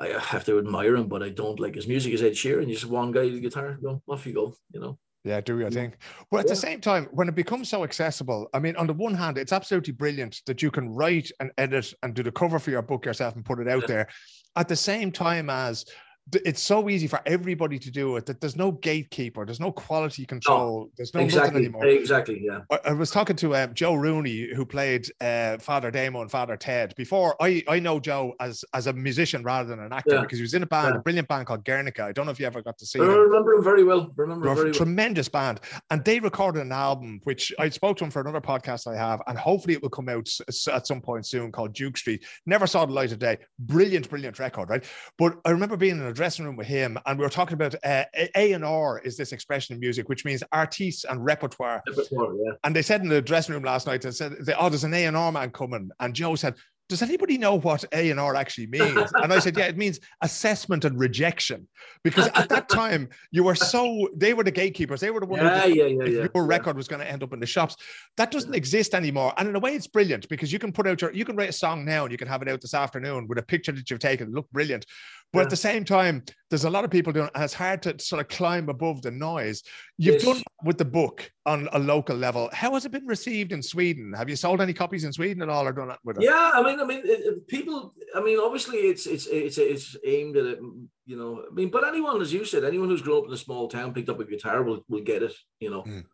I 0.00 0.08
have 0.20 0.44
to 0.44 0.58
admire 0.58 0.94
him, 0.94 1.08
but 1.08 1.24
I 1.24 1.28
don't 1.30 1.58
like 1.58 1.74
his 1.74 1.88
music. 1.88 2.12
Is 2.12 2.22
Ed 2.22 2.32
Sheeran? 2.32 2.68
Just 2.68 2.84
one 2.84 3.10
guy 3.10 3.22
with 3.22 3.34
the 3.34 3.40
guitar, 3.40 3.78
go 3.82 4.00
off 4.08 4.26
you 4.26 4.32
go. 4.32 4.54
You 4.72 4.78
know. 4.80 4.98
yeah, 5.24 5.40
do 5.40 5.58
your 5.58 5.70
thing. 5.70 5.92
But 6.30 6.40
at 6.40 6.46
the 6.46 6.54
same 6.54 6.80
time, 6.80 7.08
when 7.10 7.28
it 7.28 7.34
becomes 7.34 7.68
so 7.68 7.82
accessible, 7.82 8.48
I 8.54 8.60
mean, 8.60 8.76
on 8.76 8.86
the 8.86 8.94
one 8.94 9.14
hand, 9.14 9.38
it's 9.38 9.52
absolutely 9.52 9.92
brilliant 9.92 10.40
that 10.46 10.62
you 10.62 10.70
can 10.70 10.88
write 10.90 11.32
and 11.40 11.50
edit 11.58 11.92
and 12.04 12.14
do 12.14 12.22
the 12.22 12.30
cover 12.30 12.60
for 12.60 12.70
your 12.70 12.82
book 12.82 13.06
yourself 13.06 13.34
and 13.34 13.44
put 13.44 13.58
it 13.58 13.66
out 13.66 13.82
Yeah. 13.82 13.86
there. 13.88 14.08
At 14.54 14.68
the 14.68 14.76
same 14.76 15.10
time 15.10 15.50
as 15.50 15.84
it's 16.32 16.62
so 16.62 16.88
easy 16.88 17.06
for 17.06 17.20
everybody 17.26 17.78
to 17.78 17.90
do 17.90 18.16
it 18.16 18.26
that 18.26 18.40
there's 18.40 18.56
no 18.56 18.72
gatekeeper, 18.72 19.44
there's 19.46 19.60
no 19.60 19.72
quality 19.72 20.26
control, 20.26 20.90
there's 20.96 21.14
no 21.14 21.20
exactly. 21.20 21.60
anymore. 21.62 21.86
Exactly. 21.86 22.40
Yeah. 22.44 22.60
I, 22.70 22.80
I 22.86 22.92
was 22.92 23.10
talking 23.10 23.36
to 23.36 23.56
um, 23.56 23.74
Joe 23.74 23.94
Rooney, 23.94 24.48
who 24.54 24.66
played 24.66 25.10
uh, 25.20 25.58
Father 25.58 25.90
Damo 25.90 26.22
and 26.22 26.30
Father 26.30 26.56
Ted. 26.56 26.94
Before 26.96 27.34
I, 27.40 27.62
I 27.68 27.78
know 27.78 28.00
Joe 28.00 28.34
as 28.40 28.64
as 28.74 28.86
a 28.86 28.92
musician 28.92 29.42
rather 29.42 29.68
than 29.68 29.80
an 29.80 29.92
actor 29.92 30.16
Yeah. 30.16 30.20
because 30.22 30.38
he 30.38 30.42
was 30.42 30.54
in 30.54 30.62
a 30.62 30.66
band, 30.66 30.94
Yeah. 30.94 30.98
a 31.00 31.02
brilliant 31.02 31.28
band 31.28 31.46
called 31.46 31.64
Guernica. 31.64 32.04
I 32.04 32.12
don't 32.12 32.26
know 32.26 32.32
if 32.32 32.40
you 32.40 32.46
ever 32.46 32.62
got 32.62 32.78
to 32.78 32.86
see 32.86 33.00
I 33.00 33.04
remember 33.04 33.54
him 33.54 33.64
very 33.64 33.84
well. 33.84 34.12
Remember 34.16 34.44
They're 34.46 34.52
him 34.52 34.58
a 34.58 34.62
very 34.62 34.70
well. 34.70 34.78
tremendous 34.78 35.28
band, 35.28 35.60
and 35.90 36.04
they 36.04 36.20
recorded 36.20 36.62
an 36.62 36.72
album 36.72 37.20
which 37.24 37.52
I 37.58 37.68
spoke 37.68 37.96
to 37.98 38.04
him 38.04 38.10
for 38.10 38.20
another 38.20 38.40
podcast 38.40 38.86
I 38.86 38.96
have, 38.96 39.20
and 39.26 39.38
hopefully 39.38 39.74
it 39.74 39.82
will 39.82 39.90
come 39.90 40.08
out 40.08 40.28
at 40.72 40.86
some 40.86 41.00
point 41.00 41.26
soon 41.26 41.52
called 41.52 41.72
Duke 41.74 41.96
Street. 41.96 42.24
Never 42.46 42.66
saw 42.66 42.84
the 42.86 42.92
light 42.92 43.12
of 43.12 43.18
day. 43.18 43.38
Brilliant, 43.58 44.08
brilliant 44.10 44.38
record, 44.38 44.70
right? 44.70 44.84
But 45.18 45.38
I 45.44 45.50
remember 45.50 45.76
being 45.76 45.96
in 45.98 46.02
a 46.06 46.12
dressing 46.18 46.44
room 46.44 46.56
with 46.56 46.66
him, 46.66 46.98
and 47.06 47.16
we 47.16 47.24
were 47.24 47.30
talking 47.30 47.54
about 47.54 47.76
uh, 47.84 48.04
A 48.34 48.52
and 48.52 48.64
R 48.64 48.98
is 48.98 49.16
this 49.16 49.30
expression 49.30 49.74
in 49.74 49.80
music, 49.80 50.08
which 50.08 50.24
means 50.24 50.42
artistes 50.50 51.04
and 51.04 51.24
repertoire. 51.24 51.80
Before, 51.86 52.34
yeah. 52.34 52.52
And 52.64 52.74
they 52.74 52.82
said 52.82 53.02
in 53.02 53.08
the 53.08 53.22
dressing 53.22 53.54
room 53.54 53.62
last 53.62 53.86
night, 53.86 54.02
they 54.02 54.10
said, 54.10 54.34
"Oh, 54.58 54.68
there's 54.68 54.82
an 54.82 54.94
A 54.94 55.04
and 55.06 55.16
R 55.16 55.30
man 55.30 55.50
coming," 55.50 55.90
and 56.00 56.12
Joe 56.14 56.34
said. 56.34 56.54
Does 56.88 57.02
anybody 57.02 57.36
know 57.36 57.56
what 57.58 57.84
A 57.92 58.10
and 58.10 58.18
R 58.18 58.34
actually 58.34 58.68
means? 58.68 59.12
And 59.22 59.30
I 59.30 59.40
said, 59.40 59.58
yeah, 59.58 59.66
it 59.66 59.76
means 59.76 60.00
assessment 60.22 60.86
and 60.86 60.98
rejection. 60.98 61.68
Because 62.02 62.28
at 62.28 62.48
that 62.48 62.70
time, 62.70 63.10
you 63.30 63.44
were 63.44 63.54
so 63.54 64.08
they 64.16 64.32
were 64.32 64.42
the 64.42 64.50
gatekeepers. 64.50 65.00
They 65.00 65.10
were 65.10 65.20
the 65.20 65.26
ones 65.26 65.42
Yeah, 65.42 65.66
yeah, 65.66 65.84
yeah, 65.84 66.02
if 66.04 66.14
yeah. 66.14 66.26
your 66.34 66.46
record 66.46 66.78
was 66.78 66.88
going 66.88 67.02
to 67.02 67.10
end 67.10 67.22
up 67.22 67.34
in 67.34 67.40
the 67.40 67.46
shops. 67.46 67.76
That 68.16 68.30
doesn't 68.30 68.54
exist 68.54 68.94
anymore. 68.94 69.34
And 69.36 69.50
in 69.50 69.54
a 69.54 69.58
way, 69.58 69.74
it's 69.74 69.86
brilliant 69.86 70.30
because 70.30 70.50
you 70.50 70.58
can 70.58 70.72
put 70.72 70.86
out 70.86 71.02
your 71.02 71.12
you 71.12 71.26
can 71.26 71.36
write 71.36 71.50
a 71.50 71.52
song 71.52 71.84
now 71.84 72.04
and 72.04 72.12
you 72.12 72.16
can 72.16 72.26
have 72.26 72.40
it 72.40 72.48
out 72.48 72.62
this 72.62 72.72
afternoon 72.72 73.28
with 73.28 73.36
a 73.36 73.42
picture 73.42 73.72
that 73.72 73.90
you've 73.90 74.00
taken. 74.00 74.32
Look 74.32 74.50
brilliant. 74.50 74.86
But 75.32 75.42
at 75.42 75.50
the 75.50 75.56
same 75.56 75.84
time, 75.84 76.22
there's 76.48 76.64
a 76.64 76.70
lot 76.70 76.84
of 76.86 76.90
people 76.90 77.12
doing, 77.12 77.28
and 77.34 77.44
it's 77.44 77.52
hard 77.52 77.82
to 77.82 77.98
sort 77.98 78.20
of 78.22 78.28
climb 78.28 78.70
above 78.70 79.02
the 79.02 79.10
noise. 79.10 79.62
You've 79.98 80.14
Yes. 80.14 80.24
done 80.24 80.42
with 80.64 80.78
the 80.78 80.86
book 80.86 81.30
on 81.44 81.68
a 81.72 81.78
local 81.78 82.16
level. 82.16 82.48
How 82.54 82.72
has 82.72 82.86
it 82.86 82.92
been 82.92 83.06
received 83.06 83.52
in 83.52 83.62
Sweden? 83.62 84.14
Have 84.16 84.30
you 84.30 84.36
sold 84.36 84.62
any 84.62 84.72
copies 84.72 85.04
in 85.04 85.12
Sweden 85.12 85.42
at 85.42 85.50
all, 85.50 85.66
or 85.68 85.72
done 85.72 85.88
that 85.88 85.98
with 86.02 86.16
it? 86.16 86.22
Yeah, 86.24 86.52
I 86.54 86.62
mean, 86.62 86.80
I 86.80 86.84
mean, 86.84 87.00
it, 87.04 87.20
it- 87.20 87.46
people. 87.46 87.94
I 88.14 88.22
mean, 88.22 88.38
obviously, 88.38 88.78
it's 88.78 89.06
it's 89.06 89.26
it's 89.26 89.58
it's 89.58 89.96
aimed 90.06 90.38
at 90.38 90.46
it. 90.46 90.58
You 91.04 91.16
know, 91.16 91.44
I 91.50 91.54
mean, 91.54 91.68
but 91.70 91.86
anyone, 91.86 92.22
as 92.22 92.32
you 92.32 92.46
said, 92.46 92.64
anyone 92.64 92.88
who's 92.88 93.02
grown 93.02 93.18
up 93.18 93.26
in 93.28 93.32
a 93.34 93.36
small 93.36 93.68
town, 93.68 93.92
picked 93.92 94.08
up 94.08 94.20
a 94.20 94.24
guitar, 94.24 94.62
will 94.62 94.82
will 94.88 95.02
get 95.02 95.22
it. 95.22 95.34
You 95.60 95.70
know, 95.70 95.82
Mm. 95.82 96.04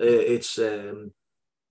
Uh, 0.00 0.06
it's 0.06 0.58
um, 0.58 1.12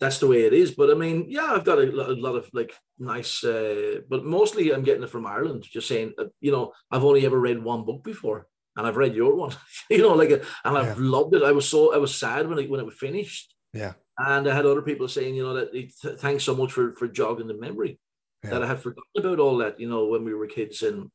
that's 0.02 0.18
the 0.18 0.28
way 0.28 0.42
it 0.42 0.54
is. 0.54 0.72
But 0.72 0.90
I 0.90 0.96
mean, 0.96 1.28
yeah, 1.30 1.54
I've 1.54 1.64
got 1.64 1.78
a, 1.78 1.84
a 1.84 2.18
lot 2.26 2.36
of 2.36 2.50
like 2.52 2.74
nice, 2.98 3.44
uh, 3.44 4.00
but 4.10 4.26
mostly 4.26 4.72
I'm 4.72 4.84
getting 4.84 5.04
it 5.04 5.12
from 5.12 5.28
Ireland. 5.28 5.64
Just 5.72 5.88
saying, 5.88 6.14
uh, 6.18 6.26
you 6.42 6.52
know, 6.52 6.74
I've 6.90 7.06
only 7.06 7.26
ever 7.26 7.40
read 7.40 7.64
one 7.64 7.86
book 7.86 8.04
before, 8.04 8.48
and 8.76 8.88
I've 8.88 8.98
read 8.98 9.16
your 9.16 9.36
one. 9.36 9.56
you 9.90 10.00
know, 10.00 10.16
like, 10.16 10.32
uh, 10.32 10.40
and 10.66 10.78
I've 10.78 10.98
loved 10.98 11.36
it. 11.36 11.44
I 11.44 11.52
was 11.52 11.70
so 11.70 11.94
I 11.94 11.98
was 11.98 12.16
sad 12.16 12.48
when 12.48 12.58
it 12.58 12.70
when 12.70 12.80
it 12.80 12.86
was 12.86 12.96
finished. 12.96 13.54
Yeah. 13.74 13.94
And 14.18 14.50
I 14.50 14.54
had 14.54 14.66
other 14.66 14.82
people 14.82 15.08
saying, 15.08 15.36
you 15.36 15.44
know, 15.44 15.54
that 15.54 15.72
th- 15.72 16.20
thanks 16.20 16.44
so 16.44 16.56
much 16.56 16.72
for 16.74 16.96
for 16.96 17.08
jogging 17.08 17.48
the 17.48 17.54
memory 17.54 18.00
that 18.44 18.64
I 18.64 18.68
had 18.68 18.82
forgotten 18.82 19.06
about 19.16 19.40
all 19.40 19.58
that, 19.58 19.80
you 19.80 19.88
know, 19.88 20.08
when 20.08 20.26
we 20.26 20.34
were 20.34 20.48
kids 20.48 20.82
and 20.82 21.12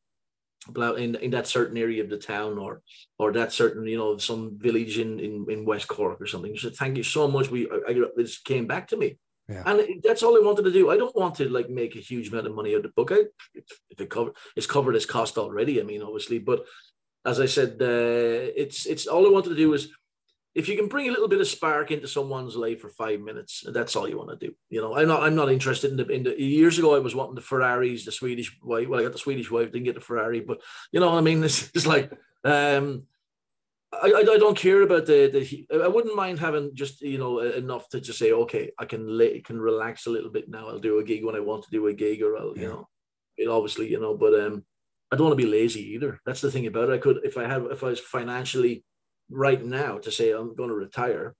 in, 0.75 1.15
in 1.17 1.31
that 1.31 1.47
certain 1.47 1.77
area 1.77 2.03
of 2.03 2.11
the 2.11 2.19
town 2.19 2.59
or 2.59 2.83
or 3.19 3.33
that 3.33 3.53
certain, 3.53 3.87
you 3.87 3.97
know, 3.97 4.17
some 4.19 4.59
village 4.59 4.99
in, 4.99 5.21
in, 5.21 5.47
in 5.49 5.65
West 5.65 5.89
Cork 5.89 6.21
or 6.21 6.27
something. 6.27 6.57
So 6.57 6.71
thank 6.71 6.97
you 6.97 7.03
so 7.03 7.29
much. 7.29 7.51
We 7.51 7.69
I, 7.71 7.91
I, 7.91 7.95
this 8.17 8.39
came 8.39 8.67
back 8.67 8.89
to 8.89 8.97
me. 8.97 9.19
Yeah. 9.49 9.63
And 9.65 10.03
that's 10.03 10.25
all 10.25 10.37
I 10.37 10.45
wanted 10.45 10.65
to 10.65 10.73
do. 10.73 10.91
I 10.91 10.97
don't 10.97 11.15
want 11.15 11.37
to 11.37 11.49
like 11.49 11.71
make 11.71 11.95
a 11.95 12.01
huge 12.01 12.29
amount 12.31 12.49
of 12.49 12.55
money 12.55 12.73
out 12.73 12.79
of 12.79 12.83
the 12.83 12.89
book. 12.97 13.13
I, 13.13 13.27
if 13.55 14.01
it 14.01 14.11
cover, 14.11 14.33
it's 14.57 14.67
covered 14.67 14.97
its 14.97 15.07
cost 15.07 15.39
already. 15.39 15.81
I 15.81 15.85
mean, 15.85 16.03
obviously, 16.03 16.41
but 16.41 16.67
as 17.25 17.41
I 17.41 17.47
said, 17.47 17.77
uh, 17.81 18.51
it's 18.57 18.87
it's 18.87 19.07
all 19.07 19.27
I 19.27 19.31
wanted 19.31 19.51
to 19.51 19.57
do 19.57 19.73
is 19.75 19.93
if 20.57 20.71
you 20.71 20.77
can 20.77 20.89
bring 20.89 21.07
a 21.07 21.11
little 21.11 21.29
bit 21.29 21.41
of 21.43 21.47
spark 21.47 21.91
into 21.91 22.09
someone's 22.09 22.57
life 22.57 22.81
for 22.81 22.89
five 22.89 23.21
minutes, 23.21 23.63
that's 23.69 23.95
all 23.95 24.09
you 24.09 24.17
want 24.17 24.31
to 24.31 24.47
do. 24.47 24.55
You 24.71 24.81
know, 24.81 24.97
I'm 24.97 25.07
not 25.07 25.23
I'm 25.23 25.35
not 25.35 25.53
interested 25.53 25.91
in 25.91 25.99
the 25.99 26.07
in 26.09 26.23
the 26.23 26.43
years 26.43 26.79
ago 26.79 26.97
I 26.97 26.99
was 26.99 27.15
wanting 27.15 27.35
the 27.35 27.43
Ferraris, 27.43 28.07
the 28.07 28.11
Swedish 28.11 28.59
wife. 28.63 28.89
Well, 28.89 28.99
I 28.99 29.03
got 29.03 29.13
the 29.13 29.19
Swedish 29.19 29.51
wife, 29.51 29.71
didn't 29.71 29.85
get 29.85 29.97
the 29.97 30.01
Ferrari, 30.01 30.41
but 30.41 30.63
you 30.93 31.01
know 31.01 31.11
what 31.11 31.19
I 31.19 31.21
mean? 31.21 31.45
It's, 31.45 31.71
it's 31.75 31.87
like 31.87 32.11
um 32.43 33.03
I, 33.93 34.09
I, 34.17 34.21
I 34.21 34.39
don't 34.39 34.57
care 34.57 34.81
about 34.81 35.05
the 35.05 35.29
the 35.29 35.83
I 35.85 35.89
wouldn't 35.89 36.17
mind 36.17 36.39
having 36.39 36.75
just 36.75 37.03
you 37.03 37.19
know 37.19 37.41
enough 37.41 37.91
to 37.91 38.01
just 38.01 38.19
say 38.19 38.33
okay 38.33 38.71
I 38.79 38.87
can 38.87 39.07
lay, 39.07 39.41
can 39.43 39.61
relax 39.61 40.07
a 40.07 40.11
little 40.11 40.31
bit 40.31 40.49
now 40.49 40.69
I'll 40.69 40.79
do 40.79 40.99
a 40.99 41.05
gig 41.05 41.23
when 41.23 41.37
I 41.37 41.41
want 41.41 41.65
to 41.65 41.71
do 41.71 41.87
a 41.87 41.93
gig 41.93 42.23
or 42.23 42.39
I'll 42.39 42.57
you 42.57 42.69
know 42.69 42.89
it 43.37 43.49
obviously 43.49 43.91
you 43.91 44.01
know 44.01 44.17
but 44.17 44.33
um 44.41 44.65
I 45.13 45.17
don't 45.17 45.27
want 45.27 45.39
to 45.39 45.45
be 45.47 45.53
lazy 45.59 45.93
either 45.93 46.19
that's 46.25 46.41
the 46.41 46.51
thing 46.51 46.67
about 46.67 46.89
it 46.89 46.95
I 46.95 46.99
could 46.99 47.19
if 47.25 47.37
I 47.37 47.47
have 47.47 47.67
if 47.67 47.85
I 47.85 47.89
was 47.89 48.01
financially 48.01 48.85
right 49.31 49.65
now 49.65 49.99
to 49.99 50.11
say 50.11 50.31
I'm 50.31 50.55
going 50.55 50.69
to 50.69 50.75
retire 50.75 51.35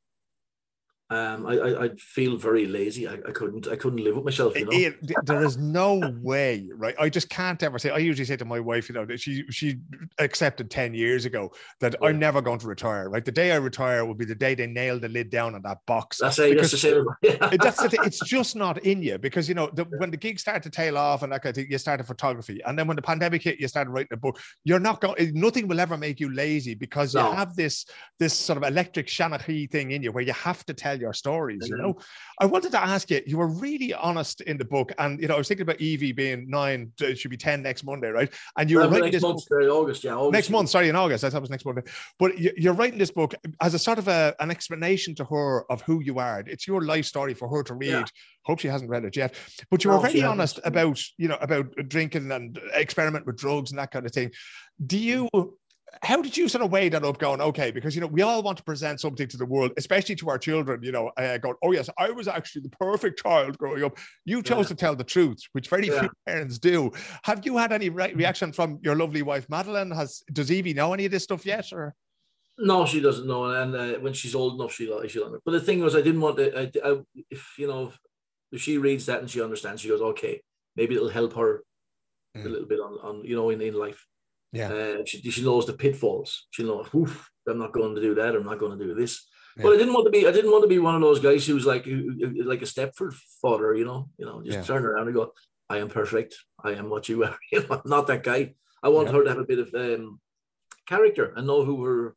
um 1.11 1.47
I, 1.47 1.59
I 1.59 1.83
I'd 1.85 2.01
feel 2.01 2.37
very 2.37 2.67
lazy 2.67 3.07
I, 3.07 3.15
I 3.15 3.33
couldn't 3.33 3.69
I 3.69 3.77
couldn't 3.77 4.03
live 4.03 4.17
with 4.17 4.25
myself 4.25 4.59
you 4.59 4.65
know 4.65 4.73
Ian, 4.73 4.97
there 5.25 5.45
is 5.45 5.57
no 5.57 6.01
way, 6.23 6.69
right? 6.75 6.95
I 6.99 7.09
just 7.09 7.29
can't 7.29 7.63
ever 7.63 7.79
say. 7.79 7.91
I 7.91 7.99
usually 7.99 8.25
say 8.25 8.37
to 8.37 8.45
my 8.45 8.61
wife, 8.61 8.89
you 8.89 8.95
know, 8.95 9.05
that 9.07 9.21
she 9.21 9.45
she 9.51 9.79
accepted 10.19 10.71
ten 10.71 10.95
years 10.95 11.25
ago 11.25 11.53
that 11.81 11.95
Yeah. 12.01 12.09
I'm 12.09 12.19
never 12.19 12.41
going 12.43 12.59
to 12.61 12.67
retire. 12.67 13.09
Right, 13.11 13.25
the 13.25 13.33
day 13.33 13.53
I 13.53 13.57
retire 13.57 14.05
will 14.05 14.15
be 14.15 14.25
the 14.25 14.35
day 14.35 14.55
they 14.55 14.67
nail 14.67 14.99
the 14.99 15.09
lid 15.09 15.31
down 15.31 15.55
on 15.55 15.63
that 15.63 15.79
box. 15.87 16.19
that's 16.19 16.39
it 16.39 16.57
that's 16.57 16.71
the 16.71 16.79
same 16.79 17.07
that's 17.61 17.83
the 17.83 17.89
thing. 17.89 18.01
It's 18.05 18.21
just 18.21 18.57
not 18.57 18.79
in 18.85 19.03
you 19.03 19.19
because 19.19 19.49
you 19.49 19.55
know 19.55 19.71
the, 19.73 19.85
when 19.99 20.11
the 20.11 20.17
gigs 20.17 20.43
start 20.43 20.63
to 20.65 20.71
tail 20.71 20.99
off 20.99 21.23
and 21.23 21.33
that 21.33 21.43
kind 21.43 21.51
of 21.51 21.57
thing, 21.57 21.71
you 21.71 21.79
started 21.79 22.07
photography, 22.07 22.61
and 22.67 22.79
then 22.79 22.87
when 22.87 22.97
the 22.97 23.03
pandemic 23.03 23.43
hit, 23.43 23.61
you 23.61 23.69
started 23.69 23.91
writing 23.91 24.13
a 24.13 24.17
book. 24.17 24.39
You're 24.65 24.81
not 24.81 25.01
going. 25.01 25.33
Nothing 25.35 25.69
will 25.69 25.81
ever 25.81 25.97
make 25.97 26.21
you 26.21 26.33
lazy 26.33 26.75
because 26.75 27.15
you 27.15 27.21
have 27.21 27.55
this 27.57 27.87
this 28.19 28.35
sort 28.35 28.57
of 28.57 28.65
electric 28.65 29.07
seanchaí 29.07 29.71
thing 29.71 29.91
in 29.93 30.03
you 30.03 30.13
where 30.13 30.25
you 30.25 30.33
have 30.33 30.65
to 30.67 30.75
tell 30.75 30.96
your 31.01 31.13
stories. 31.13 31.69
You 31.69 31.77
Mhm. 31.77 31.83
know, 31.83 31.97
I 32.41 32.47
wanted 32.47 32.73
to 32.73 32.83
ask 32.83 33.11
you. 33.11 33.21
You 33.27 33.39
were 33.39 33.49
really 33.49 33.93
honest 33.95 34.41
in 34.43 34.57
the 34.59 34.65
book, 34.65 34.93
and 34.99 35.21
you 35.21 35.29
know, 35.29 35.35
I 35.35 35.39
was 35.39 35.49
thinking 35.49 35.63
about 35.63 35.81
Evie 35.81 36.13
being 36.13 36.49
nine. 36.49 36.93
It 37.01 37.19
should 37.19 37.31
be 37.31 37.37
ten 37.37 37.63
next 37.63 37.85
Monday, 37.85 38.09
right? 38.09 38.33
And 38.59 38.71
you 38.71 38.79
were 38.79 38.85
Uh, 38.85 38.89
writing 38.89 39.03
next 39.05 39.17
this 39.17 39.23
month 39.23 39.49
book 39.49 39.63
uh, 39.63 39.67
August 39.67 40.05
yeah 40.05 40.15
August. 40.17 40.33
next 40.33 40.51
month 40.51 40.69
sorry 40.69 40.89
in 40.89 40.97
august 40.97 41.25
i 41.25 41.31
thought 41.31 41.39
it 41.39 41.41
was 41.41 41.51
next 41.51 41.65
Monday. 41.65 41.83
but 42.19 42.39
you- 42.39 42.53
you're 42.57 42.73
writing 42.75 42.99
this 42.99 43.11
book 43.11 43.35
as 43.61 43.75
a 43.75 43.79
sort 43.79 43.99
of 43.99 44.09
a, 44.09 44.35
an 44.41 44.51
explanation 44.51 45.15
to 45.15 45.25
her 45.25 45.71
of 45.71 45.81
who 45.83 46.01
you 46.03 46.19
are 46.19 46.43
it's 46.47 46.67
your 46.67 46.83
life 46.83 47.05
story 47.05 47.35
for 47.35 47.49
her 47.49 47.63
to 47.63 47.75
read 47.75 47.91
Yeah. 47.91 48.05
hope 48.45 48.59
she 48.61 48.69
hasn't 48.69 48.91
read 48.91 49.05
it 49.05 49.17
yet 49.17 49.35
but 49.71 49.83
you 49.85 49.91
were 49.91 49.99
very 49.99 50.15
she 50.15 50.23
honest 50.25 50.61
about 50.65 50.99
you 51.19 51.29
know 51.29 51.39
about 51.41 51.67
drinking 51.89 52.31
and 52.33 52.59
experiment 52.75 53.27
with 53.27 53.37
drugs 53.37 53.71
and 53.71 53.79
that 53.79 53.91
kind 53.91 54.07
of 54.07 54.13
thing 54.13 54.31
do 54.85 54.99
you 54.99 55.29
how 56.03 56.21
did 56.23 56.37
you 56.37 56.49
sort 56.49 56.65
of 56.65 56.71
weigh 56.71 56.89
that 56.89 57.05
up 57.05 57.19
going 57.19 57.41
okay 57.41 57.71
because 57.71 57.95
you 57.95 58.01
know 58.01 58.07
we 58.07 58.23
all 58.23 58.43
want 58.43 58.57
to 58.59 58.65
present 58.65 59.01
something 59.01 59.27
to 59.29 59.37
the 59.37 59.47
world 59.47 59.73
especially 59.77 60.15
to 60.15 60.29
our 60.29 60.39
children 60.39 60.83
you 60.83 60.93
know 60.93 61.11
uh, 61.17 61.39
going 61.39 61.55
oh 61.63 61.73
yes 61.73 61.89
i 61.99 62.11
was 62.11 62.29
actually 62.29 62.63
the 62.63 62.71
perfect 62.81 63.23
child 63.23 63.57
growing 63.59 63.83
up 63.85 63.97
you 64.25 64.43
chose 64.43 64.65
Yeah. 64.67 64.69
to 64.69 64.75
tell 64.75 64.97
the 64.97 65.05
truth 65.05 65.39
which 65.53 65.69
very 65.69 65.89
Yeah. 65.89 66.01
few 66.01 66.11
parents 66.27 66.59
do 66.59 66.91
have 67.25 67.45
you 67.47 67.57
had 67.57 67.73
any 67.73 67.89
re- 67.89 68.13
reaction 68.15 68.53
from 68.53 68.79
your 68.83 68.97
lovely 68.97 69.23
wife 69.23 69.49
madeline 69.49 69.91
has 69.91 70.23
does 70.33 70.51
evie 70.51 70.75
know 70.75 70.93
any 70.93 71.05
of 71.07 71.13
this 71.13 71.25
stuff 71.25 71.45
yet 71.47 71.73
or 71.73 71.95
No, 72.59 72.87
she 72.87 73.01
doesn't 73.01 73.27
know, 73.27 73.45
and 73.53 73.77
uh, 73.77 73.99
when 74.01 74.15
she's 74.15 74.35
old 74.35 74.55
enough, 74.55 74.73
she'll 74.73 75.07
she'll. 75.09 75.29
But 75.45 75.53
the 75.53 75.61
thing 75.61 75.81
was, 75.85 75.95
I 75.95 76.01
didn't 76.01 76.23
want 76.23 76.39
to. 76.39 76.47
I, 76.59 76.65
I, 76.89 76.91
if 77.29 77.43
you 77.59 77.69
know, 77.69 77.93
if 78.51 78.63
she 78.63 78.79
reads 78.79 79.05
that 79.07 79.21
and 79.21 79.29
she 79.31 79.43
understands, 79.43 79.83
she 79.83 79.89
goes, 79.93 80.01
okay, 80.01 80.41
maybe 80.75 80.95
it'll 80.95 81.11
help 81.21 81.35
her 81.35 81.51
a 82.35 82.39
Mm. 82.39 82.45
little 82.55 82.67
bit 82.73 82.81
on, 82.81 82.95
on 83.09 83.15
you 83.29 83.37
know 83.37 83.51
in, 83.51 83.61
in 83.61 83.75
life. 83.75 84.01
Yeah. 84.57 84.73
Uh, 84.73 84.97
she 85.05 85.17
she 85.31 85.43
knows 85.45 85.67
the 85.67 85.73
pitfalls. 85.75 86.47
She'll 86.51 86.67
know, 86.67 86.87
Oof, 87.01 87.31
I'm 87.49 87.59
not 87.59 87.73
going 87.73 87.95
to 87.95 88.01
do 88.01 88.15
that. 88.17 88.35
I'm 88.35 88.45
not 88.51 88.59
going 88.59 88.79
to 88.79 88.85
do 88.85 88.95
this. 88.95 89.13
Yeah. 89.57 89.63
But 89.65 89.75
I 89.75 89.77
didn't 89.79 89.95
want 89.95 90.07
to 90.07 90.11
be. 90.11 90.27
I 90.27 90.33
didn't 90.33 90.51
want 90.53 90.65
to 90.65 90.69
be 90.69 90.79
one 90.79 90.95
of 90.95 91.01
those 91.01 91.21
guys 91.21 91.47
who's 91.47 91.67
like 91.67 91.85
who, 91.85 91.99
who- 92.21 92.43
like 92.53 92.63
a 92.63 92.67
Stepford 92.75 93.15
father. 93.43 93.75
You 93.75 93.85
know, 93.85 94.09
you 94.19 94.27
know, 94.27 94.43
just 94.43 94.59
Yeah. 94.59 94.65
turn 94.65 94.85
around 94.85 95.07
and 95.09 95.15
go, 95.17 95.33
I 95.69 95.79
am 95.79 95.89
perfect. 95.89 96.33
I 96.63 96.71
am 96.73 96.89
what 96.91 97.09
you 97.09 97.25
are. 97.25 97.37
You 97.53 97.61
know, 97.61 97.81
I'm 97.85 97.91
not 97.91 98.07
that 98.09 98.23
guy. 98.23 98.55
I 98.83 98.89
want 98.89 99.09
Yeah. 99.09 99.15
her 99.15 99.25
to 99.25 99.31
have 99.31 99.39
a 99.39 99.45
bit 99.53 99.59
of 99.65 99.69
um, 99.75 100.21
character 100.87 101.33
and 101.37 101.47
know 101.47 101.65
who 101.65 101.83
her 101.85 102.17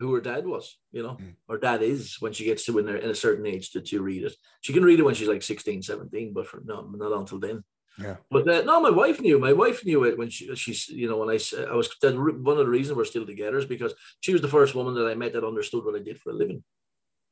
who 0.00 0.12
her 0.12 0.20
dad 0.20 0.44
was, 0.46 0.76
you 0.92 1.02
know, 1.04 1.16
Mm. 1.20 1.34
or 1.48 1.56
dad 1.58 1.80
is 1.80 2.16
when 2.20 2.32
she 2.32 2.44
gets 2.44 2.64
to 2.66 2.78
in, 2.80 2.88
in 2.88 3.10
a 3.10 3.14
certain 3.14 3.46
age 3.46 3.70
to, 3.70 3.80
to 3.80 4.02
read 4.02 4.24
it. 4.24 4.34
She 4.60 4.72
can 4.72 4.82
read 4.82 4.98
it 4.98 5.04
when 5.04 5.14
she's 5.14 5.28
like 5.28 5.42
16, 5.42 5.82
17, 5.82 6.32
but 6.34 6.46
for 6.48 6.60
no, 6.64 6.82
not 6.94 7.12
until 7.12 7.38
then. 7.38 7.62
Yeah. 7.98 8.16
But 8.30 8.48
uh, 8.48 8.62
no, 8.62 8.80
my 8.80 8.90
wife 8.90 9.20
knew. 9.20 9.38
My 9.38 9.52
wife 9.52 9.84
knew 9.84 10.04
it 10.04 10.18
when 10.18 10.28
she 10.28 10.54
she's 10.56 10.88
you 10.88 11.08
know 11.08 11.18
when 11.18 11.30
I, 11.30 11.38
I 11.70 11.74
was 11.74 11.90
that 12.02 12.16
one 12.16 12.58
of 12.58 12.64
the 12.64 12.68
reasons 12.68 12.96
we're 12.96 13.04
still 13.04 13.26
together 13.26 13.58
is 13.58 13.66
because 13.66 13.94
she 14.20 14.32
was 14.32 14.42
the 14.42 14.48
first 14.48 14.74
woman 14.74 14.94
that 14.94 15.06
I 15.06 15.14
met 15.14 15.32
that 15.34 15.44
understood 15.44 15.84
what 15.84 15.94
I 15.94 16.00
did 16.02 16.20
for 16.20 16.30
a 16.30 16.34
living. 16.34 16.64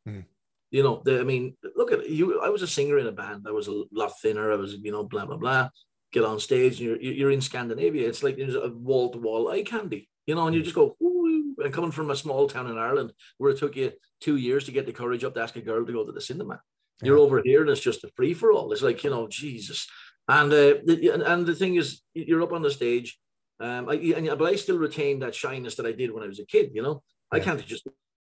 Mm. 0.08 0.24
You 0.70 0.82
know, 0.82 1.02
the, 1.04 1.20
I 1.20 1.24
mean, 1.24 1.56
look 1.76 1.92
at 1.92 2.08
you. 2.08 2.40
I 2.40 2.48
was 2.48 2.62
a 2.62 2.66
singer 2.68 2.98
in 2.98 3.06
a 3.06 3.12
band. 3.12 3.46
I 3.46 3.50
was 3.50 3.68
a 3.68 3.82
lot 3.92 4.12
thinner. 4.22 4.52
I 4.52 4.56
was 4.56 4.74
you 4.74 4.92
know 4.92 5.02
blah 5.02 5.26
blah 5.26 5.36
blah. 5.36 5.68
Get 6.12 6.24
on 6.24 6.38
stage 6.38 6.80
and 6.80 6.88
you're 6.88 7.00
you're 7.00 7.30
in 7.30 7.40
Scandinavia. 7.40 8.08
It's 8.08 8.22
like 8.22 8.36
there's 8.36 8.54
a 8.54 8.68
wall 8.68 9.10
to 9.10 9.18
wall 9.18 9.50
eye 9.50 9.62
candy. 9.62 10.08
You 10.26 10.36
know, 10.36 10.46
and 10.46 10.54
you 10.54 10.62
just 10.62 10.76
go. 10.76 10.96
Ooh, 11.02 11.22
and 11.58 11.74
coming 11.74 11.90
from 11.90 12.10
a 12.10 12.16
small 12.16 12.48
town 12.48 12.70
in 12.70 12.78
Ireland 12.78 13.12
where 13.38 13.50
it 13.50 13.58
took 13.58 13.76
you 13.76 13.92
two 14.20 14.36
years 14.36 14.64
to 14.64 14.72
get 14.72 14.86
the 14.86 14.92
courage 14.92 15.24
up 15.24 15.34
to 15.34 15.42
ask 15.42 15.56
a 15.56 15.60
girl 15.60 15.84
to 15.84 15.92
go 15.92 16.04
to 16.04 16.12
the 16.12 16.20
cinema. 16.20 16.60
You're 17.02 17.18
over 17.18 17.42
here 17.44 17.62
and 17.62 17.70
it's 17.70 17.80
just 17.80 18.04
a 18.04 18.10
free 18.14 18.32
for 18.32 18.52
all. 18.52 18.72
It's 18.72 18.82
like, 18.82 19.02
you 19.02 19.10
know, 19.10 19.26
Jesus. 19.26 19.88
And 20.28 20.52
uh, 20.52 20.74
the, 20.84 21.22
and, 21.26 21.46
the 21.46 21.54
thing 21.54 21.74
is, 21.74 22.00
you're 22.14 22.42
up 22.42 22.52
on 22.52 22.62
the 22.62 22.70
stage, 22.70 23.18
um, 23.60 23.88
I, 23.88 23.94
and 23.94 24.26
but 24.38 24.52
I 24.52 24.56
still 24.56 24.78
retain 24.78 25.18
that 25.20 25.34
shyness 25.34 25.74
that 25.76 25.86
I 25.86 25.92
did 25.92 26.12
when 26.12 26.22
I 26.22 26.28
was 26.28 26.38
a 26.38 26.46
kid. 26.46 26.70
You 26.74 26.82
know, 26.82 27.02
I 27.30 27.40
can't 27.40 27.64
just 27.66 27.86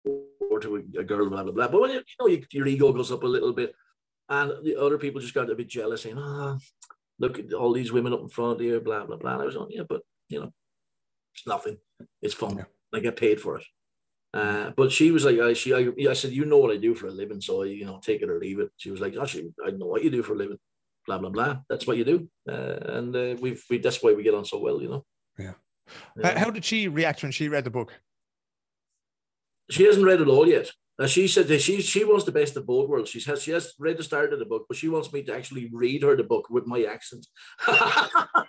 or 0.05 0.61
to 0.61 0.77
a, 0.77 1.01
a 1.01 1.05
girl, 1.05 1.29
blah 1.29 1.43
blah 1.43 1.53
blah. 1.53 1.69
But 1.69 1.81
when 1.81 1.91
you, 1.91 1.97
you 1.97 2.03
know 2.19 2.27
you, 2.27 2.45
your 2.53 2.67
ego 2.67 2.93
goes 2.93 3.13
up 3.13 3.23
a 3.23 3.27
little 3.27 3.53
bit, 3.53 3.75
and 4.29 4.53
the 4.65 4.77
other 4.77 4.99
people 4.99 5.21
just 5.21 5.35
got 5.35 5.51
a 5.51 5.55
bit 5.55 5.69
jealous, 5.69 6.03
saying, 6.03 6.19
"Ah, 6.19 6.59
look 7.19 7.39
at 7.39 7.53
all 7.53 7.73
these 7.73 7.93
women 7.93 8.13
up 8.13 8.21
in 8.21 8.29
front 8.29 8.61
of 8.61 8.67
you, 8.67 8.81
blah 8.81 9.05
blah 9.05 9.17
blah." 9.17 9.35
And 9.35 9.43
I 9.43 9.47
was 9.47 9.57
on, 9.57 9.69
yeah, 9.71 9.83
but 9.89 10.03
you 10.29 10.41
know, 10.41 10.53
it's 11.35 11.47
nothing. 11.47 11.79
It's 12.23 12.35
fun. 12.35 12.57
Yeah. 12.57 12.65
I 12.93 13.01
get 13.01 13.17
paid 13.17 13.41
for 13.41 13.59
it. 13.59 13.65
Uh, 14.33 14.71
but 14.77 14.93
she 14.93 15.11
was 15.11 15.25
like, 15.25 15.39
I, 15.41 15.55
she, 15.55 15.75
I, 15.75 15.93
I 16.09 16.13
said, 16.13 16.31
you 16.31 16.45
know 16.45 16.59
what 16.59 16.71
I 16.71 16.77
do 16.77 16.95
for 16.95 17.09
a 17.09 17.11
living, 17.11 17.41
so 17.41 17.63
you 17.65 17.85
know, 17.85 18.01
take 18.03 18.23
it 18.23 18.31
or 18.31 18.39
leave 18.39 18.61
it. 18.61 18.71
She 18.77 18.91
was 18.91 19.01
like, 19.01 19.17
actually, 19.17 19.53
I 19.65 19.71
know 19.71 19.87
what 19.87 20.05
you 20.05 20.11
do 20.11 20.23
for 20.23 20.35
a 20.35 20.37
living. 20.37 20.59
Blah 21.11 21.19
blah 21.19 21.31
blah. 21.31 21.57
That's 21.69 21.89
what 21.89 21.97
you 21.97 22.05
do, 22.05 22.29
uh, 22.49 22.79
and 22.97 23.17
uh, 23.17 23.35
we've 23.41 23.65
we, 23.69 23.79
that's 23.79 24.01
why 24.01 24.13
we 24.13 24.23
get 24.23 24.35
on 24.35 24.45
so 24.45 24.59
well, 24.59 24.81
you 24.81 24.89
know. 24.89 25.05
Yeah. 25.37 25.55
Yeah. 26.17 26.39
How- 26.39 26.51
did 26.51 26.65
she 26.65 26.87
react 26.87 27.25
when 27.25 27.33
she 27.33 27.49
read 27.49 27.65
the 27.65 27.71
book 27.71 27.93
she 29.71 29.85
hasn't 29.85 30.05
read 30.05 30.21
it 30.21 30.29
all 30.29 30.49
yet. 30.49 30.71
Uh, 30.99 31.07
she 31.07 31.27
said 31.27 31.49
that 31.49 31.63
she 31.63 31.81
she 31.81 32.05
wants 32.05 32.25
the 32.25 32.33
best 32.33 32.57
of 32.57 32.67
both 32.67 32.87
worlds. 32.87 33.09
She 33.09 33.23
has 33.23 33.43
she 33.43 33.53
has 33.53 33.73
read 33.79 33.97
the 33.97 34.03
start 34.03 34.35
of 34.35 34.39
the 34.39 34.45
book, 34.45 34.67
but 34.69 34.77
she 34.77 34.89
wants 34.89 35.11
me 35.15 35.23
to 35.23 35.35
actually 35.35 35.71
read 35.73 36.03
her 36.03 36.15
the 36.15 36.25
book 36.25 36.51
with 36.51 36.67
my 36.67 36.83
accent. 36.83 37.27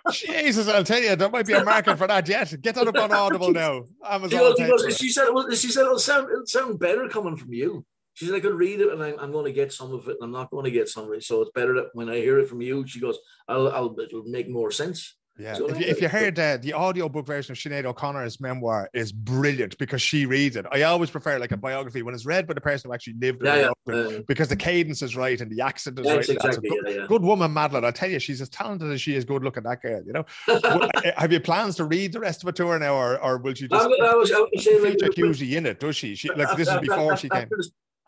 Jesus, 0.12 0.68
I'll 0.68 0.84
tell 0.84 1.02
you, 1.02 1.16
there 1.16 1.30
might 1.30 1.46
be 1.46 1.54
a 1.54 1.64
market 1.64 1.96
for 1.96 2.06
that 2.06 2.28
yet. 2.28 2.54
Get 2.60 2.74
that 2.74 2.86
up 2.88 2.96
on 2.98 3.12
Audible 3.12 3.52
now. 3.64 3.84
Amazon. 4.04 4.30
She 4.30 4.36
goes, 4.36 4.56
she, 4.58 4.66
goes, 4.66 4.96
she 4.98 5.08
said, 5.08 5.28
well, 5.32 5.50
she 5.50 5.68
said 5.68 5.82
it'll 5.82 5.98
sound 5.98 6.28
it'll 6.30 6.46
sound 6.46 6.78
better 6.78 7.08
coming 7.08 7.36
from 7.36 7.54
you. 7.54 7.86
She 8.14 8.26
said 8.26 8.34
I 8.34 8.40
could 8.40 8.54
read 8.54 8.80
it 8.80 8.92
and 8.92 9.02
I'm, 9.02 9.18
I'm 9.18 9.32
going 9.32 9.46
to 9.46 9.52
get 9.52 9.72
some 9.72 9.92
of 9.92 10.06
it 10.08 10.16
and 10.20 10.24
I'm 10.24 10.32
not 10.32 10.50
going 10.50 10.64
to 10.64 10.70
get 10.70 10.88
some 10.88 11.04
of 11.04 11.12
it. 11.12 11.24
So 11.24 11.40
it's 11.42 11.50
better 11.54 11.74
that 11.76 11.86
when 11.94 12.08
I 12.08 12.16
hear 12.16 12.38
it 12.38 12.48
from 12.48 12.60
you, 12.60 12.86
she 12.86 13.00
goes, 13.00 13.18
I'll, 13.48 13.68
I'll 13.68 13.98
it'll 14.00 14.24
make 14.24 14.48
more 14.50 14.70
sense. 14.70 15.16
Yeah, 15.38 15.54
So 15.54 15.66
if 15.66 15.80
you, 15.80 15.86
if 15.86 15.98
you 16.02 16.08
heard 16.08 16.38
uh, 16.38 16.58
the 16.58 16.74
audiobook 16.74 17.26
version 17.26 17.52
of 17.52 17.58
Sinead 17.58 17.86
O'Connor's 17.86 18.38
memoir 18.38 18.90
is 18.92 19.12
brilliant 19.12 19.78
because 19.78 20.02
she 20.02 20.26
reads 20.26 20.56
it. 20.56 20.66
I 20.70 20.82
always 20.82 21.08
prefer 21.08 21.38
like 21.38 21.52
a 21.52 21.56
biography 21.56 22.02
when 22.02 22.14
it's 22.14 22.26
read 22.26 22.46
by 22.46 22.52
the 22.52 22.60
person 22.60 22.90
who 22.90 22.94
actually 22.94 23.14
lived 23.14 23.42
it, 23.42 23.46
Yeah, 23.46 23.72
yeah, 23.88 23.94
it, 23.94 24.18
uh, 24.18 24.22
because 24.28 24.48
the 24.48 24.56
cadence 24.56 25.00
is 25.00 25.16
right 25.16 25.40
and 25.40 25.50
the 25.50 25.62
accent 25.62 25.98
is 25.98 26.06
right. 26.06 26.16
that's 26.16 26.28
exactly. 26.28 26.68
good, 26.68 26.94
Yeah, 26.94 27.06
good 27.08 27.22
woman, 27.22 27.50
Madeline. 27.50 27.86
I 27.86 27.92
tell 27.92 28.10
you, 28.10 28.18
she's 28.18 28.42
as 28.42 28.50
talented 28.50 28.92
as 28.92 29.00
she 29.00 29.14
is 29.16 29.24
good 29.24 29.42
looking. 29.42 29.62
That 29.62 29.80
girl, 29.80 30.02
you 30.04 30.12
know. 30.12 30.26
Uh, 30.46 30.88
Have 31.16 31.32
you 31.32 31.40
plans 31.40 31.76
to 31.76 31.86
read 31.86 32.12
the 32.12 32.20
rest 32.20 32.42
of 32.42 32.50
it 32.50 32.56
to 32.56 32.66
her 32.66 32.78
now, 32.78 32.94
or, 32.94 33.18
or 33.18 33.38
will 33.38 33.54
she 33.54 33.68
just 33.68 33.82
I, 33.82 33.86
was- 33.86 34.00
I 34.02 34.14
was, 34.14 34.32
I 34.32 34.38
was 34.52 34.64
saying, 34.64 34.82
like, 34.82 34.92
feature 34.92 35.12
hugely 35.16 35.56
in 35.56 35.64
it? 35.64 35.80
Does 35.80 35.96
she? 35.96 36.14
She 36.14 36.28
like 36.28 36.54
this 36.58 36.68
is 36.68 36.78
before 36.80 37.16
she 37.16 37.30
came. 37.30 37.48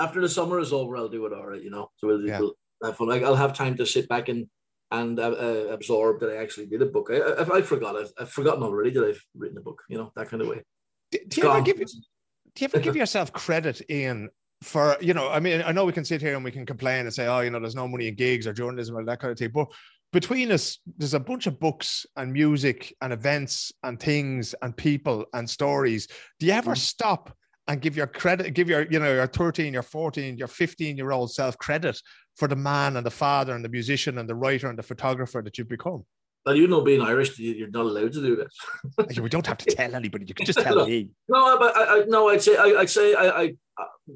After 0.00 0.20
the, 0.20 0.28
summer 0.28 0.58
is 0.58 0.72
over, 0.72 0.96
I'll 0.96 1.08
do 1.08 1.24
it 1.26 1.32
all 1.32 1.46
right, 1.46 1.62
you 1.62 1.70
know. 1.70 1.90
So 1.98 2.08
we'll, 2.08 2.26
Yeah. 2.26 2.40
we'll 2.40 2.54
have 2.82 2.96
fun. 2.96 3.08
Like, 3.08 3.22
I'll 3.22 3.36
have 3.36 3.52
time 3.54 3.76
to 3.76 3.86
sit 3.86 4.08
back 4.08 4.28
and 4.28 4.46
and 4.90 5.18
uh, 5.18 5.30
uh, 5.30 5.66
absorb 5.70 6.20
that 6.20 6.30
I 6.30 6.36
actually 6.36 6.66
did 6.66 6.80
a 6.82 6.86
book. 6.86 7.08
I, 7.10 7.16
I, 7.16 7.58
I 7.58 7.62
forgot. 7.62 7.96
I've, 7.96 8.12
I've 8.20 8.30
forgotten 8.30 8.62
already 8.62 8.90
that 8.90 9.04
I've 9.04 9.24
written 9.36 9.58
a 9.58 9.60
book. 9.60 9.82
You 9.88 9.98
know 9.98 10.12
that 10.14 10.28
kind 10.28 10.42
of 10.42 10.48
way. 10.48 10.62
Do, 11.10 11.18
do 11.26 11.40
you 11.40 11.50
ever 11.50 11.60
give 11.62 11.78
do 11.78 11.84
you 12.58 12.64
ever 12.66 12.78
give 12.78 12.94
yourself 12.94 13.32
credit, 13.32 13.82
Ian, 13.90 14.28
for 14.62 14.96
you 15.00 15.14
know? 15.14 15.28
I 15.30 15.40
mean, 15.40 15.62
I 15.66 15.72
know 15.72 15.84
we 15.84 15.92
can 15.92 16.04
sit 16.04 16.20
here 16.20 16.34
and 16.36 16.44
we 16.44 16.52
can 16.52 16.66
complain 16.66 17.06
and 17.06 17.14
say, 17.14 17.26
oh, 17.26 17.40
you 17.40 17.50
know, 17.50 17.58
there's 17.58 17.74
no 17.74 17.88
money 17.88 18.08
in 18.08 18.14
gigs 18.14 18.46
or 18.46 18.52
journalism 18.52 18.96
or 18.96 19.04
that 19.04 19.20
kind 19.20 19.32
of 19.32 19.38
thing, 19.38 19.50
but 19.52 19.68
between 20.12 20.52
us, 20.52 20.78
there's 20.96 21.14
a 21.14 21.18
bunch 21.18 21.48
of 21.48 21.58
books 21.58 22.06
and 22.16 22.32
music 22.32 22.94
and 23.02 23.12
events 23.12 23.72
and 23.82 23.98
things 23.98 24.54
and 24.62 24.76
people 24.76 25.26
and 25.34 25.50
stories. 25.50 26.06
Do 26.38 26.46
you 26.46 26.52
ever 26.52 26.72
Mm. 26.72 26.78
stop 26.78 27.36
and 27.66 27.80
give 27.80 27.96
your 27.96 28.06
credit, 28.06 28.52
give 28.54 28.68
your, 28.68 28.82
you 28.90 28.98
know, 28.98 29.12
your 29.12 29.26
13, 29.26 29.72
your 29.72 29.82
14, 29.82 30.36
your 30.36 30.48
15 30.48 30.96
year 30.96 31.12
old 31.12 31.32
self 31.32 31.56
credit 31.58 32.00
for 32.36 32.48
the 32.48 32.56
man 32.56 32.96
and 32.96 33.06
the 33.06 33.10
father 33.10 33.54
and 33.54 33.64
the 33.64 33.68
musician 33.68 34.18
and 34.18 34.28
the 34.28 34.34
writer 34.34 34.68
and 34.68 34.78
the 34.78 34.82
photographer 34.82 35.40
that 35.42 35.56
you've 35.56 35.68
become? 35.68 36.04
Well, 36.44 36.56
you 36.56 36.66
know, 36.66 36.82
being 36.82 37.00
Irish, 37.00 37.38
you- 37.38 37.54
you're 37.54 37.70
not 37.70 37.86
allowed 37.86 38.12
to 38.12 38.20
do 38.22 38.36
that. 38.36 39.18
We 39.22 39.30
don't 39.30 39.46
have 39.46 39.56
to 39.58 39.74
tell 39.74 39.94
anybody. 39.94 40.26
You 40.26 40.34
can 40.34 40.44
just 40.44 40.58
tell 40.66 40.86
me. 40.86 41.08
No, 41.28 41.58
but 41.58 41.74
I, 41.76 42.02
I 42.02 42.04
no, 42.06 42.28
I'd 42.28 42.42
say 42.42 42.56
I, 42.56 42.80
I'd 42.80 42.90
say 42.90 43.14
I, 43.14 43.42
I 43.42 43.54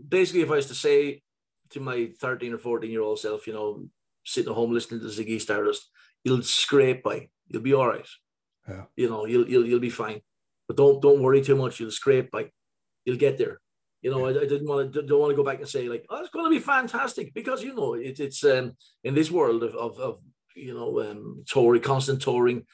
basically 0.09 0.43
if 0.43 0.51
I 0.51 0.57
was 0.57 0.67
to 0.67 0.75
say 0.75 1.23
to 1.71 1.81
my 1.81 2.11
13 2.21 2.53
or 2.53 2.59
14 2.59 2.91
year 2.91 3.01
old 3.03 3.19
self, 3.19 3.47
you 3.47 3.55
know, 3.55 3.87
sitting 4.25 4.51
at 4.51 4.55
home 4.57 4.73
listening 4.73 5.01
to 5.01 5.07
Ziggy 5.07 5.41
Stardust, 5.41 5.89
you'll 6.23 6.43
scrape 6.43 7.03
by, 7.03 7.29
you'll 7.49 7.63
be 7.63 7.73
all 7.75 7.87
right. 7.89 8.07
Yeah. 8.69 8.85
You 8.97 9.09
know, 9.09 9.25
you'll 9.25 9.49
you'll 9.49 9.67
you'll 9.67 9.81
be 9.81 9.89
fine, 9.89 10.21
but 10.67 10.77
don't 10.77 11.01
don't 11.01 11.23
worry 11.23 11.41
too 11.41 11.57
much. 11.57 11.81
You'll 11.81 11.91
scrape 11.91 12.31
by, 12.31 12.51
you'll 13.09 13.17
get 13.17 13.39
there. 13.39 13.61
You 14.03 14.11
know, 14.11 14.27
I, 14.27 14.31
I 14.31 14.47
didn't 14.47 14.69
want 14.69 14.93
to 14.93 15.03
don't 15.03 15.19
want 15.19 15.31
to 15.31 15.37
go 15.37 15.43
back 15.43 15.59
and 15.59 15.69
say 15.69 15.89
like, 15.89 16.05
oh, 16.11 16.21
it's 16.21 16.31
going 16.31 16.45
to 16.45 16.51
be 16.51 16.61
fantastic 16.61 17.35
because 17.35 17.63
you 17.63 17.75
know 17.75 17.95
it, 17.95 18.21
it's 18.21 18.45
um 18.45 18.77
in 19.03 19.15
this 19.15 19.31
world 19.31 19.63
of 19.65 19.75
of, 19.75 19.99
of 19.99 20.19
you 20.55 20.75
know 20.75 21.01
um 21.01 21.43
touring, 21.49 21.83
constant 21.83 22.23
touring 22.23 22.65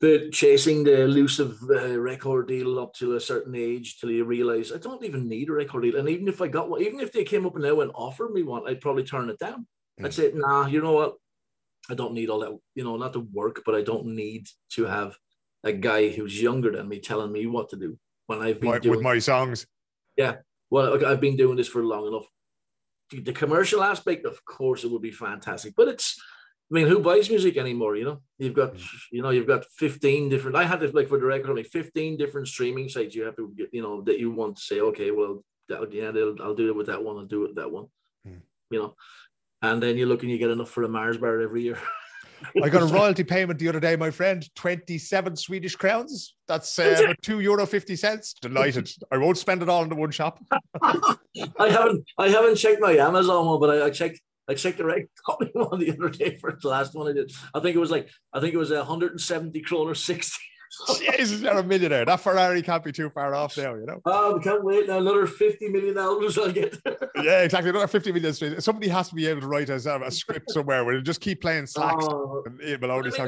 the 0.00 0.30
chasing 0.30 0.82
the 0.82 1.02
elusive 1.02 1.58
uh, 1.70 1.98
record 1.98 2.48
deal 2.48 2.78
up 2.78 2.92
to 2.94 3.14
a 3.14 3.20
certain 3.20 3.54
age 3.54 3.98
till 3.98 4.10
you 4.10 4.24
realize 4.24 4.72
I 4.72 4.78
don't 4.78 5.04
even 5.04 5.28
need 5.28 5.50
a 5.50 5.52
record 5.52 5.82
deal. 5.82 5.96
And 5.96 6.08
even 6.08 6.26
if 6.26 6.40
I 6.40 6.48
got 6.48 6.70
one, 6.70 6.82
even 6.82 7.00
if 7.00 7.12
they 7.12 7.24
came 7.24 7.46
up 7.46 7.56
now 7.56 7.80
and 7.80 7.92
offered 7.94 8.32
me 8.32 8.42
one, 8.42 8.66
I'd 8.66 8.80
probably 8.80 9.04
turn 9.04 9.28
it 9.28 9.38
down. 9.38 9.66
I'd 10.02 10.14
say, 10.14 10.32
nah, 10.34 10.66
you 10.66 10.80
know 10.80 10.92
what? 10.92 11.16
I 11.90 11.94
don't 11.94 12.14
need 12.14 12.30
all 12.30 12.40
that, 12.40 12.58
you 12.74 12.84
know, 12.84 12.96
not 12.96 13.12
to 13.12 13.20
work, 13.20 13.62
but 13.66 13.74
I 13.74 13.82
don't 13.82 14.06
need 14.06 14.46
to 14.70 14.86
have 14.86 15.18
a 15.64 15.72
guy 15.72 16.08
who's 16.08 16.40
younger 16.40 16.72
than 16.72 16.88
me 16.88 17.00
telling 17.00 17.30
me 17.30 17.46
what 17.46 17.68
to 17.70 17.76
do 17.76 17.98
when 18.30 18.40
I've 18.40 18.60
been 18.60 18.70
My, 18.70 18.78
doing 18.78 18.96
with 18.96 19.02
my 19.04 19.18
songs. 19.18 19.66
Yeah, 20.16 20.36
well, 20.70 21.04
I've 21.04 21.20
been 21.20 21.36
doing 21.36 21.56
this 21.56 21.66
for 21.66 21.82
long 21.84 22.06
enough. 22.06 22.26
The- 23.10 23.32
commercial 23.32 23.82
aspect, 23.82 24.24
of 24.24 24.44
course, 24.44 24.84
it 24.84 24.90
would 24.90 25.02
be 25.02 25.10
fantastic, 25.10 25.74
but 25.76 25.88
it's. 25.88 26.16
I 26.70 26.76
mean, 26.76 26.86
who 26.86 27.00
buys 27.00 27.28
music 27.28 27.56
anymore? 27.56 27.96
You 27.96 28.04
know, 28.04 28.22
you've 28.38 28.54
got, 28.54 28.76
you 29.10 29.22
know, 29.22 29.30
you've 29.30 29.48
got 29.48 29.64
fifteen 29.76 30.28
different. 30.28 30.56
I 30.56 30.62
had 30.64 30.78
this 30.78 30.94
like 30.94 31.08
for 31.08 31.18
the 31.18 31.26
record, 31.26 31.50
only 31.50 31.64
fifteen 31.64 32.16
different 32.16 32.46
streaming 32.46 32.88
sites. 32.88 33.16
You 33.16 33.24
have 33.24 33.34
to, 33.34 33.52
get, 33.56 33.70
you 33.72 33.82
know, 33.82 34.02
that 34.02 34.20
you 34.20 34.30
want 34.30 34.56
to 34.58 34.62
say, 34.62 34.80
okay, 34.80 35.10
well, 35.10 35.42
that, 35.68 35.92
yeah, 35.92 36.12
I'll 36.44 36.54
do 36.54 36.68
it 36.68 36.76
with 36.76 36.86
that 36.86 37.02
one. 37.02 37.16
I'll 37.16 37.24
do 37.24 37.42
it 37.42 37.48
with 37.48 37.56
that 37.56 37.72
one. 37.72 37.86
Hmm. 38.24 38.42
You 38.70 38.78
know, 38.78 38.94
and 39.62 39.82
then 39.82 39.98
you 39.98 40.06
look 40.06 40.22
and 40.22 40.30
you 40.30 40.38
get 40.38 40.50
enough 40.50 40.70
for 40.70 40.84
a 40.84 40.88
Mars 40.88 41.18
bar 41.18 41.40
every 41.40 41.62
year. 41.62 41.78
I 42.62 42.68
got 42.68 42.82
a 42.82 42.86
royalty 42.86 43.24
payment 43.24 43.58
the 43.58 43.68
other 43.68 43.80
day, 43.80 43.96
my 43.96 44.10
friend, 44.10 44.48
27 44.54 45.36
Swedish 45.36 45.76
crowns. 45.76 46.34
That's 46.48 46.78
uh, 46.78 47.14
two 47.22 47.40
euro 47.40 47.66
50 47.66 47.96
cents. 47.96 48.34
Delighted. 48.40 48.90
I 49.10 49.18
won't 49.18 49.38
spend 49.38 49.62
it 49.62 49.68
all 49.68 49.82
in 49.82 49.88
the 49.88 49.94
one 49.94 50.10
shop. 50.10 50.42
I 50.82 51.68
haven't 51.68 52.04
I 52.18 52.28
haven't 52.28 52.56
checked 52.56 52.80
my 52.80 52.96
Amazon 52.96 53.46
one, 53.46 53.60
but 53.60 53.70
I, 53.70 53.86
I 53.86 53.90
checked 53.90 54.20
I 54.48 54.54
checked 54.54 54.78
the 54.78 54.84
right 54.84 55.06
copy 55.26 55.50
one 55.52 55.78
the 55.78 55.92
other 55.92 56.08
day 56.08 56.36
for 56.36 56.58
the 56.60 56.68
last 56.68 56.94
one 56.94 57.08
I 57.08 57.12
did. 57.12 57.32
I 57.54 57.60
think 57.60 57.76
it 57.76 57.80
was 57.80 57.90
like 57.90 58.08
I 58.32 58.40
think 58.40 58.54
it 58.54 58.58
was 58.58 58.70
170 58.70 59.60
kroner 59.62 59.94
60. 59.94 60.38
Jesus, 60.98 61.40
you're 61.40 61.58
a 61.58 61.62
millionaire. 61.64 62.04
That 62.04 62.20
Ferrari 62.20 62.62
can't 62.62 62.82
be 62.84 62.92
too 62.92 63.10
far 63.10 63.34
off 63.34 63.56
now, 63.56 63.74
you 63.74 63.86
know? 63.86 64.00
Oh, 64.04 64.36
we 64.36 64.42
can't 64.42 64.62
wait 64.62 64.86
now. 64.86 64.98
Another 64.98 65.26
50 65.26 65.68
million 65.68 65.98
albums 65.98 66.38
I'll 66.38 66.52
get. 66.52 66.76
Yeah, 67.22 67.42
exactly. 67.42 67.70
Another 67.70 67.86
50 67.86 68.12
million. 68.12 68.60
Somebody 68.60 68.88
has 68.88 69.08
to 69.10 69.14
be 69.14 69.26
able 69.26 69.42
to 69.42 69.46
write 69.48 69.68
a, 69.68 69.74
a 69.74 70.10
script 70.10 70.50
somewhere 70.50 70.84
where 70.84 70.96
they 70.96 71.02
just 71.02 71.20
keep 71.20 71.42
playing 71.42 71.66
slacks. 71.66 72.06
Oh, 72.08 72.42
I 72.46 72.50
mean, 72.50 72.80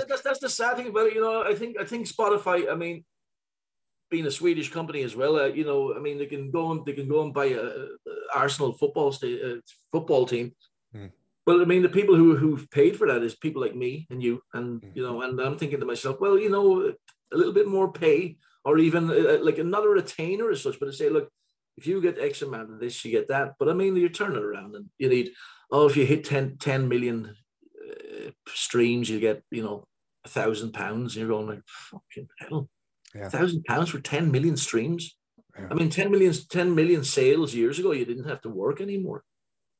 that's, 0.08 0.22
that's 0.22 0.38
the 0.40 0.48
sad 0.48 0.76
thing 0.76 0.86
about 0.88 1.08
it. 1.08 1.14
You 1.14 1.20
know, 1.20 1.42
I 1.42 1.54
think 1.54 1.76
I 1.78 1.84
think 1.84 2.06
Spotify. 2.06 2.70
I 2.70 2.74
mean, 2.74 3.04
being 4.10 4.26
a 4.26 4.30
Swedish 4.30 4.70
company 4.70 5.02
as 5.02 5.14
well. 5.16 5.36
Uh, 5.36 5.46
you 5.46 5.64
know, 5.64 5.94
I 5.94 5.98
mean, 5.98 6.16
they 6.18 6.26
can 6.26 6.50
go 6.50 6.70
and 6.70 6.86
they 6.86 6.92
can 6.92 7.08
go 7.08 7.22
and 7.22 7.34
buy 7.34 7.46
a, 7.46 7.60
a 7.62 7.86
Arsenal 8.34 8.72
football 8.72 9.10
sta- 9.12 9.42
uh, 9.42 9.56
football 9.90 10.26
team. 10.26 10.54
Hmm. 10.94 11.06
But 11.44 11.60
I 11.60 11.64
mean, 11.64 11.82
the 11.82 11.88
people 11.88 12.14
who 12.14 12.36
who've 12.36 12.70
paid 12.70 12.96
for 12.96 13.06
that 13.08 13.22
is 13.22 13.34
people 13.34 13.60
like 13.60 13.74
me 13.74 14.06
and 14.10 14.22
you, 14.22 14.40
and 14.54 14.82
Hmm. 14.82 14.90
you 14.94 15.02
know, 15.02 15.20
and 15.22 15.38
I'm 15.40 15.58
thinking 15.58 15.80
to 15.80 15.86
myself, 15.86 16.18
well, 16.20 16.38
you 16.38 16.50
know, 16.50 16.92
a 17.32 17.36
little 17.36 17.52
bit 17.52 17.66
more 17.68 17.92
pay, 17.92 18.36
or 18.64 18.78
even 18.78 19.10
uh, 19.10 19.38
like 19.42 19.58
another 19.58 19.90
retainer 19.90 20.50
as 20.50 20.62
such. 20.62 20.78
But 20.78 20.86
to 20.86 20.92
say, 20.92 21.08
look, 21.08 21.28
if 21.76 21.86
you 21.86 22.00
get 22.00 22.18
X 22.18 22.42
amount 22.42 22.70
of 22.72 22.80
this, 22.80 23.04
you 23.04 23.10
get 23.10 23.28
that. 23.28 23.54
But 23.58 23.68
I 23.68 23.72
mean, 23.72 23.96
you 23.96 24.08
turn 24.08 24.32
it 24.36 24.42
around 24.42 24.74
and 24.76 24.86
you 24.98 25.08
need, 25.08 25.30
oh, 25.70 25.88
if 25.88 25.96
you 25.96 26.04
hit 26.06 26.24
10, 26.24 26.58
10 26.58 26.88
million 26.88 27.34
uh, 27.90 28.30
streams, 28.48 29.08
you 29.08 29.18
get, 29.20 29.42
you 29.50 29.62
know, 29.62 29.86
a 30.24 30.28
thousand 30.28 30.72
pounds. 30.72 31.16
You're 31.16 31.28
going 31.28 31.48
like, 31.48 31.62
fucking 31.66 32.28
hell, 32.38 32.68
Yeah. 33.14 33.26
a 33.26 33.30
thousand 33.30 33.64
pounds 33.64 33.90
for 33.90 34.00
10 34.00 34.30
million 34.30 34.56
streams. 34.56 35.16
Yeah. 35.58 35.68
I 35.70 35.74
mean, 35.74 35.90
10 35.90 36.10
million, 36.10 36.32
10 36.48 36.74
million 36.74 37.04
sales 37.04 37.54
years 37.54 37.78
ago, 37.78 37.92
you 37.92 38.04
didn't 38.04 38.28
have 38.28 38.40
to 38.42 38.48
work 38.48 38.80
anymore. 38.80 39.24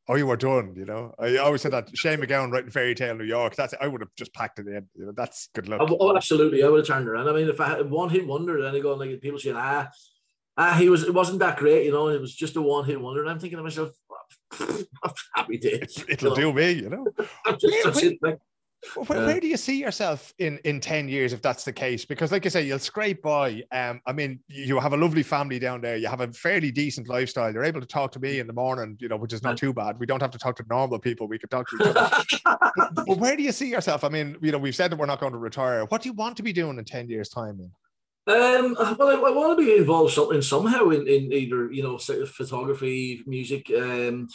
Oh, 0.09 0.17
you 0.17 0.27
were 0.27 0.37
done, 0.37 0.75
you 0.77 0.85
know? 0.85 1.15
I 1.19 1.37
always 1.37 1.63
said 1.63 1.73
that 1.73 1.97
Shane 1.97 2.19
MacGowan 2.19 2.51
writing 2.51 2.71
Fairy 2.71 2.95
Tale 2.95 3.15
New 3.15 3.25
York. 3.25 3.55
That's 3.55 3.73
I 3.81 3.87
would 3.87 4.01
have 4.01 4.11
just 4.17 4.35
packed 4.35 4.59
it 4.59 4.67
in. 4.67 4.89
You 4.97 5.07
know, 5.07 5.13
that's 5.13 5.49
good 5.55 5.69
luck. 5.69 5.89
Oh, 5.89 6.17
absolutely. 6.17 6.65
I 6.65 6.69
would 6.69 6.79
have 6.79 6.87
turned 6.87 7.09
around. 7.09 7.29
I 7.29 7.33
mean, 7.33 7.49
if 7.49 7.61
I 7.61 7.69
had 7.69 7.91
one 7.91 8.09
hit 8.09 8.27
wonder, 8.27 8.61
then 8.61 8.75
I 8.75 8.81
go 8.81 8.95
like 8.95 9.21
people 9.21 9.39
saying, 9.39 9.57
ah, 9.57 9.89
ah, 10.57 10.75
he 10.75 10.89
was, 10.89 11.05
it 11.05 11.15
wasn't 11.15 11.39
that 11.39 11.57
great, 11.57 11.87
you 11.87 11.93
know, 11.93 12.09
it 12.09 12.21
was 12.21 12.35
just 12.35 12.57
a 12.57 12.63
one 12.63 12.85
hit 12.85 13.01
wonder. 13.01 13.21
And 13.21 13.31
I'm 13.31 13.39
thinking 13.39 13.59
to 13.59 13.63
myself, 13.63 13.91
happy 15.35 15.59
days. 15.59 16.05
It'll 16.09 16.35
do 16.35 16.53
me, 16.53 16.73
you 16.73 16.89
know? 16.89 17.07
I'm 17.47 17.59
just, 17.59 18.03
it. 18.03 18.19
Where, 19.07 19.27
where 19.27 19.41
do 19.41 19.47
you 19.47 19.57
see 19.57 19.79
yourself 19.79 20.35
in 20.39 20.59
in 20.65 20.81
10 20.81 21.09
years 21.09 21.33
if 21.33 21.41
that's 21.41 21.65
the 21.65 21.73
case? 21.73 22.05
Because, 22.05 22.33
like 22.33 22.45
I 22.47 22.49
say, 22.49 22.63
you'll 22.67 22.81
scrape 22.81 23.23
by. 23.23 23.63
Um, 23.71 24.01
I 24.07 24.13
mean, 24.13 24.41
you 24.49 24.79
have 24.81 24.93
a 24.93 24.97
lovely 24.97 25.23
family 25.23 25.61
down 25.61 25.81
there, 25.81 25.97
you 25.97 26.09
have 26.09 26.21
a 26.21 26.33
fairly 26.33 26.73
decent 26.73 27.09
lifestyle. 27.09 27.53
You're 27.53 27.65
able 27.65 27.81
to 27.81 27.87
talk 27.87 28.11
to 28.13 28.21
me 28.21 28.41
in 28.41 28.47
the 28.47 28.53
morning, 28.53 28.97
you 29.01 29.09
know, 29.09 29.17
which 29.17 29.33
is 29.33 29.43
not 29.43 29.57
too 29.57 29.73
bad. 29.73 30.01
We 30.01 30.07
don't 30.07 30.21
have 30.21 30.33
to 30.33 30.39
talk 30.39 30.57
to 30.57 30.65
normal 30.69 30.99
people, 30.99 31.29
we 31.29 31.39
can 31.39 31.49
talk 31.49 31.69
to 31.71 31.77
each 31.77 31.97
other. 31.97 32.11
but, 32.77 33.07
but 33.07 33.19
where 33.19 33.37
do 33.37 33.43
you 33.43 33.53
see 33.53 33.71
yourself? 33.71 34.03
I 34.03 34.09
mean, 34.09 34.37
you 34.43 34.51
know, 34.51 34.59
we've 34.59 34.75
said 34.75 34.91
that 34.91 34.99
we're 34.99 35.07
not 35.07 35.21
going 35.21 35.33
to 35.33 35.39
retire. 35.39 35.85
What 35.85 36.03
do 36.03 36.09
you 36.09 36.15
want 36.15 36.37
to 36.39 36.43
be 36.43 36.53
doing 36.53 36.79
in 36.79 36.85
10 36.85 37.09
years' 37.09 37.29
time? 37.29 37.59
Then? 37.59 37.71
Um, 38.27 38.77
well, 38.99 39.09
I, 39.09 39.29
I 39.29 39.31
want 39.31 39.59
to 39.59 39.65
be 39.65 39.77
involved 39.77 40.13
something 40.13 40.43
somehow 40.43 40.91
in, 40.91 41.09
in 41.09 41.33
either 41.33 41.73
you 41.73 41.83
know 41.83 41.99
photography, 41.99 43.23
music, 43.27 43.71
um, 43.77 44.29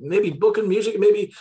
maybe 0.00 0.30
booking 0.30 0.68
music, 0.68 0.98
maybe 0.98 1.34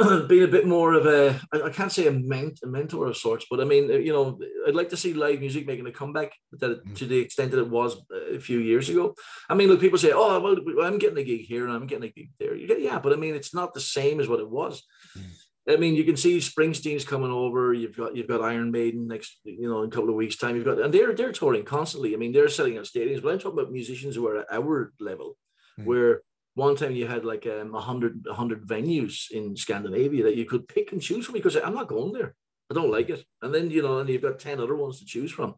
being 0.28 0.44
a 0.44 0.48
bit 0.48 0.66
more 0.66 0.94
of 0.94 1.06
a 1.06 1.40
I 1.52 1.70
can't 1.70 1.92
say 1.92 2.06
a, 2.06 2.12
ment, 2.12 2.60
a 2.62 2.66
mentor 2.66 3.08
of 3.08 3.16
sorts, 3.16 3.46
but 3.50 3.60
I 3.60 3.64
mean 3.64 3.90
uh, 3.90 3.94
you 3.94 4.12
know 4.12 4.38
I'd 4.66 4.74
like 4.74 4.88
to 4.90 4.96
see 4.96 5.14
live 5.14 5.40
music 5.40 5.66
making 5.66 5.86
a 5.86 5.92
comeback 5.92 6.32
that 6.52 6.84
mm. 6.84 6.96
to 6.96 7.06
the 7.06 7.18
extent 7.18 7.50
that 7.52 7.60
it 7.60 7.68
was 7.68 7.96
uh, 8.12 8.36
a 8.36 8.40
few 8.40 8.58
years 8.58 8.88
ago. 8.88 9.14
I 9.48 9.54
mean, 9.54 9.68
look, 9.68 9.80
people 9.80 9.98
say, 9.98 10.12
oh 10.12 10.40
well, 10.40 10.84
I'm 10.84 10.98
getting 10.98 11.18
a 11.18 11.24
gig 11.24 11.46
here 11.46 11.66
and 11.66 11.74
I'm 11.74 11.86
getting 11.86 12.08
a 12.08 12.12
gig 12.12 12.30
there. 12.38 12.56
Get, 12.56 12.80
yeah, 12.80 12.98
but 12.98 13.12
I 13.12 13.16
mean, 13.16 13.34
it's 13.34 13.54
not 13.54 13.74
the 13.74 13.80
same 13.80 14.20
as 14.20 14.28
what 14.28 14.40
it 14.40 14.50
was. 14.50 14.82
Mm. 15.18 15.24
I 15.68 15.76
mean, 15.76 15.94
you 15.94 16.04
can 16.04 16.16
see 16.16 16.38
Springsteen's 16.38 17.04
coming 17.04 17.30
over. 17.30 17.72
You've 17.72 17.96
got 17.96 18.16
you've 18.16 18.28
got 18.28 18.42
Iron 18.42 18.70
Maiden 18.70 19.06
next, 19.06 19.38
you 19.44 19.68
know, 19.68 19.82
in 19.82 19.88
a 19.88 19.92
couple 19.92 20.08
of 20.08 20.16
weeks' 20.16 20.36
time. 20.36 20.56
You've 20.56 20.64
got 20.64 20.80
and 20.80 20.92
they're 20.92 21.14
they're 21.14 21.32
touring 21.32 21.64
constantly. 21.64 22.14
I 22.14 22.16
mean, 22.16 22.32
they're 22.32 22.48
selling 22.48 22.78
out 22.78 22.84
stadiums. 22.84 23.22
But 23.22 23.32
I'm 23.32 23.38
talking 23.38 23.58
about 23.58 23.72
musicians 23.72 24.14
who 24.16 24.26
are 24.26 24.38
at 24.38 24.52
our 24.52 24.92
level, 24.98 25.36
Mm. 25.78 25.84
where 25.84 26.22
one 26.54 26.76
time 26.76 26.92
you 26.92 27.06
had 27.06 27.24
like 27.24 27.46
um, 27.46 27.72
100, 27.72 28.26
100 28.26 28.66
venues 28.66 29.30
in 29.30 29.56
Scandinavia 29.56 30.24
that 30.24 30.36
you 30.36 30.44
could 30.44 30.68
pick 30.68 30.92
and 30.92 31.00
choose 31.00 31.26
from 31.26 31.34
because 31.34 31.56
I'm 31.56 31.74
not 31.74 31.88
going 31.88 32.12
there. 32.12 32.34
I 32.70 32.74
don't 32.74 32.90
like 32.90 33.10
it. 33.10 33.24
And 33.42 33.54
then 33.54 33.70
you 33.70 33.82
know, 33.82 33.98
and 33.98 34.08
you've 34.08 34.22
got 34.22 34.38
ten 34.38 34.60
other 34.60 34.76
ones 34.76 35.00
to 35.00 35.04
choose 35.04 35.32
from. 35.32 35.54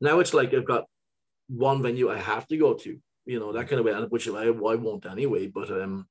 Now 0.00 0.20
it's 0.20 0.32
like 0.32 0.54
I've 0.54 0.64
got 0.64 0.86
one 1.48 1.82
venue 1.82 2.10
I 2.10 2.18
have 2.18 2.46
to 2.48 2.56
go 2.56 2.74
to. 2.74 2.98
You 3.26 3.38
know 3.38 3.52
that 3.52 3.68
kind 3.68 3.78
of 3.78 3.84
way, 3.84 3.92
which 4.08 4.28
I, 4.28 4.46
I 4.46 4.50
won't 4.50 5.04
anyway. 5.04 5.48
But 5.48 5.70
um, 5.70 6.06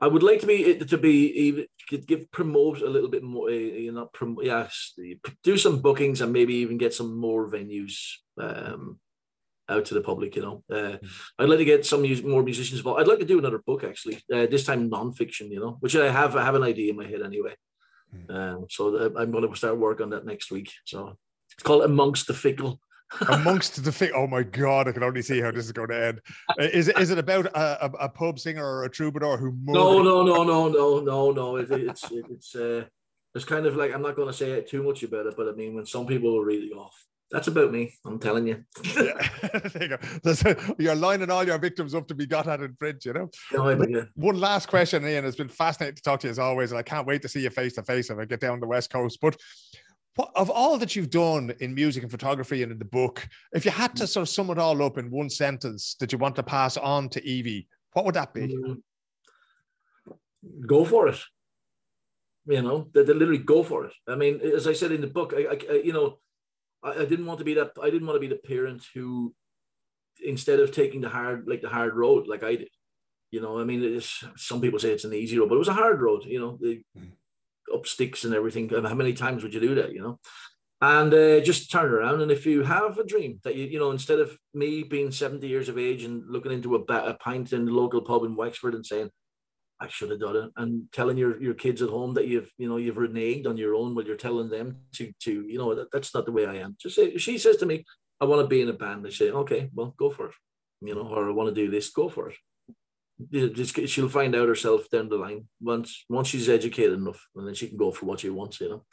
I 0.00 0.06
would 0.06 0.22
like 0.22 0.40
to 0.40 0.46
be 0.46 0.76
to 0.76 0.98
be 0.98 1.68
give 2.06 2.30
promote 2.32 2.80
a 2.80 2.88
little 2.88 3.10
bit 3.10 3.22
more. 3.22 3.50
You 3.50 3.92
know, 3.92 4.06
prom, 4.06 4.38
yes, 4.42 4.94
do 5.42 5.58
some 5.58 5.82
bookings 5.82 6.22
and 6.22 6.32
maybe 6.32 6.54
even 6.54 6.78
get 6.78 6.94
some 6.94 7.18
more 7.18 7.48
venues 7.50 7.98
um, 8.40 8.98
out 9.68 9.84
to 9.86 9.94
the 9.94 10.00
public. 10.00 10.36
You 10.36 10.42
know, 10.42 10.64
uh, 10.70 10.98
mm. 10.98 11.08
I'd 11.38 11.48
like 11.48 11.58
to 11.58 11.64
get 11.64 11.86
some 11.86 12.02
music, 12.02 12.26
more 12.26 12.42
musicians 12.42 12.80
involved. 12.80 13.00
I'd 13.00 13.08
like 13.08 13.20
to 13.20 13.24
do 13.24 13.38
another 13.38 13.58
book 13.58 13.84
actually. 13.84 14.22
Uh, 14.32 14.46
this 14.46 14.64
time 14.64 14.88
non-fiction. 14.88 15.50
You 15.50 15.60
know, 15.60 15.76
which 15.80 15.96
I 15.96 16.10
have. 16.10 16.36
I 16.36 16.44
have 16.44 16.54
an 16.54 16.62
idea 16.62 16.90
in 16.90 16.96
my 16.96 17.06
head 17.06 17.22
anyway. 17.22 17.54
Mm. 18.14 18.34
Um, 18.34 18.66
so 18.70 19.12
I'm 19.16 19.30
going 19.30 19.48
to 19.48 19.56
start 19.56 19.78
work 19.78 20.00
on 20.00 20.10
that 20.10 20.24
next 20.24 20.50
week. 20.50 20.72
So 20.84 21.16
it's 21.52 21.62
called 21.62 21.84
Amongst 21.84 22.26
the 22.26 22.34
Fickle. 22.34 22.80
amongst 23.28 23.84
the 23.84 23.92
thing. 23.92 24.10
Oh 24.14 24.26
my 24.26 24.42
god, 24.42 24.88
I 24.88 24.92
can 24.92 25.02
only 25.02 25.22
see 25.22 25.40
how 25.40 25.50
this 25.50 25.66
is 25.66 25.72
going 25.72 25.88
to 25.88 26.04
end. 26.06 26.20
Uh, 26.48 26.64
is 26.72 26.88
it 26.88 26.98
is 26.98 27.10
it 27.10 27.18
about 27.18 27.46
a, 27.46 27.84
a, 27.84 27.90
a 28.00 28.08
pub 28.08 28.38
singer 28.38 28.64
or 28.64 28.84
a 28.84 28.90
troubadour 28.90 29.36
who? 29.36 29.56
No, 29.64 30.02
no, 30.02 30.22
no, 30.22 30.42
no, 30.42 30.68
no, 30.68 31.00
no, 31.00 31.30
no. 31.30 31.56
It, 31.56 31.70
it's 31.70 32.10
it's 32.10 32.54
uh, 32.54 32.84
it's 33.34 33.44
kind 33.44 33.66
of 33.66 33.76
like 33.76 33.92
I'm 33.94 34.02
not 34.02 34.16
going 34.16 34.28
to 34.28 34.34
say 34.34 34.60
too 34.62 34.82
much 34.82 35.02
about 35.02 35.26
it, 35.26 35.34
but 35.36 35.48
I 35.48 35.52
mean, 35.52 35.74
when 35.74 35.86
some 35.86 36.06
people 36.06 36.38
are 36.38 36.44
really 36.44 36.70
off, 36.70 37.06
that's 37.34 37.48
about 37.48 37.72
me. 37.72 37.92
I'm 38.06 38.20
telling 38.20 38.46
you. 38.46 38.64
yeah. 38.94 39.26
you 40.40 40.56
you're 40.78 40.94
lining 40.94 41.32
all 41.32 41.44
your 41.44 41.58
victims 41.58 41.92
up 41.92 42.06
to 42.06 42.14
be 42.14 42.26
got 42.26 42.46
at 42.46 42.60
in 42.60 42.76
print, 42.76 43.04
you 43.04 43.12
know. 43.12 43.28
No, 43.52 43.70
yeah. 43.70 44.02
One 44.14 44.38
last 44.38 44.68
question, 44.68 45.04
Ian. 45.04 45.24
It's 45.24 45.36
been 45.36 45.48
fascinating 45.48 45.96
to 45.96 46.02
talk 46.02 46.20
to 46.20 46.28
you 46.28 46.30
as 46.30 46.38
always, 46.38 46.70
and 46.70 46.78
I 46.78 46.84
can't 46.84 47.08
wait 47.08 47.22
to 47.22 47.28
see 47.28 47.40
you 47.40 47.50
face 47.50 47.74
to 47.74 47.82
face 47.82 48.08
if 48.08 48.18
I 48.18 48.24
get 48.24 48.38
down 48.38 48.60
the 48.60 48.68
west 48.68 48.90
coast. 48.90 49.18
But 49.20 49.36
what, 50.14 50.30
of 50.36 50.48
all 50.48 50.78
that 50.78 50.94
you've 50.94 51.10
done 51.10 51.52
in 51.58 51.74
music 51.74 52.04
and 52.04 52.12
photography 52.12 52.62
and 52.62 52.70
in 52.70 52.78
the 52.78 52.84
book, 52.84 53.26
if 53.52 53.64
you 53.64 53.72
had 53.72 53.96
to 53.96 54.06
sort 54.06 54.22
of 54.22 54.28
sum 54.28 54.50
it 54.50 54.58
all 54.58 54.80
up 54.84 54.96
in 54.96 55.10
one 55.10 55.28
sentence 55.28 55.96
that 55.98 56.12
you 56.12 56.18
want 56.18 56.36
to 56.36 56.44
pass 56.44 56.76
on 56.76 57.08
to 57.08 57.26
Evie, 57.26 57.66
what 57.94 58.04
would 58.04 58.14
that 58.14 58.32
be? 58.32 58.42
Mm. 58.42 58.80
Go 60.68 60.84
for 60.84 61.08
it. 61.08 61.18
You 62.46 62.62
know, 62.62 62.86
they, 62.94 63.02
they, 63.02 63.12
literally 63.12 63.38
go 63.38 63.64
for 63.64 63.86
it. 63.86 63.92
I 64.06 64.14
mean, 64.14 64.40
as 64.40 64.68
I 64.68 64.72
said 64.72 64.92
in 64.92 65.00
the 65.00 65.08
book, 65.08 65.34
I, 65.36 65.58
I 65.68 65.74
you 65.78 65.92
know, 65.92 66.18
I, 66.84 67.02
I, 67.02 67.04
didn't 67.04 67.26
want 67.26 67.38
to 67.38 67.44
be 67.44 67.54
that. 67.54 67.72
I 67.82 67.90
didn't 67.90 68.06
want 68.06 68.16
to 68.16 68.28
be 68.28 68.34
the 68.34 68.36
parent 68.36 68.84
who, 68.94 69.34
instead 70.24 70.60
of 70.60 70.70
taking 70.70 71.00
the 71.00 71.08
hard, 71.08 71.46
like 71.48 71.62
the 71.62 71.68
hard 71.68 71.94
road, 71.94 72.26
like 72.26 72.44
I 72.44 72.56
did. 72.56 72.68
You 73.30 73.40
know, 73.40 73.58
I 73.58 73.64
mean, 73.64 73.82
it's, 73.82 74.22
some 74.36 74.60
people 74.60 74.78
say 74.78 74.90
it's 74.90 75.04
an 75.04 75.12
easy 75.12 75.38
road, 75.38 75.48
but 75.48 75.56
it 75.56 75.58
was 75.58 75.68
a 75.68 75.72
hard 75.72 76.00
road. 76.00 76.24
You 76.24 76.38
know, 76.38 76.58
the, 76.60 76.82
mm 76.96 77.10
up 77.72 77.86
sticks 77.86 78.24
and 78.24 78.34
everything. 78.34 78.72
And 78.74 78.86
how 78.86 78.94
many 78.94 79.12
times 79.12 79.42
would 79.42 79.54
you 79.54 79.60
do 79.60 79.74
that? 79.76 79.92
You 79.92 80.02
know, 80.02 80.20
and 80.80 81.12
uh, 81.12 81.40
just 81.40 81.70
turn 81.70 81.92
around. 81.92 82.20
And 82.20 82.30
if 82.30 82.46
you 82.46 82.62
have 82.62 82.98
a 82.98 83.04
dream 83.04 83.40
that 83.44 83.54
you, 83.54 83.66
you 83.66 83.78
know, 83.78 83.90
instead 83.90 84.20
of 84.20 84.36
me 84.52 84.82
being 84.82 85.10
seventy 85.10 85.48
years 85.48 85.68
of 85.68 85.78
age 85.78 86.04
and 86.04 86.24
looking 86.28 86.52
into 86.52 86.76
a, 86.76 86.80
a 86.80 87.14
pint 87.14 87.52
in 87.52 87.64
the 87.64 87.72
local 87.72 88.02
pub 88.02 88.24
in 88.24 88.36
Wexford 88.36 88.74
and 88.74 88.84
saying, 88.84 89.10
I 89.84 89.88
should 89.88 90.10
have 90.10 90.20
done 90.20 90.36
it, 90.36 90.50
and 90.56 90.90
telling 90.92 91.16
your, 91.16 91.40
your 91.40 91.54
kids 91.54 91.82
at 91.82 91.90
home 91.90 92.14
that 92.14 92.26
you've 92.26 92.50
you 92.58 92.68
know 92.68 92.76
you've 92.76 92.96
reneged 92.96 93.46
on 93.46 93.56
your 93.56 93.74
own 93.74 93.94
while 93.94 94.04
you're 94.04 94.16
telling 94.16 94.48
them 94.48 94.78
to 94.94 95.12
to 95.20 95.46
you 95.46 95.58
know 95.58 95.74
that, 95.74 95.90
that's 95.92 96.14
not 96.14 96.26
the 96.26 96.32
way 96.32 96.46
I 96.46 96.56
am. 96.56 96.76
Just 96.80 96.96
say 96.96 97.16
she 97.16 97.38
says 97.38 97.56
to 97.58 97.66
me, 97.66 97.84
I 98.20 98.24
want 98.24 98.42
to 98.42 98.48
be 98.48 98.62
in 98.62 98.68
a 98.68 98.72
band. 98.72 99.06
I 99.06 99.10
say, 99.10 99.30
okay, 99.30 99.70
well, 99.74 99.94
go 99.96 100.10
for 100.10 100.26
it. 100.26 100.34
You 100.80 100.94
know, 100.94 101.08
or 101.08 101.28
I 101.28 101.32
want 101.32 101.48
to 101.48 101.54
do 101.54 101.70
this, 101.70 101.90
go 101.90 102.08
for 102.08 102.28
it 102.28 102.36
just 103.30 103.88
she'll 103.88 104.08
find 104.08 104.34
out 104.34 104.48
herself 104.48 104.88
down 104.90 105.08
the 105.08 105.16
line 105.16 105.46
once 105.60 106.04
once 106.08 106.28
she's 106.28 106.48
educated 106.48 106.94
enough, 106.94 107.26
and 107.36 107.46
then 107.46 107.54
she 107.54 107.68
can 107.68 107.76
go 107.76 107.90
for 107.90 108.06
what 108.06 108.20
she 108.20 108.30
wants. 108.30 108.60
You 108.60 108.68
know. 108.68 108.84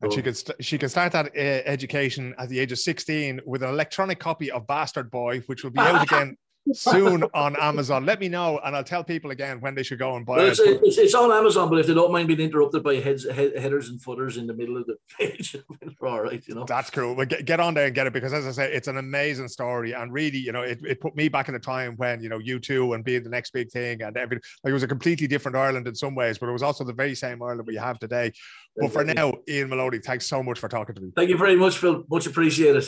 And 0.00 0.12
she 0.12 0.22
could 0.22 0.36
st- 0.36 0.64
she 0.64 0.78
can 0.78 0.88
start 0.88 1.12
that 1.12 1.26
uh, 1.26 1.38
education 1.38 2.34
at 2.38 2.48
the 2.48 2.58
age 2.58 2.72
of 2.72 2.78
sixteen 2.78 3.40
with 3.44 3.62
an 3.62 3.70
electronic 3.70 4.18
copy 4.18 4.50
of 4.50 4.66
Bastard 4.66 5.10
Boy, 5.10 5.40
which 5.46 5.64
will 5.64 5.70
be 5.70 5.80
out 5.80 6.02
again 6.12 6.36
soon 6.72 7.24
on 7.34 7.56
Amazon. 7.56 8.06
Let 8.06 8.20
me 8.20 8.28
know, 8.28 8.60
and 8.64 8.76
I'll 8.76 8.84
tell 8.84 9.02
people 9.02 9.30
again 9.30 9.60
when 9.60 9.74
they 9.74 9.82
should 9.82 9.98
go 9.98 10.16
and 10.16 10.24
buy 10.24 10.36
well, 10.36 10.46
it's, 10.46 10.60
it. 10.60 10.80
It's, 10.82 10.98
it's, 10.98 11.14
on 11.14 11.32
Amazon, 11.32 11.68
but 11.68 11.78
if 11.78 11.86
they 11.86 11.94
don't 11.94 12.12
mind 12.12 12.28
being 12.28 12.40
interrupted 12.40 12.82
by 12.82 12.96
heads, 12.96 13.28
head, 13.28 13.56
headers 13.56 13.88
and 13.88 14.00
footers 14.00 14.36
in 14.36 14.46
the 14.46 14.54
middle 14.54 14.76
of 14.76 14.86
the 14.86 14.96
page, 15.18 15.56
all 16.00 16.22
right, 16.22 16.42
you 16.46 16.54
know. 16.54 16.64
That's 16.64 16.90
cool. 16.90 17.14
But 17.14 17.28
get, 17.28 17.44
get 17.44 17.60
on 17.60 17.74
there 17.74 17.86
and 17.86 17.94
get 17.94 18.06
it 18.06 18.12
because, 18.12 18.32
as 18.32 18.46
I 18.46 18.52
say, 18.52 18.72
it's 18.72 18.88
an 18.88 18.98
amazing 18.98 19.48
story, 19.48 19.92
and 19.92 20.12
really, 20.12 20.38
you 20.38 20.52
know, 20.52 20.62
it, 20.62 20.80
it 20.84 21.00
put 21.00 21.16
me 21.16 21.28
back 21.28 21.48
in 21.48 21.54
a 21.54 21.60
time 21.60 21.96
when 21.96 22.22
you 22.22 22.28
know 22.28 22.38
U2 22.38 22.94
and 22.94 23.04
being 23.04 23.22
the 23.22 23.30
next 23.30 23.52
big 23.52 23.70
thing, 23.70 24.02
and 24.02 24.16
everything. 24.16 24.42
Like 24.62 24.70
it 24.70 24.74
was 24.74 24.82
a 24.82 24.88
completely 24.88 25.26
different 25.26 25.56
Ireland 25.56 25.86
in 25.88 25.94
some 25.94 26.14
ways, 26.14 26.38
but 26.38 26.48
it 26.48 26.52
was 26.52 26.62
also 26.62 26.84
the 26.84 26.92
very 26.92 27.14
same 27.14 27.42
Ireland 27.42 27.66
we 27.66 27.76
have 27.76 27.98
today. 27.98 28.32
But 28.76 28.92
for 28.92 29.04
now, 29.04 29.34
Ian 29.48 29.68
Moloney, 29.68 29.98
thanks 29.98 30.26
so 30.26 30.42
much 30.42 30.58
for 30.58 30.68
talking 30.68 30.94
to 30.94 31.00
me. 31.00 31.12
Thank 31.14 31.28
you 31.28 31.36
very 31.36 31.56
much, 31.56 31.76
Phil. 31.76 32.04
Much 32.08 32.26
appreciated. 32.26 32.84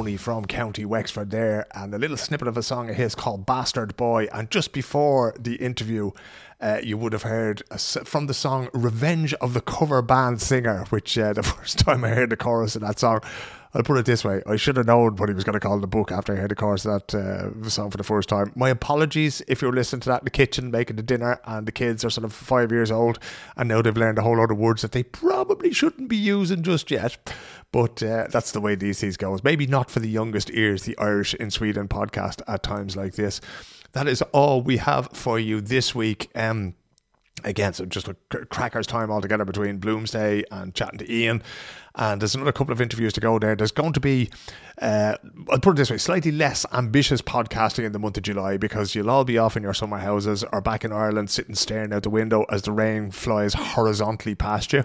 Moloney 0.00 0.16
from 0.16 0.46
County 0.46 0.86
Wexford 0.86 1.30
there, 1.30 1.66
and 1.74 1.92
a 1.92 1.98
little 1.98 2.16
snippet 2.16 2.48
of 2.48 2.56
a 2.56 2.62
song 2.62 2.88
of 2.88 2.96
his 2.96 3.14
called 3.14 3.44
Bastard 3.44 3.98
Boy. 3.98 4.28
And 4.32 4.50
just 4.50 4.72
before 4.72 5.34
the 5.38 5.56
interview, 5.56 6.12
uh, 6.58 6.80
you 6.82 6.96
would 6.96 7.12
have 7.12 7.24
heard 7.24 7.62
from 7.78 8.26
the 8.26 8.32
song 8.32 8.70
Revenge 8.72 9.34
of 9.34 9.52
the 9.52 9.60
Cover 9.60 10.00
Band 10.00 10.40
Singer, 10.40 10.86
which 10.88 11.18
uh, 11.18 11.32
the 11.34 11.42
first 11.42 11.80
time 11.80 12.02
I 12.02 12.08
heard 12.08 12.30
the 12.30 12.38
chorus 12.38 12.76
of 12.76 12.80
that 12.80 12.98
song, 12.98 13.20
I'll 13.74 13.82
put 13.82 13.98
it 13.98 14.06
this 14.06 14.24
way: 14.24 14.42
I 14.46 14.56
should 14.56 14.78
have 14.78 14.86
known 14.86 15.16
what 15.16 15.28
he 15.28 15.34
was 15.34 15.44
going 15.44 15.52
to 15.52 15.60
call 15.60 15.78
the 15.78 15.86
book 15.86 16.10
after 16.10 16.32
I 16.32 16.36
heard 16.36 16.50
the 16.50 16.56
chorus 16.56 16.86
of 16.86 17.06
that 17.06 17.14
uh, 17.14 17.68
song 17.68 17.90
for 17.90 17.98
the 17.98 18.02
first 18.02 18.30
time. 18.30 18.52
My 18.56 18.70
apologies 18.70 19.42
if 19.48 19.60
you're 19.60 19.70
listening 19.70 20.00
to 20.00 20.08
that 20.08 20.22
in 20.22 20.24
the 20.24 20.30
kitchen 20.30 20.70
making 20.70 20.96
the 20.96 21.02
dinner, 21.02 21.40
and 21.44 21.68
the 21.68 21.72
kids 21.72 22.06
are 22.06 22.10
sort 22.10 22.24
of 22.24 22.32
five 22.32 22.72
years 22.72 22.90
old, 22.90 23.18
and 23.58 23.68
now 23.68 23.82
they've 23.82 23.94
learned 23.94 24.18
a 24.18 24.22
whole 24.22 24.38
lot 24.38 24.50
of 24.50 24.56
words 24.56 24.80
that 24.80 24.92
they 24.92 25.02
probably 25.02 25.74
shouldn't 25.74 26.08
be 26.08 26.16
using 26.16 26.62
just 26.62 26.90
yet. 26.90 27.18
But 27.72 28.02
uh, 28.02 28.26
that's 28.30 28.52
the 28.52 28.60
way 28.60 28.74
these 28.74 29.00
things 29.00 29.16
goes. 29.16 29.44
Maybe 29.44 29.66
not 29.66 29.90
for 29.90 30.00
the 30.00 30.08
youngest 30.08 30.50
ears, 30.50 30.82
the 30.82 30.98
Irish 30.98 31.34
in 31.34 31.50
Sweden 31.50 31.88
podcast 31.88 32.42
at 32.48 32.62
times 32.62 32.96
like 32.96 33.14
this. 33.14 33.40
That 33.92 34.08
is 34.08 34.22
all 34.32 34.62
we 34.62 34.78
have 34.78 35.08
for 35.12 35.38
you 35.38 35.60
this 35.60 35.94
week. 35.94 36.30
Um, 36.34 36.74
again, 37.44 37.72
so 37.72 37.84
just 37.84 38.08
a 38.08 38.14
cracker's 38.50 38.86
time 38.86 39.10
altogether 39.10 39.44
between 39.44 39.78
Bloomsday 39.78 40.44
and 40.50 40.74
chatting 40.74 40.98
to 40.98 41.12
Ian. 41.12 41.42
And 41.96 42.20
there's 42.20 42.34
another 42.34 42.52
couple 42.52 42.72
of 42.72 42.80
interviews 42.80 43.12
to 43.14 43.20
go 43.20 43.38
there. 43.38 43.56
There's 43.56 43.72
going 43.72 43.92
to 43.94 44.00
be, 44.00 44.30
uh, 44.80 45.16
I'll 45.50 45.58
put 45.58 45.72
it 45.72 45.76
this 45.76 45.90
way, 45.90 45.98
slightly 45.98 46.30
less 46.30 46.64
ambitious 46.72 47.20
podcasting 47.20 47.84
in 47.84 47.92
the 47.92 47.98
month 47.98 48.16
of 48.16 48.22
July 48.22 48.56
because 48.56 48.94
you'll 48.94 49.10
all 49.10 49.24
be 49.24 49.38
off 49.38 49.56
in 49.56 49.62
your 49.62 49.74
summer 49.74 49.98
houses 49.98 50.44
or 50.52 50.60
back 50.60 50.84
in 50.84 50.92
Ireland 50.92 51.30
sitting 51.30 51.54
staring 51.54 51.92
out 51.92 52.04
the 52.04 52.10
window 52.10 52.44
as 52.50 52.62
the 52.62 52.72
rain 52.72 53.10
flies 53.10 53.54
horizontally 53.54 54.34
past 54.34 54.72
you. 54.72 54.84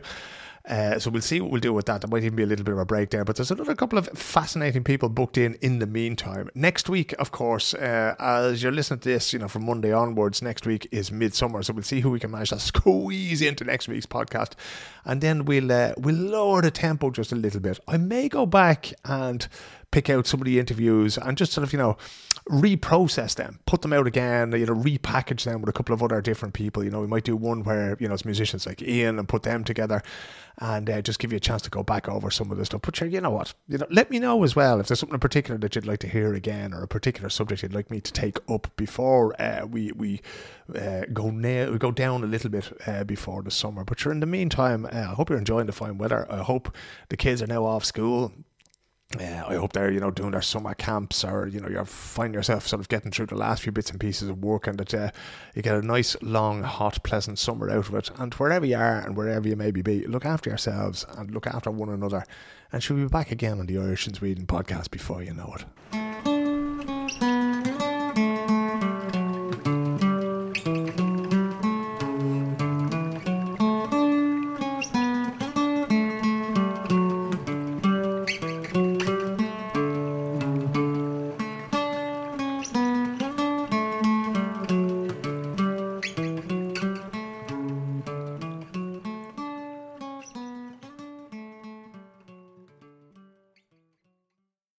Uh, 0.67 0.97
so 0.97 1.11
we'll 1.11 1.21
see 1.21 1.39
what 1.39 1.51
we'll 1.51 1.61
do 1.61 1.73
with 1.73 1.85
that. 1.85 2.01
There 2.01 2.09
might 2.09 2.23
even 2.23 2.35
be 2.35 2.43
a 2.43 2.47
little 2.47 2.65
bit 2.65 2.71
of 2.73 2.79
a 2.79 2.85
break 2.85 3.11
there, 3.11 3.23
but 3.23 3.35
there's 3.35 3.51
another 3.51 3.75
couple 3.75 3.99
of 3.99 4.07
fascinating 4.09 4.83
people 4.83 5.09
booked 5.09 5.37
in 5.37 5.55
in 5.61 5.79
the 5.79 5.85
meantime. 5.85 6.49
Next 6.55 6.89
week, 6.89 7.13
of 7.19 7.31
course, 7.31 7.73
uh, 7.75 8.15
as 8.17 8.63
you're 8.63 8.71
listening 8.71 8.99
to 9.01 9.09
this, 9.09 9.31
you 9.31 9.39
know, 9.39 9.47
from 9.47 9.65
Monday 9.65 9.91
onwards, 9.91 10.41
next 10.41 10.65
week 10.65 10.87
is 10.91 11.11
midsummer, 11.11 11.61
so 11.61 11.73
we'll 11.73 11.83
see 11.83 11.99
who 11.99 12.09
we 12.09 12.19
can 12.19 12.31
manage 12.31 12.49
to 12.49 12.59
squeeze 12.59 13.41
into 13.41 13.63
next 13.63 13.87
week's 13.87 14.07
podcast, 14.07 14.53
and 15.03 15.21
then 15.21 15.45
we'll 15.45 15.71
uh, 15.71 15.93
we'll 15.97 16.15
lower 16.15 16.61
the 16.61 16.71
tempo 16.71 17.11
just 17.11 17.31
a 17.31 17.35
little 17.35 17.59
bit. 17.59 17.79
I 17.87 17.97
may 17.97 18.27
go 18.27 18.45
back 18.47 18.91
and 19.03 19.47
pick 19.91 20.09
out 20.09 20.27
some 20.27 20.41
of 20.41 20.45
the 20.45 20.59
interviews 20.59 21.17
and 21.17 21.37
just 21.37 21.53
sort 21.53 21.63
of, 21.63 21.71
you 21.71 21.79
know, 21.79 21.95
reprocess 22.49 23.35
them, 23.35 23.59
put 23.65 23.81
them 23.81 23.91
out 23.91 24.05
again, 24.05 24.51
you 24.51 24.65
know, 24.65 24.75
repackage 24.75 25.45
them 25.45 25.61
with 25.61 25.69
a 25.69 25.73
couple 25.73 25.95
of 25.95 26.03
other 26.03 26.21
different 26.21 26.53
people. 26.53 26.83
You 26.83 26.91
know, 26.91 27.01
we 27.01 27.07
might 27.07 27.23
do 27.23 27.35
one 27.35 27.63
where, 27.63 27.97
you 27.99 28.07
know, 28.07 28.13
it's 28.13 28.25
musicians 28.25 28.67
like 28.67 28.83
Ian 28.83 29.17
and 29.17 29.27
put 29.27 29.43
them 29.43 29.63
together 29.63 30.03
and 30.59 30.89
uh, 30.89 31.01
just 31.01 31.19
give 31.19 31.31
you 31.31 31.37
a 31.37 31.41
chance 31.41 31.63
to 31.63 31.69
go 31.69 31.81
back 31.81 32.07
over 32.07 32.29
some 32.29 32.51
of 32.51 32.57
the 32.57 32.65
stuff. 32.65 32.81
But 32.83 32.99
you 33.01 33.19
know 33.19 33.31
what? 33.31 33.53
You 33.67 33.79
know, 33.79 33.87
let 33.89 34.11
me 34.11 34.19
know 34.19 34.43
as 34.43 34.55
well 34.55 34.79
if 34.79 34.87
there's 34.87 34.99
something 34.99 35.15
in 35.15 35.19
particular 35.19 35.57
that 35.57 35.75
you'd 35.75 35.87
like 35.87 35.99
to 35.99 36.07
hear 36.07 36.33
again, 36.33 36.73
or 36.73 36.83
a 36.83 36.87
particular 36.87 37.29
subject 37.29 37.63
you'd 37.63 37.73
like 37.73 37.89
me 37.89 37.99
to 37.99 38.11
take 38.11 38.37
up 38.49 38.67
before 38.75 39.39
uh, 39.41 39.65
we 39.65 39.91
we 39.93 40.21
uh, 40.75 41.01
go 41.13 41.31
na- 41.31 41.71
we 41.71 41.77
go 41.77 41.91
down 41.91 42.23
a 42.23 42.27
little 42.27 42.49
bit 42.49 42.71
uh, 42.87 43.03
before 43.03 43.41
the 43.41 43.51
summer. 43.51 43.83
But 43.83 44.05
in 44.05 44.19
the 44.19 44.25
meantime, 44.25 44.85
uh, 44.85 44.89
I 44.89 45.13
hope 45.15 45.29
you're 45.29 45.39
enjoying 45.39 45.65
the 45.65 45.73
fine 45.73 45.97
weather. 45.97 46.25
I 46.31 46.43
hope 46.43 46.75
the 47.09 47.17
kids 47.17 47.41
are 47.41 47.47
now 47.47 47.65
off 47.65 47.83
school. 47.83 48.31
Uh, 49.19 49.43
I 49.47 49.55
hope 49.55 49.71
they're 49.73 49.91
you 49.91 49.99
know 49.99 50.09
doing 50.11 50.31
their 50.31 50.41
summer 50.41 50.73
camps 50.73 51.23
or 51.23 51.47
you 51.47 51.59
know 51.61 51.69
you're 51.69 51.85
finding 51.85 52.33
yourself 52.33 52.67
sort 52.67 52.79
of 52.81 52.89
getting 52.89 53.11
through 53.11 53.27
the 53.27 53.35
last 53.35 53.61
few 53.61 53.71
bits 53.71 53.91
and 53.91 53.99
pieces 53.99 54.27
of 54.29 54.43
work 54.43 54.67
and 54.67 54.77
that 54.79 54.93
uh, 54.93 55.11
you 55.53 55.61
get 55.61 55.75
a 55.75 55.81
nice 55.81 56.17
long 56.21 56.63
hot 56.63 57.01
pleasant 57.03 57.37
summer 57.37 57.69
out 57.69 57.87
of 57.87 57.93
it 57.93 58.09
and 58.17 58.33
wherever 58.33 58.65
you 58.65 58.75
are 58.75 58.99
and 58.99 59.15
wherever 59.15 59.47
you 59.47 59.55
maybe 59.55 59.81
be 59.81 60.05
look 60.07 60.25
after 60.25 60.49
yourselves 60.49 61.05
and 61.17 61.31
look 61.31 61.47
after 61.47 61.69
one 61.69 61.89
another 61.89 62.25
and 62.71 62.83
she'll 62.83 62.97
be 62.97 63.05
back 63.05 63.31
again 63.31 63.59
on 63.59 63.67
the 63.67 63.77
Irish 63.77 64.07
in 64.07 64.13
Sweden 64.15 64.47
podcast 64.47 64.89
before 64.91 65.21
you 65.23 65.33
know 65.33 65.55
it. 65.55 66.04